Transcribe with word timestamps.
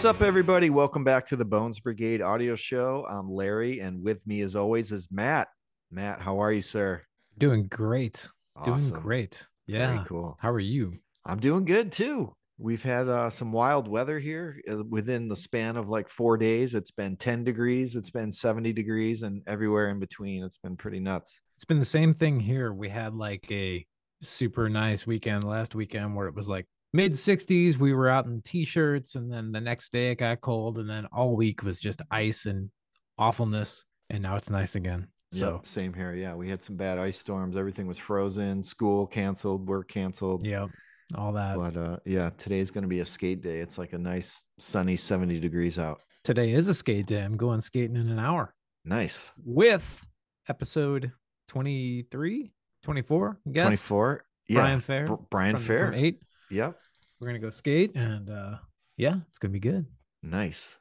What's 0.00 0.16
up, 0.16 0.22
everybody? 0.22 0.70
Welcome 0.70 1.04
back 1.04 1.26
to 1.26 1.36
the 1.36 1.44
Bones 1.44 1.78
Brigade 1.78 2.22
audio 2.22 2.56
show. 2.56 3.06
I'm 3.06 3.30
Larry, 3.30 3.80
and 3.80 4.02
with 4.02 4.26
me, 4.26 4.40
as 4.40 4.56
always, 4.56 4.92
is 4.92 5.06
Matt. 5.10 5.48
Matt, 5.90 6.22
how 6.22 6.40
are 6.40 6.50
you, 6.50 6.62
sir? 6.62 7.02
Doing 7.36 7.66
great. 7.66 8.26
Awesome. 8.56 8.92
Doing 8.92 9.02
great. 9.02 9.46
Very 9.68 9.96
Yeah. 9.96 10.04
cool. 10.08 10.38
How 10.40 10.52
are 10.52 10.58
you? 10.58 10.94
I'm 11.26 11.38
doing 11.38 11.66
good 11.66 11.92
too. 11.92 12.32
We've 12.56 12.82
had 12.82 13.08
uh, 13.08 13.28
some 13.28 13.52
wild 13.52 13.88
weather 13.88 14.18
here 14.18 14.62
uh, 14.72 14.84
within 14.84 15.28
the 15.28 15.36
span 15.36 15.76
of 15.76 15.90
like 15.90 16.08
four 16.08 16.38
days. 16.38 16.74
It's 16.74 16.92
been 16.92 17.18
10 17.18 17.44
degrees, 17.44 17.94
it's 17.94 18.08
been 18.10 18.32
70 18.32 18.72
degrees, 18.72 19.20
and 19.20 19.42
everywhere 19.46 19.90
in 19.90 19.98
between. 20.00 20.42
It's 20.44 20.56
been 20.56 20.78
pretty 20.78 21.00
nuts. 21.00 21.42
It's 21.56 21.66
been 21.66 21.78
the 21.78 21.84
same 21.84 22.14
thing 22.14 22.40
here. 22.40 22.72
We 22.72 22.88
had 22.88 23.12
like 23.12 23.46
a 23.50 23.84
super 24.22 24.70
nice 24.70 25.06
weekend 25.06 25.44
last 25.44 25.74
weekend 25.74 26.16
where 26.16 26.26
it 26.26 26.34
was 26.34 26.48
like 26.48 26.64
mid 26.92 27.12
60s. 27.12 27.76
We 27.76 27.92
were 27.94 28.08
out 28.08 28.26
in 28.26 28.40
t 28.42 28.64
shirts, 28.64 29.14
and 29.14 29.30
then 29.32 29.52
the 29.52 29.60
next 29.60 29.92
day 29.92 30.10
it 30.10 30.16
got 30.16 30.40
cold, 30.40 30.78
and 30.78 30.88
then 30.88 31.06
all 31.12 31.36
week 31.36 31.62
was 31.62 31.78
just 31.78 32.02
ice 32.10 32.46
and 32.46 32.70
awfulness. 33.18 33.84
And 34.08 34.22
now 34.22 34.36
it's 34.36 34.50
nice 34.50 34.74
again. 34.74 35.06
So, 35.32 35.52
Yep, 35.54 35.66
same 35.66 35.92
here. 35.94 36.14
Yeah, 36.14 36.34
we 36.34 36.48
had 36.48 36.60
some 36.60 36.74
bad 36.76 36.98
ice 36.98 37.16
storms. 37.16 37.56
Everything 37.56 37.86
was 37.86 37.98
frozen, 37.98 38.62
school 38.64 39.06
canceled, 39.06 39.68
work 39.68 39.88
canceled. 39.88 40.44
yeah, 40.44 40.66
all 41.14 41.32
that. 41.34 41.56
But 41.56 41.76
uh, 41.76 41.96
yeah, 42.04 42.30
today's 42.36 42.72
going 42.72 42.82
to 42.82 42.88
be 42.88 42.98
a 43.00 43.04
skate 43.04 43.40
day. 43.40 43.58
It's 43.60 43.78
like 43.78 43.92
a 43.92 43.98
nice 43.98 44.42
sunny 44.58 44.96
70 44.96 45.38
degrees 45.38 45.78
out. 45.78 46.00
Today 46.24 46.52
is 46.52 46.66
a 46.66 46.74
skate 46.74 47.06
day. 47.06 47.20
I'm 47.20 47.36
going 47.36 47.60
skating 47.60 47.94
in 47.96 48.08
an 48.08 48.18
hour 48.18 48.52
Nice. 48.84 49.30
with 49.44 50.04
episode 50.48 51.12
23, 51.48 52.52
24, 52.82 53.38
I 53.46 53.50
guess. 53.52 53.62
24. 53.62 54.24
Yeah. 54.48 54.54
Brian 54.60 54.80
Fair. 54.80 55.06
Br- 55.06 55.14
Brian 55.30 55.56
from- 55.56 55.64
Fair. 55.64 55.86
From 55.86 55.94
eight. 55.94 56.20
Yep. 56.50 56.76
We're 57.20 57.28
going 57.28 57.40
to 57.40 57.46
go 57.46 57.50
skate, 57.50 57.94
and 57.96 58.30
uh, 58.30 58.56
yeah, 58.96 59.16
it's 59.28 59.38
going 59.38 59.52
to 59.52 59.60
be 59.60 59.60
good. 59.60 59.84
Nice. 60.22 60.78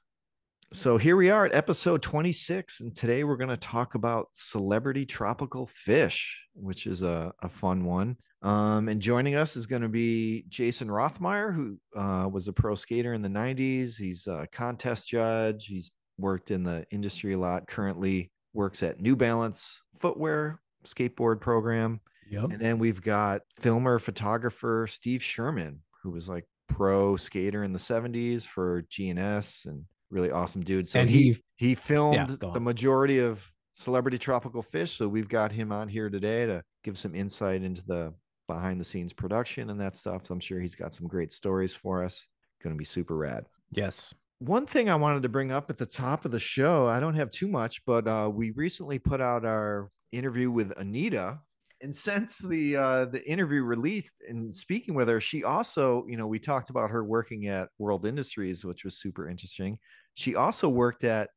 So 0.72 0.98
here 0.98 1.18
we 1.18 1.30
are 1.30 1.46
at 1.46 1.54
episode 1.54 2.02
26, 2.02 2.80
and 2.80 2.96
today 2.96 3.26
we're 3.26 3.36
going 3.36 3.50
to 3.50 3.58
talk 3.58 3.96
about 3.96 4.30
celebrity 4.32 5.06
tropical 5.06 5.68
fish, 5.68 6.42
which 6.54 6.88
is 6.88 7.04
a, 7.04 7.34
a 7.42 7.50
fun 7.50 7.84
one. 7.84 8.16
Um, 8.42 8.88
and 8.88 9.02
joining 9.02 9.36
us 9.36 9.58
is 9.58 9.68
going 9.68 9.82
to 9.82 9.90
be 9.90 10.46
Jason 10.48 10.88
Rothmeyer, 10.88 11.54
who 11.54 11.78
uh, 12.00 12.30
was 12.30 12.48
a 12.48 12.54
pro 12.54 12.74
skater 12.74 13.14
in 13.14 13.22
the 13.22 13.28
90s. 13.28 13.98
He's 13.98 14.26
a 14.28 14.48
contest 14.54 15.10
judge. 15.10 15.66
He's 15.66 15.92
worked 16.18 16.52
in 16.52 16.64
the 16.64 16.86
industry 16.90 17.34
a 17.34 17.38
lot, 17.38 17.68
currently 17.68 18.32
works 18.54 18.82
at 18.82 19.02
New 19.02 19.18
Balance 19.18 19.82
Footwear 19.98 20.62
Skateboard 20.86 21.42
Program. 21.42 22.00
Yep. 22.32 22.44
And 22.52 22.60
then 22.62 22.80
we've 22.80 23.02
got 23.02 23.42
filmer, 23.60 24.00
photographer 24.00 24.88
Steve 24.88 25.22
Sherman, 25.22 25.82
who 26.02 26.12
was 26.12 26.30
like 26.30 26.46
pro 26.68 27.16
skater 27.16 27.64
in 27.64 27.74
the 27.74 27.80
70s 27.80 28.44
for 28.46 28.84
GNS 28.84 29.66
and 29.66 29.86
really 30.10 30.32
awesome 30.32 30.62
dude. 30.64 30.88
So 30.90 31.00
And 31.00 31.10
he 31.10 31.34
he- 31.34 31.44
he 31.58 31.76
filmed 31.76 32.40
go 32.40 32.52
the 32.54 32.60
majority 32.60 33.20
of 33.20 33.52
celebrity 33.74 34.18
tropical 34.18 34.62
fish. 34.62 34.92
So 34.98 35.08
we've 35.08 35.30
got 35.30 35.52
him 35.52 35.72
on 35.72 35.88
here 35.88 36.10
today 36.10 36.46
to 36.46 36.64
give 36.84 36.98
some 36.98 37.16
insight 37.16 37.64
into 37.64 37.86
the 37.86 38.14
behind 38.48 38.80
the 38.82 38.86
scenes 38.86 39.14
production 39.14 39.70
and 39.70 39.80
that 39.80 39.96
stuff. 39.96 40.26
So 40.26 40.34
I'm 40.34 40.40
sure 40.40 40.60
he's 40.60 40.76
got 40.76 40.94
some 40.94 41.08
great 41.08 41.32
stories 41.32 41.74
for 41.76 42.04
us. 42.04 42.28
Going 42.64 42.74
to 42.76 42.78
be 42.78 42.86
super 42.86 43.16
rad 43.16 43.46
Yes. 43.72 44.14
one 44.40 44.66
thing 44.66 44.90
I 44.90 44.96
wanted 44.96 45.24
to 45.24 45.30
bring 45.30 45.52
up 45.52 45.70
at 45.70 45.78
the 45.78 45.86
top 45.86 46.26
of 46.26 46.32
the 46.32 46.40
show, 46.40 46.88
I 46.88 47.00
don't 47.00 47.14
have 47.16 47.30
too 47.30 47.48
much, 47.48 47.86
but 47.86 48.08
uh, 48.08 48.30
we 48.34 48.52
recently 48.52 49.00
put 49.00 49.22
out 49.22 49.46
our 49.46 49.92
interview 50.12 50.50
with 50.52 50.72
Anita. 50.78 51.40
And 51.82 51.96
since 51.96 52.38
the 52.38 52.76
uh, 52.76 53.06
the 53.06 53.26
interview 53.30 53.62
released 53.64 54.22
and 54.28 54.54
speaking 54.54 54.94
with 54.94 55.08
her, 55.08 55.22
she 55.22 55.44
also, 55.44 56.06
you 56.08 56.18
know, 56.18 56.28
we 56.28 56.40
talked 56.40 56.70
about 56.70 56.90
her 56.90 57.04
working 57.04 57.48
at 57.48 57.70
World 57.78 58.06
Industries, 58.06 58.66
which 58.66 58.84
was 58.84 58.98
super 58.98 59.30
interesting. 59.30 59.78
She 60.14 60.36
also 60.36 60.68
worked 60.68 61.06
at 61.06 61.30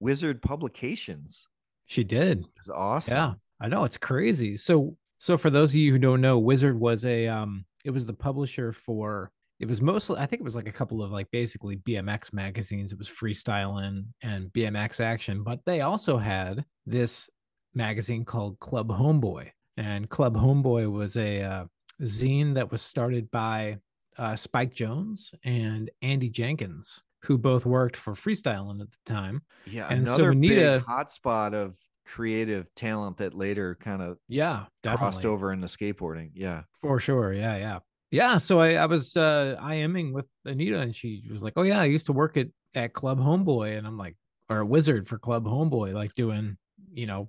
Wizard 0.00 0.42
Publications. 0.42 1.46
She 1.86 2.04
did. 2.04 2.44
It's 2.58 2.68
awesome. 2.68 3.16
Yeah, 3.16 3.32
I 3.60 3.68
know 3.68 3.84
it's 3.84 3.96
crazy. 3.96 4.56
So, 4.56 4.96
so 5.18 5.38
for 5.38 5.48
those 5.48 5.70
of 5.70 5.76
you 5.76 5.92
who 5.92 5.98
don't 5.98 6.20
know, 6.20 6.38
Wizard 6.38 6.78
was 6.78 7.04
a 7.04 7.28
um, 7.28 7.64
it 7.84 7.90
was 7.90 8.06
the 8.06 8.14
publisher 8.14 8.72
for. 8.72 9.30
It 9.58 9.68
was 9.68 9.80
mostly, 9.80 10.18
I 10.18 10.26
think 10.26 10.40
it 10.40 10.44
was 10.44 10.54
like 10.54 10.68
a 10.68 10.72
couple 10.72 11.02
of 11.02 11.12
like 11.12 11.30
basically 11.30 11.78
BMX 11.78 12.30
magazines. 12.34 12.92
It 12.92 12.98
was 12.98 13.08
Freestyling 13.08 14.04
and 14.22 14.52
BMX 14.52 15.00
Action, 15.00 15.42
but 15.42 15.60
they 15.64 15.80
also 15.80 16.18
had 16.18 16.62
this 16.84 17.30
magazine 17.72 18.26
called 18.26 18.58
Club 18.58 18.88
Homeboy, 18.88 19.48
and 19.76 20.08
Club 20.08 20.34
Homeboy 20.36 20.90
was 20.90 21.16
a 21.16 21.42
uh, 21.42 21.64
zine 22.02 22.54
that 22.54 22.70
was 22.70 22.82
started 22.82 23.30
by 23.30 23.78
uh, 24.18 24.36
Spike 24.36 24.74
Jonze 24.74 25.32
and 25.44 25.90
Andy 26.02 26.30
Jenkins, 26.30 27.02
who 27.22 27.36
both 27.38 27.66
worked 27.66 27.96
for 27.96 28.14
Freestyling 28.14 28.80
at 28.80 28.90
the 28.90 28.98
time. 29.12 29.42
Yeah, 29.66 29.88
And 29.90 30.06
so 30.06 30.14
another 30.14 30.30
Anita- 30.30 30.54
big 30.54 30.82
hotspot 30.84 31.52
of 31.54 31.76
creative 32.06 32.72
talent 32.76 33.16
that 33.18 33.34
later 33.34 33.76
kind 33.80 34.00
of 34.00 34.16
Yeah, 34.28 34.66
crossed 34.84 35.00
definitely. 35.22 35.30
over 35.30 35.52
into 35.52 35.66
skateboarding. 35.66 36.30
Yeah. 36.34 36.62
For 36.80 37.00
sure. 37.00 37.32
Yeah, 37.32 37.56
yeah. 37.56 37.78
Yeah. 38.12 38.38
So 38.38 38.60
I, 38.60 38.74
I 38.74 38.86
was 38.86 39.16
uh 39.16 39.56
IMing 39.60 40.12
with 40.12 40.26
Anita 40.44 40.78
and 40.78 40.94
she 40.94 41.24
was 41.30 41.42
like, 41.42 41.54
Oh 41.56 41.62
yeah, 41.62 41.80
I 41.80 41.86
used 41.86 42.06
to 42.06 42.12
work 42.12 42.36
at 42.36 42.46
at 42.76 42.92
Club 42.92 43.18
Homeboy. 43.18 43.76
And 43.76 43.86
I'm 43.86 43.98
like, 43.98 44.14
or 44.48 44.58
a 44.60 44.66
Wizard 44.66 45.08
for 45.08 45.18
Club 45.18 45.44
Homeboy, 45.44 45.92
like 45.94 46.14
doing, 46.14 46.56
you 46.92 47.06
know, 47.06 47.28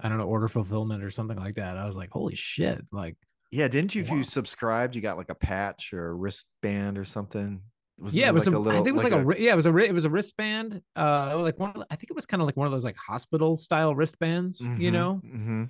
I 0.00 0.08
don't 0.08 0.18
know, 0.18 0.24
order 0.24 0.48
fulfillment 0.48 1.02
or 1.02 1.10
something 1.10 1.36
like 1.38 1.56
that. 1.56 1.76
I 1.76 1.84
was 1.84 1.96
like, 1.96 2.10
holy 2.10 2.34
shit. 2.34 2.84
Like, 2.92 3.16
Yeah, 3.50 3.68
didn't 3.68 3.94
you? 3.94 4.02
If 4.02 4.10
you 4.10 4.22
subscribed, 4.24 4.96
you 4.96 5.02
got 5.02 5.16
like 5.16 5.30
a 5.30 5.34
patch 5.34 5.92
or 5.92 6.10
a 6.10 6.14
wristband 6.14 6.98
or 6.98 7.04
something. 7.04 7.60
Wasn't 7.98 8.18
yeah, 8.20 8.28
it 8.28 8.34
was 8.34 8.46
like 8.46 8.56
a, 8.56 8.60
I 8.70 8.74
think 8.76 8.88
it 8.88 8.92
was 8.94 9.04
like, 9.04 9.12
a, 9.12 9.24
ri- 9.24 9.44
yeah, 9.44 9.52
it 9.52 9.56
was 9.56 9.66
a 9.66 9.76
it 9.76 9.92
was 9.92 10.04
a 10.06 10.10
wristband. 10.10 10.80
Uh 10.96 11.38
like 11.38 11.58
one 11.58 11.70
of 11.70 11.76
the- 11.76 11.86
I 11.90 11.96
think 11.96 12.10
it 12.10 12.14
was 12.16 12.26
kind 12.26 12.40
of 12.42 12.46
like 12.46 12.56
one 12.56 12.66
of 12.66 12.72
those 12.72 12.84
like 12.84 12.96
hospital 12.96 13.54
style 13.54 13.94
wristbands, 13.94 14.60
you 14.76 14.90
know? 14.90 15.14
hmm 15.24 15.64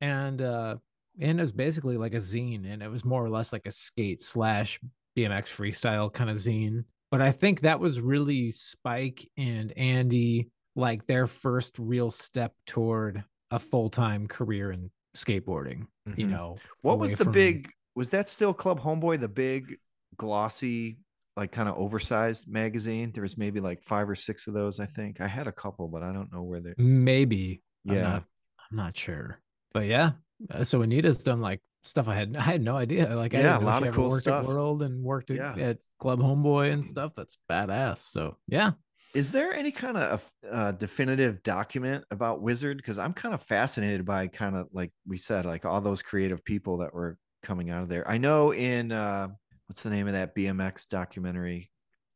and 0.00 0.42
uh 0.42 0.76
and 1.20 1.38
it 1.38 1.42
was 1.42 1.52
basically 1.52 1.96
like 1.96 2.14
a 2.14 2.18
zine 2.18 2.66
and 2.72 2.82
it 2.82 2.90
was 2.90 3.04
more 3.04 3.24
or 3.24 3.30
less 3.30 3.52
like 3.52 3.64
a 3.66 3.70
skate 3.70 4.20
slash 4.20 4.80
bmx 5.16 5.44
freestyle 5.44 6.12
kind 6.12 6.28
of 6.28 6.36
zine 6.36 6.82
but 7.12 7.22
i 7.22 7.30
think 7.30 7.60
that 7.60 7.78
was 7.78 8.00
really 8.00 8.50
spike 8.50 9.28
and 9.36 9.72
andy 9.76 10.48
like 10.74 11.06
their 11.06 11.28
first 11.28 11.78
real 11.78 12.10
step 12.10 12.52
toward 12.66 13.22
a 13.54 13.58
full-time 13.58 14.26
career 14.26 14.72
in 14.72 14.90
skateboarding 15.16 15.86
you 16.16 16.26
Mhm. 16.26 16.30
know 16.30 16.56
What 16.82 16.98
was 16.98 17.12
the 17.14 17.24
from- 17.24 17.32
big? 17.32 17.70
Was 17.94 18.10
that 18.10 18.28
still 18.28 18.52
Club 18.52 18.80
Homeboy? 18.80 19.20
The 19.20 19.28
big, 19.28 19.78
glossy, 20.16 20.98
like 21.36 21.52
kind 21.52 21.68
of 21.68 21.76
oversized 21.76 22.48
magazine. 22.48 23.12
There 23.12 23.22
was 23.22 23.36
maybe 23.38 23.60
like 23.60 23.80
five 23.82 24.08
or 24.08 24.14
six 24.16 24.46
of 24.48 24.54
those. 24.54 24.80
I 24.80 24.86
think 24.86 25.20
I 25.20 25.26
had 25.28 25.46
a 25.46 25.52
couple, 25.52 25.88
but 25.88 26.02
I 26.02 26.12
don't 26.12 26.32
know 26.32 26.42
where 26.42 26.60
they. 26.60 26.74
maybe 26.78 27.62
I'm 27.88 27.94
Yeah. 27.94 28.02
not, 28.02 28.24
I'm 28.70 28.76
not 28.76 28.96
sure 28.96 29.40
but 29.72 29.86
yeah 29.86 30.12
uh, 30.50 30.62
so 30.64 30.82
anita's 30.82 31.22
done 31.24 31.40
like 31.40 31.60
stuff 31.82 32.06
i 32.08 32.14
had 32.14 32.36
i 32.36 32.40
had 32.42 32.62
no 32.62 32.76
idea 32.76 33.14
like 33.16 33.34
I 33.34 33.38
Yeah, 33.38 33.52
didn't 33.54 33.62
a 33.62 33.66
lot 33.66 33.86
of 33.86 33.92
cool 33.94 34.08
worked 34.10 34.22
stuff. 34.22 34.44
at 34.44 34.48
world 34.48 34.82
and 34.82 35.02
worked 35.02 35.30
at, 35.32 35.36
Yeah. 35.36 35.56
at 35.70 35.78
club 35.98 36.20
homeboy 36.20 36.72
and 36.72 36.86
stuff 36.86 37.12
that's 37.16 37.36
badass 37.50 37.98
so 37.98 38.36
yeah 38.46 38.72
Is 39.14 39.30
there 39.30 39.52
any 39.54 39.70
kind 39.70 39.96
of 39.96 40.28
uh, 40.50 40.72
definitive 40.72 41.42
document 41.42 42.04
about 42.10 42.42
Wizard? 42.42 42.76
Because 42.78 42.98
I'm 42.98 43.12
kind 43.12 43.34
of 43.34 43.42
fascinated 43.42 44.04
by 44.04 44.26
kind 44.26 44.56
of 44.56 44.68
like 44.72 44.90
we 45.06 45.16
said, 45.16 45.44
like 45.44 45.64
all 45.64 45.80
those 45.80 46.02
creative 46.02 46.44
people 46.44 46.78
that 46.78 46.92
were 46.92 47.16
coming 47.42 47.70
out 47.70 47.82
of 47.82 47.88
there. 47.88 48.08
I 48.08 48.18
know 48.18 48.52
in 48.52 48.90
uh, 48.92 49.28
what's 49.66 49.82
the 49.82 49.90
name 49.90 50.06
of 50.06 50.14
that 50.14 50.34
BMX 50.34 50.88
documentary? 50.88 51.70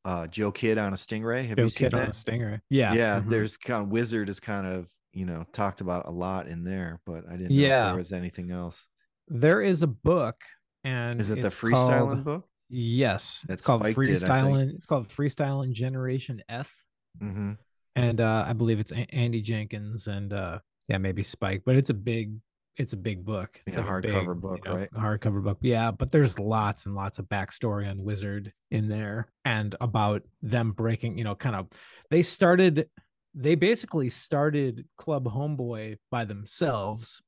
Uh, 0.04 0.26
Joe 0.26 0.50
Kid 0.50 0.78
on 0.78 0.92
a 0.92 0.96
Stingray. 0.96 1.46
Have 1.46 1.58
Joe 1.58 1.64
you 1.64 1.68
seen 1.68 1.86
Kid 1.90 1.94
on 1.94 2.00
that? 2.00 2.08
a 2.10 2.12
stinger. 2.12 2.62
Yeah. 2.70 2.94
yeah, 2.94 3.20
mhm. 3.20 3.28
there's 3.28 3.56
kind 3.56 3.82
of 3.82 3.88
Wizard 3.90 4.28
is 4.28 4.40
kind 4.40 4.66
of 4.66 4.88
you 5.12 5.24
know 5.26 5.44
talked 5.52 5.80
about 5.80 6.06
a 6.08 6.10
lot 6.10 6.48
in 6.48 6.64
there, 6.64 7.00
but 7.06 7.24
I 7.28 7.32
didn't 7.32 7.50
know 7.50 7.54
if 7.56 7.60
Yeah. 7.60 7.86
there 7.86 7.96
was 7.96 8.12
anything 8.12 8.50
else. 8.50 8.86
there 9.28 9.60
is 9.60 9.82
a 9.82 9.86
book 9.86 10.36
and 10.84 11.20
Is 11.20 11.28
it 11.30 11.42
the 11.42 11.48
freestyling 11.48 11.98
called- 12.08 12.24
book? 12.24 12.48
Yes. 12.70 13.44
It's 13.48 13.62
called 13.62 13.80
Spike 13.82 13.96
did, 13.96 14.24
I 14.24 14.40
freestyling. 14.40 14.70
It's 14.74 14.86
called 14.86 15.08
freestyling 15.08 15.72
generation 15.72 16.42
F. 16.48 16.74
Mm-hmm. 17.22 17.52
And 17.96 18.20
uh 18.20 18.44
I 18.46 18.52
believe 18.52 18.78
it's 18.80 18.92
A- 18.92 19.14
Andy 19.14 19.40
Jenkins 19.40 20.06
and 20.06 20.32
uh 20.32 20.58
yeah, 20.88 20.98
maybe 20.98 21.22
Spike, 21.22 21.62
but 21.64 21.76
it's 21.76 21.90
a 21.90 21.94
big 21.94 22.34
it's 22.76 22.92
a 22.92 22.96
big 22.96 23.24
book. 23.24 23.60
It's 23.66 23.76
Yeah, 23.76 23.82
a 23.82 23.86
hardcover 23.86 24.34
big, 24.34 24.40
book, 24.40 24.60
you 24.64 24.70
know, 24.70 24.76
right? 24.78 24.88
Hardcover 24.92 25.42
book. 25.42 25.58
Yeah, 25.62 25.90
but 25.90 26.12
there's 26.12 26.38
lots 26.38 26.86
and 26.86 26.94
lots 26.94 27.18
of 27.18 27.26
backstory 27.26 27.90
on 27.90 28.04
Wizard 28.04 28.52
in 28.70 28.88
there 28.88 29.26
and 29.44 29.74
about 29.80 30.22
them 30.42 30.70
breaking, 30.72 31.18
you 31.18 31.24
know, 31.24 31.34
kind 31.34 31.56
of 31.56 31.66
they 32.10 32.22
started 32.22 32.88
they 33.34 33.54
basically 33.56 34.08
started 34.08 34.86
Club 34.96 35.24
Homeboy 35.24 35.96
by 36.10 36.24
themselves 36.24 37.20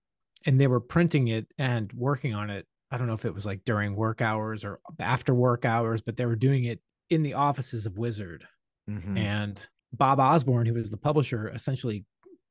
and 0.47 0.61
they 0.61 0.67
were 0.67 0.81
printing 0.81 1.29
it 1.29 1.47
and 1.59 1.93
working 1.93 2.35
on 2.35 2.49
it. 2.49 2.67
I 2.91 2.99
don't 2.99 3.07
know 3.07 3.15
if 3.15 3.25
it 3.25 3.35
was 3.35 3.47
like 3.47 3.61
during 3.65 3.95
work 3.95 4.21
hours 4.21 4.65
or 4.65 4.81
after 4.99 5.35
work 5.35 5.65
hours, 5.65 6.01
but 6.01 6.17
they 6.17 6.27
were 6.27 6.37
doing 6.37 6.65
it 6.65 6.81
in 7.11 7.23
the 7.23 7.35
offices 7.35 7.87
of 7.87 7.99
Wizard. 7.99 8.45
Mm-hmm. 8.89 9.17
And 9.17 9.69
Bob 9.93 10.21
Osborne, 10.21 10.67
who 10.67 10.75
was 10.75 10.91
the 10.91 10.97
publisher, 10.97 11.49
essentially 11.49 12.05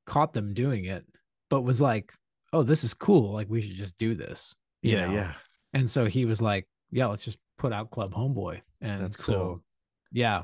caught 0.06 0.34
them 0.34 0.54
doing 0.54 0.86
it, 0.86 1.06
but 1.50 1.62
was 1.62 1.80
like, 1.82 2.12
"Oh, 2.54 2.64
this 2.64 2.84
is 2.84 2.94
cool. 2.94 3.34
Like 3.34 3.50
we 3.50 3.62
should 3.62 3.76
just 3.76 3.98
do 3.98 4.16
this." 4.16 4.54
yeah, 4.82 5.08
know? 5.08 5.14
yeah. 5.14 5.34
And 5.74 5.90
so 5.90 6.06
he 6.06 6.26
was 6.26 6.42
like, 6.42 6.68
"Yeah, 6.92 7.08
let's 7.08 7.24
just 7.24 7.38
put 7.58 7.74
out 7.74 7.92
Club 7.92 8.14
Homeboy." 8.14 8.62
And 8.82 9.02
That's 9.02 9.24
so, 9.24 9.34
cool. 9.34 9.64
yeah, 10.12 10.44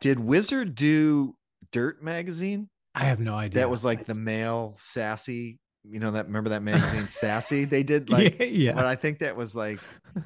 Did 0.00 0.18
Wizard 0.20 0.74
do 0.74 1.34
Dirt 1.72 2.02
magazine? 2.02 2.68
I 2.94 3.04
have 3.04 3.20
no 3.20 3.34
idea. 3.34 3.60
That 3.60 3.70
was 3.70 3.84
like 3.84 4.06
the 4.06 4.14
male 4.14 4.72
sassy. 4.76 5.58
You 5.84 5.98
know 5.98 6.12
that 6.12 6.26
remember 6.26 6.50
that 6.50 6.62
magazine 6.62 7.08
Sassy? 7.08 7.64
They 7.64 7.82
did 7.82 8.08
like 8.08 8.38
yeah, 8.38 8.46
yeah. 8.46 8.72
but 8.72 8.86
I 8.86 8.94
think 8.94 9.18
that 9.18 9.34
was 9.34 9.56
like 9.56 9.80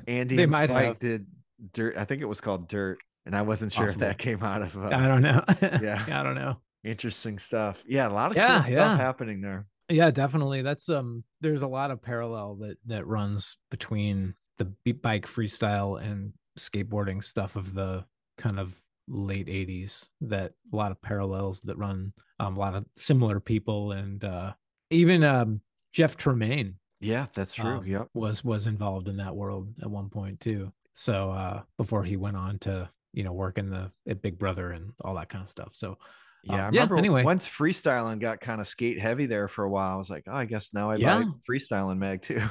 Andy 0.07 0.37
They 0.37 0.43
and 0.43 0.53
Spike 0.53 0.71
have. 0.71 0.99
did 0.99 1.27
Dirt. 1.73 1.97
I 1.97 2.05
think 2.05 2.21
it 2.21 2.27
was 2.27 2.43
called 2.43 2.69
Dirt, 2.69 2.99
and 3.27 3.37
I 3.37 3.43
wasn't 3.43 3.73
sure 3.73 3.89
if 3.89 3.99
that 3.99 4.19
came 4.19 4.43
out 4.43 4.63
of 4.63 4.77
uh, 4.77 4.89
I 4.93 5.07
don't 5.07 5.23
know. 5.23 5.45
Yeah. 5.83 6.05
I 6.09 6.23
don't 6.23 6.35
know. 6.37 6.61
interesting 6.85 7.39
stuff. 7.39 7.85
Yeah, 7.87 8.09
a 8.09 8.11
lot 8.11 8.31
of 8.31 8.37
Yeah, 8.37 8.55
cool 8.63 8.73
stuff 8.73 8.99
happening 8.99 9.41
there. 9.43 9.67
Yeah, 9.89 10.11
definitely. 10.11 10.63
That's 10.63 10.89
um. 10.89 11.23
There's 11.41 11.63
a 11.63 11.69
lot 11.69 11.91
of 11.91 12.01
parallel 12.03 12.57
that 12.57 12.77
that 12.87 13.07
runs 13.07 13.57
between 13.71 14.35
the 14.59 14.65
b- 14.85 14.93
bike 14.93 15.27
freestyle 15.27 16.03
and 16.03 16.33
skateboarding 16.59 17.23
stuff 17.23 17.55
of 17.57 17.75
the 17.75 18.05
kind 18.39 18.59
of 18.59 18.75
late 19.09 19.47
80s 19.47 20.09
that 20.23 20.53
a 20.73 20.77
lot 20.77 20.91
of 20.91 21.01
parallels 21.03 21.61
that 21.63 21.77
run 21.79 22.13
um, 22.41 22.57
a 22.57 22.59
lot 22.59 22.75
of 22.75 22.85
similar 22.97 23.39
people 23.39 23.93
and 23.93 24.25
uh 24.25 24.53
even 24.91 25.23
um 25.23 25.61
jeff 25.93 26.17
tremaine 26.17 26.75
Yeah, 27.01 27.27
that's 27.33 27.55
true. 27.55 27.77
Um, 27.79 27.87
yep. 27.87 28.09
was 28.15 28.43
was 28.43 28.67
involved 28.67 29.09
in 29.09 29.19
that 29.19 29.37
world 29.37 29.69
at 29.81 29.89
one 29.89 30.09
point 30.09 30.41
too 30.41 30.73
so 30.95 31.31
uh 31.31 31.63
before 31.77 32.03
he 32.03 32.17
went 32.17 32.37
on 32.37 32.59
to 32.61 32.91
you 33.17 33.25
know 33.25 33.33
work 33.33 33.59
in 33.59 33.69
the 33.71 33.91
at 34.09 34.23
big 34.23 34.39
brother 34.39 34.71
and 34.71 34.93
all 35.05 35.15
that 35.17 35.29
kind 35.29 35.43
of 35.43 35.49
stuff 35.49 35.75
so 35.75 35.97
Yeah, 36.45 36.53
I 36.53 36.69
um, 36.69 36.75
yeah, 36.75 36.81
remember 36.83 36.99
anyway. 36.99 37.25
once 37.25 37.49
freestyling 37.49 38.21
got 38.21 38.41
kind 38.41 38.61
of 38.61 38.69
skate 38.69 39.01
heavy 39.01 39.27
there 39.27 39.49
for 39.49 39.65
a 39.65 39.71
while. 39.71 39.95
I 39.95 39.97
was 39.97 40.11
like, 40.11 40.25
oh, 40.29 40.35
I 40.37 40.45
guess 40.45 40.73
now 40.73 40.91
I 40.91 40.97
Yeah. 40.97 41.25
buy 41.25 41.31
freestyling 41.51 41.99
mag 41.99 42.23
too. 42.23 42.41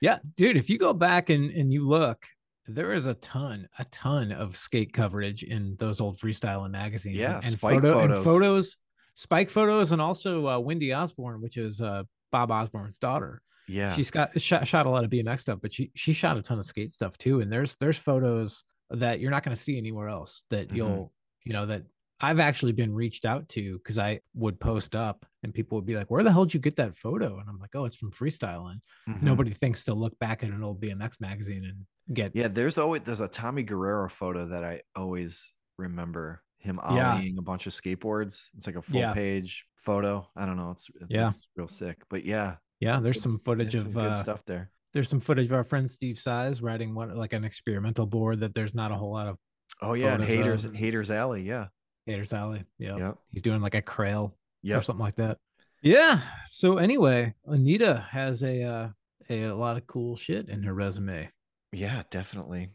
Yeah, 0.00 0.18
dude, 0.36 0.56
if 0.56 0.68
you 0.68 0.78
go 0.78 0.92
back 0.92 1.30
and 1.30 1.50
and 1.52 1.72
you 1.72 1.86
look, 1.86 2.26
there 2.66 2.92
is 2.92 3.06
a 3.06 3.14
ton, 3.14 3.68
a 3.78 3.84
ton 3.86 4.32
of 4.32 4.56
skate 4.56 4.92
coverage 4.92 5.44
in 5.44 5.76
those 5.78 6.00
old 6.00 6.18
freestyling 6.18 6.72
magazines. 6.72 7.18
Yeah, 7.18 7.36
and, 7.36 7.44
and 7.46 7.60
photo- 7.60 8.00
and 8.00 8.10
photos. 8.12 8.24
photos, 8.24 8.76
spike 9.14 9.48
photos, 9.48 9.92
and 9.92 10.02
also 10.02 10.48
uh, 10.48 10.58
Wendy 10.58 10.92
Osborne, 10.92 11.40
which 11.40 11.56
is 11.56 11.80
uh, 11.80 12.02
Bob 12.32 12.50
Osborne's 12.50 12.98
daughter. 12.98 13.42
Yeah. 13.68 13.92
She's 13.94 14.10
got 14.10 14.40
shot, 14.40 14.66
shot 14.66 14.86
a 14.86 14.90
lot 14.90 15.04
of 15.04 15.10
BMX 15.10 15.38
stuff, 15.40 15.60
but 15.62 15.72
she 15.72 15.92
she 15.94 16.12
shot 16.12 16.36
a 16.36 16.42
ton 16.42 16.58
of 16.58 16.64
skate 16.64 16.90
stuff 16.90 17.16
too. 17.16 17.40
And 17.40 17.50
there's 17.52 17.76
there's 17.76 17.96
photos 17.96 18.64
that 18.92 19.20
you're 19.20 19.30
not 19.30 19.42
going 19.42 19.54
to 19.56 19.60
see 19.62 19.76
anywhere 19.78 20.08
else 20.08 20.44
that 20.50 20.68
Mhm. 20.68 20.76
you'll 20.76 21.12
you 21.44 21.52
know 21.52 21.66
that 21.66 21.84
I've 22.20 22.38
actually 22.38 22.70
been 22.72 22.94
reached 22.94 23.24
out 23.24 23.48
to 23.50 23.78
because 23.78 23.98
I 23.98 24.20
would 24.34 24.60
post 24.60 24.94
up 24.94 25.26
and 25.42 25.52
people 25.52 25.76
would 25.76 25.86
be 25.86 25.96
like, 25.96 26.08
"Where 26.08 26.22
the 26.22 26.30
hell 26.30 26.44
did 26.44 26.54
you 26.54 26.60
get 26.60 26.76
that 26.76 26.94
photo?" 26.96 27.38
And 27.40 27.48
I'm 27.50 27.58
like, 27.58 27.74
"Oh, 27.74 27.84
it's 27.84 27.96
from 27.96 28.12
freestyling." 28.12 28.80
Mhm. 29.08 29.22
nobody 29.22 29.50
thinks 29.52 29.84
to 29.86 29.94
look 29.94 30.16
back 30.20 30.44
at 30.44 30.50
an 30.50 30.62
old 30.62 30.80
BMX 30.80 31.20
magazine 31.20 31.64
and 31.64 31.84
get 32.14 32.30
Yeah, 32.36 32.46
there's 32.48 32.78
always 32.78 33.02
there's 33.02 33.20
a 33.20 33.26
Tommy 33.28 33.64
Guerrero 33.64 34.08
photo 34.08 34.46
that 34.46 34.62
I 34.64 34.82
always 34.94 35.52
remember 35.78 36.42
him 36.58 36.78
Yeah. 36.92 37.18
ollieing 37.18 37.38
a 37.38 37.42
bunch 37.42 37.66
of 37.66 37.72
skateboards. 37.72 38.50
It's 38.56 38.68
like 38.68 38.76
a 38.76 38.82
full 38.82 39.00
Yeah. 39.00 39.12
page 39.14 39.66
photo. 39.74 40.30
I 40.36 40.46
don't 40.46 40.56
know. 40.56 40.70
It's 40.70 40.88
Yeah. 41.08 41.30
real 41.56 41.66
sick. 41.66 42.02
But 42.08 42.24
yeah, 42.24 42.58
yeah. 42.78 43.00
There's 43.00 43.16
good- 43.16 43.22
some 43.22 43.38
footage 43.40 43.72
there's 43.72 43.82
of 43.84 43.92
some 43.94 44.00
good 44.02 44.12
uh, 44.12 44.14
stuff 44.14 44.44
there. 44.44 44.70
There's 44.92 45.08
some 45.08 45.20
footage 45.20 45.46
of 45.46 45.52
our 45.52 45.64
friend 45.64 45.90
Steve 45.90 46.16
Saiz 46.16 46.62
riding 46.62 46.94
one 46.94 47.14
like 47.16 47.32
an 47.32 47.44
experimental 47.44 48.06
board 48.06 48.40
that 48.40 48.54
there's 48.54 48.74
not 48.74 48.90
a 48.92 48.94
whole 48.94 49.12
lot 49.12 49.26
of 49.28 49.36
Oh 49.80 49.94
yeah, 49.94 50.18
haters 50.18 50.64
of- 50.64 50.74
haters 50.74 51.10
alley. 51.10 51.42
Yeah. 51.42 51.66
Haters 52.06 52.32
Alley. 52.32 52.64
Yeah, 52.78 52.96
Yep. 52.96 53.18
he's 53.30 53.42
doing 53.42 53.60
like 53.62 53.74
a 53.74 53.80
trail 53.82 54.36
or 54.68 54.82
something 54.82 55.02
like 55.04 55.16
that. 55.16 55.38
Yeah. 55.82 56.20
So 56.46 56.78
anyway, 56.78 57.34
Anita 57.46 58.04
has 58.10 58.42
a 58.42 58.62
uh, 58.64 58.88
a, 59.30 59.42
a 59.44 59.54
lot 59.54 59.76
of 59.76 59.86
cool 59.86 60.16
shit 60.16 60.48
in 60.48 60.62
her 60.64 60.74
resume. 60.74 61.30
Yeah, 61.72 62.02
definitely. 62.10 62.70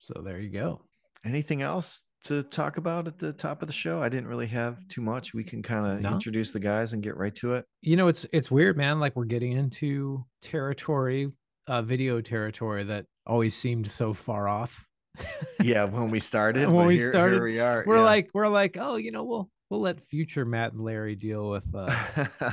So 0.00 0.20
there 0.24 0.38
you 0.40 0.50
go. 0.50 0.82
Anything 1.24 1.62
else 1.62 2.04
to 2.24 2.42
talk 2.42 2.76
about 2.78 3.06
at 3.06 3.18
the 3.18 3.32
top 3.32 3.62
of 3.62 3.68
the 3.68 3.72
show? 3.74 4.02
I 4.02 4.08
didn't 4.08 4.26
really 4.28 4.48
have 4.48 4.86
too 4.88 5.00
much. 5.02 5.34
We 5.34 5.44
can 5.44 5.62
kind 5.62 5.86
of 5.86 6.02
No. 6.02 6.12
introduce 6.12 6.52
the 6.52 6.60
guys 6.60 6.92
and 6.94 7.02
get 7.02 7.16
right 7.16 7.34
to 7.36 7.54
it. 7.54 7.64
You 7.80 7.96
know, 7.96 8.08
it's 8.08 8.26
it's 8.32 8.50
weird, 8.50 8.76
man. 8.76 8.98
Like 9.00 9.14
we're 9.16 9.24
getting 9.24 9.52
into 9.52 10.24
territory, 10.42 11.30
uh, 11.66 11.82
video 11.82 12.20
territory 12.20 12.84
that 12.84 13.06
always 13.26 13.54
seemed 13.54 13.86
so 13.86 14.12
far 14.12 14.48
off. 14.48 14.86
Yeah, 15.62 15.84
when 15.96 16.10
we 16.10 16.20
started, 16.20 16.70
When 16.70 16.86
we 16.86 16.96
here, 16.96 17.08
started, 17.10 17.36
here 17.36 17.44
we 17.44 17.60
are. 17.60 17.84
we're 17.86 17.96
yeah. 17.96 18.02
like 18.02 18.30
we're 18.34 18.48
like 18.48 18.76
oh 18.78 18.96
you 18.96 19.12
know 19.12 19.24
we'll 19.24 19.48
we'll 19.70 19.80
let 19.80 20.04
future 20.08 20.44
matt 20.44 20.72
and 20.72 20.82
larry 20.82 21.14
deal 21.16 21.48
with 21.50 21.64
uh 21.74 22.50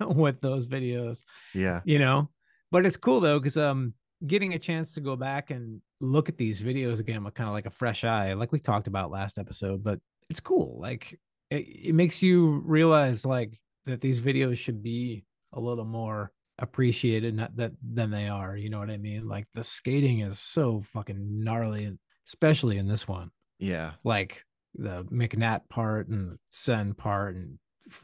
with 0.00 0.40
those 0.40 0.66
videos 0.66 1.22
yeah, 1.54 1.80
you 1.84 1.98
know 1.98 2.30
but 2.70 2.86
it's 2.86 2.96
cool 2.96 3.20
though 3.20 3.38
because 3.38 3.56
um 3.56 3.92
getting 4.26 4.54
a 4.54 4.58
chance 4.58 4.92
to 4.92 5.00
go 5.00 5.16
back 5.16 5.50
and 5.50 5.80
look 6.00 6.28
at 6.28 6.36
these 6.38 6.62
videos 6.62 7.00
again 7.00 7.24
with 7.24 7.34
kind 7.34 7.48
of 7.48 7.52
like 7.54 7.66
a 7.66 7.70
fresh 7.70 8.04
eye 8.04 8.32
like 8.34 8.52
we 8.52 8.58
talked 8.60 8.86
about 8.86 9.10
last 9.10 9.38
episode 9.38 9.82
but 9.82 9.98
it's 10.30 10.40
cool 10.40 10.78
like 10.80 11.18
it, 11.50 11.88
it 11.88 11.94
makes 11.94 12.22
you 12.22 12.62
realize 12.64 13.26
like 13.26 13.58
that 13.86 14.00
these 14.00 14.20
videos 14.20 14.56
should 14.56 14.82
be 14.82 15.24
a 15.52 15.60
little 15.60 15.84
more 15.84 16.30
appreciated 16.62 17.34
not 17.34 17.54
that 17.56 17.72
than 17.82 18.10
they 18.10 18.28
are 18.28 18.56
you 18.56 18.70
know 18.70 18.78
what 18.78 18.90
i 18.90 18.96
mean? 18.96 19.28
Like 19.28 19.46
the 19.52 19.64
skating 19.64 20.20
is 20.20 20.38
so 20.38 20.80
fucking 20.92 21.44
gnarly 21.44 21.98
especially 22.26 22.78
in 22.78 22.86
this 22.86 23.06
one. 23.06 23.30
Yeah, 23.58 23.92
like 24.04 24.44
the 24.74 25.04
McNatt 25.04 25.68
part 25.68 26.08
and 26.08 26.30
the 26.30 26.38
Senn 26.50 26.94
part 26.94 27.34
and 27.34 27.58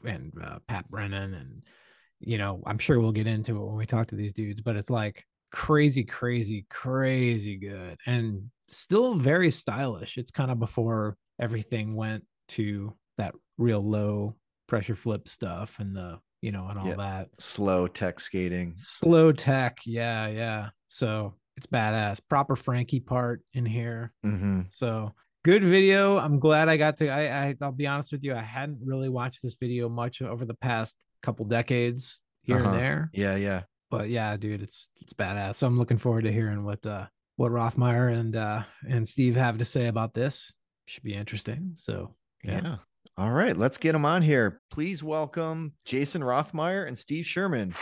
and 0.05 0.33
uh, 0.45 0.59
Pat 0.67 0.91
Brennan 0.91 1.35
and 1.35 1.63
you 2.21 2.37
know 2.37 2.63
I'm 2.67 2.79
sure 2.79 3.01
we'll 3.01 3.13
get 3.13 3.27
into 3.29 3.57
it 3.57 3.67
when 3.67 3.77
we 3.77 3.87
talk 3.87 4.09
to 4.09 4.17
these 4.17 4.33
dudes, 4.33 4.61
but 4.61 4.77
it's 4.77 4.91
like 4.91 5.25
crazy, 5.51 6.05
crazy, 6.05 6.67
crazy 6.69 7.57
good 7.57 7.99
and 8.07 8.51
still 8.67 9.15
very 9.15 9.51
stylish. 9.51 10.19
It's 10.19 10.31
kind 10.31 10.51
of 10.51 10.59
before 10.59 11.17
everything 11.41 11.95
went 11.95 12.25
to 12.49 12.93
that 13.19 13.35
real 13.57 13.81
low 13.81 14.37
pressure 14.67 14.95
flip 14.95 15.29
stuff 15.29 15.79
and 15.79 15.97
the 15.97 16.19
you 16.41 16.53
know 16.53 16.67
and 16.69 16.79
all 16.79 16.87
Yeah. 16.89 16.95
that 16.97 17.29
slow 17.39 17.87
tech 17.87 18.21
skating. 18.21 18.75
slow 18.77 19.33
tech. 19.33 19.79
Yeah, 19.85 20.29
yeah. 20.29 20.69
So 20.89 21.35
it's 21.57 21.67
badass. 21.67 22.21
Proper 22.29 22.57
Frankie 22.57 23.01
part 23.01 23.43
in 23.55 23.67
here. 23.67 24.13
hmm 24.23 24.63
So 24.71 25.13
good 25.45 25.65
video. 25.65 26.19
I'm 26.19 26.39
glad 26.39 26.69
I 26.69 26.77
got 26.77 26.97
to. 26.99 27.09
I, 27.09 27.49
I 27.49 27.55
I'll 27.61 27.73
be 27.73 27.87
honest 27.87 28.13
with 28.13 28.23
you. 28.25 28.35
I 28.35 28.43
hadn't 28.43 28.79
really 28.85 29.09
watched 29.09 29.41
this 29.43 29.55
video 29.55 29.89
much 29.89 30.23
over 30.23 30.45
the 30.45 30.55
past 30.55 30.97
couple 31.23 31.45
decades 31.47 32.21
here 32.43 32.59
Uh-huh. 32.59 32.69
and 32.71 32.79
there. 32.79 33.11
Yeah, 33.13 33.37
yeah. 33.37 33.63
But 33.91 34.09
yeah, 34.11 34.37
dude, 34.37 34.63
it's 34.63 34.91
it's 35.01 35.13
badass. 35.15 35.57
So 35.57 35.67
I'm 35.67 35.79
looking 35.79 35.99
forward 35.99 36.23
to 36.25 36.33
hearing 36.33 36.63
what 36.65 36.85
uh 36.87 37.07
what 37.37 37.51
Rothmeyer 37.53 38.13
and 38.13 38.37
uh 38.37 38.63
and 38.89 39.09
Steve 39.09 39.35
have 39.37 39.59
to 39.59 39.65
say 39.65 39.87
about 39.87 40.15
this. 40.15 40.55
Should 40.87 41.03
be 41.05 41.15
interesting. 41.15 41.73
So 41.75 42.15
Yeah. 42.45 42.61
Yeah. 42.63 42.77
All 43.19 43.33
right, 43.33 43.57
let's 43.57 43.79
get 43.79 43.95
them 43.95 44.05
on 44.05 44.23
here. 44.23 44.61
Please 44.71 45.03
welcome 45.03 45.73
Jason 45.85 46.23
Rothmeyer 46.23 46.87
and 46.87 46.97
Steve 46.97 47.27
Sherman. 47.27 47.73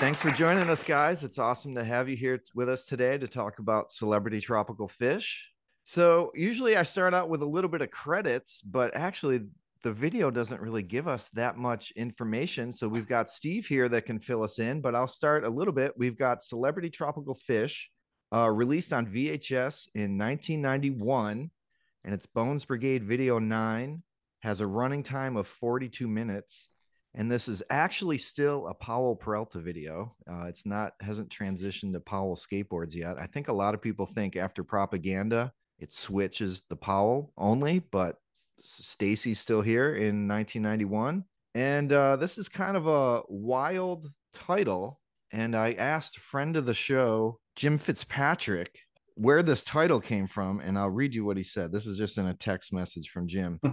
Thanks 0.00 0.22
for 0.22 0.30
joining 0.30 0.70
us, 0.70 0.82
guys. 0.82 1.24
It's 1.24 1.38
awesome 1.38 1.74
to 1.74 1.84
have 1.84 2.08
you 2.08 2.16
here 2.16 2.40
with 2.54 2.70
us 2.70 2.86
today 2.86 3.18
to 3.18 3.28
talk 3.28 3.58
about 3.58 3.92
celebrity 3.92 4.40
tropical 4.40 4.88
fish. 4.88 5.50
So, 5.84 6.32
usually 6.34 6.74
I 6.74 6.84
start 6.84 7.12
out 7.12 7.28
with 7.28 7.42
a 7.42 7.46
little 7.46 7.68
bit 7.68 7.82
of 7.82 7.90
credits, 7.90 8.62
but 8.62 8.96
actually, 8.96 9.42
the 9.82 9.92
video 9.92 10.30
doesn't 10.30 10.62
really 10.62 10.82
give 10.82 11.06
us 11.06 11.28
that 11.34 11.58
much 11.58 11.90
information. 11.96 12.72
So, 12.72 12.88
we've 12.88 13.06
got 13.06 13.28
Steve 13.28 13.66
here 13.66 13.90
that 13.90 14.06
can 14.06 14.20
fill 14.20 14.42
us 14.42 14.58
in, 14.58 14.80
but 14.80 14.94
I'll 14.94 15.06
start 15.06 15.44
a 15.44 15.50
little 15.50 15.74
bit. 15.74 15.92
We've 15.98 16.16
got 16.16 16.42
Celebrity 16.42 16.88
Tropical 16.88 17.34
Fish, 17.34 17.90
uh, 18.32 18.48
released 18.50 18.92
on 18.92 19.06
VHS 19.06 19.88
in 19.94 20.18
1991, 20.18 21.50
and 22.04 22.14
it's 22.14 22.26
Bones 22.26 22.64
Brigade 22.64 23.04
Video 23.04 23.38
9, 23.38 24.02
has 24.40 24.60
a 24.60 24.66
running 24.66 25.02
time 25.02 25.36
of 25.36 25.46
42 25.46 26.06
minutes. 26.06 26.68
And 27.14 27.30
this 27.30 27.48
is 27.48 27.62
actually 27.70 28.18
still 28.18 28.66
a 28.68 28.74
Powell 28.74 29.16
Peralta 29.16 29.58
video. 29.58 30.14
Uh, 30.30 30.44
it's 30.44 30.66
not, 30.66 30.92
hasn't 31.00 31.30
transitioned 31.30 31.94
to 31.94 32.00
Powell 32.00 32.36
skateboards 32.36 32.94
yet. 32.94 33.16
I 33.18 33.26
think 33.26 33.48
a 33.48 33.54
lot 33.54 33.74
of 33.74 33.80
people 33.80 34.04
think 34.04 34.36
after 34.36 34.62
propaganda, 34.62 35.52
it 35.78 35.92
switches 35.92 36.64
the 36.68 36.76
Powell 36.76 37.32
only, 37.38 37.78
but 37.78 38.18
Stacy's 38.58 39.40
still 39.40 39.62
here 39.62 39.94
in 39.94 40.28
1991. 40.28 41.24
And 41.54 41.90
uh, 41.90 42.16
this 42.16 42.36
is 42.36 42.50
kind 42.50 42.76
of 42.76 42.86
a 42.86 43.22
wild 43.28 44.10
title. 44.34 45.00
And 45.32 45.56
I 45.56 45.72
asked 45.72 46.18
friend 46.18 46.56
of 46.56 46.66
the 46.66 46.74
show, 46.74 47.40
Jim 47.56 47.78
Fitzpatrick, 47.78 48.78
where 49.14 49.42
this 49.42 49.64
title 49.64 50.00
came 50.00 50.26
from. 50.26 50.60
And 50.60 50.78
I'll 50.78 50.90
read 50.90 51.14
you 51.14 51.24
what 51.24 51.36
he 51.36 51.42
said. 51.42 51.72
This 51.72 51.86
is 51.86 51.98
just 51.98 52.18
in 52.18 52.26
a 52.26 52.34
text 52.34 52.72
message 52.72 53.10
from 53.10 53.28
Jim. 53.28 53.60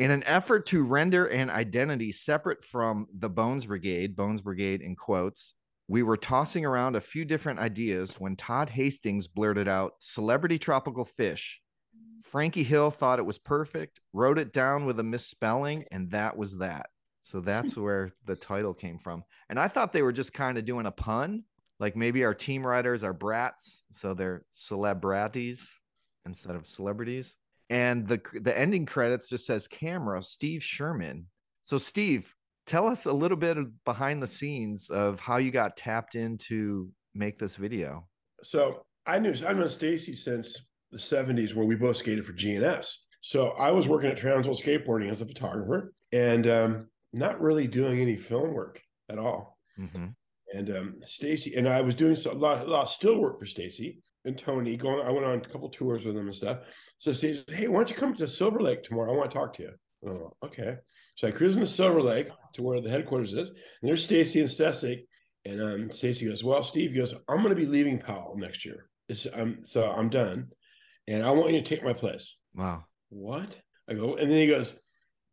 In 0.00 0.10
an 0.10 0.24
effort 0.24 0.66
to 0.66 0.82
render 0.82 1.26
an 1.26 1.50
identity 1.50 2.10
separate 2.10 2.64
from 2.64 3.06
the 3.16 3.30
Bones 3.30 3.66
Brigade, 3.66 4.16
Bones 4.16 4.42
Brigade 4.42 4.82
in 4.82 4.96
quotes, 4.96 5.54
we 5.86 6.02
were 6.02 6.16
tossing 6.16 6.64
around 6.64 6.96
a 6.96 7.00
few 7.00 7.24
different 7.24 7.60
ideas 7.60 8.16
when 8.18 8.34
Todd 8.34 8.70
Hastings 8.70 9.28
blurted 9.28 9.68
out 9.68 9.92
celebrity 10.00 10.58
tropical 10.58 11.04
fish. 11.04 11.60
Frankie 12.22 12.64
Hill 12.64 12.90
thought 12.90 13.20
it 13.20 13.26
was 13.26 13.38
perfect, 13.38 14.00
wrote 14.12 14.38
it 14.38 14.52
down 14.52 14.86
with 14.86 14.98
a 14.98 15.04
misspelling, 15.04 15.84
and 15.92 16.10
that 16.10 16.36
was 16.36 16.58
that. 16.58 16.86
So 17.24 17.40
that's 17.40 17.74
where 17.74 18.10
the 18.26 18.36
title 18.36 18.74
came 18.74 18.98
from. 18.98 19.24
And 19.48 19.58
I 19.58 19.66
thought 19.66 19.94
they 19.94 20.02
were 20.02 20.12
just 20.12 20.34
kind 20.34 20.58
of 20.58 20.66
doing 20.66 20.84
a 20.84 20.90
pun, 20.90 21.42
like 21.80 21.96
maybe 21.96 22.22
our 22.22 22.34
team 22.34 22.66
riders 22.66 23.02
are 23.02 23.14
brats, 23.14 23.84
so 23.90 24.12
they're 24.12 24.44
celebrities 24.52 25.72
instead 26.26 26.54
of 26.54 26.66
celebrities. 26.66 27.34
And 27.70 28.06
the 28.06 28.20
the 28.42 28.56
ending 28.56 28.84
credits 28.84 29.30
just 29.30 29.46
says 29.46 29.66
camera 29.66 30.22
Steve 30.22 30.62
Sherman. 30.62 31.24
So 31.62 31.78
Steve, 31.78 32.30
tell 32.66 32.86
us 32.86 33.06
a 33.06 33.12
little 33.12 33.38
bit 33.38 33.56
of 33.56 33.72
behind 33.86 34.22
the 34.22 34.26
scenes 34.26 34.90
of 34.90 35.18
how 35.18 35.38
you 35.38 35.50
got 35.50 35.78
tapped 35.78 36.16
into 36.16 36.90
make 37.14 37.38
this 37.38 37.56
video. 37.56 38.06
So 38.42 38.84
I 39.06 39.18
knew 39.18 39.30
I've 39.30 39.56
known 39.56 39.70
Stacy 39.70 40.12
since 40.12 40.66
the 40.92 40.98
70s 40.98 41.54
where 41.54 41.64
we 41.64 41.74
both 41.74 41.96
skated 41.96 42.26
for 42.26 42.34
GNS. 42.34 42.96
So 43.22 43.48
I 43.58 43.70
was 43.70 43.88
working 43.88 44.10
at 44.10 44.18
Transworld 44.18 44.62
Skateboarding 44.62 45.10
as 45.10 45.22
a 45.22 45.26
photographer 45.26 45.94
and 46.12 46.46
um, 46.46 46.86
not 47.14 47.40
really 47.40 47.66
doing 47.66 48.00
any 48.00 48.16
film 48.16 48.52
work 48.52 48.80
at 49.08 49.18
all. 49.18 49.58
Mm-hmm. 49.78 50.06
And 50.52 50.76
um, 50.76 50.94
Stacy 51.02 51.54
and 51.56 51.68
I 51.68 51.80
was 51.80 51.94
doing 51.94 52.14
so, 52.14 52.32
a, 52.32 52.34
lot, 52.34 52.66
a 52.66 52.70
lot 52.70 52.82
of 52.82 52.90
still 52.90 53.18
work 53.18 53.38
for 53.38 53.46
Stacy 53.46 53.98
and 54.24 54.36
Tony. 54.36 54.76
Going, 54.76 55.06
I 55.06 55.10
went 55.10 55.24
on 55.24 55.38
a 55.38 55.40
couple 55.40 55.68
tours 55.68 56.04
with 56.04 56.14
them 56.14 56.26
and 56.26 56.34
stuff. 56.34 56.58
So 56.98 57.12
Stacy 57.12 57.44
"Hey, 57.48 57.68
why 57.68 57.78
don't 57.78 57.90
you 57.90 57.96
come 57.96 58.14
to 58.14 58.28
Silver 58.28 58.60
Lake 58.60 58.82
tomorrow? 58.82 59.12
I 59.12 59.16
want 59.16 59.30
to 59.30 59.36
talk 59.36 59.54
to 59.54 59.62
you." 59.62 59.70
Oh, 60.06 60.32
okay. 60.44 60.76
So 61.16 61.28
I 61.28 61.30
cruise 61.30 61.54
into 61.54 61.66
Silver 61.66 62.02
Lake 62.02 62.28
to 62.54 62.62
where 62.62 62.80
the 62.80 62.90
headquarters 62.90 63.32
is, 63.32 63.48
and 63.48 63.56
there's 63.82 64.04
Stacy 64.04 64.40
and 64.40 64.48
Stecyk. 64.48 65.06
And 65.44 65.60
um, 65.60 65.90
Stacy 65.90 66.26
goes, 66.26 66.44
"Well, 66.44 66.62
Steve 66.62 66.94
goes, 66.94 67.14
I'm 67.28 67.38
going 67.38 67.50
to 67.50 67.54
be 67.54 67.66
leaving 67.66 67.98
Powell 67.98 68.36
next 68.36 68.64
year. 68.64 68.88
It's, 69.08 69.26
um, 69.32 69.58
so 69.64 69.90
I'm 69.90 70.08
done, 70.08 70.48
and 71.08 71.24
I 71.24 71.30
want 71.30 71.52
you 71.52 71.60
to 71.60 71.66
take 71.66 71.84
my 71.84 71.92
place." 71.92 72.36
Wow. 72.54 72.84
What? 73.08 73.58
I 73.88 73.94
go, 73.94 74.16
and 74.16 74.30
then 74.30 74.38
he 74.38 74.46
goes, 74.46 74.80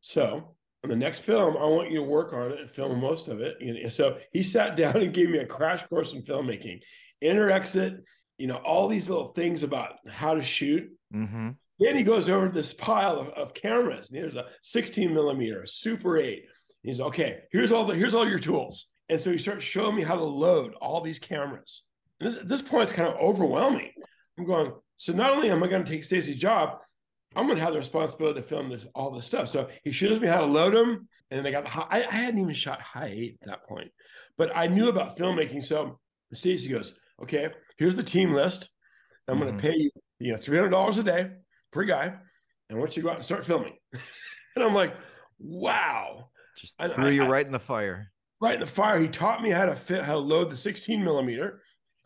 "So 0.02 0.56
on 0.84 0.90
the 0.90 0.96
next 0.96 1.20
film, 1.20 1.56
I 1.58 1.66
want 1.66 1.92
you 1.92 1.98
to 1.98 2.04
work 2.04 2.34
on 2.34 2.52
it 2.52 2.60
and 2.60 2.70
film 2.70 3.00
most 3.00 3.28
of 3.28 3.42
it." 3.42 3.58
And 3.62 3.92
so 3.92 4.18
he 4.32 4.44
sat 4.44 4.76
down 4.78 4.98
and 4.98 5.14
gave 5.14 5.30
me 5.30 5.40
a 5.40 5.46
crash 5.46 5.84
course 5.84 6.14
in 6.14 6.24
filmmaking, 6.24 6.82
inter 7.22 7.50
exit, 7.50 8.04
you 8.38 8.48
know, 8.48 8.58
all 8.58 8.88
these 8.88 9.10
little 9.10 9.34
things 9.34 9.64
about 9.64 9.94
how 10.10 10.34
to 10.34 10.42
shoot. 10.42 10.90
Mm-hmm. 11.14 11.50
Then 11.80 11.96
he 11.96 12.04
goes 12.04 12.30
over 12.30 12.50
this 12.50 12.74
pile 12.74 13.20
of, 13.20 13.30
of 13.30 13.54
cameras. 13.54 14.10
And 14.10 14.20
here's 14.20 14.36
a 14.36 14.46
16 14.62 15.14
millimeter, 15.14 15.66
Super 15.66 16.18
8. 16.18 16.44
He's 16.84 17.00
okay. 17.00 17.40
Here's 17.52 17.72
all 17.72 17.86
the 17.86 17.96
here's 17.96 18.16
all 18.16 18.28
your 18.28 18.40
tools. 18.40 18.90
And 19.10 19.20
so 19.20 19.32
he 19.32 19.38
starts 19.38 19.66
showing 19.66 19.96
me 19.96 20.04
how 20.04 20.16
to 20.16 20.24
load 20.24 20.74
all 20.82 21.02
these 21.02 21.20
cameras. 21.20 21.84
And 22.20 22.30
this, 22.32 22.38
at 22.38 22.48
this 22.48 22.62
point, 22.62 22.84
it's 22.84 22.92
kind 22.92 23.10
of 23.10 23.20
overwhelming. 23.20 23.92
I'm 24.38 24.46
going. 24.46 24.72
So 24.98 25.14
not 25.14 25.32
only 25.32 25.50
am 25.50 25.64
I 25.64 25.68
going 25.68 25.84
to 25.84 25.92
take 25.92 26.04
Stacy's 26.04 26.38
job, 26.38 26.78
I'm 27.36 27.46
going 27.46 27.58
to 27.58 27.64
have 27.64 27.74
the 27.74 27.80
responsibility 27.80 28.42
to 28.42 28.48
film 28.48 28.70
this 28.70 28.86
all 28.94 29.12
this 29.12 29.26
stuff. 29.26 29.48
So 29.48 29.70
he 29.84 29.92
shows 29.92 30.20
me 30.20 30.28
how 30.28 30.40
to 30.40 30.46
load 30.46 30.74
them, 30.74 31.08
and 31.30 31.40
then 31.40 31.48
I 31.48 31.52
got 31.52 31.64
the 31.64 31.70
high, 31.70 31.88
I, 31.90 31.98
I 32.00 32.16
hadn't 32.16 32.40
even 32.40 32.54
shot 32.54 32.82
high 32.82 33.12
eight 33.14 33.38
at 33.42 33.48
that 33.48 33.68
point, 33.68 33.92
but 34.38 34.56
I 34.56 34.68
knew 34.68 34.90
about 34.90 35.18
filmmaking. 35.18 35.64
So 35.64 36.00
Stacy 36.34 36.70
goes, 36.70 36.94
okay, 37.24 37.50
here's 37.78 37.96
the 37.96 38.04
team 38.04 38.34
list. 38.34 38.70
I'm 39.28 39.36
mm-hmm. 39.36 39.44
going 39.44 39.58
to 39.58 39.62
pay 39.62 39.76
you, 39.76 39.92
you 40.20 40.32
know, 40.34 40.38
$300 40.38 41.00
a 41.00 41.04
day 41.04 41.30
per 41.72 41.84
guy. 41.84 42.14
And 42.70 42.80
want 42.80 42.96
you 42.96 43.04
go 43.04 43.10
out 43.10 43.18
and 43.18 43.26
start 43.26 43.46
filming. 43.46 43.76
and 44.56 44.64
I'm 44.64 44.74
like, 44.74 44.96
wow. 45.40 46.30
Just 46.58 46.78
threw 46.78 47.06
I, 47.06 47.10
you 47.10 47.26
I, 47.26 47.28
right 47.28 47.46
in 47.46 47.52
the 47.52 47.60
fire. 47.60 48.12
Right 48.40 48.56
in 48.56 48.62
the 48.62 48.68
fire. 48.68 49.00
He 49.00 49.08
taught 49.08 49.42
me 49.42 49.50
how 49.50 49.66
to 49.66 49.76
fit, 49.76 50.04
how 50.04 50.14
to 50.14 50.20
load 50.20 50.50
the 50.50 50.58
16 50.58 51.04
millimeter. 51.04 51.62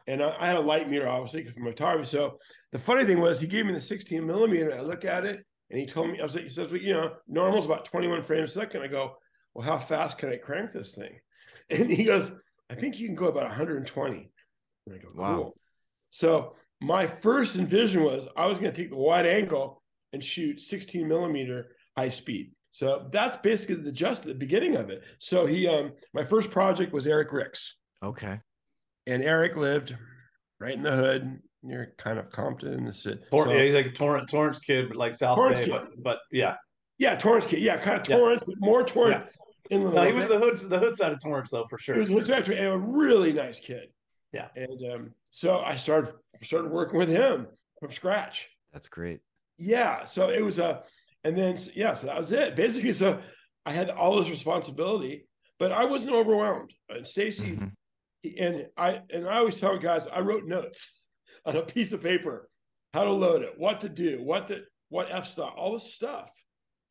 And 0.07 0.21
I, 0.21 0.35
I 0.39 0.47
had 0.47 0.57
a 0.57 0.61
light 0.61 0.89
meter, 0.89 1.07
obviously, 1.07 1.45
from 1.45 1.63
my 1.63 1.71
photography. 1.71 2.05
So 2.05 2.39
the 2.71 2.79
funny 2.79 3.05
thing 3.05 3.19
was, 3.19 3.39
he 3.39 3.47
gave 3.47 3.65
me 3.65 3.73
the 3.73 3.81
16 3.81 4.25
millimeter. 4.25 4.77
I 4.77 4.81
look 4.81 5.05
at 5.05 5.25
it, 5.25 5.45
and 5.69 5.79
he 5.79 5.85
told 5.85 6.11
me, 6.11 6.19
I 6.19 6.23
was 6.23 6.35
like, 6.35 6.43
he 6.43 6.49
says, 6.49 6.71
well, 6.71 6.81
you 6.81 6.93
know, 6.93 7.13
normal 7.27 7.59
is 7.59 7.65
about 7.65 7.85
21 7.85 8.21
frames 8.21 8.55
a 8.55 8.59
second. 8.59 8.81
I 8.81 8.87
go, 8.87 9.17
well, 9.53 9.65
how 9.65 9.79
fast 9.79 10.17
can 10.17 10.29
I 10.29 10.37
crank 10.37 10.71
this 10.73 10.95
thing? 10.95 11.19
And 11.71 11.89
he 11.89 12.03
goes, 12.03 12.29
I 12.69 12.75
think 12.75 12.99
you 12.99 13.07
can 13.07 13.15
go 13.15 13.25
about 13.25 13.45
120. 13.45 14.29
And 14.85 14.95
I 14.95 14.97
go, 14.99 15.07
cool. 15.15 15.19
Wow. 15.19 15.53
So 16.11 16.55
my 16.79 17.07
first 17.07 17.55
envision 17.55 18.03
was 18.03 18.27
I 18.37 18.45
was 18.45 18.59
going 18.59 18.71
to 18.71 18.81
take 18.81 18.91
the 18.91 18.97
wide 18.97 19.25
angle 19.25 19.81
and 20.13 20.23
shoot 20.23 20.61
16 20.61 21.07
millimeter 21.07 21.75
high 21.97 22.09
speed. 22.09 22.51
So 22.69 23.07
that's 23.11 23.37
basically 23.37 23.75
the 23.75 23.91
just 23.91 24.23
the 24.23 24.35
beginning 24.35 24.75
of 24.75 24.89
it. 24.89 25.01
So 25.19 25.45
he, 25.45 25.67
um, 25.67 25.93
my 26.13 26.23
first 26.23 26.51
project 26.51 26.93
was 26.93 27.07
Eric 27.07 27.31
Ricks. 27.31 27.77
Okay. 28.03 28.39
And 29.07 29.23
Eric 29.23 29.55
lived 29.55 29.95
right 30.59 30.73
in 30.73 30.83
the 30.83 30.95
hood 30.95 31.39
near 31.63 31.93
kind 31.97 32.19
of 32.19 32.29
Compton. 32.31 32.91
So, 32.93 33.15
yeah, 33.31 33.63
he's 33.63 33.73
like 33.73 33.87
a 33.87 33.91
Torrance, 33.91 34.31
Torrance 34.31 34.59
kid, 34.59 34.87
but 34.89 34.97
like 34.97 35.15
South 35.15 35.35
Torrance 35.35 35.61
Bay, 35.61 35.67
but, 35.67 35.87
but 36.01 36.17
yeah. 36.31 36.55
Yeah, 36.97 37.15
Torrance 37.15 37.45
kid. 37.45 37.59
Yeah, 37.59 37.77
kind 37.77 37.97
of 37.97 38.03
Torrance, 38.03 38.41
yeah. 38.47 38.55
but 38.59 38.65
more 38.65 38.83
Torrance. 38.83 39.25
Yeah. 39.71 39.79
No, 39.79 40.05
he 40.05 40.13
was 40.13 40.27
the 40.27 40.37
hood, 40.37 40.57
the 40.69 40.77
hood 40.77 40.95
side 40.95 41.11
of 41.11 41.21
Torrance 41.21 41.49
though, 41.49 41.65
for 41.69 41.79
sure. 41.79 41.99
He 41.99 42.13
was 42.13 42.29
actually 42.29 42.59
a 42.59 42.77
really 42.77 43.33
nice 43.33 43.59
kid. 43.59 43.87
Yeah. 44.31 44.47
And 44.55 44.93
um, 44.93 45.11
so 45.31 45.59
I 45.59 45.75
started 45.75 46.13
started 46.43 46.71
working 46.71 46.99
with 46.99 47.09
him 47.09 47.47
from 47.79 47.91
scratch. 47.91 48.47
That's 48.73 48.87
great. 48.87 49.21
Yeah. 49.57 50.05
So 50.05 50.29
it 50.29 50.43
was 50.43 50.59
a, 50.59 50.83
and 51.23 51.37
then 51.37 51.57
yeah, 51.73 51.93
so 51.93 52.07
that 52.07 52.17
was 52.17 52.31
it. 52.31 52.55
Basically, 52.55 52.93
so 52.93 53.19
I 53.65 53.71
had 53.71 53.89
all 53.89 54.19
this 54.19 54.29
responsibility, 54.29 55.27
but 55.57 55.71
I 55.71 55.85
wasn't 55.85 56.13
overwhelmed. 56.13 56.73
And 56.89 57.07
Stacy, 57.07 57.53
mm-hmm. 57.53 57.67
And 58.39 58.67
I 58.77 59.01
and 59.11 59.27
I 59.27 59.37
always 59.37 59.59
tell 59.59 59.77
guys, 59.77 60.07
I 60.07 60.19
wrote 60.19 60.45
notes 60.45 60.87
on 61.45 61.55
a 61.55 61.61
piece 61.61 61.93
of 61.93 62.01
paper, 62.01 62.49
how 62.93 63.03
to 63.03 63.11
load 63.11 63.41
it, 63.41 63.53
what 63.57 63.81
to 63.81 63.89
do, 63.89 64.21
what 64.23 64.47
to 64.47 64.61
what 64.89 65.07
f 65.11 65.27
stop, 65.27 65.55
all 65.57 65.73
this 65.73 65.93
stuff. 65.93 66.31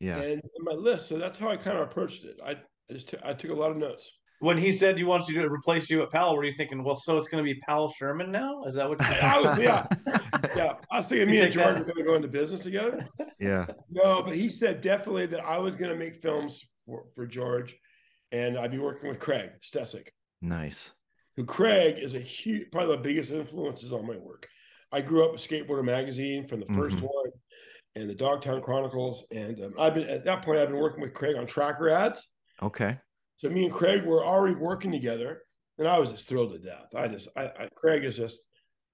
Yeah. 0.00 0.18
And 0.18 0.42
my 0.58 0.72
list. 0.72 1.08
So 1.08 1.18
that's 1.18 1.38
how 1.38 1.50
I 1.50 1.56
kind 1.56 1.78
of 1.78 1.84
approached 1.84 2.24
it. 2.24 2.36
I, 2.44 2.52
I 2.90 2.92
just 2.92 3.08
t- 3.08 3.18
I 3.24 3.32
took 3.32 3.50
a 3.50 3.54
lot 3.54 3.70
of 3.70 3.76
notes 3.76 4.10
when 4.44 4.58
he 4.58 4.72
said 4.72 4.96
he 4.96 5.04
wants 5.04 5.28
you 5.28 5.40
to 5.40 5.48
replace 5.48 5.88
you 5.88 6.02
at 6.02 6.10
Powell, 6.10 6.36
were 6.36 6.44
you 6.44 6.52
thinking, 6.52 6.84
well, 6.84 6.96
so 6.96 7.16
it's 7.16 7.28
going 7.28 7.42
to 7.42 7.54
be 7.54 7.58
Powell 7.66 7.90
Sherman 7.90 8.30
now? 8.30 8.64
Is 8.64 8.74
that 8.74 8.88
what? 8.88 9.00
I 9.02 9.40
was, 9.40 9.58
yeah, 9.58 9.86
yeah. 10.56 10.74
I 10.90 10.98
was 10.98 11.08
thinking 11.08 11.30
me 11.30 11.40
and 11.40 11.52
George 11.52 11.78
were 11.78 11.84
going 11.84 11.96
to 11.96 12.04
go 12.04 12.14
into 12.14 12.28
business 12.28 12.60
together. 12.60 13.06
Yeah. 13.38 13.66
No, 13.90 14.22
but 14.22 14.34
he 14.34 14.48
said 14.48 14.82
definitely 14.82 15.26
that 15.26 15.44
I 15.44 15.58
was 15.58 15.76
going 15.76 15.90
to 15.90 15.96
make 15.96 16.16
films 16.16 16.60
for, 16.84 17.04
for 17.14 17.26
George, 17.26 17.74
and 18.32 18.58
I'd 18.58 18.70
be 18.70 18.78
working 18.78 19.08
with 19.08 19.18
Craig 19.18 19.50
Stecyk. 19.62 20.08
Nice. 20.42 20.92
Who 21.36 21.44
Craig 21.44 21.96
is 21.98 22.14
a 22.14 22.20
huge, 22.20 22.70
probably 22.70 22.96
the 22.96 23.02
biggest 23.02 23.30
influences 23.32 23.92
on 23.92 24.06
my 24.06 24.16
work. 24.16 24.48
I 24.92 25.00
grew 25.00 25.24
up 25.24 25.32
with 25.32 25.40
Skateboarder 25.40 25.84
magazine 25.84 26.46
from 26.46 26.60
the 26.60 26.66
1st 26.66 26.92
mm-hmm. 26.92 27.06
one, 27.06 27.30
and 27.96 28.08
the 28.08 28.14
Dogtown 28.14 28.60
Chronicles, 28.60 29.24
and 29.32 29.60
um, 29.60 29.74
I've 29.78 29.94
been 29.94 30.08
at 30.08 30.24
that 30.24 30.44
point 30.44 30.58
I've 30.58 30.68
been 30.68 30.78
working 30.78 31.00
with 31.00 31.14
Craig 31.14 31.36
on 31.36 31.46
tracker 31.46 31.90
ads. 31.90 32.28
Okay. 32.62 32.98
So 33.38 33.48
me 33.48 33.64
and 33.64 33.72
Craig 33.72 34.04
were 34.04 34.24
already 34.24 34.54
working 34.54 34.92
together, 34.92 35.42
and 35.78 35.88
I 35.88 35.98
was 35.98 36.12
just 36.12 36.28
thrilled 36.28 36.52
to 36.52 36.58
death. 36.58 36.94
I 36.94 37.08
just, 37.08 37.28
I, 37.36 37.46
I 37.46 37.68
Craig 37.74 38.04
is 38.04 38.16
just, 38.16 38.38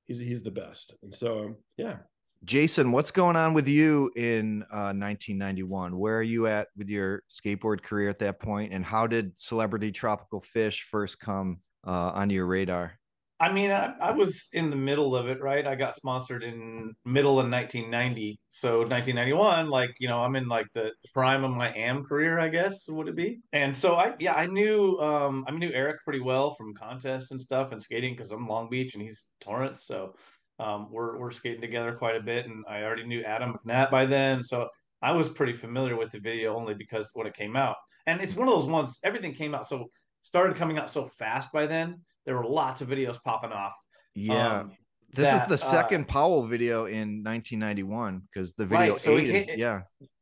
he's 0.07 0.19
he's 0.19 0.43
the 0.43 0.51
best, 0.51 0.95
and 1.03 1.15
so 1.15 1.41
um, 1.41 1.57
yeah. 1.77 1.97
Jason, 2.45 2.91
what's 2.91 3.11
going 3.11 3.37
on 3.37 3.53
with 3.53 3.69
you 3.69 4.11
in 4.17 4.63
uh, 4.73 4.97
1991? 4.97 5.99
Where 5.99 6.17
are 6.17 6.23
you 6.23 6.47
at 6.47 6.69
with 6.75 6.89
your 6.89 7.23
skateboard 7.29 7.83
career 7.83 8.09
at 8.09 8.19
that 8.21 8.41
point, 8.41 8.73
and 8.73 8.83
how 8.83 9.07
did 9.07 9.39
Celebrity 9.39 9.93
Tropical 9.93 10.41
Fish 10.41 10.85
first 10.91 11.21
come 11.21 11.59
uh, 11.87 12.13
onto 12.15 12.35
your 12.35 12.47
radar? 12.47 13.01
I 13.41 13.51
mean, 13.51 13.71
I, 13.71 13.95
I, 13.99 14.11
was 14.11 14.49
in 14.53 14.69
the 14.69 14.77
middle 14.77 15.17
of 15.17 15.27
it, 15.27 15.41
right? 15.41 15.67
I 15.67 15.75
got 15.75 15.97
sponsored 15.97 16.43
in 16.43 16.93
middle 17.07 17.41
of 17.41 17.49
1990. 17.51 18.39
So 18.51 18.81
1991, 18.81 19.71
like, 19.71 19.95
you 19.99 20.09
know, 20.09 20.19
I'm 20.19 20.37
in 20.37 20.47
like 20.47 20.67
the 20.75 20.91
prime 21.15 21.43
of 21.43 21.51
my 21.51 21.73
AM 21.73 22.05
career, 22.05 22.39
I 22.39 22.49
guess, 22.49 22.87
would 22.87 23.09
it 23.09 23.17
be? 23.17 23.41
And 23.55 23.75
so 23.75 23.95
I, 23.95 24.13
yeah, 24.21 24.35
I 24.35 24.47
knew, 24.47 24.99
um, 24.99 25.47
I 25.49 25.53
knew 25.53 25.71
Eric 25.73 26.05
pretty 26.05 26.21
well 26.21 26.53
from 26.53 26.75
contests 26.75 27.31
and 27.31 27.41
stuff 27.41 27.73
and 27.73 27.83
skating 27.83 28.15
because 28.15 28.31
I'm 28.31 28.47
Long 28.47 28.69
Beach 28.69 28.93
and 28.93 29.03
he's 29.03 29.25
Torrance. 29.41 29.87
So 29.87 30.17
um, 30.59 30.89
we're, 30.91 31.19
we're 31.19 31.31
skating 31.31 31.63
together 31.63 31.95
quite 31.95 32.17
a 32.17 32.23
bit. 32.23 32.45
And 32.45 32.63
I 32.69 32.83
already 32.83 33.07
knew 33.07 33.23
Adam 33.23 33.57
McNatt 33.67 33.91
by 33.91 34.05
then. 34.05 34.45
So 34.45 34.69
I 35.01 35.13
was 35.13 35.31
pretty 35.31 35.55
familiar 35.55 35.97
with 35.97 36.11
the 36.11 36.21
video 36.21 36.55
only 36.55 36.75
because 36.75 37.09
when 37.15 37.27
it 37.27 37.35
came 37.35 37.57
out. 37.57 37.77
And 38.07 38.21
it's 38.21 38.35
one 38.35 38.49
of 38.49 38.55
those 38.55 38.69
ones, 38.69 38.99
everything 39.03 39.33
came 39.33 39.55
out 39.55 39.67
so 39.67 39.89
started 40.23 40.57
coming 40.57 40.79
out 40.79 40.91
so 40.91 41.07
fast 41.07 41.53
by 41.53 41.67
then 41.67 42.01
there 42.27 42.37
were 42.37 42.47
lots 42.47 42.81
of 42.81 42.89
videos 42.89 43.21
popping 43.23 43.53
off. 43.53 43.73
Yeah. 44.15 44.61
Um, 44.61 44.73
this 45.13 45.31
that, 45.31 45.43
is 45.43 45.49
the 45.49 45.59
second 45.59 46.03
uh, 46.03 46.13
Powell 46.13 46.47
video 46.47 46.87
in 46.87 47.25
1991 47.25 48.23
because 48.33 48.53
the 48.55 48.67
video 48.67 48.93
right, 48.93 49.01
so 49.01 49.19
eight 49.19 49.35
is, 49.35 49.49
yeah. 49.57 49.81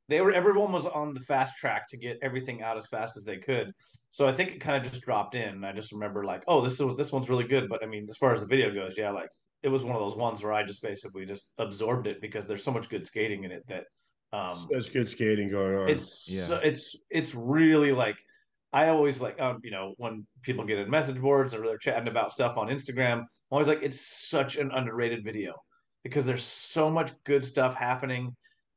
They 0.08 0.22
were 0.22 0.32
everyone 0.32 0.72
was 0.72 0.86
on 0.86 1.12
the 1.12 1.20
fast 1.20 1.58
track 1.58 1.86
to 1.90 1.98
get 1.98 2.18
everything 2.22 2.62
out 2.62 2.78
as 2.78 2.86
fast 2.86 3.18
as 3.18 3.24
they 3.24 3.36
could. 3.36 3.72
So 4.08 4.26
I 4.26 4.32
think 4.32 4.52
it 4.52 4.60
kind 4.60 4.82
of 4.82 4.90
just 4.90 5.04
dropped 5.04 5.34
in. 5.34 5.62
I 5.64 5.72
just 5.72 5.92
remember 5.92 6.24
like, 6.24 6.42
oh, 6.48 6.62
this 6.62 6.80
is 6.80 6.96
this 6.96 7.12
one's 7.12 7.28
really 7.28 7.46
good. 7.46 7.68
But 7.68 7.82
I 7.82 7.86
mean, 7.86 8.06
as 8.08 8.16
far 8.16 8.32
as 8.32 8.40
the 8.40 8.46
video 8.46 8.72
goes, 8.72 8.96
yeah, 8.96 9.10
like 9.10 9.28
it 9.62 9.68
was 9.68 9.84
one 9.84 9.94
of 9.94 10.00
those 10.00 10.16
ones 10.16 10.42
where 10.42 10.54
I 10.54 10.62
just 10.62 10.82
basically 10.82 11.26
just 11.26 11.50
absorbed 11.58 12.06
it 12.06 12.22
because 12.22 12.46
there's 12.46 12.64
so 12.64 12.72
much 12.72 12.88
good 12.88 13.04
skating 13.04 13.44
in 13.44 13.52
it 13.52 13.64
that 13.68 13.84
um 14.32 14.66
there's 14.70 14.88
good 14.88 15.10
skating 15.10 15.50
going 15.50 15.76
on. 15.76 15.88
It's 15.90 16.24
yeah. 16.30 16.58
it's 16.62 16.96
it's 17.10 17.34
really 17.34 17.92
like 17.92 18.16
I 18.72 18.88
always 18.88 19.20
like, 19.20 19.40
um, 19.40 19.60
you 19.62 19.70
know, 19.70 19.94
when 19.96 20.26
people 20.42 20.64
get 20.64 20.78
in 20.78 20.90
message 20.90 21.20
boards 21.20 21.54
or 21.54 21.62
they're 21.62 21.78
chatting 21.78 22.08
about 22.08 22.32
stuff 22.32 22.56
on 22.56 22.68
Instagram, 22.68 23.20
I'm 23.20 23.26
always 23.50 23.68
like, 23.68 23.80
it's 23.82 24.28
such 24.28 24.56
an 24.56 24.70
underrated 24.72 25.24
video 25.24 25.54
because 26.04 26.26
there's 26.26 26.44
so 26.44 26.90
much 26.90 27.12
good 27.24 27.44
stuff 27.44 27.74
happening 27.74 28.36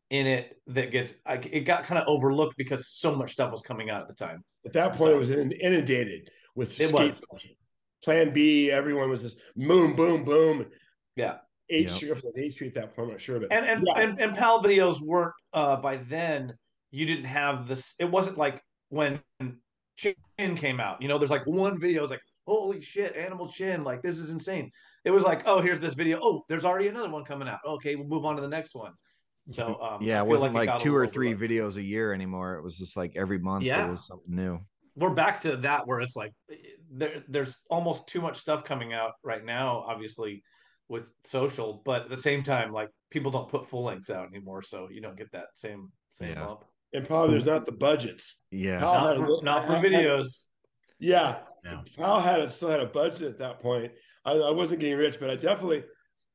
in 0.10 0.28
it 0.28 0.58
that 0.68 0.92
gets, 0.92 1.14
like, 1.28 1.48
it 1.52 1.62
got 1.62 1.84
kind 1.84 2.00
of 2.02 2.08
overlooked 2.08 2.56
because 2.58 2.90
so 2.90 3.16
much 3.16 3.34
stuff 3.34 3.52
was 3.52 3.62
coming 3.62 3.90
out 3.90 4.02
at 4.02 4.08
the 4.08 4.14
time. 4.14 4.44
At 4.66 4.74
that 4.74 4.94
point, 4.94 5.10
so, 5.10 5.16
it 5.16 5.18
was 5.18 5.30
inundated 5.30 6.30
with 6.56 6.80
it 6.80 6.94
was. 6.94 7.24
Plan 8.04 8.34
B, 8.34 8.72
everyone 8.72 9.10
was 9.12 9.22
just 9.22 9.38
boom, 9.56 9.96
boom, 9.96 10.24
boom. 10.24 10.66
Yeah. 11.16 11.38
H 11.70 11.84
yep. 11.84 12.18
Street, 12.18 12.34
H-Street 12.36 12.68
at 12.70 12.74
that 12.74 12.96
point, 12.96 13.08
I'm 13.08 13.12
not 13.12 13.22
sure, 13.22 13.40
but 13.40 13.52
and 13.54 13.66
and, 13.66 13.84
Yeah. 13.86 14.02
and 14.02 14.20
and 14.20 14.36
Powell 14.36 14.62
videos 14.62 15.00
weren't 15.02 15.34
uh 15.54 15.76
by 15.78 15.98
then 15.98 16.54
you 16.90 17.06
didn't 17.06 17.26
have 17.26 17.68
this 17.68 17.94
it 18.00 18.06
wasn't 18.06 18.38
like 18.38 18.62
when 18.90 19.20
chin 19.96 20.16
came 20.56 20.80
out 20.80 21.02
you 21.02 21.08
know 21.08 21.18
there's 21.18 21.30
like 21.32 21.46
one 21.46 21.80
video 21.80 22.04
it's 22.04 22.12
like 22.12 22.22
holy 22.48 22.82
shit 22.82 23.16
animal 23.16 23.50
chin 23.52 23.84
like 23.84 24.02
this 24.02 24.18
is 24.18 24.30
insane 24.32 24.72
it 25.06 25.12
was 25.12 25.24
like 25.24 25.44
oh 25.46 25.62
here's 25.62 25.80
this 25.80 25.94
video 25.94 26.20
oh 26.22 26.44
there's 26.50 26.66
already 26.66 26.88
another 26.88 27.10
one 27.10 27.24
coming 27.24 27.48
out 27.48 27.60
okay 27.68 27.96
we'll 27.96 28.08
move 28.08 28.26
on 28.26 28.36
to 28.36 28.42
the 28.42 28.48
next 28.48 28.74
one 28.76 28.94
so 29.48 29.80
um 29.82 29.98
yeah, 30.02 30.22
it 30.22 30.28
wasn't 30.28 30.52
it 30.54 30.56
like, 30.58 30.68
got 30.68 30.82
a 30.82 30.84
two 30.84 30.96
or 30.96 31.06
three 31.08 31.34
overlooked. 31.34 31.52
videos 31.52 31.76
a 31.78 31.82
year 31.84 32.14
anymore. 32.14 32.56
It 32.56 32.64
was 32.64 32.78
just 32.78 32.96
like 32.96 33.14
every 33.16 33.40
month 33.40 33.64
Yeah. 33.64 33.82
there 33.82 33.90
was 33.90 34.06
something 34.06 34.36
new. 34.36 34.60
we're 34.96 35.10
back 35.10 35.42
to 35.42 35.58
that 35.58 35.88
where 35.88 36.00
it's 36.02 36.16
like 36.16 36.32
there 36.92 37.24
there's 37.28 37.56
almost 37.70 38.08
too 38.08 38.22
much 38.22 38.38
stuff 38.40 38.64
coming 38.64 38.94
out 38.94 39.14
right 39.24 39.44
now 39.46 39.84
obviously 39.88 40.44
with 40.90 41.10
social 41.26 41.82
but 41.86 42.04
at 42.04 42.10
the 42.10 42.18
same 42.18 42.44
time 42.44 42.72
like 42.72 42.90
people 43.10 43.32
don't 43.32 43.50
put 43.50 43.66
full 43.68 43.84
lengths 43.86 44.10
out 44.10 44.28
anymore 44.28 44.62
so 44.62 44.90
you 44.92 45.02
don't 45.02 45.18
get 45.18 45.32
that 45.32 45.46
same 45.56 45.92
same 46.20 46.30
Yeah. 46.30 46.46
bump 46.46 46.64
and 46.94 47.06
probably 47.06 47.34
there's 47.36 47.46
not 47.46 47.66
the 47.66 47.72
budgets. 47.72 48.36
Yeah. 48.52 48.80
How- 48.80 48.94
not 48.94 49.18
had 49.18 49.26
for, 49.26 49.44
not 49.44 49.66
for 49.66 49.76
had- 49.76 49.84
had- 49.84 49.92
videos 49.94 50.46
Yeah, 51.00 51.40
No. 51.64 51.84
Powell 51.98 52.20
had 52.20 52.40
a, 52.42 52.50
still 52.50 52.70
had 52.70 52.80
a 52.80 52.86
budget 52.86 53.24
at 53.28 53.40
that 53.40 53.60
point. 53.60 53.92
I, 54.26 54.34
I 54.34 54.52
wasn't 54.52 54.82
getting 54.82 54.98
rich, 54.98 55.20
but 55.20 55.30
I 55.30 55.36
definitely 55.36 55.84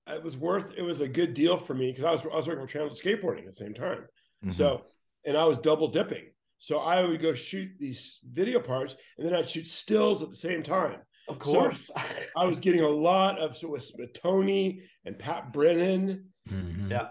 it 0.09 0.23
was 0.23 0.37
worth. 0.37 0.73
It 0.77 0.83
was 0.83 1.01
a 1.01 1.09
good 1.09 1.35
deal 1.35 1.57
for 1.57 1.75
me 1.75 1.91
because 1.93 2.05
I 2.05 2.13
was 2.13 2.23
I 2.33 2.37
was 2.37 2.47
working 2.47 2.63
with 2.63 2.71
Transit 2.71 3.05
Skateboarding 3.05 3.41
at 3.41 3.47
the 3.47 3.55
same 3.55 3.75
time. 3.75 4.07
Mhm. 4.45 4.55
So, 4.55 4.85
and 5.25 5.37
I 5.37 5.45
was 5.45 5.59
double 5.59 5.89
dipping. 5.89 6.27
So 6.59 6.79
I 6.79 7.03
would 7.05 7.21
go 7.21 7.35
shoot 7.35 7.71
these 7.79 8.19
video 8.33 8.61
parts, 8.61 8.97
and 9.19 9.27
then 9.27 9.35
I'd 9.35 9.49
shoot 9.51 9.67
stills 9.67 10.23
at 10.23 10.31
the 10.31 10.37
same 10.37 10.63
time. 10.63 11.01
of 11.29 11.45
So- 11.45 11.53
course 11.55 11.91
I 12.37 12.45
was 12.45 12.61
getting 12.61 12.83
a 12.83 12.89
lot 12.89 13.41
of 13.41 13.57
so 13.57 13.69
with, 13.69 13.91
with 13.99 14.13
Tony 14.15 14.83
and 15.05 15.19
Pat 15.19 15.53
Brennan, 15.53 16.33
Mhm. 16.49 16.89
Yeah. 16.91 17.09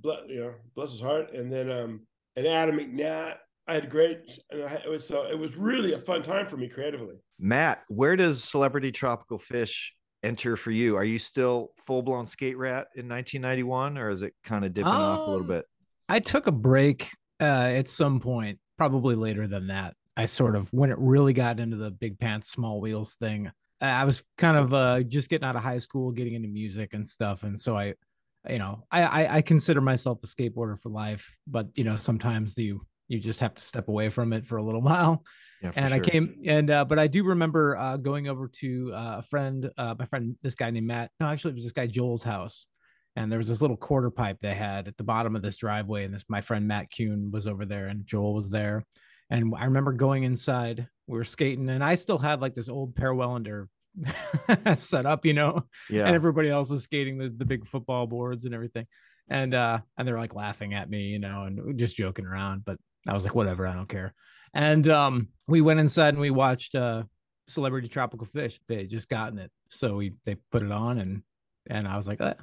ble- 0.00 0.24
you 0.26 0.40
know, 0.40 0.54
bless 0.74 0.92
his 0.92 1.00
heart, 1.02 1.32
and 1.34 1.52
then 1.52 1.70
um 1.70 2.06
and 2.38 2.46
Adam 2.46 2.78
McNatt. 2.78 3.36
I 3.66 3.74
had 3.74 3.90
great, 3.90 4.38
and 4.50 4.62
I, 4.62 4.74
it 4.76 4.88
was 4.88 5.06
so 5.06 5.24
it 5.26 5.38
was 5.38 5.56
really 5.56 5.92
a 5.92 5.98
fun 5.98 6.22
time 6.22 6.46
for 6.46 6.56
me 6.56 6.68
creatively. 6.68 7.16
Matt, 7.38 7.82
where 7.88 8.16
does 8.16 8.42
Celebrity 8.42 8.90
Tropical 8.92 9.38
Fish 9.38 9.94
enter 10.22 10.56
for 10.56 10.70
you? 10.70 10.96
Are 10.96 11.04
you 11.04 11.18
still 11.18 11.72
full 11.76 12.02
blown 12.02 12.24
skate 12.26 12.56
rat 12.56 12.88
in 12.94 13.08
1991 13.08 13.98
or 13.98 14.08
is 14.08 14.22
it 14.22 14.34
kind 14.42 14.64
of 14.64 14.72
dipping 14.72 14.90
off 14.90 15.18
a 15.28 15.30
little 15.30 15.40
Um, 15.42 15.46
bit? 15.48 15.64
I 16.08 16.18
took 16.20 16.46
a 16.46 16.52
break 16.52 17.10
uh, 17.40 17.44
at 17.44 17.88
some 17.88 18.18
point, 18.20 18.58
probably 18.78 19.14
later 19.14 19.46
than 19.46 19.66
that. 19.68 19.94
I 20.16 20.24
sort 20.24 20.56
of 20.56 20.72
when 20.72 20.90
it 20.90 20.98
really 20.98 21.32
got 21.34 21.60
into 21.60 21.76
the 21.76 21.90
big 21.90 22.18
pants, 22.18 22.48
small 22.48 22.80
wheels 22.80 23.14
thing. 23.16 23.50
I 23.80 24.04
was 24.04 24.24
kind 24.38 24.56
of 24.56 24.74
uh, 24.74 25.02
just 25.02 25.28
getting 25.28 25.46
out 25.46 25.54
of 25.54 25.62
high 25.62 25.78
school, 25.78 26.10
getting 26.10 26.34
into 26.34 26.48
music 26.48 26.94
and 26.94 27.06
stuff, 27.06 27.44
and 27.44 27.58
so 27.58 27.76
I, 27.76 27.94
you 28.48 28.58
know, 28.58 28.84
I, 28.90 29.02
I 29.02 29.36
I 29.36 29.42
consider 29.42 29.80
myself 29.80 30.18
a 30.22 30.26
skateboarder 30.26 30.80
for 30.80 30.90
life, 30.90 31.38
but 31.46 31.68
you 31.76 31.84
know, 31.84 31.96
sometimes 31.96 32.56
you 32.56 32.80
you 33.08 33.18
just 33.18 33.40
have 33.40 33.54
to 33.54 33.62
step 33.62 33.88
away 33.88 34.10
from 34.10 34.32
it 34.32 34.46
for 34.46 34.58
a 34.58 34.62
little 34.62 34.82
while 34.90 35.24
Yeah, 35.62 35.72
and 35.74 35.92
I 35.92 35.98
came 35.98 36.36
and 36.46 36.70
uh, 36.70 36.84
but 36.84 36.98
I 36.98 37.06
do 37.06 37.24
remember 37.24 37.76
uh, 37.76 37.96
going 37.96 38.28
over 38.28 38.48
to 38.60 38.92
uh, 38.94 39.16
a 39.18 39.22
friend, 39.22 39.68
uh, 39.76 39.94
my 39.98 40.04
friend, 40.04 40.36
this 40.42 40.54
guy 40.54 40.70
named 40.70 40.86
Matt. 40.86 41.10
No, 41.20 41.26
actually, 41.26 41.52
it 41.52 41.56
was 41.56 41.64
this 41.64 41.72
guy 41.72 41.86
Joel's 41.86 42.22
house, 42.22 42.66
and 43.16 43.30
there 43.30 43.38
was 43.38 43.48
this 43.48 43.60
little 43.60 43.76
quarter 43.76 44.10
pipe 44.10 44.38
they 44.40 44.54
had 44.54 44.88
at 44.88 44.96
the 44.96 45.04
bottom 45.04 45.34
of 45.34 45.42
this 45.42 45.56
driveway, 45.56 46.04
and 46.04 46.14
this 46.14 46.24
my 46.28 46.40
friend 46.40 46.68
Matt 46.68 46.88
Kuhn 46.96 47.30
was 47.32 47.46
over 47.46 47.64
there, 47.64 47.86
and 47.86 48.06
Joel 48.06 48.34
was 48.34 48.50
there, 48.50 48.84
and 49.30 49.54
I 49.56 49.64
remember 49.64 49.92
going 49.92 50.24
inside. 50.24 50.86
We 51.06 51.16
were 51.16 51.24
skating, 51.24 51.70
and 51.70 51.82
I 51.82 51.94
still 51.94 52.18
had 52.18 52.40
like 52.40 52.54
this 52.54 52.68
old 52.68 52.94
Per 52.94 53.14
Welinder 53.14 53.68
set 54.76 55.06
up, 55.06 55.24
you 55.24 55.34
know, 55.34 55.64
Yeah. 55.90 56.06
and 56.06 56.14
everybody 56.14 56.48
else 56.48 56.70
is 56.70 56.84
skating 56.84 57.18
the, 57.18 57.28
the 57.30 57.44
big 57.44 57.66
football 57.66 58.06
boards 58.06 58.44
and 58.44 58.54
everything. 58.54 58.86
And 59.28 59.54
uh 59.54 59.80
and 59.96 60.08
they're 60.08 60.18
like 60.18 60.34
laughing 60.34 60.74
at 60.74 60.88
me, 60.88 61.02
you 61.08 61.18
know, 61.18 61.44
and 61.44 61.78
just 61.78 61.96
joking 61.96 62.24
around. 62.26 62.64
But 62.64 62.78
I 63.08 63.12
was 63.12 63.24
like, 63.24 63.34
whatever, 63.34 63.66
I 63.66 63.74
don't 63.74 63.88
care. 63.88 64.14
And 64.54 64.88
um 64.88 65.28
we 65.46 65.60
went 65.60 65.80
inside 65.80 66.10
and 66.14 66.20
we 66.20 66.30
watched 66.30 66.74
uh 66.74 67.02
Celebrity 67.48 67.88
Tropical 67.88 68.26
Fish. 68.26 68.58
They 68.68 68.76
had 68.78 68.90
just 68.90 69.08
gotten 69.08 69.38
it. 69.38 69.50
So 69.70 69.96
we 69.96 70.14
they 70.24 70.36
put 70.50 70.62
it 70.62 70.72
on 70.72 70.98
and 70.98 71.22
and 71.70 71.86
I 71.86 71.96
was 71.96 72.08
like, 72.08 72.20
uh, 72.22 72.34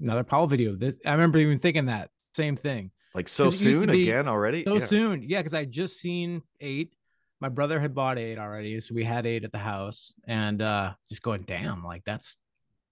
another 0.00 0.24
Powell 0.24 0.46
video. 0.46 0.76
This, 0.76 0.94
I 1.06 1.12
remember 1.12 1.38
even 1.38 1.58
thinking 1.58 1.86
that 1.86 2.10
same 2.34 2.56
thing. 2.56 2.90
like 3.14 3.28
so 3.28 3.44
'cause 3.44 3.62
it 3.62 3.64
used 3.66 3.80
to 3.80 3.86
soon 3.86 3.90
again 3.90 4.28
already? 4.28 4.64
So 4.64 4.74
Yeah. 4.74 4.80
soon. 4.80 5.22
Yeah, 5.22 5.38
because 5.38 5.54
I 5.54 5.64
just 5.64 5.98
seen 6.00 6.42
eight. 6.60 6.92
My 7.40 7.48
brother 7.48 7.78
had 7.80 7.94
bought 7.94 8.18
eight 8.18 8.38
already, 8.38 8.80
so 8.80 8.94
we 8.94 9.04
had 9.04 9.26
eight 9.26 9.44
at 9.44 9.52
the 9.52 9.58
house, 9.58 10.12
and 10.26 10.62
uh 10.62 10.92
just 11.10 11.22
going, 11.22 11.42
damn, 11.42 11.84
like 11.84 12.02
that's 12.04 12.36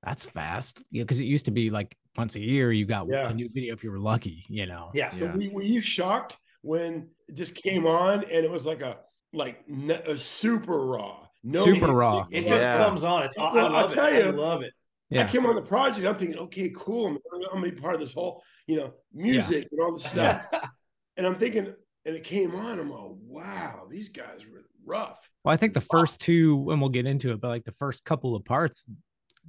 that's 0.02 0.24
fast. 0.24 0.82
Yeah, 0.90 1.04
because 1.04 1.20
it 1.20 1.26
used 1.26 1.44
to 1.44 1.50
be 1.52 1.70
like 1.70 1.96
once 2.16 2.34
a 2.36 2.40
year 2.40 2.72
you 2.72 2.84
got 2.86 3.06
Yeah. 3.08 3.28
a 3.30 3.34
new 3.34 3.48
video 3.52 3.72
if 3.74 3.84
you 3.84 3.90
were 3.90 4.00
lucky, 4.00 4.44
you 4.48 4.66
know. 4.66 4.90
yeah 4.94 5.10
So 5.12 5.16
Yeah. 5.24 5.36
were, 5.36 5.54
were 5.54 5.62
you 5.62 5.80
shocked 5.80 6.36
when 6.62 7.08
it 7.28 7.34
just 7.36 7.54
came 7.54 7.86
on 7.86 8.24
and 8.24 8.44
it 8.44 8.50
was 8.50 8.66
like 8.66 8.82
a 8.82 8.98
like 9.32 9.66
ne- 9.68 10.02
a 10.06 10.18
super 10.18 10.84
raw, 10.86 11.24
no 11.44 11.64
Super 11.64 11.78
music, 11.78 11.94
raw. 11.94 12.26
it 12.30 12.42
no- 12.42 12.48
just 12.48 12.60
Yeah. 12.62 12.84
comes 12.84 13.04
on 13.04 13.22
it's 13.22 13.38
I 13.38 13.52
Well, 13.54 13.66
I'll 13.66 13.72
love 13.72 13.92
it 13.92 13.94
tell 13.94 14.04
i 14.04 14.10
you. 14.18 14.32
love 14.32 14.62
it 14.62 14.72
Yeah. 15.08 15.24
I 15.24 15.28
came 15.28 15.46
on 15.46 15.54
the 15.54 15.62
project. 15.62 16.06
I'm 16.06 16.16
thinking, 16.16 16.38
okay, 16.38 16.70
cool. 16.76 17.06
I'm, 17.06 17.18
I'm 17.32 17.60
gonna 17.60 17.70
be 17.70 17.80
part 17.80 17.94
of 17.94 18.00
this 18.00 18.12
whole, 18.12 18.42
you 18.66 18.76
know, 18.76 18.92
music 19.12 19.68
and 19.70 19.80
all 19.80 19.92
this 19.92 20.04
stuff. 20.06 20.44
and 21.16 21.26
I'm 21.26 21.36
thinking, 21.36 21.72
and 22.04 22.16
it 22.16 22.24
came 22.24 22.54
on. 22.54 22.78
I'm 22.78 22.90
like, 22.90 23.10
wow, 23.26 23.82
these 23.90 24.08
guys 24.08 24.40
were 24.50 24.64
rough. 24.84 25.30
Well, 25.44 25.52
I 25.52 25.56
think 25.56 25.74
the 25.74 25.80
first 25.80 26.20
two, 26.20 26.68
and 26.70 26.80
we'll 26.80 26.90
get 26.90 27.06
into 27.06 27.30
it, 27.32 27.40
but 27.40 27.48
like 27.48 27.64
the 27.64 27.72
first 27.72 28.04
couple 28.04 28.34
of 28.34 28.44
parts, 28.44 28.86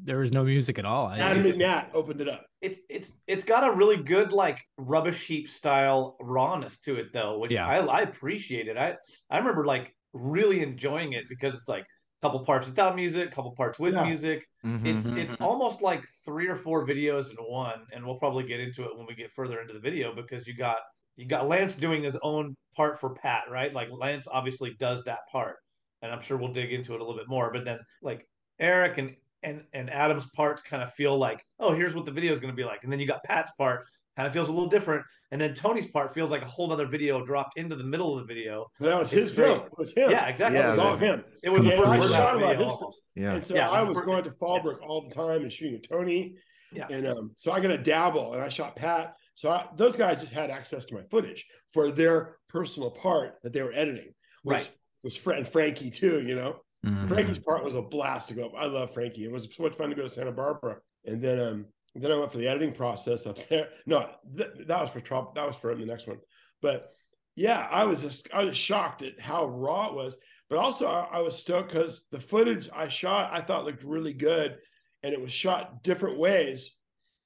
there 0.04 0.18
was 0.20 0.32
no 0.32 0.44
music 0.44 0.80
at 0.80 0.86
all. 0.86 1.08
I- 1.08 1.20
Adam 1.20 1.40
it 1.40 1.46
was 1.48 1.58
McNatt 1.58 1.88
opened 1.94 2.22
it 2.22 2.28
up. 2.30 2.46
it's 2.62 2.80
it's 2.90 3.12
it's 3.28 3.44
got 3.44 3.64
a 3.68 3.72
really 3.76 3.98
good 3.98 4.32
like 4.32 4.60
rubbish 4.78 5.28
heap 5.28 5.48
style 5.50 6.16
rawness 6.20 6.80
to 6.80 6.96
it 6.96 7.14
though 7.14 7.38
which 7.38 7.52
Yeah. 7.52 7.68
I, 7.68 7.78
I 7.86 8.02
appreciate 8.02 8.68
it 8.68 8.76
i 8.78 8.96
i 9.30 9.38
remember 9.38 9.66
like 9.66 9.94
really 10.14 10.64
enjoying 10.64 11.14
it 11.14 11.26
because 11.30 11.54
it's 11.54 11.68
like 11.68 11.84
a 11.84 12.26
couple 12.26 12.44
parts 12.44 12.66
without 12.66 12.96
music 12.96 13.32
couple 13.32 13.52
parts 13.56 13.78
with 13.78 13.94
Yeah. 13.94 14.06
music 14.06 14.48
Mhm. 14.66 14.84
it's 14.88 15.02
Mhm. 15.04 15.18
it's 15.20 15.36
almost 15.42 15.84
like 15.84 16.04
three 16.26 16.48
or 16.48 16.56
four 16.56 16.88
videos 16.88 17.30
in 17.30 17.36
one 17.36 17.86
and 17.94 18.04
we'll 18.04 18.18
probably 18.18 18.46
get 18.48 18.60
into 18.62 18.84
it 18.86 18.98
when 18.98 19.06
we 19.06 19.14
get 19.14 19.30
further 19.32 19.62
into 19.62 19.74
the 19.74 19.80
video 19.80 20.16
because 20.16 20.48
you 20.48 20.56
got 20.56 20.78
you 21.16 21.26
got 21.28 21.48
lance 21.48 21.76
doing 21.76 22.04
his 22.04 22.18
own 22.24 22.56
part 22.76 23.00
for 23.00 23.12
pat 23.16 23.44
right 23.52 23.74
like 23.74 23.88
lance 23.92 24.28
obviously 24.32 24.76
does 24.80 25.04
that 25.04 25.20
part 25.32 25.58
and 26.02 26.12
i'm 26.12 26.22
sure 26.22 26.38
we'll 26.38 26.52
dig 26.54 26.74
into 26.74 26.94
it 26.94 27.02
a 27.02 27.04
little 27.04 27.18
bit 27.18 27.28
more 27.28 27.52
but 27.54 27.64
then 27.66 27.80
like 28.02 28.28
eric 28.60 28.98
and 28.98 29.16
and 29.44 29.64
and 29.74 29.90
adam's 29.92 30.28
parts 30.36 30.62
kind 30.64 30.82
of 30.82 30.92
feel 30.94 31.18
like 31.18 31.46
oh 31.60 31.74
here's 31.76 31.94
what 31.96 32.06
the 32.06 32.12
video 32.12 32.32
is 32.34 32.40
going 32.40 32.52
to 32.52 32.56
be 32.56 32.64
like 32.64 32.84
and 32.84 32.92
then 32.92 33.00
you 33.00 33.06
got 33.08 33.24
pat's 33.24 33.52
part 33.58 33.86
kind 34.16 34.28
of 34.28 34.34
feels 34.34 34.50
a 34.50 34.52
little 34.52 34.70
different 34.70 35.04
and 35.32 35.42
then 35.42 35.54
tony's 35.54 35.88
part 35.88 36.14
feels 36.14 36.30
like 36.32 36.42
a 36.44 36.48
whole 36.48 36.72
other 36.72 36.86
video 36.88 37.24
dropped 37.26 37.58
into 37.58 37.76
the 37.76 37.84
middle 37.84 38.18
of 38.18 38.26
the 38.28 38.34
video 38.34 38.66
That 38.80 38.98
was 39.00 39.12
It's 39.14 39.30
his 39.30 39.36
film. 39.36 39.62
It 39.66 39.78
was 39.78 39.92
him. 39.94 40.12
yeah 40.12 40.28
exactly 40.28 40.60
Yeah, 40.60 40.68
It 40.68 40.78
was 40.78 40.80
all 40.80 40.96
him. 40.96 41.24
it 41.44 41.50
was 41.50 41.64
the 41.64 41.72
first 41.72 41.80
shot 41.80 41.90
of 41.92 41.96
a 41.96 42.08
the 42.08 42.14
lot 42.14 42.36
of 42.36 42.58
video 42.60 42.66
his 42.66 43.02
Yeah. 43.16 43.34
And 43.34 43.44
so 43.46 43.56
Yeah, 43.56 43.70
I 43.70 43.82
was 43.82 43.98
was 43.98 44.06
going 44.06 44.24
to 44.24 44.32
Fallbrook 44.32 44.82
all 44.82 45.08
the 45.10 45.14
time 45.14 45.42
and 45.42 45.52
shooting 45.52 45.74
with 45.74 45.88
Tony. 45.90 46.36
Yeah. 46.72 46.88
And 46.90 47.08
um, 47.08 47.32
so 47.38 47.52
I 47.52 47.60
got 47.60 47.68
to 47.70 47.78
dabble 47.78 48.34
and 48.34 48.42
I 48.44 48.50
shot 48.50 48.76
Pat. 48.76 49.14
So 49.36 49.50
I, 49.50 49.68
those 49.76 49.96
guys 49.96 50.22
just 50.22 50.34
had 50.34 50.50
access 50.52 50.86
to 50.86 50.94
my 50.96 51.04
footage 51.04 51.46
for 51.74 51.92
their 51.92 52.38
personal 52.50 52.92
part 52.92 53.36
that 53.44 53.52
they 53.54 53.62
were 53.62 53.74
editing, 53.74 54.14
which 54.44 54.56
Right. 54.58 54.72
was 55.04 55.16
Fred 55.16 55.40
and 55.40 55.48
Frankie 55.48 55.90
too, 55.90 56.22
you 56.22 56.36
know. 56.36 56.60
Mhm. 56.86 57.08
Frankie's 57.08 57.40
part 57.40 57.64
was 57.64 57.76
a 57.76 57.82
blast 57.82 58.28
to 58.28 58.34
go. 58.34 58.52
I 58.58 58.66
love 58.66 58.94
Frankie. 58.94 59.24
It 59.26 59.32
was 59.32 59.48
so 59.56 59.64
much 59.64 59.76
fun 59.76 59.90
to 59.90 59.96
go 59.96 60.04
to 60.04 60.10
Santa 60.10 60.32
Barbara. 60.32 60.78
And 61.06 61.22
then 61.22 61.40
um 61.40 61.66
then 61.96 62.12
I 62.12 62.18
went 62.18 62.32
for 62.32 62.40
the 62.40 62.48
editing 62.48 62.74
process 62.74 63.26
up 63.28 63.38
there. 63.50 63.70
No, 63.86 64.10
th- 64.36 64.50
that 64.68 64.82
was 64.82 64.90
for 64.90 65.00
Trump. 65.00 65.36
That 65.36 65.46
was 65.48 65.56
for 65.56 65.74
the 65.76 65.86
next 65.86 66.08
one. 66.08 66.20
But 66.62 66.92
yeah, 67.36 67.68
I 67.72 67.86
was 67.86 68.02
just 68.02 68.28
I 68.34 68.44
was 68.44 68.58
shocked 68.58 69.02
at 69.02 69.20
how 69.20 69.46
raw 69.46 69.88
it 69.90 69.94
was. 69.96 70.18
But 70.50 70.60
also 70.60 70.86
I, 70.88 71.08
I 71.14 71.20
was 71.22 71.38
stoked 71.38 71.70
because 71.72 72.06
the 72.12 72.20
footage 72.20 72.68
I 72.74 72.88
shot 72.88 73.32
I 73.34 73.42
thought 73.42 73.66
looked 73.66 73.84
really 73.84 74.14
good, 74.14 74.58
and 75.04 75.14
it 75.14 75.22
was 75.22 75.32
shot 75.32 75.84
different 75.84 76.18
ways. 76.20 76.76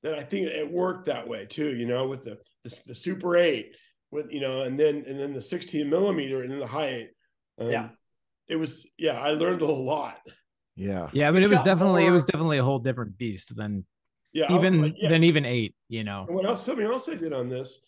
That 0.04 0.14
I 0.16 0.24
think 0.24 0.48
it 0.48 0.72
worked 0.72 1.06
that 1.08 1.28
way 1.28 1.46
too. 1.46 1.76
You 1.76 1.86
know, 1.88 2.08
with 2.08 2.24
the 2.24 2.38
the, 2.64 2.82
the 2.88 2.96
Super 2.96 3.38
Eight, 3.38 3.76
with 4.12 4.32
you 4.32 4.40
know, 4.40 4.62
and 4.62 4.80
then 4.80 5.04
and 5.08 5.20
then 5.20 5.34
the 5.34 5.42
16 5.42 5.90
millimeter 5.90 6.44
and 6.44 6.52
then 6.52 6.60
the 6.60 6.68
high 6.68 6.90
eight. 6.90 7.10
Um, 7.60 7.72
Yeah. 7.72 7.90
It 8.48 8.56
was 8.56 8.86
yeah. 8.98 9.20
I 9.20 9.32
learned 9.32 9.62
a 9.62 9.66
lot. 9.66 10.20
Yeah. 10.76 11.10
Yeah, 11.12 11.32
but 11.32 11.42
it 11.42 11.50
was 11.50 11.60
shot 11.60 11.66
definitely 11.66 12.06
it 12.06 12.12
was 12.12 12.26
definitely 12.26 12.60
a 12.60 12.64
whole 12.64 12.80
different 12.80 13.18
beast 13.18 13.56
than 13.56 13.86
Yeah, 14.34 14.46
I- 14.50 14.56
even 14.56 14.94
yeah. 14.98 15.10
than 15.10 15.24
even 15.24 15.46
eight. 15.46 15.76
You 15.90 16.04
know. 16.04 16.26
And 16.28 16.36
what 16.36 16.46
else? 16.46 16.64
Something 16.64 16.86
else 16.86 17.10
I 17.10 17.16
did 17.16 17.34
on 17.34 17.50
this, 17.50 17.80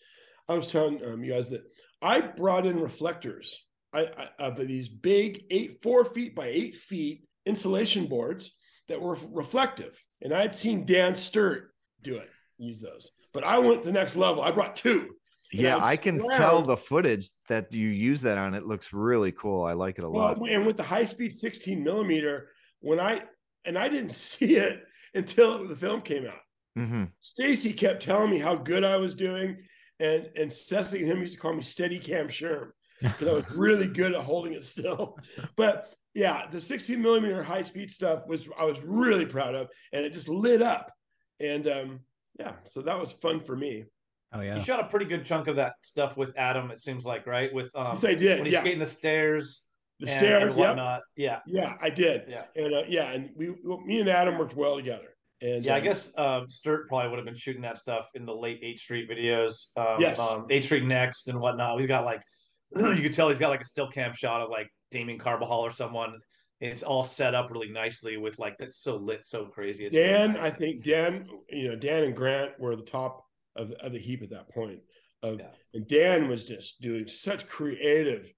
I 0.48 0.54
was 0.54 0.66
telling 0.66 1.00
um, 1.04 1.22
you 1.24 1.32
guys 1.32 1.48
that 1.50 1.62
I 2.02 2.20
brought 2.20 2.66
in 2.66 2.78
reflectors. 2.80 3.66
I, 3.92 4.06
I 4.38 4.46
of 4.46 4.56
these 4.56 4.88
big 4.88 5.44
eight, 5.50 5.82
four 5.82 6.04
feet 6.04 6.34
by 6.34 6.46
eight 6.46 6.74
feet 6.74 7.24
insulation 7.46 8.06
boards 8.06 8.52
that 8.88 9.00
were 9.00 9.16
reflective, 9.32 10.00
and 10.22 10.32
I 10.34 10.42
had 10.42 10.54
seen 10.54 10.84
Dan 10.86 11.14
Sturt 11.14 11.72
do 12.02 12.16
it, 12.16 12.28
use 12.58 12.80
those. 12.80 13.10
But 13.32 13.44
I 13.44 13.58
went 13.58 13.82
the 13.82 13.92
next 13.92 14.16
level. 14.16 14.42
I 14.42 14.50
brought 14.50 14.76
two. 14.76 15.14
Yeah, 15.52 15.76
I 15.76 15.90
I 15.92 15.96
can 15.96 16.18
tell 16.36 16.62
the 16.62 16.76
footage 16.76 17.28
that 17.48 17.72
you 17.72 17.88
use 17.88 18.22
that 18.22 18.38
on. 18.38 18.54
It 18.54 18.66
looks 18.66 18.92
really 18.92 19.32
cool. 19.32 19.64
I 19.64 19.72
like 19.72 19.98
it 19.98 20.04
a 20.04 20.08
lot. 20.08 20.38
Well, 20.38 20.50
and 20.50 20.64
with 20.66 20.76
the 20.76 20.82
high 20.82 21.04
speed 21.04 21.34
16 21.34 21.82
millimeter, 21.82 22.50
when 22.80 23.00
I 23.00 23.22
and 23.64 23.76
I 23.76 23.88
didn't 23.88 24.12
see 24.30 24.56
it 24.56 24.84
until 25.14 25.66
the 25.66 25.76
film 25.76 26.02
came 26.02 26.26
out. 26.26 26.40
hmm 26.76 27.04
Stacy 27.20 27.72
kept 27.72 28.02
telling 28.02 28.30
me 28.30 28.38
how 28.38 28.54
good 28.54 28.84
I 28.84 28.96
was 28.96 29.14
doing, 29.14 29.56
and 29.98 30.28
and 30.36 30.52
Cecily 30.52 31.02
and 31.02 31.10
him 31.10 31.20
used 31.20 31.34
to 31.34 31.40
call 31.40 31.52
me 31.52 31.62
Steady 31.62 31.98
Cam 31.98 32.28
Sherm 32.28 32.70
because 33.00 33.28
I 33.28 33.32
was 33.32 33.44
really 33.56 33.88
good 33.88 34.14
at 34.14 34.22
holding 34.22 34.54
it 34.54 34.64
still. 34.64 35.16
But 35.56 35.92
yeah, 36.14 36.46
the 36.50 36.60
16 36.60 37.00
millimeter 37.00 37.42
high 37.42 37.62
speed 37.62 37.90
stuff 37.90 38.22
was 38.26 38.48
I 38.58 38.64
was 38.64 38.80
really 38.84 39.26
proud 39.26 39.54
of, 39.54 39.68
and 39.92 40.04
it 40.04 40.12
just 40.12 40.28
lit 40.28 40.62
up. 40.62 40.92
And 41.40 41.66
um, 41.68 42.00
yeah, 42.38 42.52
so 42.64 42.82
that 42.82 42.98
was 42.98 43.12
fun 43.12 43.40
for 43.40 43.56
me. 43.56 43.84
Oh 44.32 44.40
yeah. 44.40 44.56
You 44.56 44.62
shot 44.62 44.80
a 44.80 44.84
pretty 44.84 45.06
good 45.06 45.24
chunk 45.24 45.48
of 45.48 45.56
that 45.56 45.72
stuff 45.82 46.16
with 46.16 46.32
Adam. 46.36 46.70
It 46.70 46.80
seems 46.80 47.04
like 47.04 47.26
right 47.26 47.52
with 47.52 47.74
um 47.74 47.94
yes, 47.94 48.04
I 48.04 48.14
did. 48.14 48.38
when 48.38 48.46
he's 48.46 48.52
Yeah, 48.54 48.60
skating 48.60 48.78
the 48.78 48.86
stairs, 48.86 49.62
the 49.98 50.06
and, 50.06 50.14
stairs. 50.18 50.42
and 50.50 50.56
yeah, 50.60 50.68
whatnot. 50.68 51.00
Yeah, 51.16 51.38
yeah, 51.46 51.74
I 51.82 51.90
did. 51.90 52.22
yeah. 52.28 52.44
And 52.54 52.72
uh, 52.74 52.82
yeah, 52.88 53.10
and 53.12 53.30
we, 53.34 53.50
well, 53.64 53.80
me 53.80 54.00
and 54.00 54.08
Adam 54.08 54.38
worked 54.38 54.54
well 54.54 54.76
together. 54.76 55.16
And 55.42 55.64
Yeah, 55.64 55.74
I 55.74 55.78
um, 55.78 55.84
guess 55.84 56.12
um, 56.18 56.48
Sturt 56.50 56.86
probably 56.86 57.08
would 57.10 57.16
have 57.18 57.24
been 57.24 57.36
shooting 57.36 57.62
that 57.62 57.78
stuff 57.78 58.08
in 58.14 58.26
the 58.26 58.34
late 58.34 58.60
H-Street 58.62 59.08
videos. 59.10 59.70
Um, 59.76 59.98
Yes. 60.00 60.20
um, 60.20 60.46
H-Street 60.50 60.84
Next 60.84 61.28
and 61.28 61.40
whatnot. 61.40 61.78
He's 61.80 61.88
got 61.88 62.04
like, 62.04 62.20
you 62.76 63.00
could 63.02 63.14
tell 63.14 63.30
he's 63.30 63.38
got 63.38 63.48
like 63.48 63.62
a 63.62 63.64
still 63.64 63.88
cam 63.90 64.12
shot 64.14 64.42
of 64.42 64.50
like 64.50 64.68
Damien 64.92 65.18
Carbajal 65.18 65.50
or 65.60 65.70
someone. 65.70 66.12
It's 66.60 66.82
all 66.82 67.04
set 67.04 67.34
up 67.34 67.50
really 67.50 67.70
nicely 67.70 68.16
with 68.18 68.38
like 68.38 68.58
that's 68.58 68.82
so 68.82 68.96
lit, 68.96 69.26
so 69.26 69.46
crazy. 69.46 69.86
It's 69.86 69.96
really 69.96 70.08
Dan, 70.08 70.32
nice. 70.34 70.52
I 70.52 70.56
think 70.56 70.84
Dan, 70.84 71.26
you 71.48 71.68
know, 71.70 71.76
Dan 71.76 72.04
and 72.04 72.14
Grant 72.14 72.58
were 72.60 72.76
the 72.76 72.82
top 72.82 73.24
of 73.56 73.68
the, 73.70 73.84
of 73.84 73.92
the 73.92 73.98
heap 73.98 74.22
at 74.22 74.30
that 74.30 74.50
point. 74.50 74.80
Of 75.22 75.38
Yeah. 75.38 75.50
and 75.74 75.86
Dan 75.88 76.28
was 76.28 76.44
just 76.44 76.80
doing 76.80 77.06
such 77.08 77.46
creative 77.48 78.30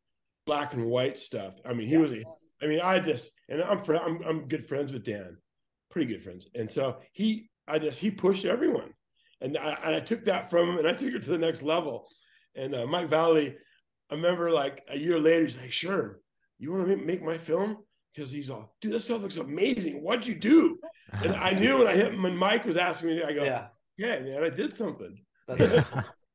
black 0.46 0.72
and 0.72 0.86
white 0.86 1.18
stuff. 1.18 1.58
I 1.64 1.72
mean, 1.74 1.88
he 1.88 1.94
Yeah. 1.94 2.00
was. 2.00 2.12
A, 2.12 2.22
I 2.62 2.66
mean, 2.66 2.80
I 2.80 3.00
just 3.00 3.32
and 3.48 3.60
I'm 3.60 3.82
fr- 3.82 3.96
I'm 3.96 4.22
I'm 4.22 4.46
good 4.48 4.66
friends 4.66 4.92
with 4.92 5.04
Dan, 5.04 5.36
pretty 5.90 6.12
good 6.12 6.22
friends, 6.22 6.46
and 6.54 6.70
so 6.70 6.98
he, 7.12 7.50
I 7.66 7.80
just 7.80 7.98
he 7.98 8.10
pushed 8.12 8.44
everyone, 8.44 8.94
and 9.40 9.58
I 9.58 9.72
and 9.84 9.94
I 9.96 10.00
took 10.00 10.24
that 10.26 10.48
from 10.48 10.68
him 10.70 10.78
and 10.78 10.86
I 10.86 10.92
took 10.92 11.12
it 11.12 11.22
to 11.22 11.30
the 11.30 11.38
next 11.38 11.62
level. 11.62 12.06
And 12.54 12.72
uh, 12.74 12.86
Mike 12.86 13.10
Vallely, 13.10 13.54
I 14.10 14.14
remember 14.14 14.50
like 14.52 14.82
a 14.88 14.96
year 14.96 15.18
later, 15.18 15.42
he's 15.42 15.56
like, 15.56 15.72
"Sure, 15.72 16.20
you 16.58 16.72
want 16.72 16.86
to 16.88 16.96
make 16.96 17.22
my 17.22 17.36
film?" 17.36 17.78
Because 18.14 18.30
he's 18.30 18.50
all, 18.50 18.74
"Dude, 18.80 18.92
this 18.92 19.04
stuff 19.06 19.22
looks 19.22 19.36
amazing. 19.38 20.02
What'd 20.02 20.26
you 20.26 20.34
do?" 20.34 20.78
And 21.24 21.34
I 21.34 21.52
knew 21.52 21.78
when 21.78 21.86
I 21.86 21.94
hit 21.96 22.12
him, 22.12 22.22
when 22.22 22.36
Mike 22.36 22.64
was 22.64 22.76
asking 22.76 23.10
me, 23.10 23.22
I 23.22 23.32
go, 23.32 23.44
yeah. 23.44 23.68
"Yeah, 23.96 24.18
man, 24.20 24.42
I 24.44 24.50
did 24.50 24.72
something." 24.74 25.18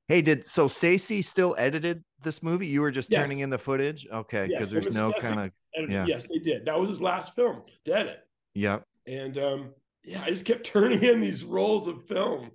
Hey, 0.09 0.21
did 0.21 0.45
so 0.47 0.67
Stacy 0.67 1.21
still 1.21 1.53
edited 1.57 2.01
this 2.23 2.41
movie? 2.41 2.65
You 2.65 2.79
were 2.79 2.91
just 2.91 3.11
Yes. 3.11 3.27
turning 3.27 3.39
in 3.39 3.49
the 3.49 3.57
footage? 3.57 4.07
Okay, 4.09 4.47
because 4.47 4.71
it 4.71 4.75
there's 4.81 4.95
no 4.95 5.11
kind 5.19 5.51
of 5.77 5.91
Yeah. 5.91 6.05
yes, 6.05 6.27
they 6.27 6.39
did. 6.39 6.63
That 6.63 6.79
was 6.79 6.87
his 6.87 7.01
last 7.01 7.35
film 7.35 7.63
to 7.85 7.91
edit. 7.91 8.19
yep. 8.55 8.83
And 9.05 9.37
um, 9.37 9.73
yeah, 10.05 10.23
I 10.23 10.29
just 10.29 10.45
kept 10.45 10.65
turning 10.73 11.03
in 11.03 11.19
these 11.19 11.43
rolls 11.43 11.87
of 11.87 12.07
film 12.07 12.51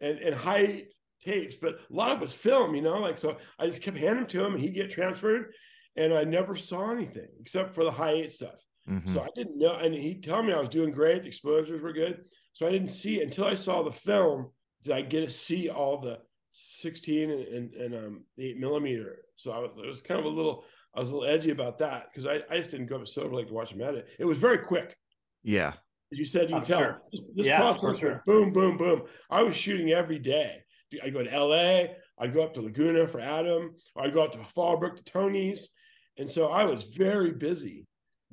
and, 0.00 0.18
and 0.18 0.34
high 0.34 0.86
tapes, 1.24 1.54
but 1.54 1.74
a 1.74 1.94
lot 1.94 2.10
of 2.10 2.18
it 2.18 2.22
was 2.22 2.34
film, 2.34 2.74
you 2.74 2.82
know, 2.82 2.98
like 2.98 3.18
so 3.18 3.36
I 3.60 3.66
just 3.66 3.82
kept 3.82 3.96
handing 3.96 4.22
them 4.22 4.26
to 4.26 4.44
him 4.44 4.54
and 4.54 4.60
he'd 4.60 4.74
get 4.74 4.90
transferred. 4.90 5.52
And 5.96 6.12
I 6.12 6.24
never 6.24 6.54
saw 6.56 6.90
anything 6.90 7.28
except 7.40 7.74
for 7.74 7.84
the 7.84 7.90
high 7.90 8.12
eight 8.12 8.32
stuff. 8.32 8.62
Mhm. 8.88 9.12
So 9.12 9.20
I 9.22 9.28
didn't 9.34 9.58
know. 9.58 9.74
And 9.74 9.94
he'd 9.94 10.22
tell 10.22 10.42
me 10.42 10.52
I 10.52 10.60
was 10.60 10.68
doing 10.68 10.92
great, 10.92 11.22
the 11.22 11.28
exposures 11.28 11.80
were 11.82 11.92
good. 11.92 12.24
So 12.52 12.66
I 12.66 12.70
didn't 12.70 12.88
see 12.88 13.22
until 13.22 13.44
I 13.44 13.54
saw 13.54 13.82
the 13.82 13.90
film. 13.92 14.50
Did 14.84 14.92
I 14.94 15.02
get 15.02 15.20
to 15.22 15.28
see 15.30 15.68
all 15.70 15.98
the 16.00 16.18
16 16.52 17.30
and, 17.30 17.40
and, 17.48 17.74
and 17.74 17.94
um, 17.94 18.24
eight 18.38 18.58
millimeter? 18.58 19.24
So 19.36 19.52
I 19.52 19.58
was, 19.58 19.70
it 19.82 19.86
was 19.86 20.00
kind 20.02 20.20
of 20.20 20.26
a 20.26 20.30
little, 20.30 20.64
I 20.94 21.00
was 21.00 21.10
a 21.10 21.16
little 21.16 21.28
edgy 21.28 21.50
about 21.50 21.78
that 21.78 22.06
because 22.10 22.26
I, 22.26 22.40
I 22.50 22.58
just 22.58 22.70
didn't 22.70 22.86
go 22.86 22.98
to 22.98 23.06
Silver 23.06 23.34
Lake 23.34 23.48
to 23.48 23.54
watch 23.54 23.72
him 23.72 23.82
edit. 23.82 24.06
It 24.18 24.24
was 24.24 24.38
very 24.38 24.58
quick. 24.58 24.96
yeah. 25.42 25.74
As 26.12 26.20
you 26.20 26.24
said, 26.24 26.48
you 26.50 26.54
I'm 26.56 26.62
can 26.62 26.68
tell 26.70 26.78
sure. 26.78 27.02
this, 27.10 27.20
this 27.34 27.46
Yeah, 27.46 27.58
process 27.58 27.82
was 27.82 27.98
sure. 27.98 28.22
boom, 28.26 28.52
boom, 28.52 28.76
boom. 28.78 29.02
I 29.28 29.42
was 29.42 29.56
shooting 29.56 29.90
every 29.90 30.20
day. 30.20 30.62
I'd 31.02 31.12
go 31.12 31.24
to 31.24 31.38
LA, 31.44 31.94
I'd 32.16 32.32
go 32.32 32.44
up 32.44 32.54
to 32.54 32.60
Laguna 32.62 33.08
for 33.08 33.18
Adam, 33.20 33.74
or 33.96 34.04
I'd 34.04 34.14
go 34.14 34.22
out 34.22 34.32
to 34.34 34.38
Fallbrook 34.38 34.94
to 34.98 35.02
Tony's. 35.02 35.68
And 36.18 36.30
so 36.30 36.48
I 36.48 36.64
was 36.64 36.84
very 36.84 37.32
busy 37.32 37.86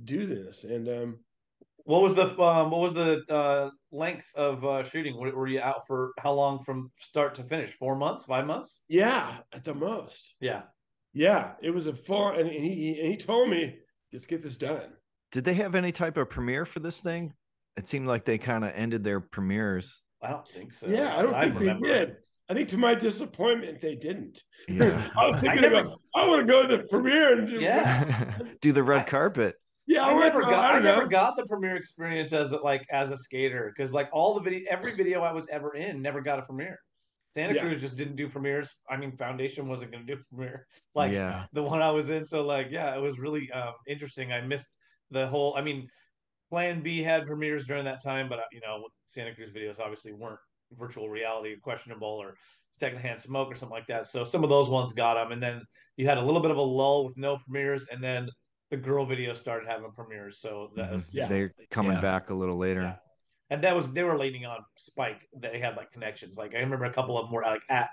do 0.04 0.26
this. 0.26 0.64
And 0.64 0.88
um, 0.88 1.20
what 1.86 2.02
was 2.02 2.14
the 2.16 2.28
um, 2.42 2.72
what 2.72 2.80
was 2.82 2.94
the 2.94 3.22
uh, 3.30 3.70
length 3.92 4.26
of 4.36 4.64
uh, 4.66 4.84
shooting? 4.84 5.18
Were, 5.18 5.36
were 5.36 5.48
you 5.48 5.60
out 5.60 5.86
for 5.88 6.12
how 6.20 6.34
long 6.34 6.60
from 6.60 6.92
start 7.00 7.36
to 7.36 7.44
finish? 7.44 7.72
Four 7.72 7.96
months? 7.96 8.26
Five 8.26 8.46
months? 8.46 8.84
yeah, 8.88 9.38
at 9.54 9.64
the 9.64 9.74
most. 9.74 10.36
Yeah. 10.40 10.64
Yeah, 11.16 11.52
it 11.62 11.70
was 11.70 11.86
a 11.86 11.94
full, 11.94 12.30
and 12.30 12.50
he 12.50 12.98
and 13.00 13.08
he 13.12 13.18
told 13.18 13.48
me, 13.48 13.78
let's 14.12 14.26
get 14.26 14.42
this 14.42 14.56
done. 14.56 14.90
Did 15.32 15.46
they 15.46 15.54
have 15.54 15.76
any 15.76 15.92
type 15.92 16.18
of 16.18 16.28
premiere 16.28 16.66
for 16.66 16.80
this 16.80 17.00
thing? 17.00 17.34
It 17.78 17.88
seemed 17.88 18.08
like 18.08 18.26
they 18.26 18.40
kind 18.40 18.64
of 18.64 18.72
ended 18.74 19.04
their 19.04 19.20
premieres. 19.20 20.02
I 20.24 20.30
don't 20.32 20.48
think 20.48 20.74
so. 20.74 20.88
yeah, 20.88 21.16
I 21.16 21.22
don't 21.22 21.36
I 21.36 21.44
think 21.44 21.60
remember. 21.60 21.88
they 21.88 21.94
did. 21.94 22.16
I 22.54 22.56
think 22.56 22.70
to 22.70 22.78
my 22.78 22.94
disappointment, 22.94 23.82
they 23.82 23.96
didn't. 23.96 24.44
Yeah. 24.68 25.10
I 25.18 25.28
was 25.28 25.42
thinking 25.42 25.62
never- 25.62 25.80
about, 25.80 26.00
I 26.14 26.28
want 26.28 26.46
to 26.46 26.46
go 26.46 26.68
to 26.68 26.78
the 26.78 26.84
premiere 26.84 27.40
and 27.40 27.48
do, 27.48 27.60
Yeah. 27.60 28.38
Do 28.62 28.72
the 28.72 28.84
red 28.84 29.02
I- 29.02 29.04
carpet. 29.06 29.56
yeah. 29.88 30.06
I 30.06 30.14
went 30.14 30.26
never 30.36 30.42
to- 30.42 30.50
got. 30.52 30.64
I, 30.66 30.74
don't 30.74 30.84
never 30.84 31.08
got 31.08 31.36
the 31.36 31.48
premiere 31.48 31.76
experience 31.78 32.32
as 32.32 32.52
a, 32.52 32.58
like 32.58 32.86
as 32.92 33.10
a 33.10 33.18
skater 33.18 33.74
because 33.76 33.92
like 33.92 34.08
all 34.14 34.36
the 34.36 34.42
video, 34.42 34.62
every 34.70 34.96
video 34.96 35.22
I 35.24 35.32
was 35.32 35.48
ever 35.52 35.74
in 35.74 36.02
never 36.04 36.22
got 36.22 36.38
a 36.38 36.44
premiere. 36.44 36.80
Santa 37.34 37.56
Yeah. 37.56 37.62
Cruz 37.62 37.82
just 37.82 37.96
didn't 37.96 38.16
do 38.16 38.30
premieres. 38.30 38.70
I 38.88 38.96
mean, 38.98 39.18
Foundation 39.18 39.68
wasn't 39.68 39.92
going 39.92 40.06
to 40.06 40.16
do 40.16 40.22
premiere 40.32 40.68
like 40.96 41.12
yeah. 41.12 41.46
the 41.54 41.64
one 41.64 41.82
I 41.82 41.90
was 41.90 42.12
in. 42.12 42.24
So 42.24 42.44
like, 42.46 42.68
yeah, 42.70 42.96
it 42.96 43.02
was 43.02 43.18
really 43.18 43.52
um, 43.52 43.74
interesting. 43.88 44.32
I 44.32 44.42
missed 44.42 44.68
the 45.10 45.26
whole. 45.28 45.56
I 45.58 45.62
mean, 45.62 45.88
Plan 46.52 46.84
B 46.84 47.02
had 47.02 47.26
premieres 47.26 47.66
during 47.66 47.86
that 47.86 48.04
time, 48.04 48.30
but 48.30 48.38
uh, 48.38 48.44
you 48.52 48.62
know, 48.62 48.86
Santa 49.10 49.34
Cruz 49.34 49.50
videos 49.52 49.80
obviously 49.80 50.14
weren't 50.14 50.38
virtual 50.78 51.10
reality 51.10 51.56
questionable 51.62 52.08
or 52.08 52.36
secondhand 52.72 53.22
smoke 53.22 53.52
or 53.52 53.56
something 53.56 53.76
like 53.76 53.88
that. 53.88 54.08
So 54.08 54.24
some 54.24 54.44
of 54.44 54.50
those 54.50 54.70
ones 54.70 54.94
got 54.94 55.16
them, 55.16 55.32
and 55.32 55.42
then 55.42 55.62
you 55.98 56.08
had 56.08 56.18
a 56.18 56.22
little 56.22 56.42
bit 56.42 56.52
of 56.52 56.58
a 56.58 56.62
lull 56.62 57.06
with 57.06 57.18
no 57.18 57.38
premieres, 57.38 57.88
and 57.92 58.04
then 58.04 58.30
the 58.72 58.78
girl 58.78 59.06
video 59.06 59.34
started 59.34 59.68
having 59.70 59.92
premieres. 59.92 60.40
So 60.40 60.72
that 60.76 60.90
Mhm. 60.90 60.94
was 60.94 61.14
Yeah. 61.14 61.28
They're 61.28 61.54
coming 61.70 61.94
Yeah. 61.94 62.02
back 62.02 62.30
a 62.30 62.34
little 62.34 62.58
later. 62.58 62.82
Yeah. 62.82 62.96
and 63.50 63.64
that 63.64 63.76
was 63.76 63.92
they 63.94 64.02
were 64.04 64.18
leaning 64.18 64.46
on 64.48 64.66
Spike. 64.80 65.28
They 65.38 65.60
had 65.60 65.76
like 65.78 65.92
connections. 65.92 66.38
Like 66.38 66.56
I 66.56 66.60
remember 66.60 66.86
a 66.86 66.94
couple 66.94 67.20
of 67.20 67.26
them 67.26 67.34
were 67.34 67.44
like 67.44 67.62
at 67.70 67.90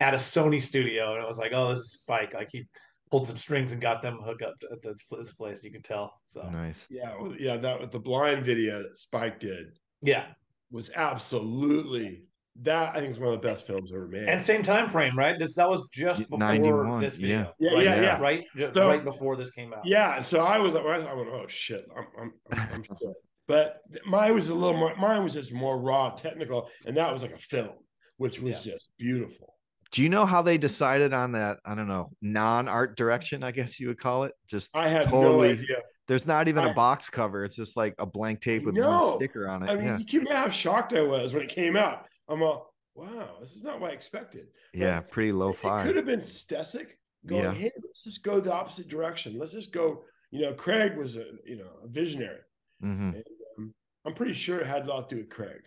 at 0.00 0.14
a 0.14 0.16
Sony 0.16 0.62
studio, 0.62 1.14
and 1.14 1.22
it 1.22 1.28
was 1.28 1.36
like, 1.36 1.52
oh, 1.52 1.70
this 1.70 1.80
is 1.80 1.92
Spike. 1.92 2.32
Like 2.32 2.48
he 2.50 2.66
pulled 3.10 3.26
some 3.26 3.36
strings 3.36 3.72
and 3.72 3.82
got 3.82 4.00
them 4.00 4.20
hooked 4.22 4.40
up 4.40 4.54
at 4.72 4.80
this, 4.80 4.96
this 5.10 5.34
place. 5.34 5.62
You 5.62 5.70
could 5.70 5.84
tell. 5.84 6.18
So 6.24 6.48
Nice. 6.48 6.86
Yeah, 6.88 7.14
yeah. 7.38 7.58
That 7.58 7.78
was 7.80 7.90
the 7.90 7.98
blind 7.98 8.46
video 8.46 8.82
that 8.84 8.96
Spike 8.96 9.38
did 9.38 9.76
yeah, 10.00 10.32
was 10.72 10.90
absolutely 10.94 12.24
that. 12.62 12.94
I 12.96 13.00
think 13.00 13.12
is 13.12 13.18
one 13.20 13.32
of 13.34 13.40
the 13.40 13.46
best 13.46 13.66
films 13.66 13.92
ever 13.94 14.08
made. 14.08 14.28
and 14.28 14.40
same 14.42 14.62
time 14.62 14.88
frame, 14.88 15.16
right? 15.16 15.38
This 15.38 15.54
that 15.54 15.68
was 15.68 15.82
just 15.92 16.20
before 16.20 16.38
91, 16.38 17.00
this 17.00 17.14
video. 17.16 17.52
yeah, 17.58 17.74
right, 17.74 17.84
yeah, 17.84 18.00
yeah. 18.00 18.20
right, 18.20 18.44
just 18.56 18.74
So- 18.74 18.88
right 18.88 19.04
before 19.04 19.36
this 19.36 19.50
came 19.50 19.72
out. 19.72 19.86
Yeah, 19.86 20.20
so 20.22 20.40
I 20.40 20.58
was 20.58 20.74
like, 20.74 20.84
I 20.84 21.12
went, 21.14 21.28
oh 21.28 21.44
shit, 21.48 21.86
I'm, 21.96 22.06
I'm, 22.20 22.32
I'm, 22.52 22.72
I'm 22.74 22.82
sure. 23.00 23.14
But 23.48 23.80
mine 24.06 24.34
was 24.34 24.48
a 24.48 24.54
little 24.54 24.76
more. 24.78 24.94
Mine 24.96 25.22
was 25.22 25.34
just 25.34 25.52
more 25.52 25.78
raw, 25.78 26.10
technical, 26.10 26.68
and 26.86 26.96
that 26.96 27.12
was 27.12 27.22
like 27.22 27.32
a 27.32 27.38
film, 27.38 27.70
which 28.16 28.40
was 28.40 28.62
just 28.62 28.90
beautiful. 28.98 29.54
Do 29.90 30.02
you 30.02 30.08
know 30.08 30.24
how 30.24 30.40
they 30.40 30.56
decided 30.56 31.12
on 31.12 31.32
that? 31.32 31.58
I 31.66 31.74
don't 31.74 31.88
know, 31.88 32.12
non-art 32.22 32.96
direction, 32.96 33.42
I 33.42 33.50
guess 33.50 33.78
you 33.78 33.88
would 33.88 33.98
call 33.98 34.24
it. 34.24 34.32
Just 34.48 34.70
I 34.74 34.88
had 34.88 35.02
Totally. 35.02 35.48
no 35.48 35.54
idea. 35.54 35.76
There's 36.08 36.26
not 36.26 36.48
even 36.48 36.64
a 36.64 36.70
I- 36.70 36.72
box 36.72 37.08
cover. 37.08 37.44
It's 37.44 37.56
just 37.56 37.76
like 37.76 37.94
a 37.98 38.06
blank 38.06 38.40
tape 38.40 38.64
with 38.64 38.74
No. 38.74 39.16
sticker 39.16 39.48
on 39.48 39.62
it. 39.62 39.70
I 39.70 39.74
mean, 39.76 39.84
yeah. 39.84 39.98
you 39.98 40.04
can't 40.04 40.22
imagine 40.26 40.42
how 40.44 40.48
shocked 40.50 40.92
I 40.94 41.02
was 41.02 41.32
when 41.34 41.42
it 41.44 41.48
came 41.48 41.76
out. 41.76 42.06
I'm 42.28 42.42
all, 42.42 42.74
wow, 42.94 43.36
this 43.40 43.54
is 43.54 43.62
not 43.62 43.80
what 43.80 43.90
I 43.90 43.94
expected. 43.94 44.48
Yeah, 44.74 45.00
pretty 45.00 45.32
low 45.32 45.52
fi. 45.52 45.82
It 45.82 45.86
could 45.86 45.96
have 45.96 46.06
been 46.06 46.20
Stecyk 46.20 46.88
going, 47.26 47.44
Yeah. 47.44 47.52
hey, 47.54 47.70
let's 47.84 48.04
just 48.04 48.22
go 48.22 48.40
the 48.40 48.52
opposite 48.52 48.88
direction. 48.88 49.38
Let's 49.38 49.52
just 49.52 49.72
go. 49.72 50.04
You 50.30 50.42
know, 50.46 50.54
Craig 50.54 50.96
was 50.96 51.16
a 51.16 51.26
you 51.44 51.56
know 51.56 51.68
a 51.84 51.88
visionary. 51.88 52.40
hmm 52.80 53.10
And, 53.14 53.24
um, 53.58 53.74
I'm 54.06 54.14
pretty 54.14 54.32
sure 54.32 54.58
it 54.60 54.66
had 54.66 54.86
a 54.86 54.88
lot 54.88 55.08
to 55.10 55.14
do 55.16 55.20
with 55.20 55.30
Craig. 55.30 55.60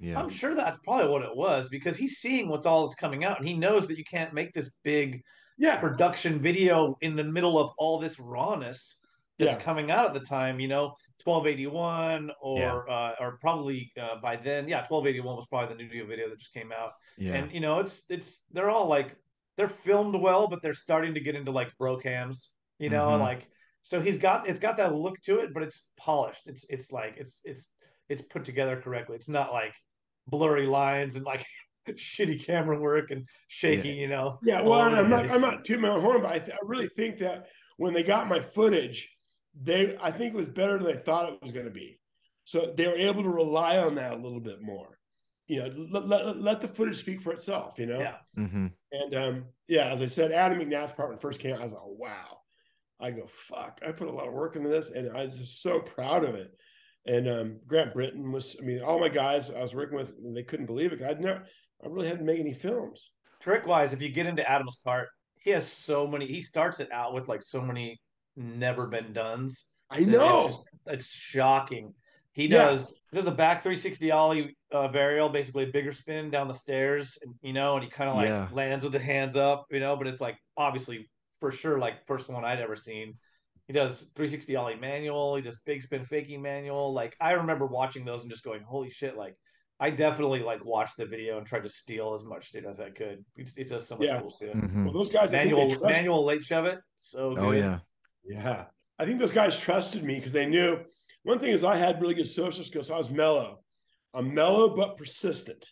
Yeah. 0.00 0.20
I'm 0.20 0.30
sure 0.30 0.54
that's 0.54 0.78
probably 0.84 1.08
what 1.10 1.22
it 1.22 1.34
was 1.36 1.68
because 1.68 1.96
he's 1.96 2.18
seeing 2.18 2.48
what's 2.48 2.64
all 2.64 2.84
that's 2.86 2.94
coming 2.94 3.24
out, 3.24 3.38
and 3.40 3.48
he 3.48 3.54
knows 3.54 3.88
that 3.88 3.98
you 3.98 4.04
can't 4.04 4.32
make 4.32 4.54
this 4.54 4.70
big 4.84 5.20
Yeah, 5.58 5.80
production 5.80 6.38
video 6.38 6.96
in 7.00 7.16
the 7.16 7.24
middle 7.24 7.58
of 7.58 7.70
all 7.78 7.98
this 7.98 8.20
rawness 8.20 9.00
that's 9.38 9.54
Yeah. 9.56 9.62
coming 9.62 9.90
out 9.90 10.06
at 10.06 10.14
the 10.14 10.26
time. 10.26 10.60
You 10.60 10.68
know, 10.68 10.94
1281 11.24 12.30
or 12.40 12.88
uh, 12.90 13.12
or 13.20 13.38
probably 13.40 13.92
uh, 14.00 14.20
by 14.20 14.36
then, 14.36 14.68
yeah, 14.68 14.78
1281 14.88 15.36
was 15.36 15.46
probably 15.46 15.76
the 15.76 15.82
new 15.94 16.06
video 16.06 16.28
that 16.28 16.38
just 16.38 16.52
came 16.52 16.72
out. 16.72 16.92
Yeah. 17.16 17.34
And 17.34 17.52
you 17.52 17.60
know, 17.60 17.80
it's 17.80 18.04
it's 18.08 18.42
they're 18.52 18.70
all 18.70 18.86
like 18.86 19.16
they're 19.56 19.68
filmed 19.68 20.14
well, 20.14 20.46
but 20.48 20.62
they're 20.62 20.74
starting 20.74 21.14
to 21.14 21.20
get 21.20 21.34
into 21.34 21.50
like 21.50 21.68
bro 21.78 21.96
cams, 21.98 22.50
You 22.78 22.90
know, 22.90 23.08
Mhm. 23.08 23.20
like 23.20 23.46
so 23.82 24.00
he's 24.00 24.18
got 24.18 24.48
it's 24.48 24.60
got 24.60 24.76
that 24.76 24.94
look 24.94 25.20
to 25.22 25.38
it, 25.40 25.54
but 25.54 25.62
it's 25.62 25.88
polished. 25.96 26.42
It's 26.46 26.64
it's 26.68 26.92
like 26.92 27.14
it's 27.18 27.40
it's 27.44 27.68
it's 28.08 28.22
put 28.22 28.44
together 28.44 28.80
correctly. 28.80 29.16
It's 29.16 29.28
not 29.28 29.52
like 29.52 29.74
blurry 30.26 30.66
lines 30.66 31.16
and 31.16 31.24
like 31.24 31.44
shitty 31.88 32.44
camera 32.44 32.78
work 32.78 33.10
and 33.10 33.26
shaky. 33.48 33.90
You 33.90 34.08
know. 34.08 34.38
yeah. 34.42 34.60
Well, 34.60 34.80
I'm 34.80 35.08
not. 35.10 35.30
I'm 35.30 35.40
not 35.40 35.64
tooting 35.64 35.82
my 35.82 35.88
own 35.90 36.02
horn, 36.02 36.22
but 36.22 36.32
I, 36.32 36.38
th- 36.38 36.52
I 36.52 36.58
really 36.64 36.88
think 36.88 37.18
that 37.18 37.46
when 37.78 37.94
they 37.94 38.02
got 38.02 38.28
my 38.28 38.40
footage, 38.40 39.08
they 39.60 39.96
I 40.00 40.10
think 40.10 40.34
it 40.34 40.36
was 40.36 40.48
better 40.48 40.78
than 40.78 40.86
they 40.86 40.98
thought 40.98 41.32
it 41.32 41.42
was 41.42 41.52
going 41.52 41.66
to 41.66 41.72
be. 41.72 41.98
So 42.44 42.72
they 42.76 42.86
were 42.86 42.96
able 42.96 43.22
to 43.22 43.28
rely 43.28 43.78
on 43.78 43.94
that 43.96 44.12
a 44.12 44.16
little 44.16 44.40
bit 44.40 44.62
more. 44.62 44.98
You 45.48 45.60
know, 45.60 45.88
let, 45.90 46.08
let, 46.08 46.40
let 46.40 46.60
the 46.60 46.68
footage 46.68 46.96
speak 46.96 47.22
for 47.22 47.32
itself, 47.32 47.78
you 47.78 47.86
know? 47.86 48.00
Yeah. 48.00 48.16
Mm-hmm. 48.38 48.66
And 48.92 49.14
um, 49.14 49.44
yeah, 49.66 49.92
as 49.92 50.00
I 50.00 50.06
said, 50.06 50.32
Adam 50.32 50.58
McNatt's 50.58 50.92
part 50.92 51.08
when 51.08 51.18
first 51.18 51.40
came 51.40 51.54
out, 51.54 51.60
I 51.60 51.64
was 51.64 51.72
like, 51.72 51.82
wow. 51.84 52.38
I 53.00 53.10
go, 53.12 53.26
fuck, 53.26 53.80
I 53.86 53.92
put 53.92 54.08
a 54.08 54.12
lot 54.12 54.26
of 54.26 54.34
work 54.34 54.56
into 54.56 54.68
this 54.68 54.90
and 54.90 55.16
I 55.16 55.24
was 55.24 55.38
just 55.38 55.62
so 55.62 55.78
proud 55.78 56.24
of 56.24 56.34
it. 56.34 56.50
And 57.06 57.28
um, 57.28 57.60
Grant 57.66 57.94
Britton 57.94 58.32
was, 58.32 58.56
I 58.60 58.64
mean, 58.64 58.82
all 58.82 58.98
my 58.98 59.08
guys 59.08 59.50
I 59.50 59.62
was 59.62 59.74
working 59.74 59.96
with, 59.96 60.12
they 60.34 60.42
couldn't 60.42 60.66
believe 60.66 60.92
it. 60.92 61.02
I'd 61.02 61.20
never, 61.20 61.44
I 61.82 61.86
really 61.86 62.08
hadn't 62.08 62.26
made 62.26 62.40
any 62.40 62.52
films. 62.52 63.12
Trick 63.40 63.66
wise, 63.66 63.92
if 63.92 64.02
you 64.02 64.08
get 64.08 64.26
into 64.26 64.48
Adam's 64.50 64.80
part, 64.84 65.08
he 65.36 65.50
has 65.50 65.70
so 65.70 66.06
many, 66.06 66.26
he 66.26 66.42
starts 66.42 66.80
it 66.80 66.90
out 66.92 67.14
with 67.14 67.28
like 67.28 67.42
so 67.42 67.62
many 67.62 68.00
never 68.38 68.86
been 68.86 69.12
done. 69.12 69.50
I 69.90 70.00
know. 70.00 70.46
It's, 70.46 70.56
just, 70.56 70.68
it's 70.86 71.06
shocking. 71.06 71.94
He 72.32 72.46
Yeah. 72.46 72.66
does 72.70 72.94
does 73.12 73.26
a 73.26 73.30
back 73.30 73.62
360 73.62 74.10
ollie 74.10 74.56
uh, 74.70 74.88
varial, 74.88 75.32
basically 75.32 75.64
a 75.64 75.72
bigger 75.72 75.92
spin 75.92 76.30
down 76.30 76.46
the 76.46 76.54
stairs, 76.54 77.18
and, 77.22 77.34
you 77.42 77.52
know, 77.54 77.74
and 77.76 77.82
he 77.84 77.90
kind 77.90 78.10
of 78.10 78.16
like 78.16 78.28
Yeah. 78.28 78.48
lands 78.52 78.84
with 78.84 78.92
the 78.92 78.98
hands 78.98 79.34
up, 79.36 79.64
you 79.70 79.80
know, 79.80 79.96
but 79.96 80.06
it's 80.06 80.20
like 80.20 80.36
obviously 80.56 81.08
for 81.40 81.50
sure 81.50 81.78
like 81.78 82.06
first 82.06 82.28
one 82.28 82.44
I'd 82.44 82.60
ever 82.60 82.76
seen. 82.76 83.14
He 83.66 83.72
does 83.72 84.02
360 84.14 84.56
ollie 84.56 84.76
manual, 84.76 85.36
he 85.36 85.42
does 85.42 85.58
big 85.66 85.82
spin 85.82 86.04
faking 86.04 86.40
manual. 86.42 86.92
Like 86.92 87.16
I 87.20 87.32
remember 87.32 87.66
watching 87.66 88.04
those 88.04 88.22
and 88.22 88.30
just 88.30 88.44
going, 88.44 88.62
holy 88.62 88.90
shit! 88.90 89.16
Like 89.16 89.34
I 89.80 89.90
definitely 89.90 90.40
like 90.40 90.64
watched 90.64 90.96
the 90.96 91.06
video 91.06 91.38
and 91.38 91.46
tried 91.46 91.62
to 91.64 91.68
steal 91.68 92.12
as 92.14 92.24
much 92.24 92.50
shit 92.50 92.64
as 92.64 92.78
I 92.80 92.90
could. 92.90 93.24
It, 93.36 93.50
it 93.56 93.68
does 93.68 93.86
so 93.88 93.96
much 93.96 94.06
Yeah. 94.06 94.20
cool 94.20 94.30
shit. 94.38 94.54
Mhm. 94.54 94.84
Well, 94.84 94.92
those 94.92 95.10
guys, 95.10 95.32
I 95.34 95.42
think 95.44 95.50
they 95.50 95.60
Manual 95.62 95.70
trust- 95.70 95.92
manual 95.94 96.24
late 96.24 96.44
shove 96.44 96.66
it, 96.66 96.78
so 97.00 97.34
good. 97.34 97.44
Oh 97.44 97.50
yeah. 97.52 97.78
Yeah. 98.28 98.66
I 98.98 99.04
think 99.04 99.18
those 99.18 99.32
guys 99.32 99.58
trusted 99.58 100.04
me 100.04 100.16
because 100.16 100.32
they 100.32 100.46
knew 100.46 100.78
one 101.22 101.38
thing 101.38 101.52
is 101.52 101.64
I 101.64 101.76
had 101.76 102.00
really 102.00 102.14
good 102.14 102.28
social 102.28 102.64
skills. 102.64 102.88
So 102.88 102.94
I 102.94 102.98
was 102.98 103.10
mellow. 103.10 103.60
I'm 104.14 104.34
mellow 104.34 104.74
but 104.74 104.96
persistent. 104.96 105.66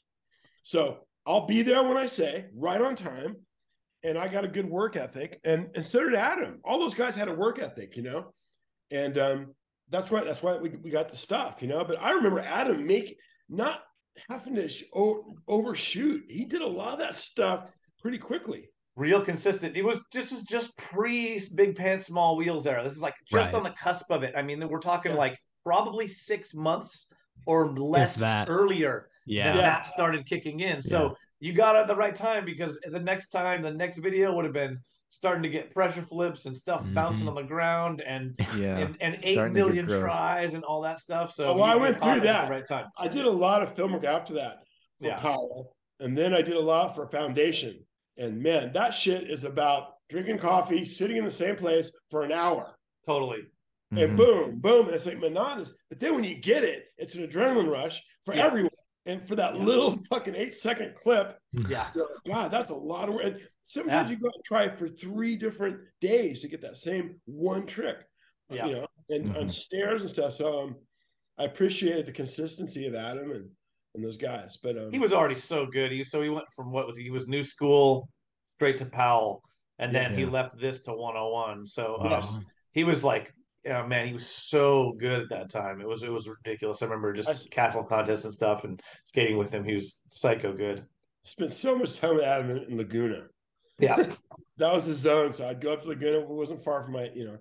So 0.63 0.99
I'll 1.27 1.47
be 1.47 1.63
there 1.63 1.83
when 1.83 1.97
I 1.97 2.07
say, 2.07 2.47
right 2.55 2.81
on 2.81 2.95
time. 2.97 3.37
And 4.05 4.17
I 4.17 4.29
got 4.29 4.45
a 4.45 4.49
good 4.49 4.69
work 4.69 4.95
ethic. 4.95 5.41
And 5.45 5.69
and 5.75 5.85
so 5.85 6.05
did 6.05 6.15
Adam. 6.15 6.61
All 6.65 6.79
those 6.79 6.95
guys 6.95 7.15
had 7.15 7.29
a 7.29 7.35
work 7.35 7.59
ethic, 7.59 7.97
you 7.97 8.03
know. 8.03 8.33
And 8.93 9.19
um, 9.19 9.55
that's 9.91 10.11
why 10.11 10.23
that's 10.23 10.43
why 10.43 10.57
we, 10.57 10.71
we 10.71 10.91
got 10.91 11.09
the 11.09 11.17
stuff, 11.17 11.61
you 11.61 11.67
know. 11.67 11.85
But 11.85 12.01
I 12.01 12.13
remember 12.13 12.39
Adam 12.41 12.87
make 12.87 13.17
not 13.49 13.81
having 14.29 14.55
to 14.57 14.69
sh- 14.69 14.85
overshoot. 15.49 16.25
He 16.29 16.45
did 16.45 16.63
a 16.63 16.67
lot 16.67 16.93
of 16.93 16.99
that 17.01 17.17
stuff 17.17 17.71
pretty 18.01 18.19
quickly. 18.19 18.69
Real 18.97 19.23
consistent. 19.23 19.77
It 19.77 19.83
was 19.85 19.99
this 20.13 20.33
is 20.33 20.43
just 20.45 20.77
pre 20.79 21.41
big 21.55 21.77
pants, 21.77 22.07
small 22.07 22.37
wheels 22.37 22.67
era. 22.67 22.83
This 22.83 22.95
is 22.95 23.03
like 23.03 23.15
just 23.31 23.53
Right. 23.53 23.55
on 23.55 23.63
the 23.63 23.71
cusp 23.81 24.11
of 24.11 24.23
it. 24.23 24.35
I 24.37 24.43
mean, 24.43 24.67
we're 24.69 24.81
talking 24.81 25.13
Yeah. 25.13 25.19
like 25.19 25.39
probably 25.65 26.09
six 26.09 26.55
months 26.55 27.09
or 27.47 27.69
less 27.79 28.17
that. 28.17 28.49
earlier 28.49 29.09
Yeah. 29.27 29.49
than 29.49 29.57
Yeah. 29.57 29.63
that 29.63 29.87
started 29.87 30.27
kicking 30.27 30.61
in. 30.61 30.81
So 30.81 31.15
you 31.41 31.53
got 31.53 31.77
it 31.77 31.81
at 31.81 31.87
the 31.89 31.95
right 31.97 32.15
time 32.15 32.45
because 32.47 32.79
the 32.91 32.99
next 32.99 33.29
time, 33.29 33.63
the 33.63 33.71
next 33.73 33.99
video 33.99 34.35
would 34.35 34.45
have 34.47 34.55
been 34.55 34.79
starting 35.11 35.43
to 35.43 35.49
get 35.49 35.71
pressure 35.71 36.03
flips 36.03 36.47
and 36.47 36.57
stuff 36.57 36.83
bouncing 36.93 37.27
Mhm. 37.27 37.31
on 37.31 37.35
the 37.37 37.43
ground 37.43 38.01
and 38.07 38.35
Yeah. 38.59 38.79
and, 38.79 38.97
and 39.01 39.15
eight 39.25 39.35
Starting 39.35 39.55
to 39.55 39.61
get 39.61 39.67
million 39.67 39.87
gross. 39.87 40.01
tries 40.01 40.55
and 40.55 40.65
all 40.65 40.81
that 40.83 40.99
stuff. 41.01 41.33
So 41.33 41.51
Oh, 41.51 41.55
well, 41.55 41.65
I 41.65 41.69
you- 41.71 41.75
you 41.77 41.81
went 41.83 42.01
through 42.01 42.13
it 42.13 42.17
at 42.19 42.23
that. 42.25 42.45
the 42.47 42.51
right 42.51 42.67
time. 42.67 42.87
I 42.99 43.09
did 43.09 43.25
a 43.27 43.31
lot 43.31 43.63
of 43.63 43.75
film 43.75 43.93
work 43.93 44.05
after 44.05 44.35
that 44.35 44.59
for 45.01 45.07
Yeah. 45.09 45.21
Powell, 45.21 45.77
and 46.01 46.17
then 46.17 46.33
I 46.35 46.43
did 46.43 46.57
a 46.57 46.61
lot 46.61 46.95
for 46.95 47.07
Foundation. 47.09 47.86
And 48.19 48.43
man, 48.43 48.73
that 48.73 48.91
shit 48.95 49.31
is 49.31 49.45
about 49.45 49.95
drinking 50.09 50.39
coffee, 50.39 50.85
sitting 50.85 51.17
in 51.17 51.25
the 51.25 51.31
same 51.31 51.57
place 51.57 51.91
for 52.11 52.23
an 52.23 52.33
hour, 52.33 52.77
Totally. 53.05 53.43
Mhm. 53.93 54.05
and 54.05 54.17
boom, 54.17 54.59
boom. 54.61 54.87
And 54.87 54.95
it's 54.95 55.07
like 55.07 55.19
monotonous. 55.19 55.73
But 55.89 56.01
then 56.01 56.15
when 56.15 56.25
you 56.25 56.35
get 56.37 56.65
it, 56.65 56.87
it's 56.99 57.15
an 57.15 57.27
adrenaline 57.27 57.71
rush 57.71 58.03
for 58.25 58.35
Yeah. 58.35 58.47
everyone. 58.47 58.71
And 59.05 59.27
for 59.29 59.37
that 59.37 59.55
Yeah. 59.55 59.63
little 59.65 59.97
fucking 60.11 60.35
eight 60.35 60.55
second 60.55 60.97
clip, 60.97 61.39
Yeah. 61.71 61.91
like, 61.95 62.09
God, 62.27 62.51
that's 62.51 62.71
a 62.71 62.75
lot 62.75 63.09
of 63.09 63.15
work. 63.15 63.25
And 63.25 63.49
sometimes 63.63 64.09
Yeah. 64.11 64.17
you 64.17 64.21
go 64.21 64.31
and 64.35 64.45
try 64.45 64.69
for 64.75 64.89
three 64.89 65.37
different 65.37 65.81
days 66.01 66.41
to 66.43 66.49
get 66.49 66.61
that 66.63 66.77
same 66.79 67.21
one 67.27 67.67
trick, 67.67 68.05
Yeah. 68.51 68.67
you 68.67 68.73
know, 68.77 68.87
and 69.11 69.37
on 69.37 69.45
Mhm. 69.47 69.51
stairs 69.51 70.01
and 70.03 70.11
stuff. 70.11 70.33
So 70.33 70.63
um, 70.65 70.77
I 71.39 71.45
appreciated 71.45 72.07
the 72.07 72.13
consistency 72.13 72.87
of 72.87 72.95
Adam 72.97 73.31
and 73.31 73.56
and 73.97 74.05
those 74.05 74.17
guys. 74.17 74.57
But 74.63 74.79
um, 74.79 74.93
he 74.93 74.99
was 74.99 75.13
already 75.13 75.35
so 75.35 75.67
good. 75.67 75.91
He 75.91 76.05
so 76.05 76.23
he 76.23 76.29
went 76.29 76.47
from 76.55 76.71
what 76.71 76.87
was 76.87 76.97
he, 76.97 77.05
he 77.05 77.11
was 77.11 77.27
new 77.27 77.43
school 77.43 78.09
straight 78.47 78.79
to 78.79 78.87
Powell, 78.87 79.43
and 79.79 79.95
then 79.95 80.15
he 80.15 80.25
left 80.25 80.59
this 80.61 80.83
to 80.83 80.93
101. 80.93 81.67
So 81.67 81.99
um, 82.01 82.11
Yes. 82.11 82.39
he 82.73 82.85
was 82.85 83.03
like, 83.03 83.33
yeah, 83.65 83.85
man, 83.87 84.07
he 84.07 84.13
was 84.13 84.27
so 84.29 84.95
good 85.01 85.21
at 85.23 85.29
that 85.31 85.51
time. 85.51 85.81
It 85.81 85.89
was 85.89 86.03
it 86.03 86.11
was 86.13 86.29
ridiculous. 86.29 86.83
I 86.83 86.85
remember 86.87 87.13
just 87.13 87.29
s- 87.29 87.47
castle 87.51 87.83
contests 87.83 88.25
and 88.25 88.33
stuff 88.33 88.65
and 88.65 88.81
skating 89.05 89.37
with 89.39 89.51
him. 89.51 89.65
He 89.65 89.75
was 89.75 89.99
psycho 90.07 90.53
good. 90.53 90.85
spent 91.25 91.53
so 91.53 91.77
much 91.77 91.99
time 91.99 92.15
with 92.15 92.25
Adam 92.25 92.51
in, 92.51 92.59
in 92.71 92.77
Laguna. 92.77 93.25
Yeah, 93.79 93.97
That 94.59 94.73
was 94.73 94.85
his 94.85 94.99
zone. 94.99 95.33
So 95.33 95.49
I'd 95.49 95.61
go 95.61 95.73
up 95.73 95.83
to 95.83 95.89
Laguna. 95.89 96.21
It 96.21 96.29
wasn't 96.29 96.63
far 96.65 96.83
from 96.85 96.93
my, 96.95 97.11
you 97.15 97.25
know, 97.27 97.35
a 97.35 97.39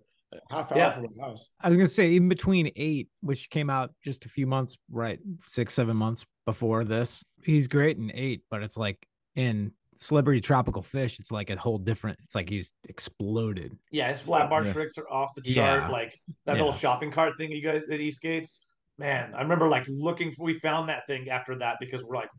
half 0.49 0.71
hour 0.71 0.77
Yeah. 0.77 0.91
from 0.91 1.07
my 1.15 1.25
house. 1.27 1.49
I 1.61 1.69
was 1.69 1.77
gonna 1.77 1.87
say 1.87 2.09
even 2.11 2.29
between 2.29 2.71
eight, 2.75 3.09
which 3.21 3.49
came 3.49 3.69
out 3.69 3.93
just 4.03 4.25
a 4.25 4.29
few 4.29 4.47
months, 4.47 4.77
right, 4.89 5.19
six, 5.47 5.73
seven 5.73 5.95
months 5.97 6.25
before 6.45 6.83
this, 6.83 7.23
he's 7.43 7.67
great 7.67 7.97
in 7.97 8.11
eight, 8.13 8.43
but 8.49 8.61
it's 8.63 8.77
like 8.77 9.05
in 9.35 9.71
Celebrity 9.97 10.41
Tropical 10.41 10.81
Fish, 10.81 11.19
it's 11.21 11.31
like 11.31 11.49
a 11.49 11.55
whole 11.55 11.77
different. 11.77 12.19
It's 12.23 12.35
like 12.35 12.49
he's 12.49 12.71
exploded. 12.89 13.77
yeah. 13.91 14.09
His 14.09 14.19
flat 14.19 14.49
bar 14.49 14.63
Yeah. 14.65 14.73
tricks 14.73 14.97
are 14.97 15.09
off 15.09 15.33
the 15.35 15.41
Yeah. 15.45 15.79
chart. 15.79 15.91
Like 15.91 16.19
that 16.45 16.57
Yeah. 16.57 16.63
whole 16.63 16.73
shopping 16.73 17.11
cart 17.11 17.33
thing 17.37 17.51
you 17.51 17.61
guys 17.61 17.81
that 17.87 17.99
he 17.99 18.11
skates. 18.11 18.61
Man, 18.97 19.33
I 19.33 19.41
remember 19.41 19.67
like 19.69 19.85
looking. 19.87 20.31
For, 20.33 20.43
we 20.43 20.59
found 20.59 20.89
that 20.89 21.05
thing 21.07 21.29
after 21.29 21.57
that 21.59 21.77
because 21.79 22.03
we're 22.03 22.15
like, 22.15 22.29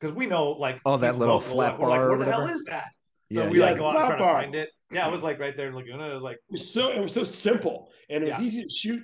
because 0.00 0.14
we 0.14 0.26
know 0.26 0.50
like 0.52 0.80
Oh, 0.84 0.96
that 0.98 1.16
little 1.16 1.36
local, 1.36 1.50
flat 1.54 1.70
like, 1.72 1.78
we're 1.80 1.88
like, 1.88 1.98
bar 2.00 2.06
or 2.10 2.16
where 2.16 2.26
the 2.26 2.32
hell 2.32 2.46
is 2.46 2.62
that? 2.64 2.88
Yeah, 3.30 3.44
So 3.44 3.50
we 3.50 3.58
yeah. 3.58 3.64
like 3.66 3.78
go 3.78 3.86
out 3.88 3.96
and 3.96 4.06
try 4.06 4.18
to 4.18 4.24
find 4.42 4.54
it. 4.54 4.70
Yeah, 4.90 5.06
it 5.06 5.10
was 5.12 5.22
like 5.22 5.38
right 5.38 5.56
there 5.56 5.68
in 5.68 5.74
Laguna. 5.74 6.10
It 6.10 6.14
was 6.14 6.22
like, 6.22 6.36
It 6.36 6.52
was 6.52 6.70
so 6.72 6.90
it 6.90 7.00
was 7.00 7.12
so 7.12 7.24
simple, 7.24 7.90
and 8.08 8.24
it 8.24 8.28
was 8.28 8.38
Yeah. 8.38 8.44
easy 8.44 8.62
to 8.62 8.68
shoot 8.68 9.02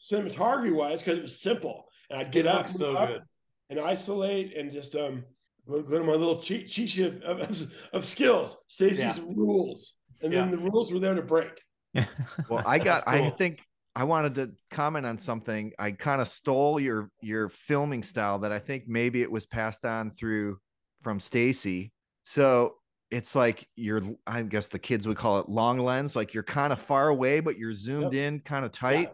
cinematography 0.00 0.74
wise 0.74 1.00
because 1.02 1.18
it 1.18 1.22
was 1.22 1.40
simple. 1.40 1.84
And 2.10 2.18
I'd 2.20 2.32
get 2.32 2.46
up, 2.46 2.68
so 2.68 2.96
up, 2.96 3.08
good. 3.08 3.22
and 3.70 3.80
isolate, 3.80 4.56
and 4.56 4.70
just 4.70 4.96
um 4.96 5.24
go, 5.68 5.80
go 5.82 5.98
to 5.98 6.04
my 6.04 6.12
little 6.12 6.40
cheat 6.40 6.68
cheat 6.68 6.90
sheet 6.90 7.22
of, 7.22 7.40
of, 7.40 7.72
of 7.92 8.04
skills, 8.04 8.56
Stacy's 8.68 9.20
rules, 9.20 9.94
and 10.22 10.32
then 10.32 10.50
the 10.50 10.58
rules 10.58 10.92
were 10.92 10.98
there 10.98 11.14
to 11.14 11.22
break. 11.22 11.60
Well, 12.48 12.62
I 12.66 12.78
got. 12.78 13.04
That's 13.04 13.26
I 13.26 13.30
think 13.30 13.62
I 13.94 14.04
wanted 14.04 14.34
to 14.36 14.52
comment 14.70 15.04
on 15.06 15.18
something. 15.18 15.72
I 15.78 15.92
kind 15.92 16.20
of 16.20 16.26
stole 16.28 16.80
your 16.80 17.10
your 17.20 17.48
filming 17.48 18.02
style 18.02 18.38
that 18.40 18.50
I 18.50 18.58
think 18.58 18.84
maybe 18.88 19.22
it 19.22 19.30
was 19.30 19.46
passed 19.46 19.84
on 19.84 20.10
through 20.10 20.58
from 21.02 21.20
Stacy. 21.20 21.92
So 22.24 22.74
it's 23.12 23.36
like 23.36 23.64
you're. 23.76 24.02
I 24.26 24.42
guess 24.42 24.66
the 24.66 24.78
kids 24.80 25.06
would 25.06 25.16
call 25.16 25.38
it 25.38 25.48
long 25.48 25.78
lens. 25.78 26.16
Like 26.16 26.34
you're 26.34 26.42
kind 26.42 26.72
of 26.72 26.80
far 26.80 27.08
away, 27.08 27.38
but 27.40 27.56
you're 27.58 27.72
zoomed 27.74 28.14
in, 28.14 28.40
kind 28.40 28.64
of 28.64 28.72
tight, 28.72 29.12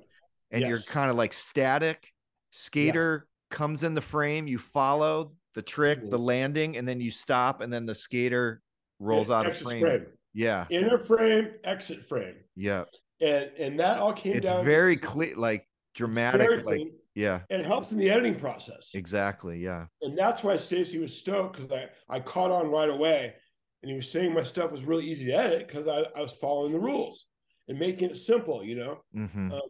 and 0.51 0.63
you're 0.67 0.81
kind 0.81 1.11
of 1.11 1.17
like 1.17 1.33
static. 1.35 2.11
Skater 2.51 3.27
comes 3.51 3.83
in 3.83 3.95
the 3.95 4.01
frame. 4.01 4.47
You 4.47 4.57
follow 4.59 5.33
the 5.55 5.63
trick, 5.63 6.09
the 6.11 6.19
Mhm. 6.19 6.25
landing, 6.25 6.77
and 6.77 6.87
then 6.89 7.01
you 7.01 7.11
stop, 7.11 7.61
and 7.61 7.73
then 7.73 7.85
the 7.87 7.95
skater 7.95 8.63
rolls 9.01 9.31
out 9.31 9.47
of 9.47 9.53
Exit 9.53 9.67
frame. 9.81 10.07
Yeah, 10.35 10.67
Inner 10.71 10.99
frame, 10.99 11.51
exit 11.65 12.05
frame, 12.05 12.37
yeah. 12.55 12.85
and 13.21 13.51
and 13.59 13.81
that 13.81 13.99
all 13.99 14.13
came 14.13 14.35
It's 14.37 14.47
down. 14.47 14.65
very 14.65 14.97
clear, 14.97 15.35
like 15.35 15.67
dramatic, 15.95 16.49
like 16.49 16.65
clean, 16.65 16.93
yeah. 17.15 17.41
and 17.51 17.61
it 17.61 17.67
helps 17.67 17.91
in 17.91 17.99
the 17.99 18.09
editing 18.11 18.37
process. 18.37 18.95
Exactly. 18.95 19.59
Yeah. 19.59 19.87
and 20.03 20.17
that's 20.17 20.45
why 20.45 20.57
Stacy 20.57 20.99
was 20.99 21.17
stoked 21.17 21.57
because 21.57 21.73
I, 21.73 21.89
I 22.09 22.21
caught 22.21 22.53
on 22.53 22.69
right 22.71 22.91
away. 22.91 23.35
And 23.83 23.91
he 23.91 23.97
was 23.97 24.11
saying 24.11 24.35
my 24.35 24.43
stuff 24.43 24.73
was 24.73 24.85
really 24.85 25.05
easy 25.07 25.27
to 25.27 25.33
edit 25.33 25.69
because 25.69 25.87
I, 25.87 26.03
I 26.17 26.23
was 26.23 26.33
following 26.33 26.73
the 26.73 26.81
rules 26.81 27.27
and 27.69 27.79
making 27.79 28.11
it 28.11 28.17
simple, 28.19 28.65
you 28.65 28.77
know. 28.77 28.99
hmm 29.13 29.53
Um, 29.53 29.61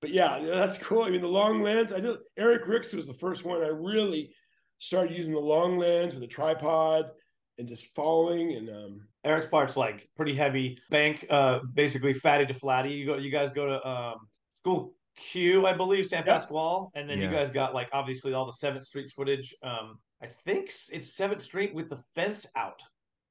but 0.00 0.10
yeah, 0.10 0.38
that's 0.44 0.78
cool. 0.78 1.02
I 1.02 1.10
mean, 1.10 1.22
the 1.22 1.28
long 1.28 1.62
lens. 1.62 1.92
I 1.92 2.00
did. 2.00 2.16
Eric 2.36 2.66
Ricks 2.66 2.92
was 2.92 3.06
the 3.06 3.14
first 3.14 3.44
one 3.44 3.62
I 3.62 3.68
really 3.68 4.32
started 4.78 5.16
using 5.16 5.32
the 5.32 5.40
long 5.40 5.78
lens 5.78 6.14
with 6.14 6.22
a 6.24 6.28
tripod 6.28 7.06
and 7.58 7.68
just 7.68 7.86
following. 7.94 8.54
And 8.54 8.68
um, 8.70 9.08
Eric's 9.24 9.46
part's 9.46 9.76
like 9.76 10.08
pretty 10.16 10.34
heavy 10.34 10.78
bank, 10.90 11.26
uh, 11.30 11.60
basically 11.74 12.14
fatty 12.14 12.46
to 12.46 12.54
flatty. 12.54 12.90
You 12.90 13.06
go, 13.06 13.16
you 13.16 13.30
guys 13.30 13.52
go 13.52 13.66
to 13.66 13.88
um, 13.88 14.14
school 14.50 14.94
Q, 15.16 15.66
I 15.66 15.74
believe, 15.74 16.06
San 16.08 16.24
Yep. 16.24 16.26
Pasquale, 16.26 16.88
and 16.94 17.08
then 17.08 17.18
Yeah. 17.18 17.24
you 17.24 17.30
guys 17.30 17.50
got 17.50 17.74
like 17.74 17.88
obviously 17.92 18.32
all 18.34 18.46
the 18.46 18.52
Seventh 18.52 18.84
Street 18.84 19.10
footage. 19.14 19.54
Um, 19.62 19.98
I 20.22 20.26
think 20.44 20.72
it's 20.92 21.14
Seventh 21.14 21.42
Street 21.42 21.74
with 21.74 21.90
the 21.90 22.02
fence 22.14 22.46
out. 22.56 22.80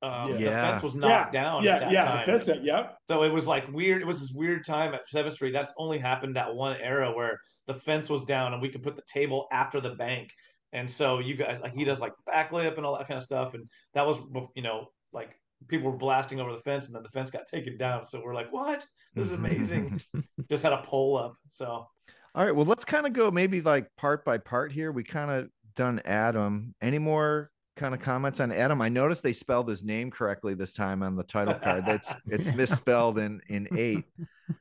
Um, 0.01 0.31
The 0.33 0.43
Yeah. 0.45 0.71
fence 0.71 0.83
was 0.83 0.95
knocked 0.95 1.31
down. 1.33 1.63
yeah, 1.63 1.75
at 1.75 1.79
that 1.81 1.91
yeah, 1.91 2.05
time. 2.05 2.25
the 2.25 2.31
fence. 2.33 2.45
Set, 2.45 2.63
yep. 2.63 2.97
So 3.07 3.23
it 3.23 3.29
was 3.29 3.45
like 3.47 3.71
weird. 3.71 4.01
It 4.01 4.05
was 4.05 4.19
this 4.19 4.31
weird 4.31 4.65
time 4.65 4.93
at 4.93 5.07
Seventh 5.09 5.35
Street. 5.35 5.51
That's 5.51 5.73
only 5.77 5.99
happened 5.99 6.35
that 6.35 6.53
one 6.55 6.75
era 6.81 7.11
where 7.11 7.39
the 7.67 7.73
fence 7.75 8.09
was 8.09 8.23
down 8.25 8.53
and 8.53 8.61
we 8.61 8.69
could 8.69 8.81
put 8.83 8.95
the 8.95 9.03
table 9.11 9.47
after 9.51 9.79
the 9.79 9.91
bank. 9.91 10.29
And 10.73 10.89
so 10.89 11.19
you 11.19 11.35
guys 11.35 11.59
like 11.61 11.73
he 11.73 11.83
does 11.83 11.99
like 11.99 12.13
backlip 12.27 12.77
and 12.77 12.85
all 12.85 12.97
that 12.97 13.07
kind 13.07 13.17
of 13.17 13.23
stuff. 13.23 13.53
And 13.53 13.69
that 13.93 14.07
was 14.07 14.17
you 14.55 14.63
know 14.63 14.87
like 15.13 15.29
people 15.67 15.91
were 15.91 15.97
blasting 15.97 16.39
over 16.39 16.51
the 16.51 16.57
fence 16.61 16.87
and 16.87 16.95
then 16.95 17.03
the 17.03 17.09
fence 17.09 17.29
got 17.29 17.47
taken 17.47 17.77
down. 17.77 18.05
So 18.07 18.21
we're 18.23 18.33
like, 18.33 18.51
what? 18.51 18.83
This 19.13 19.25
is 19.27 19.33
amazing. 19.33 20.01
Just 20.49 20.63
had 20.63 20.73
a 20.73 20.81
pole 20.81 21.17
up. 21.17 21.35
So 21.51 21.85
All 22.33 22.45
right. 22.45 22.55
Well, 22.55 22.65
let's 22.65 22.85
kind 22.85 23.05
of 23.05 23.13
go 23.13 23.29
maybe 23.29 23.61
like 23.61 23.85
part 23.97 24.25
by 24.25 24.39
part 24.39 24.71
here. 24.71 24.91
We 24.91 25.03
kind 25.03 25.29
of 25.29 25.49
done 25.75 26.01
Adam. 26.05 26.73
Any 26.81 26.97
more 26.97 27.51
kind 27.75 27.93
of 27.93 27.99
comments 28.01 28.39
on 28.39 28.51
Adam? 28.51 28.81
I 28.81 28.89
noticed 28.89 29.23
they 29.23 29.33
spelled 29.33 29.67
his 29.69 29.83
name 29.83 30.11
correctly 30.11 30.53
this 30.53 30.73
time 30.73 31.03
on 31.03 31.15
the 31.15 31.23
title 31.23 31.55
card. 31.55 31.85
That's 31.85 32.13
it's 32.27 32.53
misspelled 32.53 33.17
in 33.19 33.41
in 33.47 33.67
eight. 33.77 34.05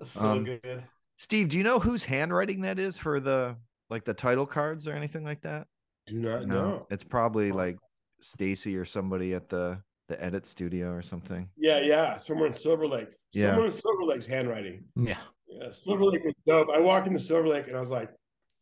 so 0.04 0.20
Um, 0.20 0.44
good. 0.44 0.84
Steve, 1.16 1.48
do 1.50 1.58
you 1.58 1.64
know 1.64 1.78
whose 1.78 2.04
handwriting 2.04 2.62
that 2.62 2.78
is 2.78 2.96
for 2.96 3.20
the 3.20 3.56
like 3.90 4.04
the 4.04 4.14
title 4.14 4.46
cards 4.46 4.86
or 4.88 4.92
anything 4.94 5.24
like 5.24 5.42
that? 5.42 5.66
Do 6.06 6.18
not 6.18 6.46
know. 6.46 6.86
It's 6.90 7.04
probably 7.04 7.52
like 7.52 7.76
Stacy 8.20 8.76
or 8.76 8.84
somebody 8.84 9.34
at 9.34 9.48
the 9.48 9.80
the 10.08 10.22
edit 10.22 10.46
studio 10.46 10.90
or 10.90 11.02
something. 11.02 11.48
Yeah, 11.56 11.80
yeah. 11.80 12.16
Somewhere 12.16 12.46
in 12.48 12.52
Silver 12.52 12.86
Lake. 12.86 13.08
Yeah. 13.32 13.50
Someone 13.50 13.66
in 13.66 13.72
Silver 13.72 14.04
Lake's 14.04 14.26
handwriting. 14.26 14.84
Yeah. 14.96 15.18
Yeah, 15.46 15.70
Silver 15.70 16.04
Lake 16.04 16.24
was 16.24 16.34
dope. 16.46 16.68
I 16.74 16.80
walked 16.80 17.06
into 17.06 17.20
Silver 17.20 17.46
Lake 17.48 17.68
and 17.68 17.76
I 17.76 17.80
was 17.80 17.90
like, 17.90 18.10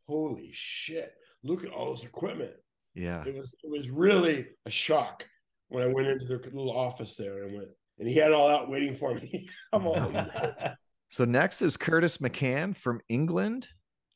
holy 0.07 0.51
shit, 0.53 1.13
look 1.45 1.65
at 1.65 1.71
all 1.71 1.91
this 1.91 2.03
equipment. 2.05 2.53
Yeah. 2.99 3.25
It 3.25 3.35
was 3.35 3.55
it 3.65 3.71
was 3.71 3.89
really 3.91 4.47
a 4.67 4.71
shock 4.71 5.25
when 5.69 5.83
I 5.83 5.87
went 5.87 6.09
into 6.09 6.25
their 6.27 6.39
little 6.39 6.77
office 6.77 7.15
there 7.17 7.45
and 7.45 7.55
went 7.57 7.69
and 7.99 8.09
he 8.09 8.15
had 8.15 8.29
it 8.29 8.35
all 8.35 8.49
out 8.49 8.69
waiting 8.71 8.95
for 8.97 9.15
me. 9.15 9.49
I'm 9.73 9.87
all 9.87 10.13
So 11.11 11.25
next 11.25 11.63
is 11.63 11.77
Curtis 11.77 12.19
McCann 12.19 12.77
from 12.77 13.01
England. 13.09 13.67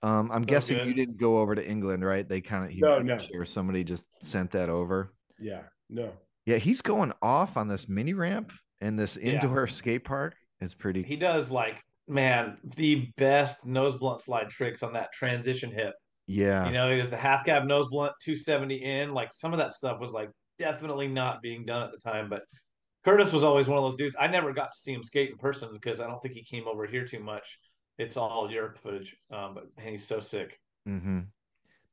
Um, 0.03 0.31
I'm 0.33 0.43
guessing 0.43 0.85
you 0.87 0.93
didn't 0.95 1.19
go 1.21 1.39
over 1.39 1.55
to 1.55 1.67
England, 1.67 2.05
right? 2.05 2.29
They 2.29 2.41
kind 2.41 2.65
of 2.71 2.77
No, 2.79 2.99
no. 2.99 3.17
or 3.35 3.45
somebody 3.45 3.85
just 3.85 4.05
sent 4.21 4.51
that 4.51 4.69
over. 4.69 5.15
yeah, 5.41 5.63
no. 5.89 6.13
Yeah, 6.45 6.57
he's 6.57 6.83
going 6.83 7.13
off 7.23 7.57
on 7.57 7.69
this 7.69 7.89
mini 7.89 8.15
ramp 8.15 8.53
and 8.81 8.99
this 8.99 9.17
Yeah. 9.17 9.35
indoor 9.35 9.67
skate 9.69 10.05
park. 10.05 10.35
It's 10.61 10.75
pretty. 10.75 11.03
he 11.03 11.17
does 11.17 11.51
like 11.51 11.83
man 12.09 12.59
the 12.77 13.09
best 13.17 13.65
nose 13.65 13.97
blunt 13.97 14.21
slide 14.21 14.51
tricks 14.51 14.83
on 14.83 14.93
that 14.95 15.13
transition 15.13 15.71
hip. 15.73 15.95
Yeah, 16.27 16.67
You 16.67 16.73
know, 16.73 16.91
he 16.93 16.99
was 17.01 17.11
the 17.11 17.17
half 17.17 17.45
cab 17.45 17.65
nose 17.65 17.89
blunt, 17.89 18.13
270 18.23 18.77
in. 18.77 19.13
Like 19.13 19.33
some 19.33 19.53
of 19.53 19.59
that 19.59 19.73
stuff 19.73 20.01
was 20.01 20.13
like 20.13 20.31
definitely 20.59 21.09
not 21.09 21.43
being 21.43 21.65
done 21.65 21.83
at 21.83 21.91
the 21.93 21.99
time. 21.99 22.29
But 22.29 22.43
Curtis 23.05 23.33
was 23.33 23.43
always 23.43 23.67
one 23.69 23.79
of 23.79 23.85
those 23.85 23.97
dudes. 23.99 24.17
I 24.19 24.29
never 24.29 24.53
got 24.53 24.73
to 24.73 24.79
see 24.79 24.93
him 24.93 25.03
skate 25.03 25.31
in 25.31 25.37
person 25.39 25.71
because 25.73 26.01
I 26.01 26.07
don't 26.07 26.21
think 26.23 26.35
he 26.35 26.45
came 26.45 26.69
over 26.69 26.87
here 26.87 27.05
too 27.07 27.21
much. 27.21 27.59
It's 27.99 28.17
all 28.17 28.51
Europe 28.51 28.79
footage. 28.83 29.17
Um, 29.33 29.55
but 29.55 29.65
man, 29.77 29.93
he's 29.93 30.07
so 30.07 30.21
sick. 30.21 30.59
hmm 30.87 31.21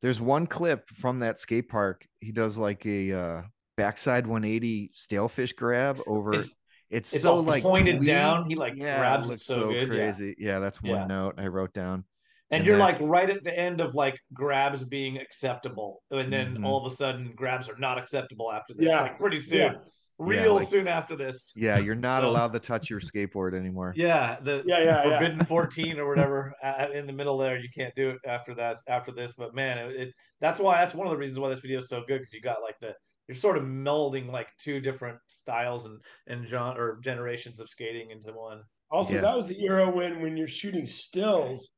There's 0.02 0.22
one 0.22 0.48
clip 0.48 0.88
from 0.90 1.20
that 1.20 1.38
skate 1.38 1.68
park. 1.70 2.06
He 2.20 2.32
does 2.32 2.58
like 2.58 2.86
a 2.86 3.12
uh, 3.12 3.42
backside 3.78 4.28
180 4.28 4.92
stalefish 4.96 5.56
grab 5.56 6.00
over. 6.08 6.34
It's, 6.36 6.56
It's, 6.90 7.22
so 7.22 7.34
all 7.38 7.44
like 7.44 7.64
pointed 7.64 7.98
twee- 7.98 8.08
down. 8.08 8.50
He 8.50 8.56
like 8.56 8.74
yeah, 8.78 9.00
grabs 9.00 9.28
it 9.28 9.30
looks 9.32 9.46
so, 9.46 9.70
good. 9.70 9.88
Yeah. 9.88 10.12
crazy. 10.12 10.36
Yeah. 10.38 10.60
that's 10.60 10.82
one 10.82 10.92
Yeah. 11.02 11.06
note 11.08 11.36
I 11.38 11.48
wrote 11.48 11.74
down. 11.74 12.04
And, 12.52 12.60
And 12.62 12.68
you're 12.68 12.78
that- 12.78 12.84
like 12.84 12.98
right 13.02 13.30
at 13.30 13.44
the 13.44 13.56
end 13.58 13.80
of 13.80 13.94
like 13.96 14.20
grabs 14.34 14.84
being 14.84 15.18
acceptable. 15.18 16.02
And 16.12 16.32
then 16.34 16.58
Mhm. 16.58 16.66
all 16.66 16.84
of 16.84 16.92
a 16.92 16.96
sudden 16.96 17.32
grabs 17.36 17.70
are 17.70 17.78
not 17.78 17.98
acceptable 17.98 18.52
after 18.52 18.74
this. 18.74 18.86
Yeah. 18.88 19.02
Like 19.02 19.20
pretty 19.20 19.40
soon. 19.40 19.60
Yeah. 19.60 19.74
Real 20.18 20.56
like- 20.56 20.68
soon 20.68 20.88
after 20.88 21.16
this. 21.16 21.54
Yeah, 21.56 21.78
you're 21.78 21.96
not 21.96 22.24
So- 22.24 22.30
allowed 22.30 22.52
to 22.54 22.60
touch 22.60 22.90
your 22.90 23.00
skateboard 23.00 23.54
anymore. 23.54 23.94
Yeah, 23.96 24.38
the 24.42 24.64
Yeah, 24.66 24.80
yeah, 24.80 24.84
yeah. 24.84 25.20
forbidden 25.20 25.46
14 25.46 26.00
or 26.00 26.10
whatever 26.10 26.54
in 26.94 27.06
the 27.08 27.14
middle 27.14 27.38
there. 27.38 27.58
You 27.58 27.70
can't 27.74 27.94
do 27.96 28.10
it 28.10 28.18
after 28.26 28.54
that. 28.56 28.78
After 28.88 29.12
this, 29.12 29.34
but 29.38 29.54
man, 29.54 29.78
it, 29.78 29.96
it 29.96 30.14
that's 30.42 30.60
why 30.60 30.78
that's 30.82 30.96
one 30.96 31.06
of 31.08 31.12
the 31.12 31.18
reasons 31.18 31.40
why 31.40 31.50
this 31.50 31.60
video 31.60 31.78
is 31.80 31.88
so 31.88 32.02
good 32.08 32.20
because 32.20 32.34
you 32.34 32.42
got 32.42 32.62
like 32.62 32.80
the 32.82 32.94
you're 33.28 33.36
sort 33.36 33.58
of 33.58 33.64
melding 33.64 34.30
like 34.32 34.48
two 34.58 34.80
different 34.82 35.20
styles 35.28 35.86
and 35.86 36.02
and 36.28 36.48
genre 36.48 36.82
or 36.82 37.00
generations 37.04 37.60
of 37.60 37.70
skating 37.70 38.10
into 38.10 38.32
one. 38.34 38.64
Also, 38.92 39.14
Yeah. 39.14 39.22
that 39.22 39.38
was 39.38 39.48
the 39.48 39.64
era 39.64 39.88
when 39.90 40.20
when 40.22 40.36
you're 40.36 40.48
shooting 40.48 40.86
stills, 40.88 41.70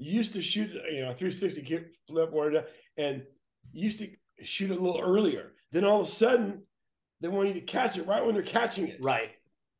you 0.00 0.12
used 0.16 0.32
to 0.32 0.40
shoot, 0.40 0.70
you 0.70 1.02
know, 1.02 1.12
360 1.12 1.62
kick 1.62 1.94
flip 2.08 2.30
or 2.32 2.64
and 2.96 3.22
you 3.72 3.84
used 3.84 3.98
to 3.98 4.08
shoot 4.42 4.70
it 4.70 4.78
a 4.78 4.80
little 4.80 5.00
earlier. 5.00 5.52
Then 5.72 5.84
all 5.84 6.00
of 6.00 6.06
a 6.06 6.10
sudden, 6.10 6.62
they 7.20 7.28
want 7.28 7.48
you 7.48 7.54
to 7.54 7.60
catch 7.60 7.98
it 7.98 8.06
right 8.06 8.24
when 8.24 8.34
they're 8.34 8.42
catching 8.42 8.88
it. 8.88 8.98
Right. 9.02 9.30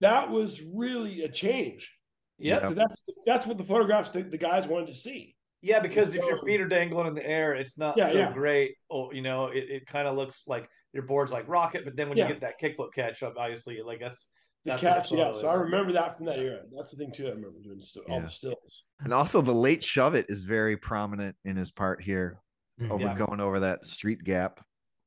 That 0.01 0.31
was 0.31 0.63
really 0.75 1.23
a 1.23 1.29
change. 1.29 1.91
Yep. 2.39 2.63
Yeah. 2.63 2.69
So 2.69 2.75
that's 2.75 2.97
that's 3.27 3.47
what 3.47 3.57
the 3.57 3.65
photographs 3.65 4.11
the, 4.11 4.23
the 4.23 4.39
guys 4.39 4.67
wanted 4.67 4.89
to 4.89 4.95
see. 4.95 5.35
Yeah, 5.63 5.81
because 5.81 6.15
if 6.15 6.25
your 6.25 6.39
feet 6.43 6.61
are 6.61 6.69
dangling 6.69 7.07
in 7.07 7.15
the 7.15 7.27
air, 7.27 7.55
it's 7.55 7.77
not 7.77 7.97
Yeah, 7.97 8.13
so 8.13 8.19
yeah. 8.19 8.33
great. 8.33 8.77
Oh, 8.91 9.13
you 9.13 9.21
know, 9.21 9.47
it, 9.47 9.65
it 9.69 9.87
kind 9.87 10.09
of 10.09 10.17
looks 10.17 10.43
like 10.47 10.69
your 10.95 11.03
board's 11.03 11.33
like 11.33 11.49
rocket, 11.49 11.85
but 11.85 11.97
then 11.97 12.09
when 12.09 12.17
Yeah. 12.17 12.29
you 12.29 12.35
get 12.35 12.41
that 12.43 12.61
kickflip 12.61 12.93
catch 12.95 13.23
up, 13.23 13.35
obviously, 13.39 13.81
like 13.85 14.01
that's 14.01 14.27
The 14.65 14.73
That's 14.73 14.83
catch, 14.83 15.11
yeah. 15.13 15.27
photo 15.27 15.33
So 15.33 15.49
I 15.49 15.55
remember 15.55 15.93
that 15.93 16.17
from 16.17 16.27
that 16.27 16.39
era. 16.39 16.61
That's 16.77 16.91
the 16.91 16.99
thing 16.99 17.13
too. 17.13 17.27
I 17.27 17.31
remember 17.31 17.61
doing 17.63 17.81
still, 17.81 18.03
all 18.11 18.21
the 18.21 18.29
stills. 18.29 18.85
And 19.01 19.13
also 19.13 19.41
the 19.41 19.55
late 19.55 19.83
shove 19.83 20.15
it 20.15 20.27
is 20.29 20.45
very 20.45 20.77
prominent 20.77 21.35
in 21.47 21.57
his 21.57 21.71
part 21.71 22.03
here 22.03 22.43
Mhm. 22.81 22.91
over 22.91 23.05
Yeah. 23.05 23.15
going 23.15 23.41
over 23.41 23.61
that 23.61 23.87
street 23.87 24.23
gap. 24.25 24.65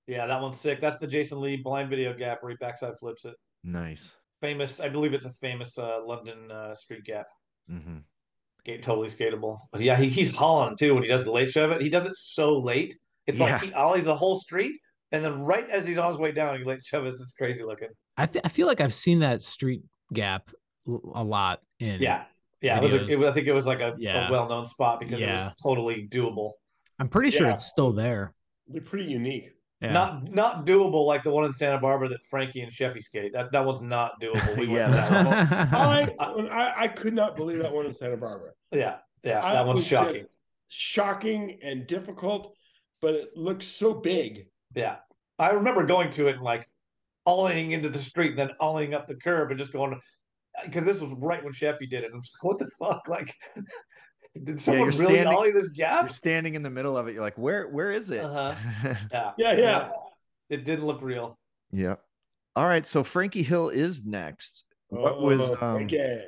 yeah, 0.08 0.26
that 0.28 0.42
one's 0.42 0.60
sick. 0.60 0.82
That's 0.82 0.98
the 0.98 1.08
Jason 1.08 1.39
Lee 1.39 1.56
blind 1.58 1.89
video 1.89 2.13
gap 2.13 2.42
where 2.44 2.50
he 2.52 2.58
backside 2.58 2.94
flips 3.00 3.26
it. 3.26 3.36
Nice. 3.63 4.18
Famous, 4.42 4.80
I 4.82 4.89
believe 4.89 5.13
it's 5.13 5.26
a 5.26 5.32
famous 5.32 5.78
uh, 5.78 6.00
London 6.04 6.52
uh, 6.52 6.76
street 6.76 7.06
gap. 7.06 7.28
Mm-hmm. 7.72 8.00
Skate, 8.60 8.82
totally 8.84 9.08
skatable. 9.10 9.60
But 9.72 9.82
yeah, 9.82 9.96
he, 9.96 10.10
he's 10.10 10.36
hauling 10.36 10.76
too 10.78 10.94
when 10.96 11.04
he 11.04 11.10
does 11.10 11.24
the 11.24 11.32
late 11.32 11.52
shove 11.52 11.72
it. 11.72 11.82
He 11.82 11.89
does 11.89 12.06
it 12.06 12.16
so 12.16 12.58
late. 12.60 12.98
It's 13.28 13.39
Yeah. 13.39 13.46
like 13.54 13.62
he 13.63 13.74
ollies 13.74 14.04
the 14.06 14.16
whole 14.18 14.38
street, 14.39 14.74
and 15.13 15.23
then 15.23 15.39
right 15.43 15.69
as 15.69 15.88
he's 15.88 15.97
on 15.97 16.10
his 16.10 16.17
way 16.17 16.34
down, 16.34 16.58
he 16.60 16.65
late 16.65 16.84
shove 16.84 17.06
it. 17.06 17.13
It's 17.13 17.34
crazy 17.34 17.63
looking. 17.63 17.88
I, 18.17 18.26
th- 18.26 18.43
I 18.43 18.49
feel 18.49 18.67
like 18.67 18.82
I've 18.82 18.93
seen 18.93 19.19
that 19.19 19.41
street 19.43 19.84
gap 20.12 20.49
a 21.15 21.23
lot 21.23 21.62
in 21.80 22.02
Yeah, 22.02 22.26
yeah. 22.62 22.78
It 22.78 22.84
was, 22.84 22.93
a, 22.93 23.08
it 23.08 23.15
was. 23.17 23.26
I 23.28 23.32
think 23.34 23.47
it 23.47 23.54
was 23.54 23.65
like 23.65 23.80
a, 23.80 23.93
Yeah. 23.97 24.28
a 24.28 24.32
well-known 24.32 24.65
spot 24.65 24.99
because 24.99 25.21
it 25.21 25.30
was 25.30 25.54
totally 25.63 26.08
doable. 26.12 26.52
I'm 26.99 27.08
pretty 27.08 27.32
sure 27.32 27.47
Yeah. 27.47 27.54
it's 27.54 27.65
still 27.65 27.93
there. 27.93 28.34
They're 28.67 28.82
pretty 28.82 29.10
unique. 29.10 29.49
Yeah. 29.82 29.91
Not 29.91 30.32
not 30.32 30.65
doable 30.65 31.06
like 31.06 31.23
the 31.23 31.30
one 31.32 31.43
in 31.43 31.52
Santa 31.52 31.78
Barbara 31.78 32.08
that 32.10 32.26
Frankie 32.30 32.62
and 32.62 32.71
Sheffey 32.71 33.02
skate. 33.04 33.34
That 33.34 33.52
that 33.52 33.65
one's 33.65 33.82
not 33.82 34.13
doable. 34.21 34.58
We 34.58 34.65
Yeah, 34.67 34.89
went 34.89 34.91
to 34.91 34.95
that's 34.95 35.10
that 35.10 36.34
one. 36.34 36.49
I, 36.49 36.63
I 36.69 36.82
I 36.84 36.88
could 36.88 37.13
not 37.13 37.36
believe 37.36 37.60
that 37.60 37.71
one 37.73 37.86
in 37.86 37.93
Santa 37.93 38.15
Barbara. 38.15 38.52
Yeah, 38.71 38.97
yeah. 39.23 39.43
I 39.45 39.54
That 39.54 39.65
one's 39.67 39.86
shocking. 39.86 40.26
Shocking 40.69 41.60
and 41.62 41.86
difficult, 41.86 42.56
but 43.02 43.13
it 43.13 43.36
looks 43.36 43.67
so 43.67 43.93
big. 43.93 44.47
Yeah. 44.76 44.98
I 45.40 45.50
remember 45.52 45.86
going 45.86 46.10
to 46.12 46.28
it 46.28 46.36
and 46.36 46.44
like 46.44 46.70
ollieing 47.28 47.72
into 47.72 47.90
the 47.90 48.00
street 48.00 48.32
and 48.32 48.40
then 48.40 48.50
ollieing 48.62 48.94
up 48.94 49.08
the 49.08 49.16
curb 49.16 49.50
and 49.52 49.60
just 49.60 49.72
going 49.74 50.00
because 50.66 50.84
this 50.86 51.00
was 51.02 51.12
right 51.18 51.44
when 51.44 51.54
Sheffey 51.54 51.90
did 51.90 52.04
it. 52.04 52.12
I'm 52.14 52.22
just 52.22 52.36
like, 52.36 52.44
what 52.44 52.60
the 52.60 52.70
fuck? 52.80 53.02
Like 53.08 53.34
did 54.44 54.60
someone 54.60 54.92
you're 54.92 55.02
really 55.02 55.14
standing- 55.16 55.34
ollie 55.34 55.52
this 55.52 55.70
gap? 55.70 55.92
You're 55.94 56.02
gap? 56.04 56.12
standing 56.12 56.56
in 56.56 56.62
the 56.64 56.70
middle 56.70 56.98
of 56.98 57.08
it. 57.08 57.14
You're 57.14 57.22
like, 57.22 57.38
where 57.38 57.68
where 57.70 57.92
is 57.92 58.12
it? 58.12 58.24
Uh-huh. 58.24 58.56
Yeah. 59.12 59.32
Yeah, 59.38 59.54
yeah. 59.54 59.90
It 60.50 60.66
didn't 60.66 60.86
look 60.86 61.02
real. 61.02 61.38
yeah. 61.72 61.96
All 62.56 62.68
right. 62.68 62.86
So 62.86 63.04
Frankie 63.04 63.42
Hill 63.44 63.70
is 63.70 64.04
next. 64.06 64.66
What 64.90 65.20
was 65.22 65.42
Oh, 65.50 65.58
um 65.62 65.84
okay? 65.86 66.24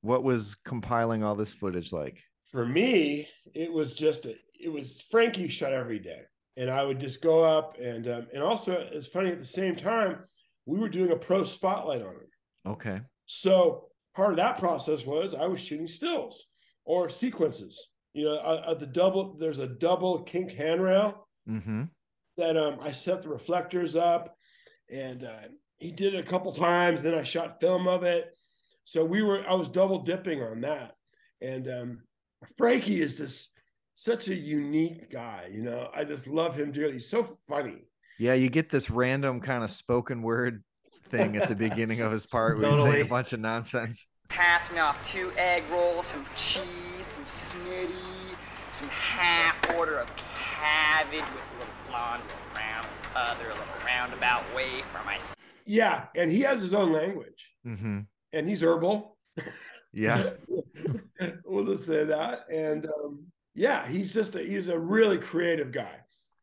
what 0.00 0.22
was 0.22 0.54
compiling 0.64 1.22
all 1.22 1.34
this 1.34 1.52
footage 1.52 1.92
like? 1.92 2.22
For 2.50 2.64
me, 2.64 3.28
it 3.52 3.70
was 3.70 3.92
just 3.92 4.24
a, 4.24 4.34
it 4.58 4.72
was 4.72 5.02
Frankie 5.10 5.48
shot 5.48 5.72
every 5.74 5.98
day, 5.98 6.20
and 6.58 6.68
I 6.68 6.84
would 6.84 6.98
just 7.00 7.22
go 7.22 7.42
up 7.42 7.78
and 7.80 8.06
um, 8.08 8.26
and 8.34 8.42
also 8.42 8.72
it's 8.92 9.06
funny 9.06 9.30
at 9.30 9.40
the 9.40 9.46
same 9.46 9.76
time 9.76 10.18
we 10.66 10.78
were 10.78 10.88
doing 10.88 11.12
a 11.12 11.16
pro 11.16 11.44
spotlight 11.44 12.02
on 12.02 12.08
him. 12.08 12.28
Okay. 12.66 13.00
So 13.26 13.86
part 14.14 14.30
of 14.30 14.36
that 14.36 14.58
process 14.58 15.06
was 15.06 15.32
I 15.32 15.46
was 15.46 15.60
shooting 15.60 15.86
stills 15.86 16.46
or 16.84 17.08
sequences. 17.08 17.92
You 18.12 18.24
know, 18.26 18.36
uh, 18.36 18.74
the 18.74 18.86
double 18.86 19.36
there's 19.38 19.60
a 19.60 19.66
double 19.66 20.22
kink 20.22 20.52
handrail 20.52 21.24
Mm-hmm. 21.48 21.84
that 22.36 22.58
um, 22.58 22.76
I 22.82 22.92
set 22.92 23.22
the 23.22 23.30
reflectors 23.30 23.96
up, 23.96 24.36
and 24.92 25.24
uh, 25.24 25.48
he 25.78 25.90
did 25.90 26.12
it 26.12 26.20
a 26.20 26.28
couple 26.28 26.52
times. 26.52 27.00
Then 27.00 27.14
I 27.14 27.22
shot 27.22 27.58
film 27.58 27.88
of 27.88 28.02
it. 28.02 28.26
So 28.84 29.02
we 29.02 29.22
were 29.22 29.48
I 29.48 29.54
was 29.54 29.70
double 29.70 30.00
dipping 30.00 30.42
on 30.42 30.60
that, 30.62 30.92
and 31.40 31.66
um, 31.68 32.02
Frankie 32.58 33.00
is 33.00 33.16
this 33.18 33.48
such 33.98 34.28
a 34.28 34.34
unique 34.34 35.10
guy. 35.10 35.48
You 35.50 35.60
know, 35.62 35.90
I 35.92 36.04
just 36.04 36.28
love 36.28 36.54
him 36.54 36.70
dearly. 36.70 36.94
He's 36.94 37.08
so 37.08 37.36
funny. 37.48 37.78
Yeah, 38.20 38.34
you 38.34 38.48
get 38.48 38.70
this 38.70 38.90
random 38.90 39.40
kind 39.40 39.64
of 39.64 39.70
spoken 39.72 40.22
word 40.22 40.62
thing 41.10 41.36
at 41.36 41.48
the 41.48 41.56
beginning 41.56 42.00
of 42.00 42.12
his 42.12 42.24
part 42.24 42.58
where 42.60 42.68
he's 42.68 42.80
saying 42.80 43.04
a 43.04 43.08
bunch 43.08 43.32
of 43.32 43.40
nonsense. 43.40 44.06
Pass 44.28 44.70
me 44.70 44.78
off 44.78 45.02
two 45.04 45.32
egg 45.36 45.64
rolls, 45.72 46.06
some 46.06 46.24
cheese, 46.36 46.64
some 47.12 47.24
snitty, 47.24 48.36
some 48.70 48.88
half 48.88 49.56
order 49.76 49.98
of 49.98 50.08
cabbage 50.16 51.18
with 51.20 51.42
a 51.56 51.58
little 51.58 51.74
blonde, 51.88 52.22
little 52.22 52.38
round, 52.56 52.86
other, 53.16 53.46
a 53.46 53.54
little 53.54 53.64
roundabout 53.84 54.44
way 54.54 54.82
for 54.92 55.04
my 55.04 55.18
Yeah, 55.66 56.04
and 56.14 56.30
he 56.30 56.42
has 56.42 56.62
his 56.62 56.72
own 56.72 56.92
language, 56.92 57.50
Mm-hmm. 57.66 58.00
and 58.32 58.48
he's 58.48 58.62
herbal. 58.62 59.16
Yeah. 59.92 60.30
we'll 61.44 61.64
just 61.64 61.86
say 61.86 62.04
that. 62.04 62.44
And 62.52 62.86
um, 62.86 63.17
yeah, 63.58 63.86
he's 63.88 64.14
just 64.14 64.36
a, 64.36 64.40
he's 64.40 64.68
a 64.68 64.78
really 64.78 65.18
creative 65.18 65.72
guy, 65.72 65.96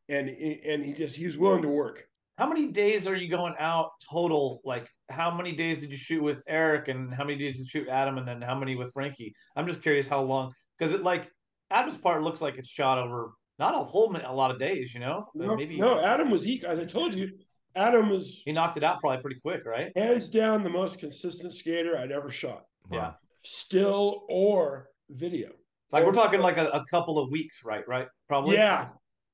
and 0.10 0.30
and 0.30 0.84
he 0.84 0.94
just 0.94 1.16
he's 1.16 1.38
willing 1.38 1.62
to 1.62 1.70
work. 1.70 2.04
How 2.38 2.48
many 2.48 2.68
days 2.68 3.08
are 3.08 3.16
you 3.16 3.30
going 3.30 3.54
out 3.58 3.92
total? 4.12 4.60
Like, 4.66 4.90
how 5.10 5.32
many 5.34 5.54
days 5.54 5.80
did 5.80 5.92
you 5.92 5.98
shoot 5.98 6.22
with 6.22 6.44
Eric, 6.48 6.90
and 6.90 7.14
how 7.14 7.24
many 7.24 7.38
days 7.40 7.56
did 7.58 7.64
you 7.64 7.70
shoot 7.70 7.88
Adam, 7.88 8.18
and 8.18 8.28
then 8.28 8.42
how 8.42 8.56
many 8.60 8.76
with 8.76 8.92
Frankie? 8.94 9.34
I'm 9.56 9.66
just 9.66 9.82
curious 9.82 10.08
how 10.10 10.22
long 10.24 10.52
because 10.78 10.94
it 10.94 11.04
like 11.04 11.30
Adam's 11.72 11.98
part 11.98 12.22
looks 12.22 12.42
like 12.42 12.58
it's 12.58 12.70
shot 12.70 12.98
over 12.98 13.32
not 13.58 13.74
a 13.74 13.84
whole 13.86 14.14
a 14.14 14.34
lot 14.34 14.52
of 14.52 14.60
days, 14.60 14.94
you 14.94 15.00
know. 15.00 15.26
No, 15.34 15.56
Maybe 15.56 15.80
no, 15.80 16.02
Adam 16.02 16.30
was 16.30 16.46
equal. 16.46 16.72
As 16.72 16.80
I 16.80 16.84
told 16.84 17.14
you, 17.14 17.30
Adam 17.76 18.10
was 18.10 18.42
he 18.44 18.52
knocked 18.52 18.76
it 18.76 18.84
out 18.84 19.00
probably 19.00 19.22
pretty 19.22 19.40
quick, 19.40 19.66
right? 19.66 19.94
hands 19.96 20.28
down 20.28 20.64
the 20.64 20.70
most 20.70 21.00
consistent 21.00 21.54
skater 21.54 21.98
I'd 21.98 22.12
ever 22.12 22.30
shot, 22.30 22.66
Yeah. 22.92 23.14
still 23.44 24.26
or 24.28 24.90
video. 25.10 25.52
Like 25.92 26.06
we're 26.06 26.12
talking 26.12 26.42
like 26.42 26.58
a, 26.58 26.68
a 26.70 26.86
couple 26.90 27.20
of 27.20 27.30
weeks, 27.32 27.64
right? 27.64 27.88
Right? 27.88 28.08
Probably. 28.28 28.56
Yeah, 28.56 28.90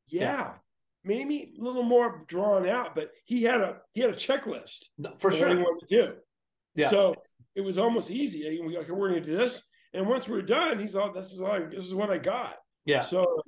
yeah, 0.07 0.53
maybe 1.03 1.53
a 1.59 1.63
little 1.63 1.83
more 1.83 2.23
drawn 2.27 2.67
out, 2.67 2.95
but 2.95 3.11
he 3.25 3.43
had 3.43 3.61
a 3.61 3.77
he 3.93 4.01
had 4.01 4.09
a 4.09 4.15
checklist 4.15 4.85
for 5.19 5.31
sure. 5.31 5.55
what 5.57 5.79
to 5.79 5.85
do. 5.89 6.13
Yeah. 6.75 6.89
So 6.89 7.15
it 7.55 7.61
was 7.61 7.77
almost 7.77 8.11
easy. 8.11 8.61
We 8.65 8.77
okay, 8.77 8.91
we're 8.91 9.09
going 9.09 9.23
to 9.23 9.29
do 9.29 9.37
this, 9.37 9.61
and 9.93 10.07
once 10.07 10.27
we're 10.27 10.41
done, 10.41 10.79
he's 10.79 10.95
all 10.95 11.11
this 11.11 11.31
is 11.31 11.41
all 11.41 11.51
I, 11.51 11.59
this 11.59 11.85
is 11.85 11.95
what 11.95 12.09
I 12.09 12.17
got. 12.17 12.57
Yeah. 12.85 13.01
So 13.01 13.41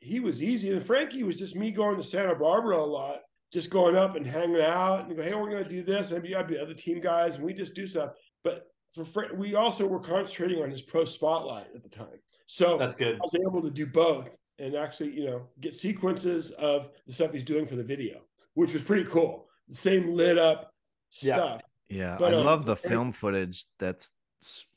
he 0.00 0.20
was 0.20 0.42
easy, 0.42 0.70
and 0.70 0.84
Frankie 0.84 1.22
was 1.22 1.38
just 1.38 1.56
me 1.56 1.70
going 1.70 1.96
to 1.96 2.02
Santa 2.02 2.34
Barbara 2.34 2.78
a 2.78 2.84
lot, 2.84 3.18
just 3.52 3.70
going 3.70 3.96
up 3.96 4.16
and 4.16 4.26
hanging 4.26 4.62
out 4.62 5.06
and 5.06 5.16
go, 5.16 5.22
hey, 5.22 5.34
we're 5.34 5.50
going 5.50 5.64
to 5.64 5.68
do 5.68 5.82
this, 5.82 6.10
and 6.10 6.24
I'd 6.36 6.48
be 6.48 6.58
other 6.58 6.74
team 6.74 7.00
guys, 7.00 7.36
and 7.36 7.44
we 7.44 7.52
just 7.52 7.74
do 7.74 7.86
stuff. 7.86 8.10
But 8.42 8.66
for 8.94 9.26
we 9.36 9.54
also 9.54 9.86
were 9.86 10.00
concentrating 10.00 10.62
on 10.62 10.70
his 10.70 10.82
pro 10.82 11.04
spotlight 11.04 11.66
at 11.74 11.82
the 11.82 11.88
time, 11.88 12.08
so 12.50 12.76
That's 12.76 12.96
good. 12.96 13.14
I 13.14 13.18
was 13.22 13.36
able 13.46 13.62
to 13.62 13.70
do 13.70 13.86
both 13.86 14.36
and 14.58 14.74
actually, 14.74 15.12
you 15.12 15.24
know, 15.24 15.46
get 15.60 15.72
sequences 15.72 16.50
of 16.50 16.90
the 17.06 17.12
stuff 17.12 17.32
he's 17.32 17.44
doing 17.44 17.64
for 17.64 17.76
the 17.76 17.84
video, 17.84 18.22
which 18.54 18.72
was 18.72 18.82
pretty 18.82 19.04
cool. 19.04 19.46
The 19.68 19.76
same 19.76 20.14
lit 20.14 20.36
up 20.36 20.72
stuff. 21.10 21.60
Yeah, 21.88 22.16
But, 22.18 22.34
I 22.34 22.38
um, 22.38 22.44
love 22.44 22.66
the 22.66 22.74
Frank- 22.74 22.92
film 22.92 23.12
footage 23.12 23.66
that's 23.78 24.10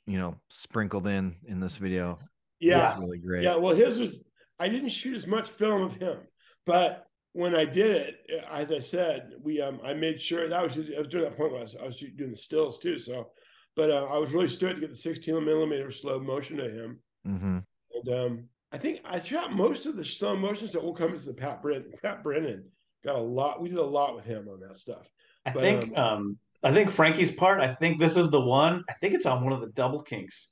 you 0.05 0.19
know 0.19 0.35
sprinkled 0.51 1.07
in 1.07 1.35
in 1.47 1.59
this 1.59 1.77
video. 1.77 2.19
Yeah. 2.59 2.91
It's 2.91 2.99
really 2.99 3.17
great. 3.17 3.43
Yeah. 3.43 3.55
Well, 3.55 3.75
his 3.75 3.97
was, 3.97 4.23
I 4.59 4.69
didn't 4.69 4.89
shoot 4.89 5.15
as 5.15 5.25
much 5.25 5.49
film 5.49 5.81
of 5.81 5.95
him, 5.95 6.19
but 6.67 7.07
when 7.31 7.55
I 7.55 7.65
did 7.65 7.89
it, 7.89 8.15
as 8.51 8.71
I 8.71 8.81
said, 8.81 9.31
we, 9.41 9.59
um, 9.59 9.79
I 9.83 9.95
made 9.95 10.21
sure 10.21 10.47
that 10.47 10.63
was, 10.63 10.77
I 10.77 10.99
was 10.99 11.07
during 11.07 11.27
that 11.27 11.35
point 11.35 11.53
when 11.53 11.61
I 11.61 11.63
was, 11.63 11.75
I 11.75 11.85
was 11.87 11.97
doing 11.97 12.29
the 12.29 12.37
stills 12.37 12.77
too. 12.77 12.99
So, 12.99 13.31
but 13.75 13.89
uh, 13.89 14.05
I 14.11 14.19
was 14.19 14.31
really 14.31 14.47
stoked 14.47 14.75
to 14.75 14.81
get 14.81 14.91
the 14.91 14.95
16 14.95 15.43
millimeter 15.43 15.89
slow 15.89 16.19
motion 16.19 16.59
of 16.59 16.71
him. 16.71 16.99
Hmm 17.25 17.59
And 17.95 18.09
um, 18.13 18.43
I 18.71 18.77
think 18.77 19.01
I 19.05 19.19
shot 19.19 19.53
most 19.53 19.85
of 19.85 19.95
the 19.95 20.03
slow 20.05 20.35
motions 20.35 20.71
that 20.73 20.83
will 20.83 20.93
come 20.95 21.13
into 21.13 21.25
the 21.25 21.33
Pat 21.33 21.61
Brennand. 21.61 21.93
Pat 22.01 22.23
Brennand 22.23 22.63
got 23.05 23.15
a 23.15 23.21
lot. 23.21 23.61
We 23.61 23.69
did 23.69 23.77
a 23.77 23.83
lot 23.83 24.15
with 24.15 24.25
him 24.25 24.47
on 24.49 24.59
that 24.61 24.77
stuff. 24.77 25.09
I 25.45 25.51
But, 25.51 25.61
think 25.61 25.97
um, 25.97 26.37
I 26.63 26.73
think 26.73 26.89
Frankie's 26.91 27.31
part, 27.31 27.59
I 27.59 27.75
think 27.75 27.99
this 27.99 28.17
is 28.17 28.29
the 28.29 28.39
one, 28.41 28.83
I 28.89 28.93
think 28.93 29.13
it's 29.13 29.25
on 29.25 29.43
one 29.43 29.53
of 29.53 29.61
the 29.61 29.67
double 29.69 30.01
kinks 30.01 30.49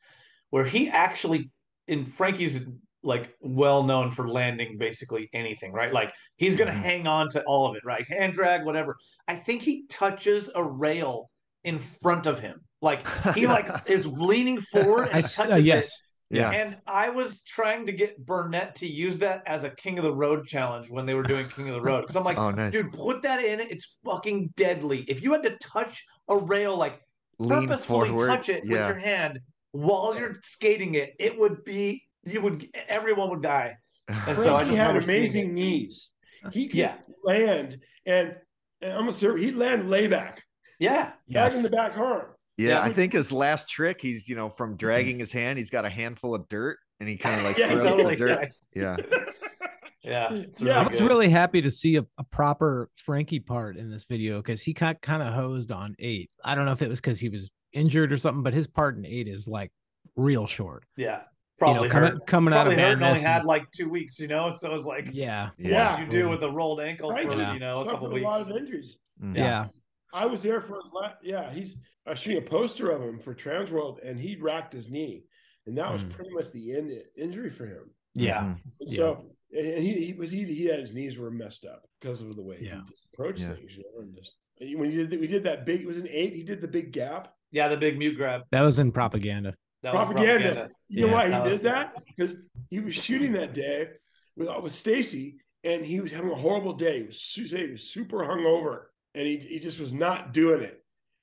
where 0.50 0.66
he 0.66 0.90
actually 0.90 1.50
in 1.88 2.06
Frankie's 2.06 2.66
like 3.04 3.34
well 3.40 3.84
known 3.84 4.12
for 4.12 4.30
landing 4.30 4.78
basically 4.78 5.30
anything, 5.34 5.72
right? 5.74 5.92
Like 5.92 6.14
he's 6.36 6.56
gonna 6.56 6.72
Mhm. 6.72 6.82
hang 6.84 7.08
on 7.08 7.30
to 7.30 7.44
all 7.46 7.68
of 7.68 7.76
it, 7.76 7.84
right? 7.84 8.08
Hand 8.08 8.34
drag, 8.34 8.64
whatever. 8.66 8.98
I 9.28 9.36
think 9.38 9.64
he 9.64 9.86
touches 9.88 10.52
a 10.54 10.64
rail 10.64 11.32
in 11.64 11.80
front 11.80 12.28
of 12.28 12.40
him. 12.40 12.62
Like 12.82 13.08
he 13.34 13.48
like 13.58 13.68
is 13.90 14.06
leaning 14.06 14.60
forward 14.60 15.08
and 15.08 15.16
I 15.16 15.20
s- 15.20 15.36
touches 15.38 15.52
uh, 15.74 15.78
it. 15.78 15.88
Yes. 16.32 16.54
Yeah. 16.54 16.60
And 16.62 16.78
I 16.88 17.10
was 17.10 17.42
trying 17.44 17.86
to 17.86 17.92
get 17.92 18.26
Burnett 18.26 18.76
to 18.78 18.88
use 18.88 19.18
that 19.20 19.44
as 19.46 19.64
a 19.64 19.70
King 19.70 19.98
of 19.98 20.04
the 20.04 20.14
Road 20.14 20.48
challenge 20.48 20.90
when 20.90 21.06
they 21.06 21.14
were 21.14 21.24
doing 21.24 21.48
King 21.50 21.70
of 21.70 21.76
the 21.76 21.82
Road. 21.82 22.02
Because 22.02 22.16
I'm 22.16 22.24
like, 22.24 22.38
Oh, 22.40 22.52
nice. 22.52 22.72
dude, 22.72 22.92
put 22.94 23.22
that 23.24 23.44
in. 23.44 23.60
It's 23.60 23.98
fucking 24.06 24.54
deadly. 24.56 25.06
If 25.08 25.22
you 25.22 25.32
had 25.34 25.44
to 25.44 25.58
touch 25.58 26.04
a 26.28 26.38
rail, 26.38 26.78
like 26.78 27.00
Lean 27.40 27.68
purposefully 27.68 28.10
forward. 28.10 28.28
touch 28.28 28.50
it 28.50 28.62
with 28.64 28.72
your 28.72 28.94
hand 28.96 29.40
while 29.72 30.16
you're 30.18 30.36
skating 30.44 30.96
it, 30.96 31.14
it 31.20 31.38
would 31.38 31.64
be 31.64 32.04
you 32.24 32.40
would 32.42 32.68
everyone 32.88 33.30
would 33.30 33.42
die. 33.42 33.76
And 34.08 34.38
so 34.38 34.56
I 34.56 34.64
Frankie 34.64 34.76
just 34.76 34.78
had 34.78 35.04
amazing 35.04 35.54
knees. 35.54 36.12
He 36.52 36.68
could 36.68 36.76
Yeah. 36.78 36.96
land 37.24 37.80
and, 38.06 38.36
and 38.82 38.94
I'm 38.94 39.08
a 39.08 39.14
server. 39.14 39.38
He'd 39.38 39.56
land 39.56 39.90
layback, 39.90 40.42
Yeah, 40.80 41.04
back 41.06 41.16
Yes. 41.28 41.56
in 41.58 41.64
the 41.64 41.70
back 41.70 41.98
arm. 41.98 42.26
Yeah, 42.58 42.70
Yeah. 42.70 42.82
I 42.82 42.94
think 42.94 43.14
his 43.14 43.32
last 43.32 43.70
trick, 43.70 44.02
he's 44.02 44.28
you 44.30 44.36
know 44.36 44.50
from 44.50 44.76
dragging 44.78 45.20
his 45.20 45.32
hand, 45.32 45.58
he's 45.58 45.70
got 45.70 45.86
a 45.86 45.90
handful 45.90 46.36
of 46.36 46.48
dirt, 46.48 46.78
and 47.00 47.08
he 47.10 47.18
kind 47.18 47.40
of 47.40 47.46
like 47.46 47.58
Yeah, 47.58 47.70
throws 47.70 47.84
totally. 47.84 48.16
the 48.16 48.26
dirt. 48.28 48.50
Yeah, 48.76 48.98
Yeah, 49.04 49.18
yeah, 50.04 50.34
it's 50.34 50.62
Yeah, 50.62 50.80
I 50.82 50.92
was 50.92 51.02
really 51.02 51.30
happy 51.30 51.62
to 51.62 51.72
see 51.72 51.96
a, 51.98 52.06
a 52.18 52.24
proper 52.26 52.90
Frankie 52.98 53.40
part 53.40 53.78
in 53.78 53.90
this 53.90 54.06
video 54.06 54.38
because 54.42 54.62
he 54.62 54.74
got 54.74 55.02
kind 55.02 55.22
of 55.24 55.34
hosed 55.34 55.72
on 55.72 55.96
eight. 56.00 56.30
I 56.44 56.56
don't 56.56 56.66
know 56.66 56.72
if 56.74 56.82
it 56.82 56.90
was 56.90 57.00
because 57.00 57.20
he 57.20 57.30
was 57.30 57.50
injured 57.74 58.12
or 58.12 58.18
something, 58.18 58.44
but 58.44 58.54
his 58.54 58.68
part 58.68 58.98
in 58.98 59.06
eight 59.06 59.28
is 59.28 59.48
like 59.48 59.72
real 60.16 60.46
short. 60.48 60.84
yeah. 60.98 61.22
You 61.60 61.66
Probably 61.68 61.90
know, 61.90 61.94
coming 61.94 62.12
hurt. 62.14 62.26
coming 62.26 62.54
out 62.56 62.66
of 62.66 62.74
hurt 62.74 63.04
only 63.04 63.20
had 63.20 63.46
like 63.46 63.66
two 63.72 63.88
weeks, 63.88 64.18
you 64.20 64.28
know. 64.28 64.56
So 64.60 64.74
it's 64.74 64.84
like, 64.84 65.10
yeah, 65.14 65.50
yeah, 65.60 65.92
what 65.92 66.10
do 66.10 66.18
you 66.18 66.24
do 66.24 66.28
with 66.30 66.42
a 66.42 66.50
rolled 66.50 66.82
ankle 66.82 67.12
Frankie 67.12 67.36
for 67.36 67.54
you 67.54 67.60
know 67.60 67.82
a 67.82 67.86
suffered 67.86 68.00
couple 68.00 68.18
a 68.18 68.20
lot 68.20 68.42
of 68.42 68.50
injuries. 68.50 68.98
Mhm. 69.24 69.38
yeah, 69.38 69.68
I 70.12 70.26
was 70.26 70.42
there 70.42 70.60
for 70.60 70.78
his 70.78 70.92
last, 70.92 71.18
yeah, 71.22 71.54
he's 71.54 71.76
I 72.08 72.14
shooting 72.16 72.42
a 72.44 72.50
poster 72.50 72.90
of 72.92 73.02
him 73.02 73.20
for 73.20 73.34
Transworld 73.36 74.00
and 74.04 74.20
he 74.20 74.36
racked 74.36 74.74
his 74.74 74.90
knee. 74.90 75.26
And 75.68 75.78
that 75.78 75.92
was 75.94 76.04
Mm. 76.04 76.10
pretty 76.12 76.32
much 76.32 76.52
the 76.52 76.76
end 76.76 76.92
injury 77.16 77.52
for 77.52 77.66
him. 77.66 77.92
yeah. 78.16 78.40
Mhm. 78.42 78.60
And 78.82 78.90
Yeah. 78.90 78.96
so 78.96 79.36
and 79.54 79.84
he, 79.84 80.06
he 80.06 80.14
was 80.14 80.32
he, 80.32 80.44
he 80.46 80.66
had 80.66 80.80
his 80.80 80.94
knees 80.94 81.18
were 81.18 81.30
messed 81.32 81.66
up 81.66 81.86
because 82.00 82.22
of 82.22 82.36
the 82.36 82.42
way 82.42 82.58
Yeah. 82.62 82.82
he 82.82 82.90
just 82.90 83.06
approached 83.14 83.42
Yeah. 83.42 83.54
things, 83.56 83.76
you 83.78 83.84
know, 83.84 84.02
and 84.02 84.16
just 84.16 84.34
when 84.78 84.90
he 84.92 84.98
did 85.06 85.20
we 85.20 85.28
did 85.28 85.44
that 85.44 85.66
big 85.66 85.82
it 85.82 85.88
was 85.88 85.98
an 85.98 86.08
eight, 86.10 86.34
he 86.34 86.44
did 86.44 86.60
the 86.62 86.68
big 86.68 86.92
gap. 86.92 87.34
Yeah, 87.52 87.68
the 87.68 87.78
big 87.78 87.98
mute 87.98 88.16
grab. 88.18 88.44
That 88.52 88.62
was 88.62 88.80
in 88.80 88.92
propaganda. 88.92 89.56
That 89.84 89.94
was 89.94 90.06
propaganda. 90.06 90.70
You 90.90 91.08
know 91.08 91.14
why 91.14 91.26
he 91.26 91.32
that 91.32 91.44
was- 91.44 91.58
did 91.58 91.64
that? 91.66 92.04
Because 92.06 92.36
he 92.70 92.80
was 92.80 92.96
shooting 92.96 93.32
that 93.34 93.54
day 93.54 93.90
with 94.36 94.50
with 94.64 94.74
Stacy, 94.74 95.40
and 95.64 95.86
he 95.86 96.00
was 96.02 96.12
having 96.12 96.32
a 96.32 96.36
horrible 96.36 96.74
day. 96.74 97.00
He 97.00 97.04
was, 97.04 97.22
su- 97.22 97.44
he 97.56 97.72
was 97.72 97.92
super 97.92 98.20
hungover, 98.20 98.86
and 99.16 99.28
he 99.28 99.38
he 99.38 99.60
just 99.60 99.80
was 99.80 99.92
not 99.94 100.34
doing 100.34 100.62
it. 100.62 100.81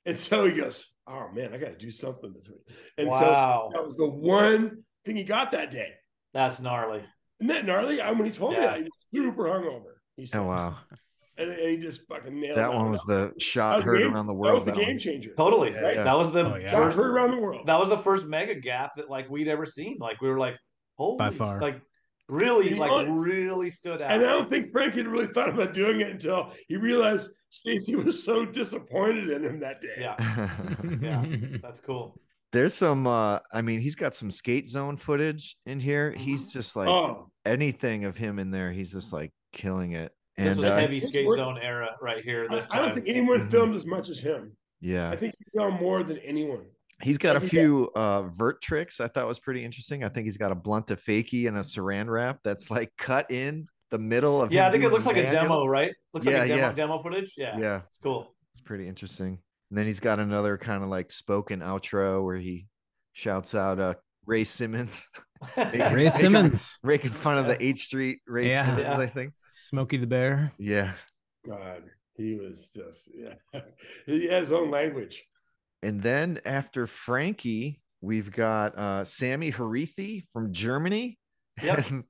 And 0.10 0.18
so 0.18 0.46
he 0.46 0.54
goes, 0.54 0.84
"Oh 1.06 1.28
man, 1.34 1.52
I 1.54 1.58
got 1.58 1.68
to 1.68 1.76
do 1.86 1.90
something 1.90 2.32
this 2.32 2.48
week." 2.48 2.76
And 2.96 3.12
so 3.12 3.70
that 3.74 3.84
was 3.84 3.96
the 3.96 4.08
one 4.08 4.82
thing 5.04 5.16
he 5.16 5.24
got 5.24 5.52
that 5.52 5.70
day. 5.70 5.92
that's 6.34 6.58
gnarly. 6.60 7.02
Isn't 7.40 7.48
that 7.48 7.64
gnarly? 7.66 8.00
I, 8.00 8.10
when 8.12 8.24
he 8.26 8.32
told 8.32 8.52
me 8.52 8.58
Yeah. 8.58 8.66
that, 8.66 8.76
he 8.78 8.82
was 8.84 8.92
super 9.28 9.44
hungover. 9.44 9.92
He 10.16 10.26
said, 10.26 10.40
Oh 10.40 10.44
wow, 10.48 10.76
and, 11.36 11.50
and 11.60 11.68
he 11.70 11.76
just 11.76 12.00
fucking 12.08 12.40
nailed 12.40 12.56
that 12.58 12.72
one 12.72 12.90
was 12.90 13.02
the 13.04 13.32
shot 13.38 13.76
was 13.76 13.84
heard 13.84 13.98
game- 13.98 14.12
around 14.14 14.26
the 14.26 14.34
world? 14.34 14.46
That 14.46 14.66
world. 14.66 14.66
was 14.66 14.74
the 14.74 14.80
that 14.80 14.86
game 14.86 14.94
one. 14.96 14.98
changer. 14.98 15.30
Totally. 15.36 15.70
Yeah, 15.72 15.90
yeah. 15.92 16.02
That 16.04 16.18
was 16.18 16.32
the 16.32 16.44
Oh, 16.52 16.56
yeah. 16.56 16.70
First 16.72 16.96
heard 16.96 17.10
around 17.12 17.30
the 17.30 17.36
world. 17.40 17.66
that 17.66 17.78
was 17.78 17.88
the 17.88 17.98
first 17.98 18.26
mega 18.26 18.54
gap 18.56 18.96
that 18.96 19.08
like 19.08 19.28
we'd 19.30 19.46
ever 19.48 19.66
seen. 19.66 19.98
Like 20.00 20.20
we 20.20 20.28
were 20.28 20.38
like, 20.38 20.56
holy, 20.96 21.18
By 21.18 21.30
far. 21.30 21.60
like 21.60 21.80
really, 22.28 22.70
You 22.70 22.76
like 22.76 22.90
what? 22.90 23.06
really 23.08 23.70
stood 23.70 24.02
out. 24.02 24.10
And 24.10 24.22
I 24.24 24.26
don't 24.32 24.50
think 24.50 24.70
Frank 24.72 24.94
had 24.94 25.06
really 25.06 25.26
thought 25.28 25.48
about 25.48 25.72
doing 25.74 26.00
it 26.00 26.10
until 26.10 26.52
he 26.68 26.76
realized 26.76 27.30
Stacy 27.50 27.96
was 27.96 28.22
so 28.22 28.44
disappointed 28.44 29.30
in 29.30 29.44
him 29.44 29.60
that 29.60 29.80
day. 29.80 29.96
yeah, 29.98 30.76
Yeah. 31.00 31.24
that's 31.62 31.80
cool. 31.80 32.18
There's 32.52 32.74
some. 32.74 33.06
uh 33.06 33.40
I 33.52 33.60
mean, 33.62 33.80
he's 33.80 33.94
got 33.96 34.14
some 34.14 34.30
skate 34.30 34.68
zone 34.70 34.96
footage 34.96 35.56
in 35.66 35.80
here. 35.80 36.12
He's 36.12 36.52
just 36.52 36.76
like 36.76 36.88
oh, 36.88 37.30
anything 37.44 38.04
of 38.04 38.16
him 38.16 38.38
in 38.38 38.50
there. 38.50 38.72
He's 38.72 38.90
just 38.92 39.12
like 39.12 39.32
killing 39.52 39.92
it. 39.92 40.12
This 40.36 40.46
And 40.46 40.60
was 40.60 40.70
uh, 40.70 40.76
heavy 40.78 41.00
skate 41.00 41.28
zone 41.34 41.58
era 41.60 41.90
right 42.00 42.24
here. 42.24 42.46
I, 42.50 42.54
This 42.54 42.66
I 42.70 42.78
don't 42.78 42.94
think 42.94 43.06
anyone 43.08 43.40
Mhm. 43.42 43.50
filmed 43.50 43.74
as 43.76 43.84
much 43.84 44.08
as 44.08 44.18
him. 44.20 44.52
yeah, 44.80 45.10
I 45.10 45.16
think 45.16 45.34
he 45.38 45.44
filmed 45.58 45.80
more 45.80 46.02
than 46.02 46.18
anyone. 46.18 46.64
He's 47.02 47.18
got 47.18 47.36
a 47.36 47.40
few 47.40 47.90
uh 47.94 48.22
vert 48.22 48.60
tricks 48.60 49.00
I 49.00 49.06
thought 49.08 49.26
was 49.28 49.38
pretty 49.38 49.64
interesting. 49.64 50.02
I 50.04 50.08
think 50.08 50.24
he's 50.26 50.36
got 50.38 50.50
a 50.52 50.54
blunt 50.56 50.88
to 50.88 50.96
fakie 50.96 51.46
and 51.46 51.56
a 51.56 51.60
saran 51.60 52.08
wrap 52.08 52.40
that's 52.42 52.70
like 52.70 52.90
cut 52.98 53.30
in 53.30 53.68
the 53.90 53.98
middle 53.98 54.42
of 54.42 54.52
yeah, 54.52 54.66
I 54.68 54.70
think 54.72 54.84
it 54.84 54.90
looks 54.90 55.06
like 55.06 55.16
a 55.16 55.30
demo, 55.30 55.64
right? 55.66 55.92
Looks 56.12 56.26
Yeah, 56.26 56.38
like 56.40 56.44
a 56.46 56.48
demo, 56.48 56.60
yeah. 56.60 56.72
demo 56.72 57.02
footage. 57.02 57.32
Yeah, 57.36 57.56
Yeah, 57.58 57.80
it's 57.88 57.98
cool. 57.98 58.34
it's 58.52 58.60
pretty 58.60 58.88
interesting. 58.88 59.38
And 59.70 59.78
then 59.78 59.86
he's 59.86 60.00
got 60.00 60.18
another 60.18 60.58
kind 60.58 60.82
of 60.82 60.88
like 60.90 61.10
spoken 61.10 61.60
outro 61.60 62.24
where 62.24 62.36
he 62.36 62.66
shouts 63.12 63.54
out 63.54 63.78
uh 63.80 63.94
Ray 64.26 64.44
Simmons, 64.44 65.08
Making- 65.56 65.80
Ray 65.80 65.90
making- 65.92 66.10
Simmons, 66.10 66.78
making 66.84 67.10
fun 67.12 67.38
of 67.38 67.46
the 67.46 67.56
8th 67.56 67.78
Street 67.78 68.18
Ray 68.26 68.48
Yeah. 68.48 68.64
Simmons, 68.64 68.82
Yeah. 68.84 68.98
I 68.98 69.06
think. 69.06 69.32
Smokey 69.52 69.96
the 69.98 70.06
Bear. 70.06 70.52
Yeah. 70.58 70.92
God, 71.46 71.84
he 72.14 72.34
was 72.34 72.68
just 72.74 73.10
yeah. 73.14 73.34
he 74.06 74.26
had 74.26 74.40
his 74.42 74.52
own 74.52 74.70
language. 74.70 75.24
And 75.82 76.02
then 76.02 76.40
after 76.44 76.86
Frankie, 76.86 77.80
we've 78.00 78.30
got 78.32 78.76
uh 78.78 79.04
Sammy 79.04 79.50
Harithi 79.52 80.24
from 80.32 80.52
Germany. 80.52 81.18
Yep. 81.62 81.84
And, 81.90 82.04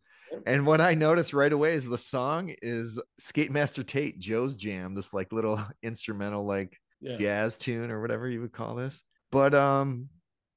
and 0.44 0.66
what 0.66 0.82
I 0.82 0.92
noticed 0.94 1.32
right 1.32 1.52
away 1.52 1.72
is 1.72 1.86
the 1.88 1.96
song 1.96 2.54
is 2.60 3.00
Skate 3.18 3.50
Master 3.50 3.82
Tate 3.82 4.18
Joe's 4.18 4.56
Jam, 4.56 4.94
this 4.94 5.14
like 5.14 5.32
little 5.32 5.58
instrumental 5.82 6.46
like 6.46 6.76
Yeah. 7.00 7.16
jazz 7.16 7.56
tune 7.56 7.90
or 7.90 8.02
whatever 8.02 8.28
you 8.28 8.42
would 8.42 8.52
call 8.52 8.74
this. 8.74 9.02
But 9.32 9.54
um 9.54 10.10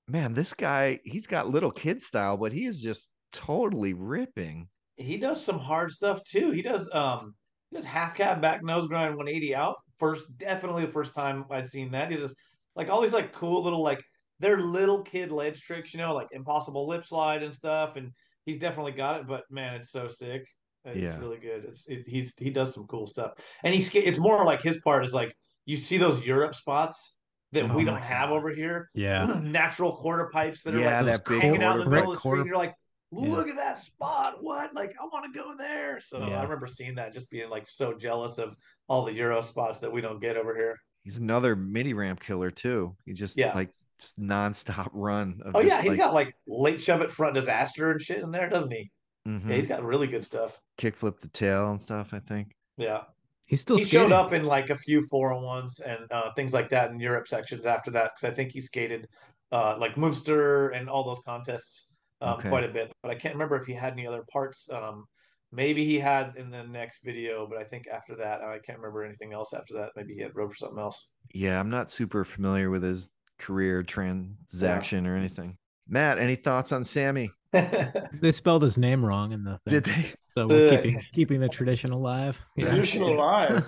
man, 0.09 0.33
this 0.33 0.53
guy, 0.53 0.99
he's 1.05 1.25
got 1.25 1.47
little 1.47 1.71
kid 1.71 2.01
style, 2.01 2.35
but 2.35 2.51
he 2.51 2.65
is 2.65 2.81
just 2.81 3.07
totally 3.31 3.93
ripping. 3.93 4.67
he 4.97 5.15
does 5.15 5.41
some 5.41 5.57
hard 5.57 5.89
stuff 5.91 6.21
too. 6.25 6.51
He 6.51 6.61
does 6.61 6.89
um 6.93 7.33
he 7.69 7.77
does 7.77 7.85
half 7.85 8.13
cab 8.13 8.41
back 8.41 8.61
nose 8.63 8.89
grind 8.89 9.15
180 9.15 9.55
out. 9.55 9.77
First, 9.99 10.25
definitely 10.37 10.85
the 10.85 10.91
first 10.91 11.13
time 11.15 11.45
I'd 11.49 11.69
seen 11.69 11.91
that. 11.91 12.11
He 12.11 12.17
does 12.17 12.35
like 12.75 12.89
all 12.89 13.01
these 13.01 13.13
like 13.13 13.33
cool 13.33 13.63
little 13.63 13.83
like 13.83 14.03
they're 14.39 14.59
little 14.59 15.03
kid 15.03 15.31
ledge 15.31 15.61
tricks, 15.61 15.93
you 15.93 15.99
know, 15.99 16.13
like 16.13 16.27
impossible 16.31 16.87
lip 16.87 17.05
slide 17.05 17.43
and 17.43 17.53
stuff. 17.53 17.95
And 17.95 18.11
he's 18.45 18.57
definitely 18.57 18.93
got 18.93 19.19
it. 19.19 19.27
But 19.27 19.43
man, 19.49 19.75
it's 19.75 19.91
so 19.91 20.07
sick. 20.07 20.47
It's 20.83 21.01
Yeah. 21.01 21.17
really 21.19 21.37
good. 21.37 21.65
It's 21.65 21.87
it, 21.87 22.03
he's 22.07 22.33
he 22.37 22.49
does 22.49 22.73
some 22.73 22.87
cool 22.87 23.05
stuff, 23.05 23.33
and 23.63 23.73
he's 23.73 23.93
it's 23.93 24.17
more 24.17 24.43
like 24.45 24.61
his 24.63 24.79
part 24.81 25.05
is 25.05 25.13
like 25.13 25.35
you 25.65 25.77
see 25.77 25.97
those 25.97 26.25
Europe 26.25 26.55
spots 26.55 27.17
that 27.51 27.69
Oh 27.69 27.75
we 27.75 27.83
don't 27.83 28.01
have 28.01 28.29
God. 28.29 28.35
over 28.37 28.49
here. 28.53 28.89
Yeah. 28.95 29.39
Natural 29.43 29.95
quarter 29.95 30.29
pipes 30.33 30.63
that 30.63 30.73
are 30.73 30.79
Yeah, 30.79 31.01
like 31.01 31.05
that 31.05 31.25
big 31.25 31.41
hanging 31.41 31.63
out 31.63 31.79
in 31.79 31.85
the 31.85 31.89
middle 31.91 32.11
of 32.11 32.15
the 32.17 32.19
street. 32.21 32.45
You're 32.45 32.57
like, 32.57 32.73
Yeah. 33.11 33.29
look 33.29 33.47
at 33.49 33.57
that 33.57 33.77
spot. 33.77 34.41
What? 34.41 34.73
Like, 34.73 34.95
I 34.99 35.03
want 35.05 35.31
to 35.31 35.37
go 35.37 35.53
there. 35.57 35.99
So 36.01 36.17
Yeah. 36.17 36.39
I 36.39 36.43
remember 36.43 36.65
seeing 36.65 36.95
that, 36.95 37.13
just 37.13 37.29
being 37.29 37.49
like 37.49 37.67
so 37.67 37.93
jealous 37.93 38.39
of 38.39 38.55
all 38.87 39.05
the 39.05 39.13
Euro 39.13 39.41
spots 39.41 39.79
that 39.79 39.91
we 39.91 40.01
don't 40.01 40.21
get 40.21 40.37
over 40.37 40.55
here. 40.55 40.77
He's 41.03 41.17
another 41.17 41.55
mini 41.55 41.93
ramp 41.93 42.19
killer 42.19 42.51
too. 42.51 42.95
He 43.05 43.13
just 43.13 43.37
Yeah. 43.37 43.53
like 43.55 43.69
just 43.99 44.19
nonstop 44.19 44.89
run. 44.93 45.41
Of 45.43 45.55
Oh 45.55 45.61
just, 45.61 45.71
yeah, 45.71 45.81
he's 45.81 45.89
like, 45.89 45.97
got 45.97 46.13
like 46.13 46.35
late 46.47 46.81
shove 46.81 47.01
it 47.01 47.11
front 47.11 47.35
disaster 47.35 47.91
and 47.91 48.01
shit 48.01 48.19
in 48.19 48.31
there, 48.31 48.49
doesn't 48.49 48.71
he? 48.71 48.91
mhm, 49.27 49.49
Yeah, 49.49 49.55
he's 49.55 49.67
got 49.67 49.83
really 49.83 50.07
good 50.07 50.23
stuff. 50.23 50.59
kickflip 50.77 51.19
the 51.21 51.27
tail 51.27 51.69
and 51.71 51.81
stuff. 51.81 52.13
I 52.13 52.19
think. 52.19 52.55
Yeah, 52.77 53.01
He's 53.47 53.61
still 53.61 53.77
he 53.77 53.83
skating. 53.83 53.99
showed 53.99 54.11
up 54.11 54.33
in 54.33 54.45
like 54.45 54.69
a 54.69 54.75
few 54.75 55.01
four 55.09 55.33
on 55.33 55.43
ones 55.43 55.79
and 55.81 56.11
uh, 56.11 56.31
things 56.35 56.53
like 56.53 56.69
that 56.69 56.91
in 56.91 56.99
Europe 56.99 57.27
sections 57.27 57.65
after 57.65 57.91
that 57.91 58.11
because 58.15 58.31
I 58.31 58.33
think 58.35 58.51
he 58.51 58.61
skated 58.61 59.07
uh, 59.51 59.77
like 59.77 59.97
Munster 59.97 60.69
and 60.69 60.89
all 60.89 61.03
those 61.03 61.21
contests 61.25 61.87
um, 62.21 62.39
Okay. 62.39 62.49
quite 62.49 62.63
a 62.63 62.69
bit. 62.69 62.91
But 63.03 63.11
I 63.11 63.15
can't 63.15 63.35
remember 63.35 63.55
if 63.57 63.67
he 63.67 63.73
had 63.73 63.93
any 63.93 64.07
other 64.07 64.23
parts. 64.31 64.67
Um, 64.71 65.05
maybe 65.51 65.85
he 65.85 65.99
had 65.99 66.33
in 66.37 66.49
the 66.49 66.63
next 66.63 66.99
video, 67.03 67.47
but 67.47 67.57
I 67.57 67.63
think 67.63 67.85
after 67.87 68.15
that 68.17 68.41
I 68.41 68.59
can't 68.65 68.79
remember 68.79 69.03
anything 69.03 69.33
else 69.33 69.53
after 69.53 69.73
that. 69.75 69.89
Maybe 69.95 70.13
he 70.13 70.21
had 70.21 70.35
rode 70.35 70.51
for 70.51 70.57
something 70.57 70.79
else. 70.79 71.09
Yeah, 71.33 71.59
I'm 71.59 71.69
not 71.69 71.89
super 71.91 72.23
familiar 72.25 72.69
with 72.69 72.83
his 72.83 73.09
career 73.39 73.83
transaction 73.83 75.07
or 75.07 75.15
anything. 75.15 75.57
Matt, 75.87 76.19
any 76.19 76.35
thoughts 76.35 76.71
on 76.71 76.83
Sammy? 76.83 77.31
They 78.21 78.31
spelled 78.31 78.61
his 78.61 78.77
name 78.77 79.03
wrong 79.03 79.31
in 79.33 79.43
the 79.43 79.59
thing. 79.67 79.81
Did 79.81 79.83
they? 79.85 80.13
So 80.29 80.47
we're 80.47 80.67
Uh, 80.67 80.69
keeping 80.77 81.01
keeping 81.11 81.39
the 81.41 81.49
tradition 81.49 81.91
alive. 81.91 82.41
Yeah. 82.55 82.65
Tradition 82.69 83.01
alive. 83.03 83.67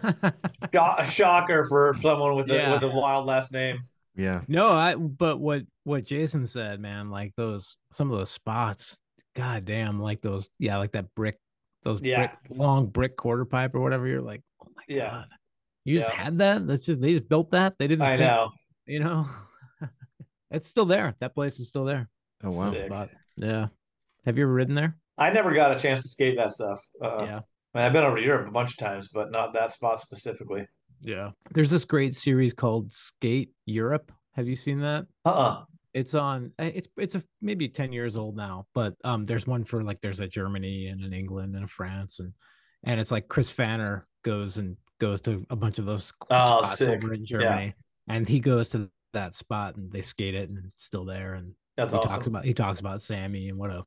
Got 0.71 1.01
a 1.01 1.05
shocker 1.05 1.65
for 1.65 1.95
someone 2.01 2.36
with 2.36 2.49
a 2.51 2.55
Yeah. 2.55 2.73
with 2.73 2.84
a 2.84 2.88
wild 2.88 3.25
last 3.25 3.51
name. 3.51 3.79
Yeah. 4.15 4.41
no, 4.47 4.67
I 4.71 4.95
but 4.95 5.39
what 5.39 5.63
what 5.84 6.05
Jason 6.05 6.45
said, 6.45 6.79
man, 6.79 7.09
like 7.09 7.34
those 7.36 7.75
some 7.91 8.09
of 8.11 8.17
those 8.17 8.29
spots, 8.31 8.97
god 9.36 9.65
damn, 9.65 9.99
like 9.99 10.21
those 10.21 10.47
yeah, 10.59 10.77
like 10.77 10.91
that 10.93 11.13
brick 11.15 11.38
those 11.84 12.01
Yeah. 12.01 12.27
brick 12.27 12.57
long 12.57 12.88
brick 12.88 13.15
quarter 13.17 13.45
pipe 13.45 13.75
or 13.75 13.81
whatever, 13.81 14.07
you're 14.07 14.21
like, 14.21 14.41
oh 14.61 14.67
my 14.75 14.84
Yeah. 14.88 15.09
god. 15.11 15.27
You 15.86 15.97
just 15.99 16.11
Yeah. 16.11 16.23
had 16.23 16.38
that? 16.39 16.65
That's 16.67 16.86
just 16.86 17.01
they 17.01 17.13
just 17.13 17.27
built 17.29 17.51
that. 17.51 17.77
They 17.77 17.88
didn't 17.88 18.03
I 18.03 18.17
think, 18.17 18.21
know. 18.21 18.51
you 18.86 18.99
know. 18.99 19.27
it's 20.51 20.67
still 20.67 20.86
there. 20.86 21.15
That 21.19 21.34
place 21.36 21.59
is 21.59 21.67
still 21.67 21.86
there. 21.86 22.09
Oh 22.43 22.51
wow. 22.51 22.73
Spot. 22.73 23.09
Yeah. 23.38 23.67
Have 24.25 24.38
you 24.38 24.43
ever 24.43 24.53
ridden 24.53 24.75
there? 24.75 24.97
I 25.17 25.31
never 25.31 25.53
got 25.53 25.75
a 25.75 25.79
chance 25.79 26.01
to 26.03 26.07
skate 26.07 26.38
that 26.38 26.53
stuff. 26.53 26.79
Uh, 27.01 27.23
yeah. 27.25 27.39
I 27.75 27.77
mean, 27.79 27.86
I've 27.86 27.93
been 27.93 28.03
over 28.03 28.17
to 28.17 28.23
Europe 28.23 28.47
a 28.47 28.51
bunch 28.51 28.71
of 28.71 28.77
times, 28.77 29.09
but 29.13 29.31
not 29.31 29.53
that 29.53 29.71
spot 29.71 30.01
specifically. 30.01 30.65
Yeah. 31.01 31.31
There's 31.53 31.69
this 31.69 31.86
great 31.86 32.15
series 32.15 32.53
called 32.53 32.91
Skate 32.91 33.51
Europe. 33.65 34.11
Have 34.36 34.47
you 34.47 34.55
seen 34.55 34.79
that? 34.79 35.05
Uh 35.25 35.29
uh 35.29 35.65
It's 35.94 36.14
on 36.16 36.52
uh, 36.60 36.72
it's 36.74 36.88
it's 36.98 37.16
a 37.16 37.24
maybe 37.41 37.68
10 37.70 37.91
years 37.94 38.16
old 38.16 38.36
now, 38.36 38.66
but 38.74 38.96
um 39.04 39.26
there's 39.26 39.46
one 39.46 39.64
for 39.64 39.84
like 39.84 40.02
there's 40.02 40.20
a 40.20 40.28
Germany 40.28 40.88
and 40.88 41.02
an 41.04 41.14
England 41.14 41.56
and 41.56 41.64
a 41.66 41.68
France 41.68 42.20
and 42.20 42.34
and 42.84 43.00
it's 43.00 43.12
like 43.12 43.28
Chris 43.28 43.52
Pfanner 43.54 44.02
goes 44.24 44.58
and 44.58 44.76
goes 45.00 45.22
to 45.22 45.46
a 45.50 45.56
bunch 45.56 45.80
of 45.80 45.86
those 45.86 46.12
Oh, 46.30 46.62
spots 46.62 46.80
sick. 46.80 46.89
over 47.04 47.14
in 47.14 47.20
Yeah. 47.22 47.26
Germany 47.26 47.74
and 48.08 48.28
he 48.28 48.39
goes 48.39 48.70
to 48.70 48.89
that 49.14 49.36
spot 49.36 49.76
and 49.76 49.91
they 49.91 50.02
skate 50.02 50.34
it 50.36 50.50
and 50.50 50.58
it's 50.66 50.84
still 50.84 51.06
there 51.06 51.36
and 51.36 51.54
That's 51.78 51.94
he 51.94 52.00
awesome. 52.00 52.10
talks 52.12 52.28
about 52.28 52.46
he 52.46 52.54
talks 52.54 52.80
about 52.80 53.02
Sammy 53.02 53.50
and 53.50 53.58
what 53.60 53.70
a 53.70 53.84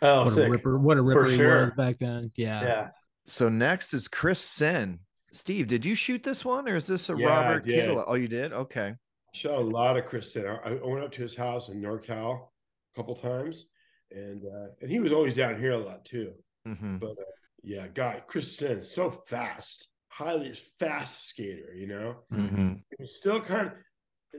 oh, 0.00 0.24
what 0.24 0.32
sick. 0.32 0.46
a 0.46 0.50
ripper 0.50 0.78
what 0.78 0.96
a 0.96 1.02
ripper 1.02 1.24
he 1.26 1.36
sure. 1.36 1.64
was 1.64 1.72
back 1.74 1.98
then. 1.98 2.32
Yeah. 2.36 2.62
Yeah. 2.62 2.88
So 3.26 3.48
next 3.50 3.92
is 3.92 4.08
Chris 4.08 4.40
Senn. 4.40 5.00
Steve, 5.30 5.66
did 5.68 5.84
you 5.84 5.94
shoot 5.94 6.22
this 6.24 6.42
one 6.44 6.66
or 6.68 6.74
is 6.76 6.86
this 6.86 7.10
a 7.10 7.16
Yeah, 7.16 7.26
Robert. 7.26 7.64
Kittle? 7.66 8.02
Oh, 8.06 8.14
you 8.14 8.26
did? 8.28 8.52
Okay. 8.52 8.94
Shot 9.32 9.58
a 9.58 9.60
lot 9.60 9.96
of 9.96 10.06
Chris 10.06 10.34
in. 10.36 10.46
I, 10.46 10.54
I 10.76 10.86
went 10.86 11.04
up 11.04 11.12
to 11.12 11.22
his 11.22 11.36
house 11.36 11.68
in 11.68 11.80
NorCal 11.80 12.48
a 12.48 12.96
couple 12.96 13.14
times, 13.14 13.66
and 14.10 14.44
uh, 14.44 14.68
and 14.80 14.90
he 14.90 14.98
was 15.00 15.12
always 15.12 15.34
down 15.34 15.58
here 15.58 15.72
a 15.72 15.78
lot 15.78 16.04
too. 16.04 16.32
hmm 16.66 16.96
But 16.98 17.10
uh, 17.12 17.30
yeah, 17.62 17.86
guy 17.88 18.22
Chris 18.26 18.56
Senn 18.56 18.78
is 18.78 18.90
so 18.90 19.10
fast, 19.10 19.88
highly 20.08 20.52
fast 20.78 21.28
skater. 21.28 21.74
You 21.74 21.86
know, 21.86 22.16
hmm 22.30 22.74
he's 22.98 23.16
still 23.16 23.40
kind 23.40 23.68
of. 23.68 23.72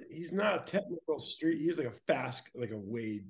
He's 0.10 0.32
not 0.32 0.56
a 0.62 0.72
technical 0.72 1.20
street. 1.20 1.62
He's 1.62 1.78
like 1.78 1.88
a 1.88 2.00
fast, 2.08 2.50
like 2.56 2.72
a 2.72 2.78
Wade 2.78 3.26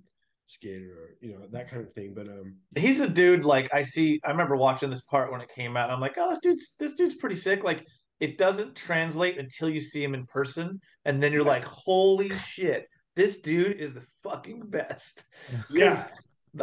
skater, 0.45 0.93
or 0.93 1.18
you 1.22 1.34
know 1.34 1.47
that 1.51 1.68
kind 1.70 1.82
of 1.82 1.91
thing. 1.93 2.14
But 2.14 2.28
um, 2.28 2.55
He's 2.76 2.99
a 2.99 3.09
dude 3.09 3.43
like 3.43 3.74
I 3.74 3.82
see. 3.82 4.20
I 4.24 4.30
remember 4.30 4.55
watching 4.55 4.89
this 4.89 5.01
part 5.01 5.32
when 5.32 5.41
it 5.41 5.49
came 5.49 5.76
out. 5.76 5.86
And 5.86 5.93
I'm 5.93 6.01
like, 6.01 6.16
oh, 6.18 6.30
this 6.30 6.39
dude's 6.39 6.76
this 6.78 6.93
dude's 6.93 7.16
pretty 7.16 7.36
sick. 7.36 7.64
Like 7.64 7.86
it 8.22 8.38
doesn't 8.38 8.76
translate 8.76 9.38
until 9.38 9.67
you 9.69 9.82
see 9.82 10.01
him 10.03 10.13
in 10.13 10.26
person, 10.28 10.80
and 11.05 11.22
then 11.22 11.34
you're 11.34 11.43
like, 11.43 11.63
holy 11.65 12.38
shit, 12.38 12.86
this 13.15 13.41
dude 13.41 13.78
is 13.78 13.93
the 13.93 14.05
fucking 14.24 14.61
best. 14.67 15.26
yeah, 15.69 16.07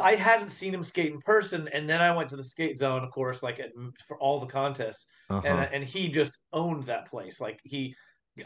I 0.00 0.14
hadn't 0.14 0.50
seen 0.50 0.72
him 0.72 0.82
skate 0.84 1.12
in 1.12 1.20
person, 1.20 1.68
and 1.74 1.90
then 1.90 2.00
I 2.00 2.14
went 2.16 2.30
to 2.30 2.36
the 2.36 2.44
skate 2.44 2.78
zone, 2.78 3.04
of 3.04 3.10
course, 3.10 3.42
like 3.42 3.58
at, 3.60 3.70
for 4.06 4.16
all 4.18 4.40
the 4.40 4.46
contests, 4.46 5.04
Uh-huh. 5.28 5.46
and 5.46 5.74
and 5.74 5.84
he 5.84 6.08
just 6.08 6.32
owned 6.52 6.84
that 6.86 7.10
place. 7.10 7.40
Like 7.40 7.58
he 7.64 7.94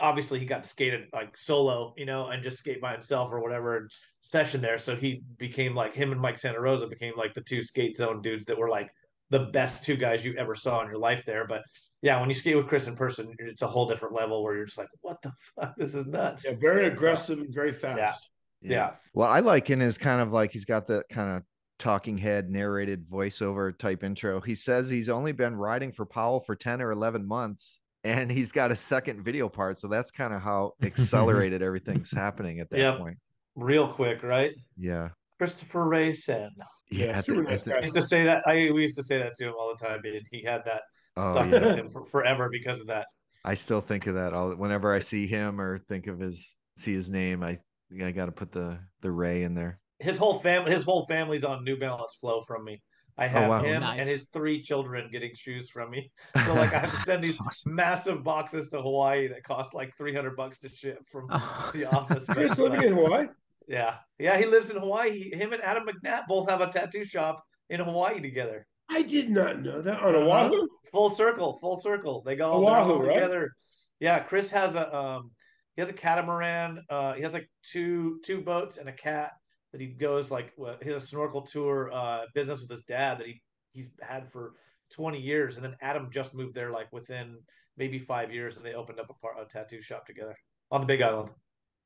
obviously 0.00 0.38
he 0.38 0.46
got 0.46 0.62
to 0.62 0.68
skate 0.70 0.94
like 1.12 1.36
solo, 1.36 1.92
you 1.98 2.06
know, 2.06 2.28
and 2.28 2.42
just 2.42 2.58
skate 2.58 2.80
by 2.80 2.92
himself 2.92 3.30
or 3.30 3.40
whatever 3.40 3.88
session 4.22 4.62
there. 4.62 4.78
So 4.78 4.96
he 4.96 5.22
became 5.36 5.74
like 5.74 5.94
him 5.94 6.12
and 6.12 6.20
Mike 6.20 6.38
Santa 6.38 6.60
Rosa 6.60 6.86
became 6.86 7.12
like 7.16 7.34
the 7.34 7.42
two 7.42 7.62
skate 7.62 7.98
zone 7.98 8.22
dudes 8.22 8.46
that 8.46 8.56
were 8.56 8.70
like 8.70 8.88
the 9.28 9.40
best 9.52 9.84
two 9.84 9.96
guys 9.96 10.24
you 10.24 10.34
ever 10.38 10.54
saw 10.54 10.80
in 10.82 10.88
your 10.88 10.98
life 10.98 11.24
there. 11.26 11.46
But 11.46 11.60
yeah, 12.02 12.18
when 12.20 12.28
you 12.28 12.34
skate 12.34 12.56
with 12.56 12.66
Chris 12.68 12.86
in 12.88 12.96
person, 12.96 13.34
it's 13.38 13.62
a 13.62 13.66
whole 13.66 13.88
different 13.88 14.14
level 14.14 14.42
where 14.42 14.56
you're 14.56 14.66
just 14.66 14.78
like, 14.78 14.88
what 15.00 15.22
the 15.22 15.32
fuck, 15.54 15.74
this 15.76 15.94
is 15.94 16.06
nuts. 16.06 16.44
yeah, 16.44 16.54
very 16.60 16.86
aggressive 16.86 17.38
and 17.38 17.54
very 17.54 17.72
fast. 17.72 18.28
Yeah. 18.60 18.70
yeah. 18.70 18.90
Well, 19.14 19.28
I 19.28 19.40
like 19.40 19.68
him 19.68 19.80
as 19.80 19.98
kind 19.98 20.20
of 20.20 20.32
like 20.32 20.52
he's 20.52 20.64
got 20.64 20.86
that 20.88 21.08
kind 21.08 21.36
of 21.36 21.42
talking 21.78 22.18
head 22.18 22.50
narrated 22.50 23.08
voiceover 23.08 23.76
type 23.76 24.04
intro. 24.04 24.40
He 24.40 24.54
says 24.54 24.88
he's 24.88 25.08
only 25.08 25.32
been 25.32 25.56
riding 25.56 25.90
for 25.92 26.04
Powell 26.06 26.40
for 26.40 26.54
10 26.54 26.80
or 26.82 26.90
11 26.92 27.26
months 27.26 27.80
and 28.04 28.30
he's 28.30 28.52
got 28.52 28.70
a 28.72 28.76
second 28.76 29.22
video 29.24 29.48
part. 29.48 29.78
So 29.78 29.88
that's 29.88 30.10
kind 30.10 30.32
of 30.34 30.42
how 30.42 30.72
accelerated 30.82 31.62
everything's 31.62 32.10
happening 32.12 32.60
at 32.60 32.68
that 32.70 32.78
Yep. 32.78 32.98
point. 32.98 33.18
Real 33.56 33.86
quick, 33.88 34.22
right? 34.22 34.52
Yeah. 34.76 35.10
Christopher 35.38 35.84
Ray 35.88 36.12
Senn. 36.12 36.50
Yeah. 36.90 37.06
Yeah, 37.06 37.18
at 37.18 37.24
super 37.24 37.42
the- 37.42 37.48
nice 37.50 37.58
at 37.60 37.64
the- 37.64 37.70
guy. 37.70 37.76
I 37.78 37.80
used 37.80 37.94
to 37.94 38.02
say 38.02 38.24
that. 38.24 38.42
I 38.46 38.54
we 38.72 38.82
used 38.82 38.96
to 38.96 39.02
say 39.02 39.18
that 39.18 39.34
to 39.36 39.46
him 39.48 39.54
all 39.58 39.74
the 39.76 39.84
time. 39.84 40.00
Dude. 40.02 40.22
He 40.30 40.42
had 40.44 40.62
that 40.66 40.82
oh, 41.16 41.34
stuck 41.34 41.50
yeah. 41.52 41.66
with 41.66 41.78
him 41.78 41.90
for, 41.90 42.06
forever 42.06 42.48
because 42.50 42.80
of 42.80 42.86
that. 42.88 43.06
I 43.44 43.54
still 43.54 43.80
think 43.80 44.06
of 44.06 44.14
that 44.14 44.32
all 44.32 44.50
whenever 44.54 44.92
I 44.92 45.00
see 45.00 45.26
him 45.26 45.60
or 45.60 45.78
think 45.78 46.06
of 46.06 46.20
his 46.20 46.54
see 46.76 46.92
his 46.92 47.10
name. 47.10 47.42
I 47.42 47.56
I 48.02 48.12
got 48.12 48.26
to 48.26 48.32
put 48.32 48.52
the 48.52 48.78
the 49.00 49.10
Ray 49.10 49.42
in 49.42 49.54
there. 49.54 49.78
His 49.98 50.18
whole 50.18 50.38
family, 50.40 50.72
his 50.72 50.84
whole 50.84 51.06
family's 51.06 51.44
on 51.44 51.64
New 51.64 51.76
Balance 51.76 52.14
Flow 52.20 52.42
from 52.42 52.64
me. 52.64 52.82
I 53.18 53.26
oh, 53.26 53.28
have 53.28 53.48
wow. 53.50 53.62
him 53.62 53.80
Nice. 53.82 54.00
and 54.00 54.08
his 54.08 54.28
three 54.32 54.62
children 54.62 55.10
getting 55.12 55.34
shoes 55.34 55.68
from 55.68 55.90
me. 55.90 56.10
So 56.46 56.54
like 56.54 56.72
I 56.72 56.78
have 56.78 56.92
to 56.92 57.02
send 57.04 57.22
these 57.22 57.38
awesome. 57.40 57.74
massive 57.74 58.24
boxes 58.24 58.68
to 58.70 58.80
Hawaii 58.80 59.28
that 59.28 59.44
cost 59.44 59.74
like 59.74 59.94
three 59.96 60.14
hundred 60.14 60.36
bucks 60.36 60.58
to 60.60 60.68
ship 60.68 60.98
from 61.10 61.26
Oh. 61.30 61.70
the 61.74 61.84
office. 61.86 62.24
But 62.26 62.36
Chris 62.36 62.52
it's 62.52 62.60
living 62.60 62.82
in 62.82 62.94
Hawaii. 62.94 63.26
yeah, 63.68 63.96
yeah, 64.18 64.38
he 64.38 64.46
lives 64.46 64.70
in 64.70 64.76
Hawaii. 64.76 65.10
He, 65.30 65.36
him 65.36 65.52
and 65.52 65.62
Adam 65.62 65.84
McNatt 65.86 66.26
both 66.26 66.48
have 66.48 66.60
a 66.62 66.68
tattoo 66.68 67.04
shop 67.04 67.44
in 67.68 67.80
Hawaii 67.80 68.20
together. 68.20 68.66
I 68.88 69.02
did 69.02 69.30
not 69.30 69.60
know 69.62 69.80
that 69.82 70.00
on 70.00 70.14
Uh-huh. 70.14 70.46
Oahu. 70.48 70.68
Full 70.92 71.08
circle, 71.10 71.58
full 71.58 71.80
circle. 71.80 72.22
They 72.24 72.36
go 72.36 72.52
Oahu, 72.52 72.92
all 72.92 73.02
right? 73.02 73.14
together. 73.14 73.52
Yeah, 74.00 74.18
Chris 74.20 74.50
has 74.50 74.74
a 74.74 74.94
um 74.94 75.30
he 75.74 75.80
has 75.82 75.88
a 75.90 75.94
catamaran. 75.94 76.82
Uh 76.90 77.14
he 77.14 77.22
has 77.22 77.32
like 77.32 77.48
two 77.62 78.20
two 78.24 78.42
boats 78.42 78.76
and 78.76 78.88
a 78.88 78.92
cat 78.92 79.32
that 79.72 79.80
he 79.80 79.86
goes 79.86 80.30
like 80.30 80.52
well, 80.58 80.76
he 80.82 80.90
has 80.90 81.02
a 81.02 81.06
snorkel 81.06 81.42
tour 81.42 81.90
uh 81.92 82.22
business 82.34 82.60
with 82.60 82.70
his 82.70 82.82
dad 82.82 83.18
that 83.18 83.26
he 83.26 83.40
he's 83.72 83.90
had 84.02 84.30
for 84.30 84.52
20 84.90 85.18
years 85.18 85.56
and 85.56 85.64
then 85.64 85.74
Adam 85.80 86.10
just 86.12 86.34
moved 86.34 86.54
there 86.54 86.70
like 86.70 86.92
within 86.92 87.38
maybe 87.78 87.98
5 87.98 88.30
years 88.34 88.58
and 88.58 88.66
they 88.66 88.74
opened 88.74 89.00
up 89.00 89.08
a, 89.08 89.14
par- 89.14 89.40
a 89.40 89.46
tattoo 89.46 89.80
shop 89.80 90.04
together 90.04 90.36
on 90.70 90.82
the 90.82 90.86
Big 90.86 91.00
Island. 91.00 91.30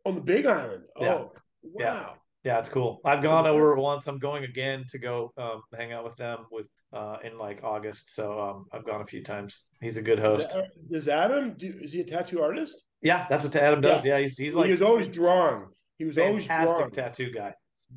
On 0.04 0.16
the 0.16 0.20
Big 0.20 0.46
Island. 0.46 0.82
Yeah. 1.00 1.14
Oh, 1.14 1.32
Yeah. 1.78 1.94
wow. 1.94 2.14
Yeah, 2.42 2.58
it's 2.58 2.68
cool. 2.68 3.00
I've 3.04 3.22
gone 3.22 3.46
over 3.46 3.74
once. 3.76 4.06
I'm 4.08 4.18
going 4.18 4.42
again 4.44 4.84
to 4.90 4.98
go 4.98 5.32
um, 5.36 5.62
hang 5.76 5.92
out 5.92 6.04
with 6.04 6.16
them 6.16 6.46
with 6.50 6.66
uh, 6.92 7.16
in 7.24 7.38
like 7.38 7.60
August. 7.62 8.14
So 8.14 8.40
um, 8.40 8.66
I've 8.72 8.84
gone 8.86 9.00
a 9.00 9.06
few 9.06 9.22
times. 9.22 9.64
He's 9.80 9.96
a 9.96 10.02
good 10.02 10.18
host. 10.18 10.48
Does- 10.90 11.08
Adam 11.08 11.54
do? 11.56 11.74
Is 11.82 11.92
he 11.92 12.00
a 12.00 12.04
tattoo 12.04 12.40
artist? 12.42 12.84
Yeah, 13.02 13.26
that's 13.28 13.44
what 13.44 13.54
Adam 13.56 13.80
does. 13.80 14.04
Yeah, 14.04 14.18
he's 14.18 14.36
he's 14.36 14.52
he 14.54 14.70
was 14.70 14.82
always 14.82 15.08
drawing. 15.08 15.66
He 15.98 16.04
was 16.04 16.18
always 16.18 16.46
drawing. 16.46 16.90
tattoo 16.90 17.30
guy. 17.32 17.54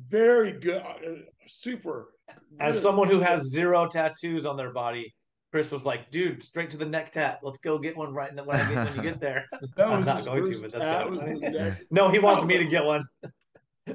Very 0.08 0.52
good. 0.52 0.80
uh, 0.82 0.94
Super. 1.48 2.12
As 2.60 2.74
Really- 2.74 2.82
someone 2.82 3.08
who 3.08 3.20
has 3.20 3.42
zero 3.50 3.88
tattoos 3.88 4.46
on 4.46 4.56
their 4.56 4.72
body, 4.72 5.12
Chris 5.50 5.72
was 5.72 5.84
like, 5.84 6.10
"Dude, 6.12 6.42
straight 6.44 6.70
to 6.70 6.76
the 6.76 6.86
neck 6.86 7.10
tat. 7.12 7.40
Let's 7.42 7.58
go 7.58 7.76
get 7.78 7.96
one 7.96 8.14
right 8.14 8.32
when, 8.32 8.54
I 8.56 8.72
get, 8.72 8.84
when 8.86 8.96
you 8.96 9.02
get 9.10 9.20
there." 9.26 9.46
I'm 9.78 10.02
not 10.02 10.24
going 10.24 10.44
to, 10.52 10.60
but 10.60 10.72
that's 10.72 11.80
no, 11.90 12.08
he 12.10 12.18
wants 12.20 12.44
Oh, 12.44 12.46
me 12.46 12.58
to 12.58 12.64
get 12.66 12.84
one. 12.84 13.02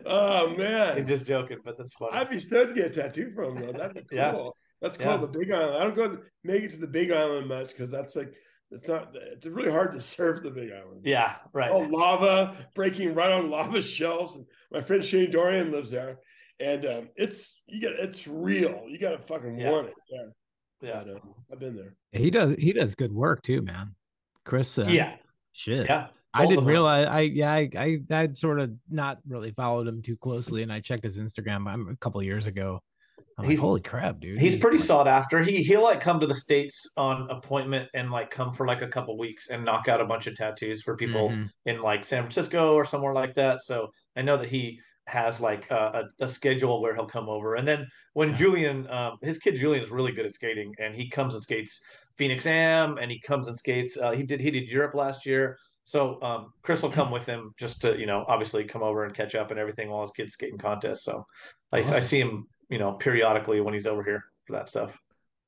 Oh 0.05 0.53
man, 0.57 0.97
He's 0.97 1.07
just 1.07 1.25
joking, 1.25 1.59
but 1.63 1.77
that's 1.77 1.93
funny. 1.93 2.11
I'd 2.13 2.29
be 2.29 2.39
stoked 2.41 2.69
to 2.69 2.75
get 2.75 2.87
a 2.97 3.01
tattoo 3.03 3.31
from 3.33 3.55
him 3.57 3.67
though. 3.67 3.71
That'd 3.71 3.93
be 3.93 4.01
cool. 4.01 4.17
Yeah. 4.17 4.49
That's 4.85 4.97
Yeah. 4.99 5.05
called 5.17 5.21
the 5.33 5.39
Big 5.39 5.51
Island. 5.51 5.75
I 5.77 5.79
don't 5.83 5.95
go 5.95 6.17
make 6.43 6.61
it 6.63 6.71
to 6.71 6.77
the 6.77 6.85
Big 6.87 7.11
Island 7.11 7.47
much 7.47 7.69
because 7.69 7.89
that's 7.89 8.15
like 8.15 8.35
it's 8.71 8.87
not. 8.87 9.15
It's 9.15 9.47
really 9.47 9.71
hard 9.71 9.93
to 9.93 10.01
surf 10.15 10.43
the 10.43 10.51
Big 10.51 10.71
Island. 10.71 11.01
yeah, 11.03 11.37
right. 11.53 11.71
Oh, 11.71 11.79
lava 11.79 12.55
breaking 12.75 13.15
right 13.15 13.31
on 13.31 13.49
lava 13.49 13.81
shelves. 13.95 14.35
And 14.35 14.45
my 14.71 14.81
friend 14.81 15.03
Shane 15.03 15.31
Dorian 15.31 15.71
lives 15.71 15.89
there, 15.89 16.19
and 16.59 16.85
um, 16.85 17.09
it's 17.15 17.63
you 17.67 17.81
get 17.81 17.93
it's 17.93 18.27
real. 18.27 18.83
You 18.87 18.99
got 18.99 19.11
to 19.11 19.17
fucking 19.19 19.57
Yeah. 19.57 19.71
want 19.71 19.87
it. 19.87 19.93
Yeah, 20.11 20.25
yeah. 20.81 21.03
But, 21.03 21.13
um, 21.15 21.33
I've 21.51 21.59
been 21.59 21.75
there. 21.75 21.95
He 22.11 22.29
does 22.29 22.53
he 22.59 22.71
does 22.73 22.93
good 22.93 23.11
work 23.11 23.41
too, 23.41 23.61
man. 23.63 23.95
Chris, 24.45 24.77
uh, 24.77 24.85
yeah, 24.87 25.15
shit. 25.53 25.87
yeah. 25.87 26.07
I 26.37 26.45
didn't 26.45 26.65
realize. 26.65 27.07
I 27.07 27.21
yeah, 27.21 27.51
I, 27.53 27.69
I 27.77 27.99
I'd 28.11 28.35
sort 28.35 28.59
of 28.59 28.71
not 28.89 29.19
really 29.27 29.51
followed 29.51 29.87
him 29.87 30.01
too 30.01 30.17
closely, 30.17 30.63
and 30.63 30.71
I 30.73 30.81
checked 30.81 31.05
his 31.05 31.17
Instagram 31.17 31.71
um, 31.73 31.87
a 31.89 31.95
couple 31.95 32.21
years 32.21 32.45
ago. 32.47 32.81
I'm 33.37 33.43
He's- 33.45 33.57
like, 33.59 33.63
holy 33.65 33.81
crap, 33.81 34.19
dude! 34.21 34.39
He's 34.39 34.57
pretty 34.59 34.77
sought 34.77 35.07
after. 35.09 35.41
He 35.41 35.61
he'll 35.61 35.83
like 35.83 35.99
come 35.99 36.19
to 36.21 36.27
the 36.27 36.33
states 36.33 36.89
on 36.95 37.29
appointment 37.29 37.89
and 37.93 38.09
like 38.09 38.31
come 38.31 38.53
for 38.53 38.65
like 38.65 38.81
a 38.81 38.87
couple 38.87 39.17
weeks 39.17 39.49
and 39.49 39.65
knock 39.65 39.89
out 39.89 39.99
a 39.99 40.05
bunch 40.05 40.27
of 40.27 40.35
tattoos 40.35 40.81
for 40.81 40.95
people 40.95 41.29
Mhm. 41.29 41.49
in 41.65 41.81
like 41.81 42.05
San 42.05 42.23
Francisco 42.23 42.73
or 42.73 42.85
somewhere 42.85 43.13
like 43.13 43.33
that. 43.35 43.61
So 43.61 43.91
I 44.15 44.21
know 44.21 44.37
that 44.37 44.47
he 44.47 44.79
has 45.07 45.41
like 45.41 45.69
a, 45.69 46.07
a, 46.19 46.23
a 46.23 46.27
schedule 46.29 46.81
where 46.81 46.95
he'll 46.95 47.05
come 47.05 47.27
over. 47.29 47.55
And 47.55 47.67
then 47.67 47.85
when 48.13 48.29
Yeah. 48.29 48.35
Julian, 48.35 48.89
um, 48.89 49.17
his 49.21 49.37
kid 49.37 49.55
Julian 49.57 49.83
is 49.83 49.91
really 49.91 50.13
good 50.13 50.25
at 50.25 50.33
skating, 50.33 50.73
and 50.79 50.95
he 50.95 51.09
comes 51.09 51.33
and 51.33 51.43
skates 51.43 51.81
Phoenix 52.15 52.45
Am, 52.45 52.97
and 52.97 53.11
he 53.11 53.19
comes 53.19 53.49
and 53.49 53.57
skates. 53.57 53.97
Uh, 53.97 54.11
he 54.11 54.23
did 54.23 54.39
he 54.39 54.49
did 54.49 54.69
Europe 54.69 54.93
last 54.95 55.25
year. 55.25 55.57
So 55.83 56.19
um, 56.23 56.53
Chris 56.63 56.81
will 56.81 56.89
come 56.89 57.11
with 57.11 57.25
him 57.27 57.53
just 57.59 57.81
to 57.81 57.99
you 57.99 58.05
know 58.05 58.23
obviously 58.29 58.63
come 58.63 58.81
over 58.81 59.03
and 59.03 59.13
catch 59.13 59.35
up 59.35 59.51
and 59.51 59.59
everything 59.59 59.89
while 59.89 60.01
his 60.01 60.11
kids 60.11 60.31
skating 60.31 60.57
contests. 60.57 61.03
So 61.03 61.27
I, 61.73 61.79
I 61.79 61.99
see 61.99 62.21
him 62.21 62.47
you 62.69 62.77
know 62.77 62.93
periodically 62.93 63.61
when 63.61 63.73
he's 63.73 63.87
over 63.87 64.03
here 64.03 64.23
for 64.45 64.53
that 64.53 64.69
stuff. 64.69 64.97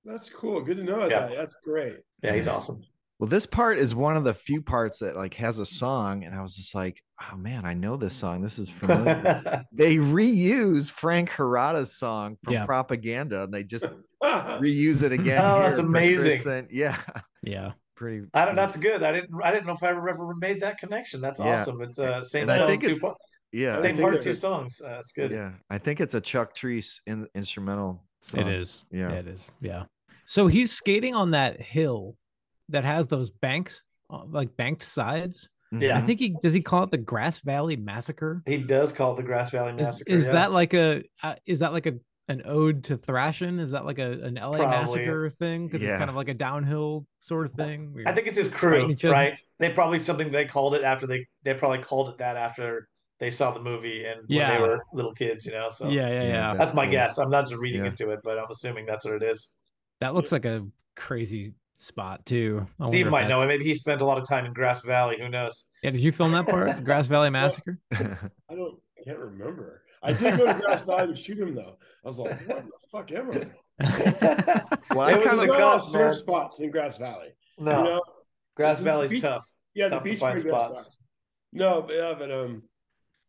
That's 0.05 0.29
cool. 0.29 0.61
Good 0.61 0.77
to 0.77 0.83
know 0.83 1.01
Yeah. 1.07 1.27
that. 1.27 1.35
That's 1.35 1.55
great. 1.63 1.97
Yeah, 2.23 2.33
he's 2.33 2.47
awesome. 2.47 2.81
Well, 3.19 3.27
this 3.29 3.45
part 3.47 3.79
is 3.79 3.95
one 3.95 4.15
of 4.15 4.23
the 4.23 4.33
few 4.33 4.61
parts 4.61 4.99
that 4.99 5.15
like 5.15 5.33
has 5.35 5.57
a 5.59 5.65
song, 5.65 6.23
and 6.23 6.35
I 6.35 6.41
was 6.41 6.55
just 6.55 6.75
like, 6.75 7.01
oh 7.31 7.35
man, 7.35 7.65
I 7.65 7.73
know 7.73 7.97
this 7.97 8.13
song. 8.13 8.41
This 8.41 8.59
is 8.59 8.69
familiar. 8.69 9.63
they 9.71 9.95
reuse 9.97 10.91
Frank 10.91 11.31
Hirata's 11.31 11.97
song 11.97 12.37
from 12.43 12.53
Yeah. 12.53 12.65
Propaganda, 12.65 13.43
and 13.43 13.53
they 13.53 13.63
just 13.63 13.87
reuse 14.23 15.03
it 15.03 15.11
again. 15.11 15.41
Oh, 15.43 15.59
that's 15.61 15.79
amazing. 15.79 16.51
and- 16.51 16.71
yeah, 16.71 16.97
Yeah, 17.41 17.71
pretty. 17.95 18.27
I 18.35 18.45
don't. 18.45 18.55
pretty- 18.55 18.55
That's 18.55 18.77
good. 18.77 19.03
I 19.03 19.11
didn't. 19.11 19.31
I 19.43 19.51
didn't 19.51 19.65
know 19.65 19.73
if 19.73 19.81
I 19.83 19.89
ever 19.89 20.07
ever 20.09 20.35
made 20.35 20.61
that 20.61 20.77
connection. 20.77 21.19
That's 21.19 21.39
Yeah. 21.39 21.61
awesome. 21.61 21.81
It's 21.81 21.97
uh, 21.99 22.23
same 22.23 22.43
And 22.43 22.51
I 22.51 22.57
song, 22.59 22.67
think 22.67 22.81
two 22.83 22.87
it's- 22.97 23.01
pa- 23.01 23.15
yeah. 23.51 23.77
I 23.77 23.81
same 23.81 23.95
think 23.97 24.01
part, 24.01 24.15
it's 24.15 24.25
two 24.25 24.31
a- 24.31 24.35
songs. 24.35 24.81
Uh, 24.83 24.89
that's 24.89 25.11
good. 25.11 25.31
Yeah, 25.31 25.51
I 25.69 25.77
think 25.77 25.99
it's 26.01 26.13
a 26.13 26.21
Chuck 26.21 26.55
Treece 26.55 26.99
in, 27.07 27.27
instrumental. 27.35 28.03
Song. 28.21 28.41
it 28.41 28.47
is. 28.47 28.83
Yeah. 28.91 29.11
it 29.11 29.27
is. 29.27 29.51
Yeah. 29.61 29.83
So 30.25 30.47
he's 30.47 30.71
skating 30.71 31.13
on 31.15 31.31
that 31.31 31.61
hill 31.61 32.15
that 32.69 32.83
has 32.83 33.07
those 33.07 33.29
banks, 33.29 33.83
uh, 34.09 34.25
like 34.25 34.55
banked 34.57 34.83
sides. 34.83 35.49
Yeah. 35.71 35.97
I 35.97 36.01
think 36.01 36.19
he 36.19 36.35
does. 36.41 36.53
He 36.53 36.61
call 36.61 36.83
it 36.83 36.91
the 36.91 36.97
Grass 36.97 37.39
Valley 37.39 37.75
Massacre. 37.75 38.41
He 38.45 38.57
does 38.57 38.91
call 38.91 39.13
it 39.13 39.17
the 39.17 39.23
Grass 39.23 39.51
Valley 39.51 39.73
Massacre. 39.73 40.11
is 40.11 40.27
yeah. 40.27 40.33
that 40.33 40.51
like 40.51 40.73
a 40.73 41.03
uh, 41.23 41.35
is 41.45 41.59
that 41.59 41.73
like 41.73 41.85
a 41.85 41.93
an 42.29 42.41
ode 42.45 42.83
to 42.85 42.97
thrashing? 42.97 43.59
Is 43.59 43.71
that 43.71 43.85
like 43.85 43.99
a 43.99 44.11
an 44.23 44.35
LA 44.35 44.57
Probably. 44.57 44.65
massacre 44.65 45.29
thing? 45.29 45.67
Because 45.67 45.81
Yeah. 45.83 45.91
it's 45.91 45.97
kind 45.99 46.09
of 46.09 46.15
like 46.15 46.29
a 46.29 46.33
downhill 46.33 47.05
sort 47.19 47.45
of 47.45 47.53
thing. 47.53 47.93
I 48.05 48.13
think 48.13 48.27
it's 48.27 48.37
his 48.37 48.49
crew, 48.49 48.95
right? 49.03 49.33
They 49.59 49.69
probably 49.69 49.99
something 49.99 50.31
they 50.31 50.45
called 50.45 50.73
it 50.75 50.83
after 50.83 51.05
they 51.05 51.27
they 51.43 51.53
probably 51.53 51.79
called 51.79 52.09
it 52.09 52.17
that 52.17 52.35
after 52.37 52.87
they 53.19 53.29
saw 53.29 53.51
the 53.51 53.59
movie 53.59 54.05
and 54.05 54.19
when 54.27 54.37
Yeah. 54.37 54.55
they 54.55 54.61
were 54.61 54.79
little 54.93 55.13
kids, 55.13 55.45
you 55.45 55.51
know. 55.53 55.69
So 55.71 55.89
yeah, 55.89 56.07
yeah, 56.07 56.13
Yeah, 56.21 56.27
yeah. 56.27 56.53
that's 56.53 56.73
my 56.73 56.85
cool. 56.85 56.91
guess. 56.91 57.17
I'm 57.17 57.29
not 57.29 57.45
just 57.47 57.59
reading 57.59 57.81
Yeah. 57.83 57.89
into 57.91 58.11
it, 58.11 58.19
but 58.23 58.37
I'm 58.37 58.49
assuming 58.51 58.85
that's 58.85 59.05
what 59.05 59.15
it 59.15 59.23
is. 59.23 59.49
That 60.01 60.13
looks 60.13 60.31
like 60.31 60.45
a 60.45 60.65
crazy 60.95 61.53
spot 61.75 62.25
too. 62.25 62.65
I 62.79 62.87
Steve 62.87 63.07
might 63.07 63.23
know. 63.23 63.39
that's- 63.39 63.45
it. 63.45 63.47
Maybe 63.47 63.63
he 63.65 63.75
spent 63.75 64.01
a 64.01 64.05
lot 64.05 64.17
of 64.17 64.27
time 64.27 64.45
in 64.45 64.53
Grass 64.53 64.81
Valley. 64.81 65.17
Who 65.19 65.29
knows? 65.29 65.65
Yeah, 65.83 65.91
did 65.91 66.03
you 66.03 66.11
film 66.11 66.31
that 66.33 66.47
part, 66.47 66.75
the 66.75 66.81
Grass 66.83 67.07
Valley 67.07 67.29
Massacre? 67.29 67.77
I 67.93 67.97
don't. 68.55 68.79
I 68.99 69.03
can't 69.03 69.19
remember. 69.19 69.83
I 70.03 70.13
did 70.13 70.37
go 70.37 70.45
to 70.45 70.53
Grass 70.53 70.81
Valley 70.85 71.07
to 71.07 71.15
shoot 71.15 71.39
him 71.39 71.55
though. 71.55 71.77
I 72.03 72.07
was 72.07 72.19
like, 72.19 72.47
what 72.47 72.65
the 72.65 72.71
fuck 72.91 73.11
am 73.11 73.31
I? 73.31 74.63
Well, 74.95 75.07
It 75.09 75.17
was 75.17 75.23
kinda- 75.27 75.41
the 75.41 75.45
There 75.47 75.55
are 75.55 75.59
no 75.59 75.77
cup, 75.79 75.81
surf 75.81 76.17
spots 76.17 76.59
in 76.59 76.71
Grass 76.71 76.97
Valley. 76.97 77.29
No, 77.57 77.77
You 77.79 77.83
know? 77.83 78.01
Grass 78.55 78.79
Valley's 78.79 79.11
beach- 79.11 79.21
tough. 79.23 79.45
Yeah, 79.73 79.89
Tough 79.89 80.03
the 80.03 80.09
to 80.09 80.13
beach 80.13 80.19
find 80.19 80.39
spots. 80.41 80.89
No, 81.53 81.81
but 81.83 81.95
yeah, 81.95 82.13
but 82.17 82.31
um, 82.31 82.63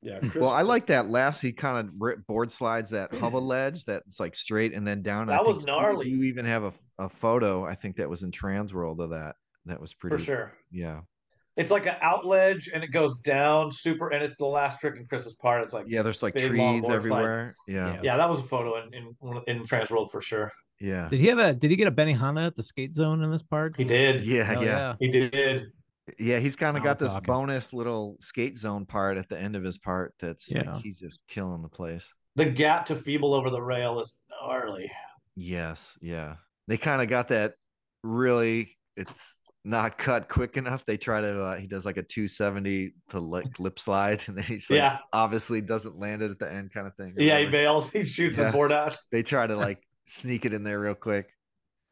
yeah. 0.03 0.18
Chris, 0.20 0.36
well, 0.36 0.51
I 0.51 0.62
like 0.62 0.86
that 0.86 1.09
last. 1.09 1.40
He 1.40 1.53
kind 1.53 1.88
of 1.88 2.26
board 2.26 2.53
slides 2.53 2.90
that 2.90 3.12
hubba 3.14 3.38
ledge 3.38 3.84
that's 3.84 4.20
like 4.20 4.34
straight 4.34 4.74
and 4.74 4.86
then 4.86 5.03
down. 5.03 5.26
That 5.26 5.40
I 5.40 5.42
was 5.42 5.62
Steve, 5.62 5.66
gnarly. 5.66 6.09
You 6.09 6.24
even 6.24 6.44
have 6.44 6.64
a, 6.64 6.72
a 6.99 7.09
photo. 7.09 7.64
I 7.64 7.74
think 7.74 7.96
that 7.96 8.09
was 8.09 8.22
in 8.22 8.30
Trans 8.30 8.72
World 8.72 9.01
of 9.01 9.11
that. 9.11 9.36
That 9.66 9.80
was 9.80 9.94
pretty. 9.94 10.16
for 10.16 10.22
sure. 10.22 10.53
Yeah. 10.70 11.01
It's 11.57 11.72
like 11.72 11.86
an 11.86 11.96
out 12.01 12.24
ledge 12.24 12.70
and 12.72 12.84
it 12.84 12.92
goes 12.92 13.18
down 13.18 13.72
super, 13.72 14.11
and 14.11 14.22
it's 14.22 14.36
the 14.36 14.46
last 14.46 14.78
trick 14.80 14.96
in 14.96 15.07
Chris's 15.07 15.34
part. 15.34 15.64
It's 15.64 15.74
like, 15.74 15.86
yeah, 15.88 15.96
Yeah. 15.99 16.03
There's 16.03 16.22
like 16.22 16.34
Big, 16.34 16.46
trees 16.46 16.88
everywhere. 16.88 17.57
Yeah. 17.66 18.01
Yeah. 18.01 18.16
that 18.16 18.30
was 18.30 18.38
a 18.38 18.44
photo 18.44 18.80
in 18.80 18.94
in, 18.94 19.42
in 19.49 19.66
Trans 19.66 19.90
World 19.90 20.12
for 20.12 20.22
sure. 20.22 20.53
Yeah. 20.80 21.09
Did 21.09 21.18
he 21.18 21.26
have 21.26 21.38
a? 21.38 21.53
Did 21.55 21.70
he 21.72 21.76
get 21.76 21.88
a 21.88 21.90
Benny 21.90 22.14
Benihana 22.14 22.46
at 22.46 22.57
the 22.57 22.62
skate 22.62 22.94
zone 22.94 23.24
in 23.24 23.32
this 23.32 23.42
part? 23.42 23.74
He 23.76 23.82
did. 23.84 24.24
Yeah. 24.24 24.44
Hell 24.44 24.64
Yeah. 24.64 24.94
He 25.01 25.09
did. 25.09 25.72
Yeah, 26.18 26.38
he's 26.38 26.56
kind 26.56 26.76
of 26.76 26.82
got 26.82 26.98
this 26.98 27.12
talking. 27.12 27.26
bonus 27.26 27.72
little 27.72 28.16
skate 28.20 28.59
zone 28.59 28.86
part 28.86 29.18
at 29.18 29.28
the 29.28 29.38
end 29.38 29.56
of 29.56 29.62
his 29.64 29.78
part. 29.78 30.14
That's 30.20 30.50
Yeah. 30.50 30.72
like 30.72 30.82
he's 30.82 30.98
just 30.98 31.22
killing 31.28 31.62
the 31.62 31.68
place. 31.68 32.12
The 32.36 32.44
gap 32.46 32.86
to 32.86 32.96
feeble 32.96 33.34
over 33.34 33.50
the 33.50 33.62
rail 33.62 34.00
is 34.00 34.16
gnarly. 34.30 34.90
Yes, 35.36 35.98
yeah. 36.00 36.36
They 36.68 36.76
kind 36.76 37.02
of 37.02 37.09
got 37.09 37.28
that 37.28 37.54
really 38.02 38.76
it's 38.96 39.36
not 39.64 39.98
cut 39.98 40.28
quick 40.28 40.56
enough. 40.56 40.84
They 40.86 40.96
try 40.96 41.20
to 41.20 41.42
uh, 41.42 41.56
he 41.56 41.66
does 41.66 41.84
like 41.84 41.96
a 41.96 42.02
270 42.02 42.94
to 43.11 43.20
like 43.20 43.59
lip 43.59 43.78
slide 43.78 44.22
and 44.28 44.36
then 44.36 44.44
he's 44.44 44.70
like 44.70 44.78
Yeah. 44.78 44.98
obviously 45.12 45.61
doesn't 45.61 45.98
land 45.98 46.22
it 46.22 46.30
at 46.30 46.38
the 46.38 46.50
end 46.50 46.72
kind 46.72 46.86
of 46.86 46.94
thing. 46.94 47.14
or 47.16 47.22
Yeah, 47.22 47.38
he 47.38 47.44
whatever. 47.46 47.50
bails. 47.52 47.92
He 47.92 48.04
shoots 48.04 48.36
Yeah. 48.38 48.46
the 48.46 48.52
board 48.52 48.72
out. 48.72 48.96
They 49.12 49.22
try 49.22 49.46
to 49.46 49.56
like 49.68 49.82
sneak 50.06 50.46
it 50.46 50.52
in 50.54 50.62
there 50.64 50.80
real 50.80 50.94
quick. 50.94 51.30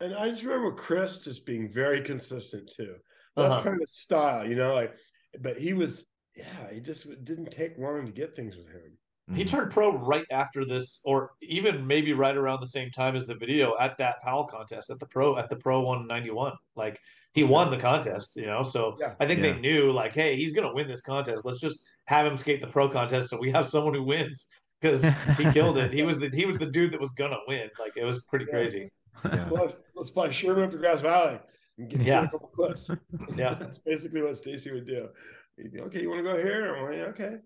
and 0.00 0.14
I 0.14 0.28
just 0.28 0.42
remember 0.42 0.72
Chris 0.72 1.18
just 1.18 1.44
being 1.46 1.70
very 1.72 2.00
consistent 2.02 2.70
too. 2.74 2.94
That's 3.37 3.55
Uh-huh. 3.55 3.62
kind 3.62 3.82
of 3.82 3.89
style, 3.89 4.49
you 4.49 4.57
know. 4.57 4.74
Like, 4.74 4.95
but 5.41 5.59
he 5.59 5.74
was, 5.74 6.07
yeah, 6.34 6.70
he 6.72 6.80
just 6.80 7.07
it 7.07 7.24
didn't 7.24 7.51
take 7.51 7.78
long 7.78 8.07
to 8.07 8.12
get 8.12 8.34
things 8.34 8.57
with 8.57 8.68
him. 8.68 8.99
He 9.34 9.45
Mhm. 9.45 9.49
turned 9.49 9.72
pro 9.72 9.97
right 9.99 10.24
after 10.30 10.64
this, 10.64 11.01
or 11.05 11.32
even 11.43 11.84
maybe 11.87 12.12
right 12.12 12.37
around 12.37 12.61
the 12.61 12.66
same 12.68 12.91
time 12.93 13.16
as 13.16 13.26
the 13.26 13.34
video 13.34 13.76
at 13.78 13.99
that 13.99 14.22
Powell 14.22 14.45
contest 14.47 14.89
at 14.89 15.01
the 15.01 15.07
pro 15.07 15.37
at 15.37 15.51
the 15.51 15.57
Pro 15.57 15.80
191. 15.80 16.53
Like 16.76 17.01
he 17.34 17.43
won 17.43 17.70
the 17.70 17.76
contest, 17.76 18.37
you 18.37 18.47
know. 18.47 18.62
So 18.62 18.97
Yeah. 19.01 19.14
I 19.20 19.26
think 19.26 19.41
Yeah. 19.41 19.53
they 19.53 19.61
knew, 19.61 19.91
like, 19.91 20.12
hey, 20.14 20.37
he's 20.37 20.55
gonna 20.55 20.72
win 20.72 20.87
this 20.89 21.01
contest. 21.03 21.45
Let's 21.45 21.59
just 21.59 21.82
have 22.07 22.24
him 22.24 22.37
skate 22.39 22.61
the 22.61 22.68
pro 22.68 22.89
contest, 22.89 23.28
so 23.28 23.37
we 23.37 23.51
have 23.51 23.68
someone 23.68 23.95
who 23.95 24.05
wins 24.05 24.49
because 24.80 25.03
he 25.37 25.51
killed 25.53 25.76
it. 25.76 25.93
He 25.93 26.05
was 26.05 26.18
the 26.20 26.30
he 26.30 26.47
was 26.47 26.57
the 26.59 26.66
dude 26.66 26.93
that 26.93 27.01
was 27.01 27.11
gonna 27.11 27.39
win. 27.49 27.68
Like 27.80 27.97
it 27.97 28.05
was 28.05 28.22
pretty 28.24 28.45
Yeah. 28.47 28.53
crazy. 28.53 28.91
Yeah. 29.24 29.51
Let's 29.97 30.11
fly 30.11 30.30
Sherman 30.30 30.64
up 30.64 30.70
to 30.70 30.78
Grass 30.78 31.01
Valley 31.01 31.41
and 31.78 31.88
get, 31.88 32.00
Yeah. 32.02 32.24
a 32.24 32.28
couple 32.30 32.48
clips. 32.48 32.90
Yeah. 33.36 33.54
That's 33.54 33.78
basically 33.78 34.22
what 34.22 34.38
Stacy 34.38 34.72
would 34.72 34.86
do. 34.86 35.08
He'd 35.56 35.72
be, 35.72 35.80
okay, 35.82 36.02
you 36.02 36.10
want 36.10 36.24
to 36.24 36.32
go 36.32 36.36
here? 36.36 36.74
I'm 36.74 36.84
like, 36.84 36.96
yeah, 36.96 37.26
okay, 37.26 37.36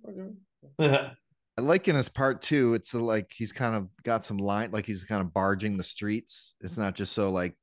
okay. 0.78 1.10
I 1.58 1.60
like 1.62 1.88
in 1.88 1.96
his 1.96 2.08
part 2.08 2.40
two, 2.42 2.74
it's 2.74 2.94
like 2.94 3.32
he's 3.34 3.52
kind 3.52 3.74
of 3.74 3.88
got 4.02 4.24
some 4.24 4.38
line, 4.38 4.70
like 4.70 4.86
he's 4.86 5.04
kind 5.04 5.20
of 5.20 5.32
barging 5.34 5.76
the 5.76 5.84
streets. 5.84 6.54
It's 6.60 6.78
not 6.78 6.94
just 6.94 7.12
so 7.12 7.30
like 7.30 7.54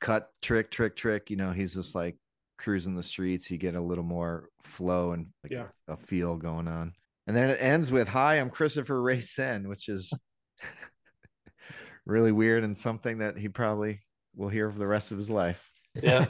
cut, 0.00 0.28
trick, 0.42 0.70
trick, 0.70 0.96
trick. 0.96 1.28
You 1.30 1.36
know, 1.36 1.50
he's 1.50 1.74
just 1.74 1.94
like 1.94 2.16
cruising 2.58 2.94
the 2.94 3.02
streets. 3.02 3.50
You 3.50 3.58
get 3.58 3.74
a 3.74 3.80
little 3.80 4.04
more 4.04 4.48
flow 4.60 5.12
and 5.12 5.26
like 5.42 5.52
Yeah. 5.52 5.66
a 5.88 5.96
feel 5.96 6.36
going 6.36 6.68
on. 6.68 6.92
And 7.26 7.36
then 7.36 7.50
it 7.50 7.58
ends 7.60 7.90
with 7.90 8.08
Hi, 8.08 8.36
I'm 8.36 8.50
Christopher 8.50 9.00
Ray 9.02 9.20
Senn, 9.20 9.68
which 9.68 9.88
is 9.88 10.12
really 12.06 12.32
weird 12.32 12.64
and 12.64 12.76
something 12.76 13.18
that 13.18 13.36
he 13.38 13.48
probably 13.48 14.00
will 14.36 14.48
hear 14.48 14.70
for 14.70 14.78
the 14.78 14.86
rest 14.86 15.12
of 15.12 15.18
his 15.18 15.30
life. 15.30 15.70
Yeah. 16.00 16.26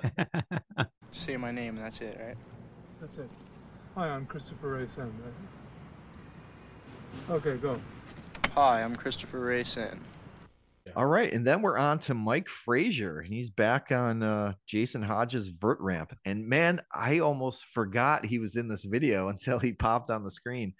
Say 1.13 1.37
my 1.37 1.53
name, 1.53 1.77
and 1.77 1.85
that's 1.85 2.01
it, 2.01 2.19
right? 2.21 2.37
That's 3.01 3.19
it. 3.19 3.29
Hi, 3.95 4.09
I'm 4.09 4.27
Christopher 4.27 4.71
Ray 4.71 4.87
Senn. 4.87 5.13
right? 5.23 5.33
Okay, 7.31 7.57
go. 7.57 7.79
Hi, 8.55 8.83
I'm 8.83 8.97
Christopher 8.97 9.41
Ray 9.41 9.59
Rayson. 9.59 9.99
All 10.97 11.07
right, 11.07 11.33
and 11.33 11.47
then 11.47 11.63
we're 11.63 11.79
on 11.79 11.99
to 12.01 12.15
Mike 12.15 12.49
Frazier, 12.49 13.21
and 13.21 13.33
he's 13.33 13.51
back 13.51 13.93
on 13.93 14.23
uh, 14.23 14.55
Jason 14.67 15.03
Hodges' 15.03 15.49
vert 15.49 15.79
ramp. 15.81 16.15
And 16.25 16.47
man, 16.47 16.81
I 16.93 17.21
almost 17.21 17.65
forgot 17.67 18.27
he 18.27 18.39
was 18.39 18.57
in 18.57 18.69
this 18.69 18.85
video 18.85 19.29
until 19.31 19.59
he 19.59 19.73
popped 19.73 20.11
on 20.11 20.25
the 20.25 20.31
screen, 20.31 20.75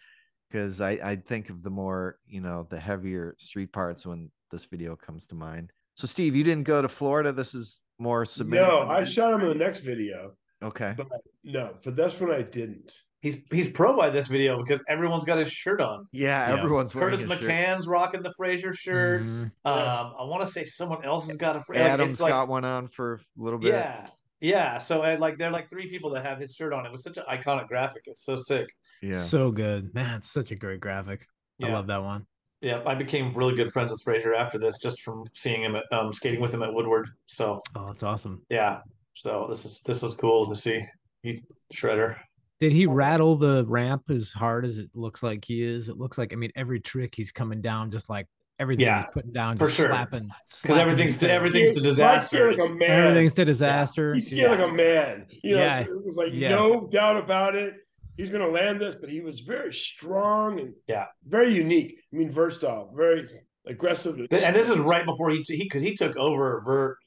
because 0.51 0.81
I 0.81 0.91
I 1.03 1.17
think 1.17 1.51
of 1.51 1.63
the 1.63 1.71
more 1.71 2.19
you 2.27 2.41
know 2.41 2.67
the 2.69 2.81
heavier 2.81 3.35
street 3.39 3.73
parts 3.73 4.05
when 4.05 4.31
this 4.51 4.65
video 4.65 4.97
comes 4.97 5.27
to 5.29 5.35
mind. 5.35 5.73
So 5.95 6.07
Steve, 6.07 6.35
you 6.35 6.45
didn't 6.45 6.65
go 6.65 6.83
to 6.83 6.89
Florida. 6.89 7.33
This 7.33 7.55
is 7.55 7.81
more 8.03 8.25
submitted. 8.25 8.67
No, 8.67 8.89
I 8.89 9.05
shot 9.05 9.33
him 9.33 9.41
in 9.43 9.49
the 9.49 9.55
next 9.55 9.81
video, 9.81 10.33
okay. 10.63 10.95
but 10.97 11.07
no, 11.45 11.75
for 11.83 11.91
this 11.91 12.21
one 12.21 12.31
I 12.33 12.43
didn't. 12.43 12.93
he's 13.21 13.41
he's 13.51 13.69
pro 13.69 13.97
by 13.97 14.11
this 14.11 14.27
video 14.27 14.63
because 14.63 14.83
everyone's 14.89 15.25
got 15.25 15.39
his 15.39 15.51
shirt 15.53 15.81
on. 15.81 16.07
Yeah, 16.13 16.49
Yeah. 16.53 16.59
everyone's 16.61 16.95
wearing 16.95 17.17
Curtis 17.17 17.31
a 17.31 17.37
shirt. 17.39 17.49
McCann's 17.51 17.87
rocking 17.87 18.23
the 18.23 18.33
Frazier 18.37 18.75
shirt. 18.75 19.23
Mhm. 19.23 19.45
Um, 19.65 20.15
I 20.19 20.25
want 20.25 20.45
to 20.45 20.53
say 20.53 20.65
someone 20.65 21.05
else 21.05 21.29
has 21.29 21.37
got 21.37 21.57
a 21.57 21.63
Fra- 21.63 21.77
like, 21.77 21.85
Adam's 21.85 22.21
like- 22.21 22.31
got 22.31 22.49
one 22.49 22.65
on 22.65 22.89
for 22.89 23.15
a 23.15 23.21
little 23.43 23.59
bit. 23.61 23.69
Yeah, 23.75 24.07
yeah. 24.41 24.79
So 24.79 25.03
and 25.03 25.21
like 25.21 25.39
they're 25.39 25.51
like 25.53 25.71
three 25.71 25.89
people 25.89 26.11
that 26.11 26.25
have 26.27 26.39
his 26.41 26.53
shirt 26.55 26.73
on. 26.73 26.85
It 26.85 26.93
was 26.93 27.05
such 27.05 27.17
an 27.17 27.25
iconic 27.31 27.69
graphic. 27.69 28.03
It's 28.07 28.25
so 28.25 28.37
sick. 28.43 28.67
Yeah. 29.01 29.15
So 29.19 29.51
good. 29.53 29.95
Man, 29.95 30.17
it's 30.17 30.31
such 30.31 30.51
a 30.51 30.57
great 30.57 30.81
graphic. 30.81 31.27
I 31.63 31.69
love 31.69 31.87
that 31.87 32.03
one. 32.03 32.27
Yeah, 32.63 32.81
I 32.87 32.95
became 32.95 33.33
really 33.33 33.57
good 33.57 33.73
friends 33.73 33.91
with 33.91 34.01
Frazier 34.03 34.35
after 34.35 34.57
this, 34.59 34.79
just 34.79 35.03
from 35.03 35.25
seeing 35.35 35.63
him 35.63 35.75
at 35.77 35.85
um, 35.93 36.13
skating 36.13 36.41
with 36.41 36.55
him 36.55 36.63
at 36.63 36.73
Woodward. 36.73 37.09
So 37.27 37.61
Oh, 37.75 37.89
it's 37.91 38.03
awesome. 38.05 38.43
yeah, 38.51 38.81
so 39.15 39.47
this 39.51 39.65
is 39.67 39.81
this 39.85 40.01
was 40.03 40.15
cool 40.15 40.49
to 40.49 40.55
see. 40.55 40.83
He 41.23 41.43
shredder. 41.75 42.17
Did 42.61 42.73
he 42.73 42.87
rattle 42.87 43.35
the 43.35 43.65
ramp 43.67 44.05
as 44.11 44.31
hard 44.31 44.65
as 44.65 44.79
it 44.79 44.89
looks 44.95 45.23
like 45.25 45.45
he 45.45 45.63
is? 45.63 45.89
It 45.89 45.97
looks 45.99 46.17
like 46.19 46.33
I 46.33 46.37
mean 46.37 46.53
every 46.55 46.79
trick 46.81 47.15
he's 47.17 47.33
coming 47.33 47.61
down 47.61 47.91
just 47.91 48.09
like 48.09 48.29
everything 48.61 48.85
Yeah, 48.87 49.03
he's 49.03 49.13
putting 49.13 49.33
down 49.33 49.57
for 49.59 49.69
sure. 49.69 49.87
slapping 49.87 50.29
Because 50.63 50.77
everything's 50.77 51.19
to, 51.19 51.29
everything's 51.33 51.71
to 51.71 51.81
He- 51.81 51.81
Mike 51.81 51.91
disaster. 51.91 52.37
scared 52.37 52.59
like 52.59 52.71
a 52.71 52.75
man. 52.75 52.91
everything's 52.91 53.35
to 53.35 53.45
disaster. 53.45 54.15
He's 54.15 54.29
scared 54.29 54.53
like 54.53 54.69
a 54.69 54.73
man. 54.73 55.27
You 55.43 55.57
know, 55.57 55.63
Yeah. 55.63 55.81
it 55.81 56.05
was 56.07 56.15
like 56.17 56.31
Yeah. 56.33 56.51
no 56.51 56.87
doubt 56.87 57.17
about 57.17 57.57
it. 57.57 57.75
He's 58.17 58.31
going 58.31 58.43
to 58.45 58.51
land 58.51 58.81
this, 58.81 58.95
but 58.95 59.09
he 59.11 59.21
was 59.21 59.41
very 59.41 59.73
strong 59.73 60.61
and 60.61 60.75
Yeah. 60.87 61.07
very 61.27 61.53
unique. 61.55 61.99
I 62.13 62.17
mean, 62.17 62.31
versatile, 62.31 62.93
very 62.95 63.29
aggressive. 63.67 64.17
and 64.19 64.29
this 64.31 64.69
is 64.71 64.79
right 64.79 65.05
before 65.07 65.31
he 65.31 65.43
he 65.47 65.63
because 65.65 65.83
he 65.83 65.95
took 65.97 66.17
over 66.17 66.61
Vert 66.65 66.99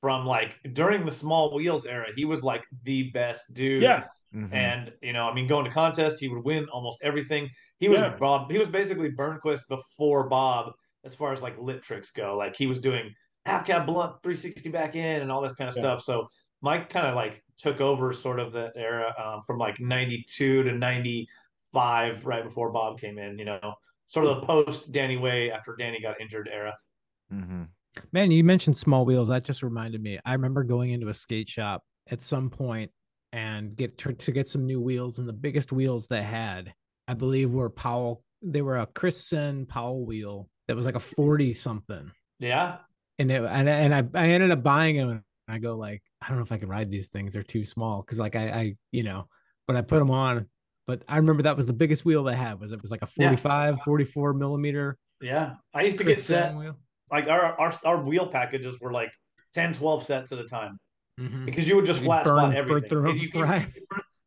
from 0.00 0.26
like 0.26 0.56
during 0.72 1.04
the 1.04 1.12
small 1.12 1.54
wheels 1.54 1.86
era. 1.86 2.06
He 2.16 2.24
was 2.24 2.42
like 2.42 2.62
the 2.84 3.10
best 3.12 3.42
dude. 3.52 3.82
yeah, 3.82 4.04
Mhm. 4.34 4.52
And 4.52 4.92
you 5.02 5.12
know, 5.12 5.28
I 5.28 5.34
mean, 5.34 5.46
going 5.46 5.64
to 5.64 5.70
contests, 5.70 6.20
he 6.20 6.28
would 6.28 6.44
win 6.44 6.68
almost 6.68 6.98
everything. 7.02 7.48
He 7.78 7.88
was 7.88 8.00
Yeah. 8.00 8.16
Bob. 8.16 8.50
He 8.50 8.58
was 8.58 8.68
basically 8.68 9.10
Burnquist 9.10 9.66
before 9.68 10.28
Bob, 10.28 10.72
as 11.04 11.14
far 11.14 11.32
as 11.32 11.42
like 11.42 11.58
lip 11.58 11.82
tricks 11.82 12.10
go. 12.12 12.36
Like 12.36 12.54
he 12.56 12.66
was 12.66 12.80
doing 12.80 13.14
half 13.46 13.66
cab 13.66 13.86
blunt, 13.86 14.16
three 14.22 14.36
sixty 14.36 14.68
back 14.68 14.94
in, 14.96 15.22
and 15.22 15.32
all 15.32 15.40
this 15.42 15.54
kind 15.54 15.68
of 15.68 15.76
Yeah. 15.76 15.82
stuff. 15.82 16.02
So 16.02 16.28
Mike 16.62 16.90
kind 16.90 17.06
of 17.06 17.14
like 17.14 17.42
took 17.60 17.80
over 17.80 18.12
sort 18.12 18.40
of 18.40 18.52
that 18.52 18.72
era 18.76 19.14
um, 19.22 19.42
from 19.46 19.58
like 19.58 19.78
ninety 19.80 20.24
two 20.28 20.62
to 20.64 20.72
ninety 20.72 21.28
five, 21.72 22.24
right 22.26 22.44
before 22.44 22.70
Bob 22.72 23.00
came 23.00 23.18
in. 23.18 23.38
You 23.38 23.44
know, 23.44 23.74
sort 24.06 24.26
of 24.26 24.40
the 24.40 24.46
post 24.46 24.92
Danny 24.92 25.16
Way 25.16 25.50
after 25.50 25.76
Danny 25.78 26.00
got 26.00 26.20
injured 26.20 26.48
era. 26.52 26.76
Mhm. 27.32 27.68
Man, 28.12 28.30
you 28.30 28.44
mentioned 28.44 28.76
small 28.76 29.04
wheels. 29.04 29.28
That 29.28 29.44
just 29.44 29.62
reminded 29.62 30.02
me. 30.02 30.18
I 30.24 30.32
remember 30.34 30.62
going 30.64 30.90
into 30.90 31.08
a 31.08 31.14
skate 31.14 31.48
shop 31.48 31.82
at 32.10 32.20
some 32.20 32.48
point 32.50 32.90
and 33.32 33.76
get 33.76 33.98
to, 33.98 34.12
to 34.12 34.32
get 34.32 34.48
some 34.48 34.66
new 34.66 34.80
wheels, 34.80 35.18
and 35.18 35.28
the 35.28 35.32
biggest 35.32 35.70
wheels 35.72 36.06
they 36.08 36.22
had, 36.22 36.72
I 37.08 37.14
believe, 37.14 37.52
were 37.52 37.70
Powell. 37.70 38.22
They 38.42 38.62
were 38.62 38.78
a 38.78 38.86
Chris 38.86 39.24
Senn 39.26 39.66
Powell 39.66 40.04
wheel 40.06 40.48
that 40.66 40.76
was 40.76 40.86
like 40.86 40.94
a 40.94 41.00
forty 41.00 41.52
something, 41.52 42.10
Yeah, 42.38 42.78
and 43.18 43.30
it, 43.30 43.42
and 43.44 43.68
I- 43.68 43.72
and 43.72 43.94
I 43.94 44.04
I 44.14 44.28
ended 44.30 44.50
up 44.50 44.62
buying 44.62 44.96
them. 44.96 45.24
I 45.50 45.58
go 45.58 45.76
like, 45.76 46.02
I 46.22 46.28
don't 46.28 46.36
know 46.38 46.42
if 46.44 46.52
I 46.52 46.58
can 46.58 46.68
ride 46.68 46.90
these 46.90 47.08
things. 47.08 47.32
They're 47.32 47.42
too 47.42 47.64
small 47.64 48.02
because 48.02 48.18
like 48.18 48.36
I 48.36 48.48
I 48.50 48.74
you 48.92 49.02
know, 49.02 49.28
but 49.66 49.76
I 49.76 49.82
put 49.82 49.98
them 49.98 50.10
on. 50.10 50.46
But 50.86 51.02
I 51.08 51.16
remember 51.18 51.42
that 51.44 51.56
was 51.56 51.66
the 51.66 51.72
biggest 51.72 52.04
wheel 52.04 52.24
they 52.24 52.34
had. 52.34 52.58
Was 52.60 52.72
it 52.72 52.82
was 52.82 52.90
like 52.90 53.02
a 53.02 53.08
Yeah. 53.16 53.28
45, 53.36 53.82
44 53.82 54.34
millimeter 54.34 54.98
yeah. 55.22 55.54
I 55.74 55.82
used 55.82 55.98
to 55.98 56.04
get 56.04 56.18
set 56.18 56.56
wheel. 56.56 56.76
like 57.12 57.26
our 57.28 57.58
our 57.60 57.74
our 57.84 58.02
wheel 58.02 58.26
packages 58.26 58.80
were 58.80 58.90
like 58.92 59.12
10, 59.54 59.74
12 59.74 60.04
sets 60.04 60.32
at 60.32 60.38
a 60.38 60.44
time. 60.44 60.78
Mhm. 61.20 61.44
because 61.44 61.68
you 61.68 61.76
would 61.76 61.84
just 61.84 62.00
You 62.00 62.06
flat 62.06 62.24
burn- 62.24 62.38
spot 62.38 62.54
everything. 62.56 62.88
through 62.88 63.12
you, 63.14 63.28
you- 63.34 63.42
right. 63.42 63.66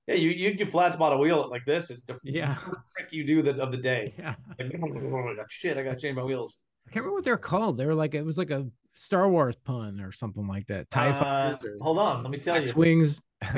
Yeah, 0.07 0.15
you 0.15 0.29
you 0.29 0.49
you 0.51 0.65
flat 0.65 0.93
spot 0.93 1.11
a 1.13 1.17
wheel 1.17 1.49
like 1.49 1.65
this. 1.65 1.89
It's 1.89 2.03
the 2.05 2.19
Yeah. 2.23 2.55
trick 2.95 3.07
you 3.11 3.25
do 3.25 3.41
the, 3.41 3.59
of 3.61 3.71
the 3.71 3.77
day. 3.77 4.13
Yeah. 4.19 4.35
Like, 4.59 5.49
shit, 5.49 5.77
I 5.77 5.83
gotta 5.83 5.99
change 5.99 6.15
my 6.15 6.23
wheels. 6.23 6.59
I 6.87 6.91
can't 6.91 7.03
remember 7.03 7.15
what 7.15 7.23
they're 7.23 7.37
called. 7.37 7.77
They 7.77 7.85
were 7.85 7.95
like 7.95 8.13
it 8.13 8.23
was 8.23 8.37
like 8.37 8.51
a 8.51 8.67
Star 8.93 9.27
Wars 9.29 9.55
pun 9.55 9.99
or 9.99 10.11
something 10.11 10.47
like 10.47 10.67
that. 10.67 10.89
Tie 10.89 11.09
Uh, 11.09 11.19
fighters 11.19 11.63
or 11.63 11.77
hold 11.81 11.97
on, 11.99 12.21
let 12.23 12.31
me 12.31 12.37
tell 12.37 12.61
you. 12.61 12.67
X 12.69 12.75
wings. 12.75 13.21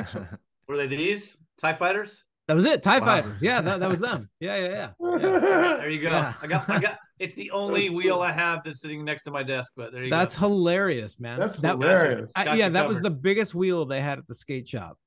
Were 0.67 0.77
they 0.77 0.87
these 0.87 1.37
Tie 1.57 1.73
Fighters? 1.73 2.23
That 2.47 2.53
was 2.53 2.65
it. 2.65 2.83
Tie 2.83 2.99
Wow. 2.99 3.05
fighters. 3.05 3.41
Yeah, 3.41 3.59
that, 3.61 3.79
that 3.79 3.89
was 3.89 3.99
them. 3.99 4.29
Yeah, 4.39 4.57
yeah, 4.57 4.67
yeah. 4.69 4.89
yeah. 5.19 5.77
There 5.77 5.89
you 5.89 6.01
go. 6.01 6.09
Yeah. 6.09 6.33
I 6.41 6.47
got 6.47 6.69
I 6.69 6.79
got. 6.79 6.97
It's 7.19 7.33
the 7.33 7.49
only 7.61 7.87
That's 7.87 7.95
wheel 8.03 8.15
so- 8.17 8.21
I 8.21 8.31
have 8.31 8.63
that's 8.63 8.81
sitting 8.81 9.03
next 9.03 9.23
to 9.23 9.31
my 9.31 9.41
desk. 9.43 9.71
But 9.75 9.91
there 9.93 10.03
you 10.03 10.09
That's 10.09 10.35
go. 10.35 10.41
That's 10.41 10.53
hilarious, 10.53 11.19
man. 11.19 11.39
That's 11.39 11.59
that, 11.61 11.71
hilarious. 11.73 12.31
I- 12.35 12.55
yeah, 12.55 12.67
you 12.67 12.73
that 12.73 12.87
was 12.87 13.01
the 13.01 13.09
biggest 13.09 13.55
wheel 13.55 13.85
they 13.85 14.01
had 14.01 14.19
at 14.19 14.27
the 14.27 14.35
skate 14.35 14.67
shop. 14.67 14.97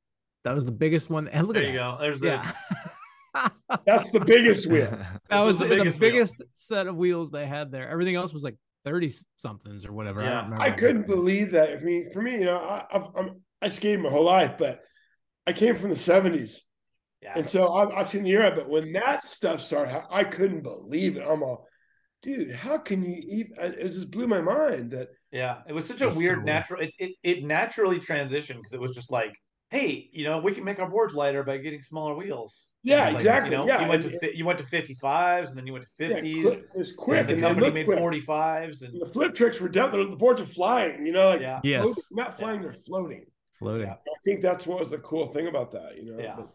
That 0.44 0.54
was 0.54 0.64
the 0.66 0.72
biggest 0.72 1.10
one. 1.10 1.28
And 1.28 1.46
look 1.46 1.54
There 1.54 1.64
at 1.64 1.72
you 1.72 1.78
that. 1.78 1.96
go. 1.98 2.02
There's 2.02 2.20
the. 2.20 2.26
Yeah. 2.26 2.52
That's 3.86 4.10
the 4.10 4.20
biggest 4.20 4.66
wheel. 4.66 4.90
that 4.90 5.20
This 5.28 5.38
was 5.38 5.46
was 5.46 5.58
the 5.58 5.66
the 5.66 5.76
biggest, 5.76 5.98
biggest 5.98 6.42
set 6.54 6.86
of 6.86 6.96
wheels 6.96 7.30
they 7.30 7.46
had 7.46 7.70
there. 7.70 7.88
Everything 7.88 8.16
else 8.16 8.32
was 8.32 8.42
like 8.42 8.56
30 8.88 9.12
somethings 9.36 9.84
or 9.84 9.92
whatever. 9.92 10.22
I, 10.22 10.24
Yeah. 10.24 10.48
don't. 10.48 10.60
I 10.60 10.70
couldn't 10.70 11.06
believe 11.06 11.52
that. 11.52 11.70
I 11.78 11.80
mean, 11.80 12.10
for 12.12 12.22
me, 12.22 12.32
you 12.38 12.44
know, 12.46 12.56
I, 12.58 12.86
I've, 12.90 13.08
I'm, 13.16 13.42
I 13.60 13.68
skated 13.68 14.00
my 14.00 14.08
whole 14.10 14.24
life, 14.24 14.54
but 14.58 14.80
I 15.46 15.52
came 15.52 15.76
from 15.76 15.90
the 15.90 15.96
'70s, 15.96 16.60
Yeah. 17.22 17.34
and 17.36 17.46
so 17.46 17.72
I've, 17.74 17.90
I've 17.90 18.08
seen 18.08 18.22
the 18.22 18.30
era. 18.30 18.52
But 18.54 18.68
when 18.68 18.92
that 18.92 19.24
stuff 19.24 19.60
started, 19.60 20.02
I 20.10 20.24
couldn't 20.24 20.62
believe 20.62 21.16
it. 21.16 21.24
I'm 21.28 21.42
all, 21.42 21.66
dude, 22.22 22.52
how 22.54 22.78
can 22.78 23.02
you 23.04 23.20
even? 23.28 23.52
It 23.58 23.82
just 23.88 24.10
blew 24.10 24.26
my 24.26 24.40
mind 24.40 24.92
that 24.92 25.08
Yeah, 25.32 25.58
it 25.68 25.72
was 25.74 25.86
such 25.86 26.00
a 26.00 26.06
was 26.06 26.14
so 26.14 26.18
weird 26.20 26.44
weird. 26.44 26.46
natural. 26.46 26.80
It, 26.82 26.92
it 26.98 27.12
it 27.22 27.44
naturally 27.44 27.98
transitioned 28.00 28.56
because 28.56 28.72
it 28.72 28.80
was 28.80 28.94
just 28.94 29.10
like, 29.10 29.32
hey, 29.70 30.08
you 30.12 30.24
know, 30.24 30.38
we 30.38 30.52
can 30.52 30.64
make 30.64 30.78
our 30.78 30.88
boards 30.88 31.14
lighter 31.14 31.42
by 31.42 31.58
getting 31.58 31.82
smaller 31.82 32.14
wheels. 32.14 32.68
Yeah, 32.82 33.06
Like, 33.06 33.16
exactly, 33.16 33.50
You 33.50 33.58
know, 33.58 33.66
yeah, 33.66 33.82
you 33.82 33.88
went 33.88 34.02
to 34.02 34.18
fi- 34.18 34.32
you 34.34 34.44
went 34.46 34.58
to 34.60 34.64
fifty 34.64 34.94
fives, 34.94 35.50
and 35.50 35.58
then 35.58 35.66
you 35.66 35.72
went 35.74 35.84
to 35.84 35.90
fifties. 35.98 36.42
quick, 36.44 36.58
it 36.74 36.78
was 36.78 36.92
quick, 36.96 37.26
the 37.26 37.34
and 37.34 37.42
they 37.42 37.46
company 37.46 37.66
looked 37.66 37.88
made 37.88 37.98
forty 37.98 38.20
fives, 38.20 38.82
and 38.82 38.98
The 39.00 39.06
flip 39.06 39.34
tricks 39.34 39.60
were 39.60 39.68
down. 39.68 39.90
The, 39.92 39.98
the 40.08 40.16
boards 40.16 40.40
are 40.40 40.46
flying. 40.46 41.04
You 41.06 41.12
know, 41.12 41.28
like 41.30 41.40
yeah, 41.40 41.60
Yes. 41.64 41.82
floating, 41.82 42.02
not 42.12 42.38
flying, 42.38 42.62
they're 42.62 42.72
floating. 42.72 43.26
Floating. 43.58 43.88
I 43.90 43.96
think 44.24 44.40
that's 44.40 44.66
what 44.66 44.78
was 44.78 44.90
the 44.90 44.98
cool 44.98 45.26
thing 45.26 45.48
about 45.48 45.72
that. 45.72 45.96
You 45.96 46.04
know, 46.12 46.22
Yeah. 46.22 46.36
But 46.36 46.46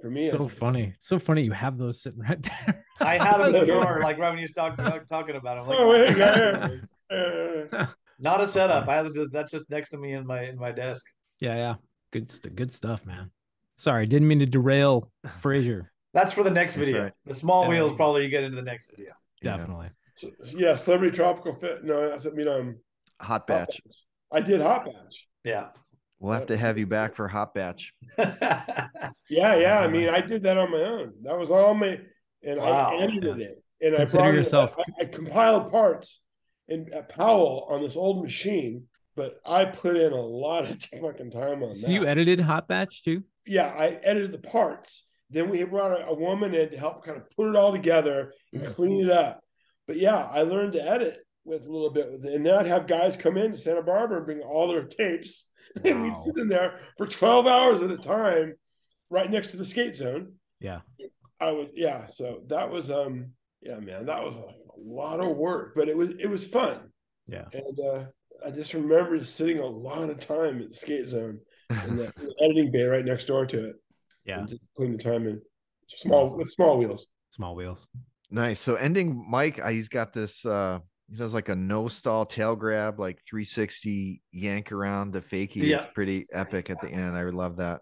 for 0.00 0.10
me, 0.10 0.28
so 0.28 0.36
it's- 0.36 0.52
funny. 0.56 0.92
It's 0.96 1.08
so 1.08 1.18
funny 1.18 1.42
you 1.42 1.52
have 1.52 1.76
those 1.78 2.00
sitting 2.02 2.20
right 2.20 2.40
there. 2.42 2.84
I 3.00 3.16
had 3.18 3.38
them 3.38 3.46
in 3.54 3.60
the 3.60 3.66
drawer, 3.72 4.00
like 4.02 4.18
right 4.18 4.28
when 4.30 4.38
you 4.38 4.44
was 4.44 4.52
talking 4.52 4.84
talking 5.08 5.36
about 5.36 5.56
them. 5.56 5.66
Like, 5.66 5.78
Oh, 5.80 5.88
wait, 5.88 6.16
yeah, 6.16 6.68
uh, 7.10 7.86
not 8.20 8.40
a 8.42 8.46
setup. 8.46 8.86
I 8.88 8.96
have 8.96 9.12
just, 9.14 9.32
that's 9.32 9.50
just 9.50 9.68
next 9.70 9.88
to 9.90 9.98
me 9.98 10.12
in 10.12 10.26
my 10.26 10.42
in 10.44 10.56
my 10.58 10.70
desk. 10.70 11.04
Yeah, 11.40 11.56
yeah. 11.56 11.74
Good 12.12 12.30
st- 12.30 12.56
good 12.56 12.72
stuff, 12.72 13.06
man. 13.06 13.30
Sorry, 13.76 14.06
didn't 14.06 14.28
mean 14.28 14.40
to 14.40 14.46
derail 14.46 15.10
Frazier. 15.40 15.92
That's 16.12 16.32
for 16.32 16.42
the 16.42 16.50
next 16.50 16.74
video. 16.74 17.04
right. 17.04 17.12
The 17.26 17.34
small 17.34 17.62
Yeah. 17.64 17.68
wheels 17.70 17.92
probably 17.94 18.24
you 18.24 18.28
get 18.30 18.42
into 18.42 18.56
the 18.56 18.62
next 18.62 18.90
video. 18.90 19.12
Yeah. 19.42 19.56
Definitely. 19.56 19.90
so- 20.16 20.30
yeah, 20.56 20.74
celebrity 20.74 21.16
tropical 21.16 21.54
fit. 21.54 21.84
No, 21.84 22.12
I 22.12 22.30
mean, 22.30 22.48
um, 22.48 22.76
Hot 23.20 23.46
batch. 23.46 23.80
I 24.32 24.40
did 24.40 24.60
hot 24.62 24.86
batch. 24.86 25.28
Yeah. 25.44 25.68
We'll 26.18 26.32
have 26.32 26.46
to 26.46 26.56
have 26.56 26.78
you 26.78 26.86
back 26.86 27.14
for 27.14 27.28
hot 27.28 27.54
batch. 27.54 27.92
Yeah, 29.28 29.54
yeah. 29.56 29.78
I 29.80 29.86
mean, 29.86 30.08
I 30.08 30.20
did 30.20 30.42
that 30.42 30.58
on 30.58 30.70
my 30.72 30.78
own. 30.82 31.12
That 31.22 31.38
was 31.38 31.50
all 31.50 31.72
my, 31.74 32.00
and 32.42 32.58
Wow. 32.58 32.90
I 32.98 33.02
edited 33.02 33.40
it, 33.40 33.62
and 33.80 33.94
Consider 33.94 34.18
I 34.20 34.24
brought 34.24 34.34
it- 34.34 34.38
yourself- 34.38 34.76
I, 34.78 35.02
I 35.02 35.04
compiled 35.06 35.70
parts 35.70 36.20
in 36.68 36.92
at 36.92 37.08
Powell 37.08 37.66
on 37.70 37.80
this 37.82 37.96
old 37.96 38.22
machine, 38.24 38.84
but 39.16 39.40
I 39.46 39.64
put 39.66 39.96
in 39.96 40.12
a 40.12 40.20
lot 40.20 40.64
of 40.70 40.82
fucking 41.00 41.30
time 41.30 41.62
on 41.62 41.74
So 41.74 41.80
that. 41.82 41.86
So 41.86 41.92
you 41.92 42.06
edited 42.06 42.40
Hot 42.40 42.68
Batch 42.68 43.02
too? 43.02 43.22
yeah, 43.46 43.66
I 43.76 43.98
edited 44.02 44.32
the 44.32 44.38
parts. 44.48 45.06
Then 45.30 45.48
we 45.48 45.62
brought 45.64 45.92
a, 46.08 46.12
woman 46.14 46.54
in 46.54 46.70
to 46.70 46.76
help 46.76 47.04
kind 47.04 47.16
of 47.16 47.30
put 47.36 47.48
it 47.48 47.56
all 47.56 47.70
together 47.72 48.32
and 48.52 48.66
clean 48.74 49.04
it 49.04 49.10
up. 49.10 49.40
But 49.86 49.96
yeah, 49.96 50.16
I 50.30 50.42
learned 50.42 50.72
to 50.74 50.82
edit 50.82 51.18
with 51.44 51.64
a 51.66 51.70
little 51.72 51.90
bit, 51.90 52.08
and 52.08 52.44
then 52.44 52.54
I'd 52.54 52.66
have 52.66 52.86
guys 52.86 53.16
come 53.16 53.36
in 53.36 53.52
to 53.52 53.56
Santa 53.56 53.82
Barbara 53.82 54.18
and 54.18 54.26
bring 54.26 54.40
all 54.40 54.68
their 54.68 54.84
tapes, 54.84 55.48
and 55.84 56.02
we'd 56.02 56.16
sit 56.16 56.36
in 56.36 56.48
there 56.48 56.80
for 56.98 57.06
twelve 57.06 57.46
hours 57.46 57.80
at 57.82 57.90
a 57.90 57.96
time, 57.96 58.54
right 59.08 59.30
next 59.30 59.48
to 59.48 59.56
the 59.56 59.64
skate 59.64 59.94
zone. 59.96 60.32
Yeah. 60.60 60.80
I 61.40 61.52
was 61.52 61.68
yeah, 61.74 62.06
so 62.06 62.42
that 62.48 62.70
was 62.70 62.90
um 62.90 63.30
yeah, 63.62 63.78
man, 63.78 64.06
that 64.06 64.22
was 64.24 64.36
a, 64.36 64.40
a 64.40 64.78
lot 64.78 65.20
of 65.20 65.36
work, 65.36 65.72
but 65.76 65.88
it 65.88 65.96
was 65.96 66.10
it 66.18 66.28
was 66.28 66.46
fun. 66.46 66.90
Yeah. 67.28 67.44
And 67.52 67.78
uh 67.80 68.04
I 68.46 68.50
just 68.50 68.74
remember 68.74 69.22
sitting 69.24 69.58
a 69.58 69.66
lot 69.66 70.10
of 70.10 70.18
time 70.18 70.60
at 70.60 70.68
the 70.68 70.74
skate 70.74 71.06
zone 71.06 71.38
in 71.70 71.96
the, 71.96 72.04
in 72.04 72.12
the 72.16 72.34
editing 72.42 72.70
bay 72.70 72.84
right 72.84 73.04
next 73.04 73.24
door 73.26 73.46
to 73.46 73.70
it. 73.70 73.76
Yeah. 74.24 74.40
And 74.40 74.48
just 74.48 74.62
putting 74.76 74.92
the 74.96 75.02
time 75.02 75.26
in. 75.26 75.40
Small 75.88 76.36
with 76.36 76.50
small 76.50 76.78
wheels. 76.78 77.06
Small 77.30 77.54
wheels. 77.56 77.88
Nice. 78.30 78.60
So 78.60 78.76
ending 78.76 79.24
Mike, 79.28 79.58
uh, 79.60 79.68
he's 79.70 79.88
got 79.88 80.12
this 80.12 80.46
uh 80.46 80.78
he 81.10 81.16
does 81.16 81.34
like 81.34 81.48
a 81.48 81.56
no 81.56 81.88
stall 81.88 82.24
tail 82.24 82.54
grab, 82.54 83.00
like 83.00 83.18
360 83.28 84.22
yank 84.30 84.70
around 84.70 85.12
the 85.12 85.20
fakie. 85.20 85.56
Yeah. 85.56 85.78
It's 85.78 85.88
pretty 85.92 86.26
epic 86.32 86.70
at 86.70 86.80
the 86.80 86.88
end. 86.88 87.16
I 87.16 87.24
would 87.24 87.34
love 87.34 87.56
that. 87.56 87.80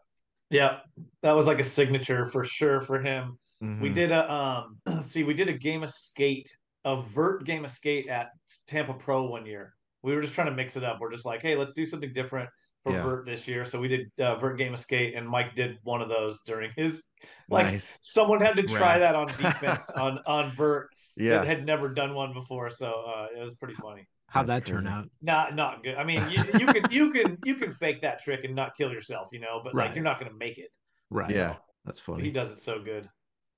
Yeah. 0.49 0.79
That 1.23 1.33
was 1.33 1.47
like 1.47 1.61
a 1.61 1.65
signature 1.65 2.25
for 2.25 2.45
sure 2.45 2.81
for 2.81 3.01
him. 3.03 3.39
We 3.61 3.67
Mhm. 3.91 3.95
did 3.95 4.13
a 4.13 4.33
um 4.33 5.03
see, 5.03 5.25
we 5.25 5.35
did 5.35 5.49
a 5.51 5.59
game 5.59 5.83
of 5.83 5.91
skate, 5.91 6.51
a 6.87 7.03
vert 7.03 7.45
game 7.45 7.65
of 7.67 7.71
skate 7.71 8.09
at 8.09 8.29
Tampa 8.67 8.95
Pro 8.95 9.25
one 9.25 9.45
year. 9.45 9.75
We 10.03 10.15
were 10.15 10.23
just 10.23 10.35
trying 10.35 10.47
to 10.49 10.55
mix 10.55 10.77
it 10.77 10.85
up. 10.85 10.99
We're 11.01 11.13
just 11.13 11.25
like, 11.27 11.43
hey, 11.43 11.57
let's 11.57 11.73
do 11.73 11.85
something 11.87 12.13
different. 12.13 12.49
for 12.85 12.93
Yeah. 12.93 13.03
Vert 13.03 13.27
this 13.27 13.49
year. 13.49 13.65
So 13.65 13.81
we 13.81 13.89
did 13.89 14.11
uh, 14.21 14.37
Vert 14.37 14.57
Game 14.59 14.73
of 14.75 14.81
Skate, 14.81 15.15
and 15.17 15.29
Mike 15.29 15.55
did 15.57 15.79
one 15.83 16.01
of 16.01 16.09
those 16.09 16.41
during 16.47 16.71
his. 16.77 17.03
Like 17.51 17.67
Nice. 17.67 17.93
someone 18.01 18.41
had 18.41 18.55
to 18.57 18.63
try 18.63 18.93
rad. 18.99 19.03
that 19.03 19.15
on 19.17 19.27
defense 19.39 19.91
on 19.91 20.19
on 20.27 20.55
Vert 20.57 20.89
Yeah. 21.17 21.39
that 21.39 21.47
had 21.47 21.67
never 21.67 21.89
done 21.89 22.15
one 22.15 22.33
before. 22.33 22.71
So 22.71 22.87
uh, 22.87 23.27
it 23.37 23.43
was 23.45 23.55
pretty 23.59 23.75
funny. 23.75 24.07
How'd 24.29 24.47
That's 24.47 24.67
that 24.69 24.73
turn 24.73 24.87
out? 24.87 25.09
Not 25.23 25.57
not 25.57 25.83
good. 25.83 25.97
I 25.97 26.05
mean, 26.05 26.23
you, 26.31 26.45
you 26.61 26.67
can 26.67 26.93
you 26.93 27.13
can 27.13 27.39
you 27.45 27.55
can 27.57 27.73
fake 27.73 28.03
that 28.03 28.23
trick 28.23 28.45
and 28.45 28.55
not 28.55 28.77
kill 28.77 28.93
yourself, 28.93 29.29
you 29.33 29.41
know, 29.41 29.61
but 29.65 29.75
like 29.75 29.95
you're 29.95 30.05
not 30.05 30.21
going 30.21 30.31
to 30.31 30.37
make 30.39 30.59
it. 30.59 30.69
Right. 31.11 31.31
Yeah. 31.31 31.57
That's 31.87 31.99
funny. 31.99 32.23
He 32.25 32.31
does 32.31 32.51
it 32.51 32.61
so 32.61 32.79
good. 32.83 33.09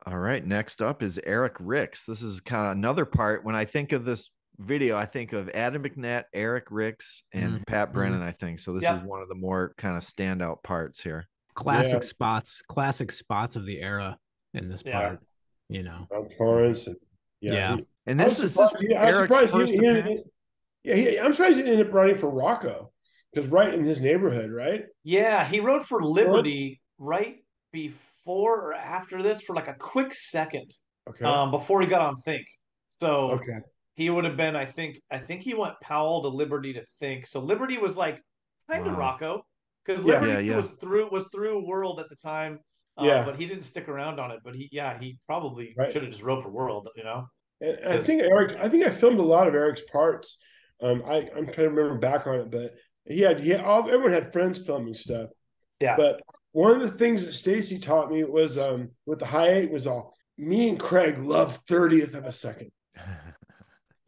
All 0.07 0.19
right. 0.19 0.47
Next 0.47 0.81
up 0.81 1.03
is 1.03 1.21
Eric 1.27 1.57
Ricks. 1.59 2.07
This 2.07 2.23
is 2.23 2.41
kind 2.41 2.67
of 2.67 2.73
another 2.73 3.05
part. 3.05 3.45
When 3.45 3.57
I 3.57 3.65
think 3.65 3.93
of 3.93 4.05
this 4.05 4.31
video, 4.61 4.97
I 4.97 5.07
think 5.07 5.33
of 5.33 5.49
Adam 5.51 5.83
McNatt, 5.83 6.25
Eric 6.33 6.67
Ricks, 6.71 7.23
and 7.33 7.61
Mhm. 7.61 7.67
Pat 7.67 7.93
Brennand, 7.93 8.23
I 8.23 8.33
think. 8.33 8.59
So 8.59 8.73
this 8.73 8.83
Yeah. 8.83 8.99
is 8.99 9.03
one 9.03 9.23
of 9.23 9.29
the 9.29 9.35
more 9.35 9.75
kind 9.77 9.97
of 9.97 10.03
standout 10.03 10.63
parts 10.63 11.03
here. 11.03 11.27
Classic 11.55 11.95
Yeah. 11.95 12.01
spots, 12.01 12.63
classic 12.63 13.11
spots 13.13 13.57
of 13.57 13.65
the 13.67 13.81
era 13.81 14.19
in 14.55 14.69
this 14.69 14.83
Yeah. 14.85 14.93
part. 15.01 15.21
You 15.69 15.83
know. 15.83 16.07
Tom 16.13 16.29
Torrance 16.37 16.87
and 16.87 16.97
yeah. 17.41 17.53
Yeah. 17.53 17.77
he- 17.77 17.87
And 18.07 18.19
this 18.21 18.41
is 18.41 18.55
this 18.55 18.71
surprised 18.73 18.81
he- 18.89 18.97
I'm 18.97 19.15
Eric's 19.15 19.37
surprised 19.37 19.53
he- 19.55 19.59
first 19.61 19.73
he 19.73 19.79
appearance. 19.79 20.25
Yeah, 20.85 20.95
he, 20.95 21.19
I'm 21.21 21.33
surprised 21.33 21.57
he 21.59 21.65
ended 21.65 21.87
up 21.87 21.93
running 21.93 22.17
for 22.17 22.29
Rocco 22.31 22.93
because 23.33 23.49
right 23.51 23.73
in 23.73 23.85
his 23.85 24.01
neighborhood, 24.01 24.51
right? 24.51 24.87
Yeah, 25.05 25.45
he 25.45 25.61
wrote 25.61 25.85
for 25.87 26.03
Liberty 26.03 26.81
right 26.99 27.45
before 27.73 28.61
or 28.71 28.75
after 28.75 29.23
this 29.23 29.43
for 29.43 29.55
like 29.55 29.69
a 29.69 29.75
quick 29.75 30.13
second. 30.15 30.73
Okay. 31.09 31.25
Um, 31.25 31.51
before 31.51 31.81
he 31.81 31.87
got 31.87 32.01
on 32.01 32.17
Think. 32.17 32.47
So 32.89 33.33
okay. 33.33 33.59
He 34.01 34.09
would 34.09 34.25
have 34.25 34.37
been, 34.37 34.57
I 34.57 34.65
think, 34.65 35.01
I 35.11 35.19
think 35.19 35.43
he 35.43 35.53
went 35.53 35.75
Powell 35.83 36.23
to 36.23 36.29
Liberty 36.29 36.73
to 36.73 36.83
Think. 37.01 37.27
So 37.27 37.41
Liberty 37.41 37.77
was 37.77 37.97
like 37.97 38.23
kind 38.71 38.87
of 38.87 38.95
Wow. 38.95 38.99
Rocco 38.99 39.47
because 39.85 40.03
Liberty 40.03 40.33
Yeah, 40.33 40.39
yeah. 40.39 40.57
was 40.57 40.71
through 40.81 41.11
was 41.11 41.27
through 41.33 41.67
World 41.67 42.01
at 42.01 42.09
the 42.09 42.17
time. 42.17 42.61
Uh, 42.99 43.05
Yeah. 43.05 43.25
but 43.25 43.37
he 43.37 43.45
didn't 43.47 43.65
stick 43.65 43.89
around 43.89 44.19
on 44.19 44.31
it. 44.31 44.41
But 44.43 44.55
he, 44.55 44.69
yeah, 44.73 44.99
he 44.99 45.19
probably 45.27 45.75
Right. 45.77 45.93
should 45.93 46.03
have 46.03 46.11
just 46.13 46.23
rode 46.23 46.43
for 46.43 46.49
World, 46.51 46.89
you 46.97 47.05
know. 47.05 47.27
And 47.61 47.79
I 47.87 47.99
think 48.03 48.23
Eric, 48.23 48.57
I 48.59 48.71
think 48.71 48.87
I 48.87 48.91
filmed 48.91 49.19
a 49.21 49.23
lot 49.23 49.47
of 49.47 49.55
Eric's 49.55 49.83
parts. 49.93 50.39
Um, 50.83 51.03
I, 51.07 51.29
I'm 51.37 51.45
trying 51.45 51.69
to 51.69 51.71
remember 51.71 51.99
back 51.99 52.27
on 52.27 52.37
it, 52.41 52.51
but 52.51 52.73
he 53.05 53.21
had, 53.21 53.39
he 53.39 53.51
had 53.51 53.61
all, 53.63 53.81
everyone 53.87 54.13
had 54.13 54.33
friends 54.33 54.65
filming 54.65 54.95
stuff. 54.95 55.29
Yeah. 55.79 55.95
But 55.97 56.23
one 56.53 56.71
of 56.75 56.81
the 56.81 56.97
things 56.97 57.27
that 57.27 57.35
Stacy 57.35 57.79
taught 57.79 58.11
me 58.11 58.25
was 58.25 58.57
um, 58.57 58.93
with 59.05 59.19
the 59.19 59.27
high 59.27 59.49
eight 59.49 59.71
was 59.71 59.87
all 59.87 60.15
me 60.39 60.71
and 60.71 60.81
Craig 60.81 61.19
love 61.19 61.63
30th 61.67 62.15
of 62.15 62.25
a 62.25 62.33
second. 62.33 62.71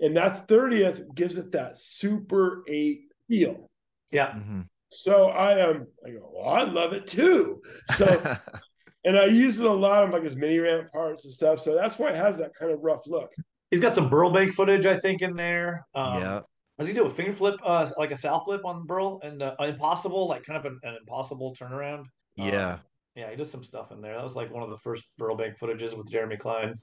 And 0.03 0.15
that's 0.17 0.41
30th 0.43 1.15
gives 1.15 1.37
it 1.39 1.53
that 1.53 1.79
super 1.79 2.65
eight 2.69 3.03
feel. 3.29 3.71
Yeah, 4.11 4.33
Mhm. 4.33 4.67
So 4.91 5.27
I 5.31 5.63
um 5.63 5.87
I 6.07 6.11
go, 6.11 6.31
well, 6.35 6.49
I 6.51 6.65
love 6.65 6.93
it 6.93 7.07
too. 7.07 7.63
So 7.95 8.07
and 9.05 9.17
I 9.19 9.25
use 9.27 9.59
it 9.61 9.67
a 9.67 9.73
lot 9.73 10.03
on 10.03 10.11
like 10.11 10.23
his 10.25 10.37
mini 10.37 10.59
ramp 10.59 10.91
parts 10.93 11.25
and 11.25 11.33
stuff. 11.33 11.61
So 11.61 11.75
that's 11.75 11.99
why 11.99 12.11
it 12.11 12.17
has 12.17 12.37
that 12.39 12.53
kind 12.55 12.71
of 12.73 12.81
rough 12.83 13.07
look. 13.07 13.31
he's 13.71 13.81
got 13.81 13.95
some 13.95 14.11
Burl 14.11 14.31
Bank 14.31 14.53
footage, 14.53 14.85
I 14.85 14.99
think, 14.99 15.23
in 15.23 15.35
there. 15.35 15.87
Um, 15.95 16.21
yeah. 16.21 16.41
Does 16.79 16.89
he 16.89 16.95
do 16.95 17.07
a 17.07 17.11
finger 17.11 17.33
flip, 17.33 17.57
uh, 17.65 17.89
like 17.97 18.11
a 18.11 18.17
south 18.17 18.45
flip 18.45 18.65
on 18.65 18.87
Burl 18.87 19.21
and 19.23 19.43
uh, 19.43 19.55
impossible, 19.61 20.27
like 20.29 20.43
kind 20.45 20.59
of 20.59 20.65
an, 20.67 20.79
an 20.83 20.97
impossible 21.01 21.55
turnaround? 21.55 22.05
Yeah. 22.37 22.73
Um, 22.75 22.81
yeah, 23.15 23.31
he 23.31 23.37
does 23.37 23.51
some 23.51 23.63
stuff 23.63 23.93
in 23.93 24.01
there. 24.01 24.17
That 24.17 24.25
was 24.25 24.35
like 24.37 24.51
one 24.53 24.63
of 24.63 24.71
the 24.71 24.79
first 24.79 25.05
Burl 25.19 25.37
Bank 25.37 25.59
footages 25.59 25.97
with 25.97 26.11
Jeremy 26.11 26.37
Klein. 26.37 26.75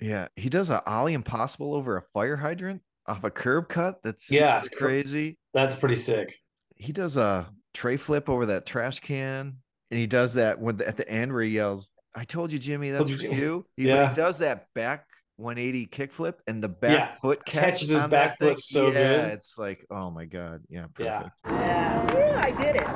Yeah. 0.00 0.28
He 0.36 0.48
does 0.48 0.70
a 0.70 0.82
Ollie 0.88 1.14
Impossible 1.14 1.74
over 1.74 1.96
a 1.96 2.02
fire 2.02 2.36
hydrant 2.36 2.82
off 3.06 3.24
a 3.24 3.30
curb 3.30 3.68
cut. 3.68 4.02
That's 4.02 4.30
Yeah. 4.30 4.60
super 4.60 4.76
crazy. 4.76 5.38
That's 5.54 5.76
pretty 5.76 5.96
sick. 5.96 6.34
He 6.76 6.92
does 6.92 7.16
a 7.16 7.48
tray 7.74 7.96
flip 7.96 8.28
over 8.28 8.46
that 8.46 8.66
trash 8.66 9.00
can. 9.00 9.56
And 9.90 9.98
he 9.98 10.06
does 10.06 10.34
that 10.34 10.60
when 10.60 10.80
at 10.82 10.96
the 10.96 11.08
end 11.08 11.32
where 11.32 11.42
he 11.42 11.50
yells, 11.50 11.90
I 12.14 12.24
told 12.24 12.52
you, 12.52 12.58
Jimmy, 12.58 12.90
that's 12.90 13.10
you, 13.10 13.16
for 13.16 13.22
you. 13.24 13.64
He, 13.76 13.86
Yeah. 13.88 14.10
he 14.10 14.14
does 14.14 14.38
that 14.38 14.66
back 14.74 15.06
180 15.36 15.86
kickflip 15.86 16.34
and 16.46 16.62
the 16.62 16.68
back 16.68 16.90
Yeah. 16.92 17.08
foot 17.08 17.44
catch 17.46 17.80
Catches 17.80 17.88
his 17.90 18.06
back 18.08 18.38
foot 18.38 18.60
so 18.60 18.88
yeah, 18.88 18.92
good. 18.92 19.32
It's 19.34 19.56
like, 19.56 19.84
oh 19.90 20.10
my 20.10 20.26
God. 20.26 20.62
Yeah, 20.68 20.86
Yeah. 20.98 21.18
perfect. 21.20 21.36
Yeah, 21.46 22.40
I 22.44 22.50
did 22.50 22.76
it. 22.76 22.86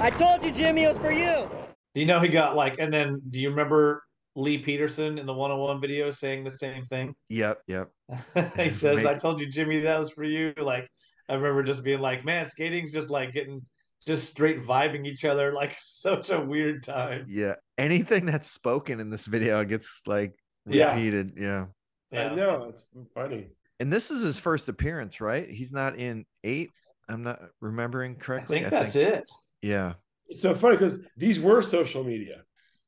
I 0.00 0.10
told 0.10 0.42
you, 0.42 0.50
Jimmy, 0.52 0.84
it 0.84 0.88
was 0.88 0.98
for 0.98 1.12
you. 1.12 1.48
Do 1.94 2.00
you 2.00 2.06
know 2.06 2.20
he 2.20 2.28
got 2.28 2.56
like, 2.56 2.78
and 2.78 2.92
then 2.92 3.20
do 3.30 3.40
you 3.40 3.50
remember 3.50 4.02
Lee 4.36 4.58
Peterson 4.58 5.18
in 5.18 5.24
the 5.24 5.32
101 5.32 5.80
video 5.80 6.10
saying 6.10 6.44
the 6.44 6.50
same 6.50 6.84
thing? 6.86 7.14
Yep, 7.30 7.62
yep. 7.66 7.88
he 8.56 8.70
says, 8.70 8.96
Make- 8.96 9.06
I 9.06 9.14
told 9.14 9.40
you, 9.40 9.50
Jimmy, 9.50 9.80
that 9.80 9.98
was 9.98 10.10
for 10.10 10.24
you. 10.24 10.52
Like, 10.58 10.88
I 11.28 11.34
remember 11.34 11.62
just 11.62 11.82
being 11.82 12.00
like, 12.00 12.24
man, 12.24 12.46
skating's 12.48 12.92
just 12.92 13.08
like 13.08 13.32
getting 13.32 13.62
just 14.06 14.30
straight 14.30 14.62
vibing 14.62 15.06
each 15.06 15.24
other, 15.24 15.52
like 15.54 15.76
such 15.80 16.28
a 16.28 16.38
weird 16.38 16.84
time. 16.84 17.24
Yeah. 17.28 17.54
Anything 17.78 18.26
that's 18.26 18.50
spoken 18.50 19.00
in 19.00 19.08
this 19.10 19.26
video 19.26 19.64
gets 19.64 20.02
like 20.06 20.34
repeated. 20.66 21.32
Yeah. 21.36 21.66
Yeah. 22.12 22.30
I 22.30 22.34
know 22.34 22.66
it's 22.68 22.86
funny. 23.14 23.48
And 23.80 23.90
this 23.90 24.10
is 24.10 24.22
his 24.22 24.38
first 24.38 24.68
appearance, 24.68 25.20
right? 25.20 25.50
He's 25.50 25.72
not 25.72 25.98
in 25.98 26.26
eight. 26.44 26.70
I'm 27.08 27.22
not 27.22 27.40
remembering 27.60 28.16
correctly. 28.16 28.58
I 28.58 28.68
correctly. 28.68 28.78
think 28.78 29.10
that's 29.10 29.20
it. 29.20 29.30
Yeah. 29.62 29.94
It's 30.28 30.42
so 30.42 30.54
funny 30.54 30.76
because 30.76 30.98
these 31.16 31.40
were 31.40 31.62
social 31.62 32.04
media. 32.04 32.42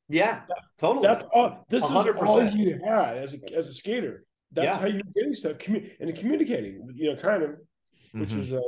Yeah, 0.09 0.41
totally. 0.79 1.07
That's 1.07 1.23
all. 1.33 1.65
This 1.69 1.83
is 1.85 1.91
all 1.91 2.43
you 2.43 2.79
had 2.83 3.17
as 3.17 3.35
a 3.35 3.55
as 3.55 3.69
a 3.69 3.73
skater. 3.73 4.25
That's 4.51 4.65
Yeah. 4.65 4.77
how 4.79 4.87
you 4.87 4.97
were 5.05 5.11
getting 5.15 5.33
stuff, 5.35 5.57
commu- 5.59 5.89
and 5.99 6.15
communicating. 6.15 6.87
You 6.95 7.11
know, 7.13 7.15
kind 7.21 7.43
of, 7.43 7.51
which 8.13 8.31
Mhm. 8.31 8.37
was 8.39 8.53
uh, 8.53 8.59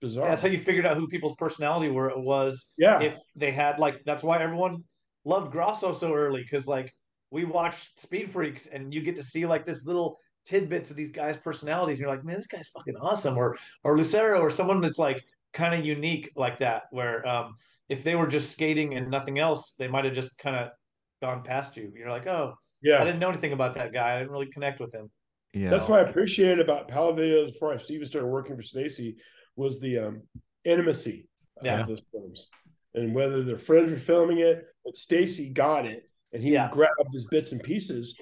bizarre. 0.00 0.28
that's 0.28 0.42
how 0.42 0.48
you 0.48 0.58
figured 0.58 0.86
out 0.86 0.96
who 0.96 1.06
people's 1.06 1.36
personality 1.38 1.90
were 1.90 2.12
was 2.18 2.72
yeah, 2.76 3.00
if 3.00 3.18
they 3.36 3.50
had 3.52 3.78
like 3.78 4.02
that's 4.04 4.22
why 4.24 4.42
everyone 4.42 4.82
loved 5.24 5.52
Grosso 5.52 5.92
so 5.92 6.12
early 6.14 6.42
because 6.42 6.66
like 6.66 6.92
we 7.30 7.44
watched 7.44 8.00
Speed 8.00 8.32
Freaks 8.32 8.66
and 8.66 8.92
you 8.92 9.00
get 9.02 9.14
to 9.16 9.22
see 9.22 9.46
like 9.46 9.64
this 9.64 9.86
little 9.86 10.18
tidbits 10.46 10.90
of 10.90 10.96
these 10.96 11.10
guys' 11.12 11.36
personalities 11.36 11.98
and 11.98 12.00
you're 12.00 12.10
like, 12.10 12.24
man, 12.24 12.36
this 12.36 12.48
guy's 12.48 12.68
fucking 12.70 12.96
awesome. 12.96 13.36
Or 13.38 13.56
or 13.84 13.96
Lucero 13.96 14.40
or 14.40 14.50
someone 14.50 14.80
that's 14.80 14.98
like 14.98 15.22
kind 15.52 15.72
of 15.78 15.84
unique 15.86 16.30
like 16.34 16.58
that, 16.58 16.84
where 16.90 17.24
um 17.28 17.54
if 17.88 18.02
they 18.02 18.16
were 18.16 18.26
just 18.26 18.50
skating 18.52 18.94
and 18.96 19.08
nothing 19.10 19.38
else, 19.38 19.74
they 19.78 19.86
might 19.86 20.04
have 20.04 20.14
just 20.14 20.36
kind 20.38 20.56
of 20.56 20.70
gone 21.20 21.42
past 21.42 21.76
you. 21.76 21.92
You're 21.96 22.10
like, 22.10 22.26
oh, 22.26 22.54
yeah, 22.82 23.00
I 23.00 23.04
didn't 23.04 23.20
know 23.20 23.28
anything 23.28 23.52
about 23.52 23.74
that 23.76 23.92
guy. 23.92 24.14
I 24.14 24.18
didn't 24.18 24.32
really 24.32 24.50
connect 24.50 24.80
with 24.80 24.92
him. 24.92 25.10
Yeah. 25.52 25.68
That's 25.70 25.88
what 25.88 26.04
I 26.04 26.08
appreciated 26.08 26.60
about 26.60 26.88
Powell 26.88 27.12
videos 27.12 27.52
before 27.52 27.72
I 27.74 27.78
even 27.88 28.06
started 28.06 28.28
working 28.28 28.56
for 28.56 28.62
Stacy 28.62 29.16
was 29.56 29.80
the 29.80 29.98
um, 29.98 30.22
intimacy 30.64 31.28
Yeah. 31.62 31.80
of 31.80 31.88
those 31.88 32.02
films, 32.12 32.48
and 32.94 33.14
whether 33.14 33.42
their 33.42 33.58
friends 33.58 33.90
were 33.90 33.96
filming 33.98 34.38
it, 34.38 34.64
but 34.84 34.96
Stacy 34.96 35.50
got 35.50 35.86
it, 35.86 36.04
and 36.32 36.42
he 36.42 36.52
Yeah. 36.52 36.64
would 36.66 36.72
grab 36.72 36.90
these 37.12 37.26
bits 37.26 37.52
and 37.52 37.62
pieces 37.62 38.16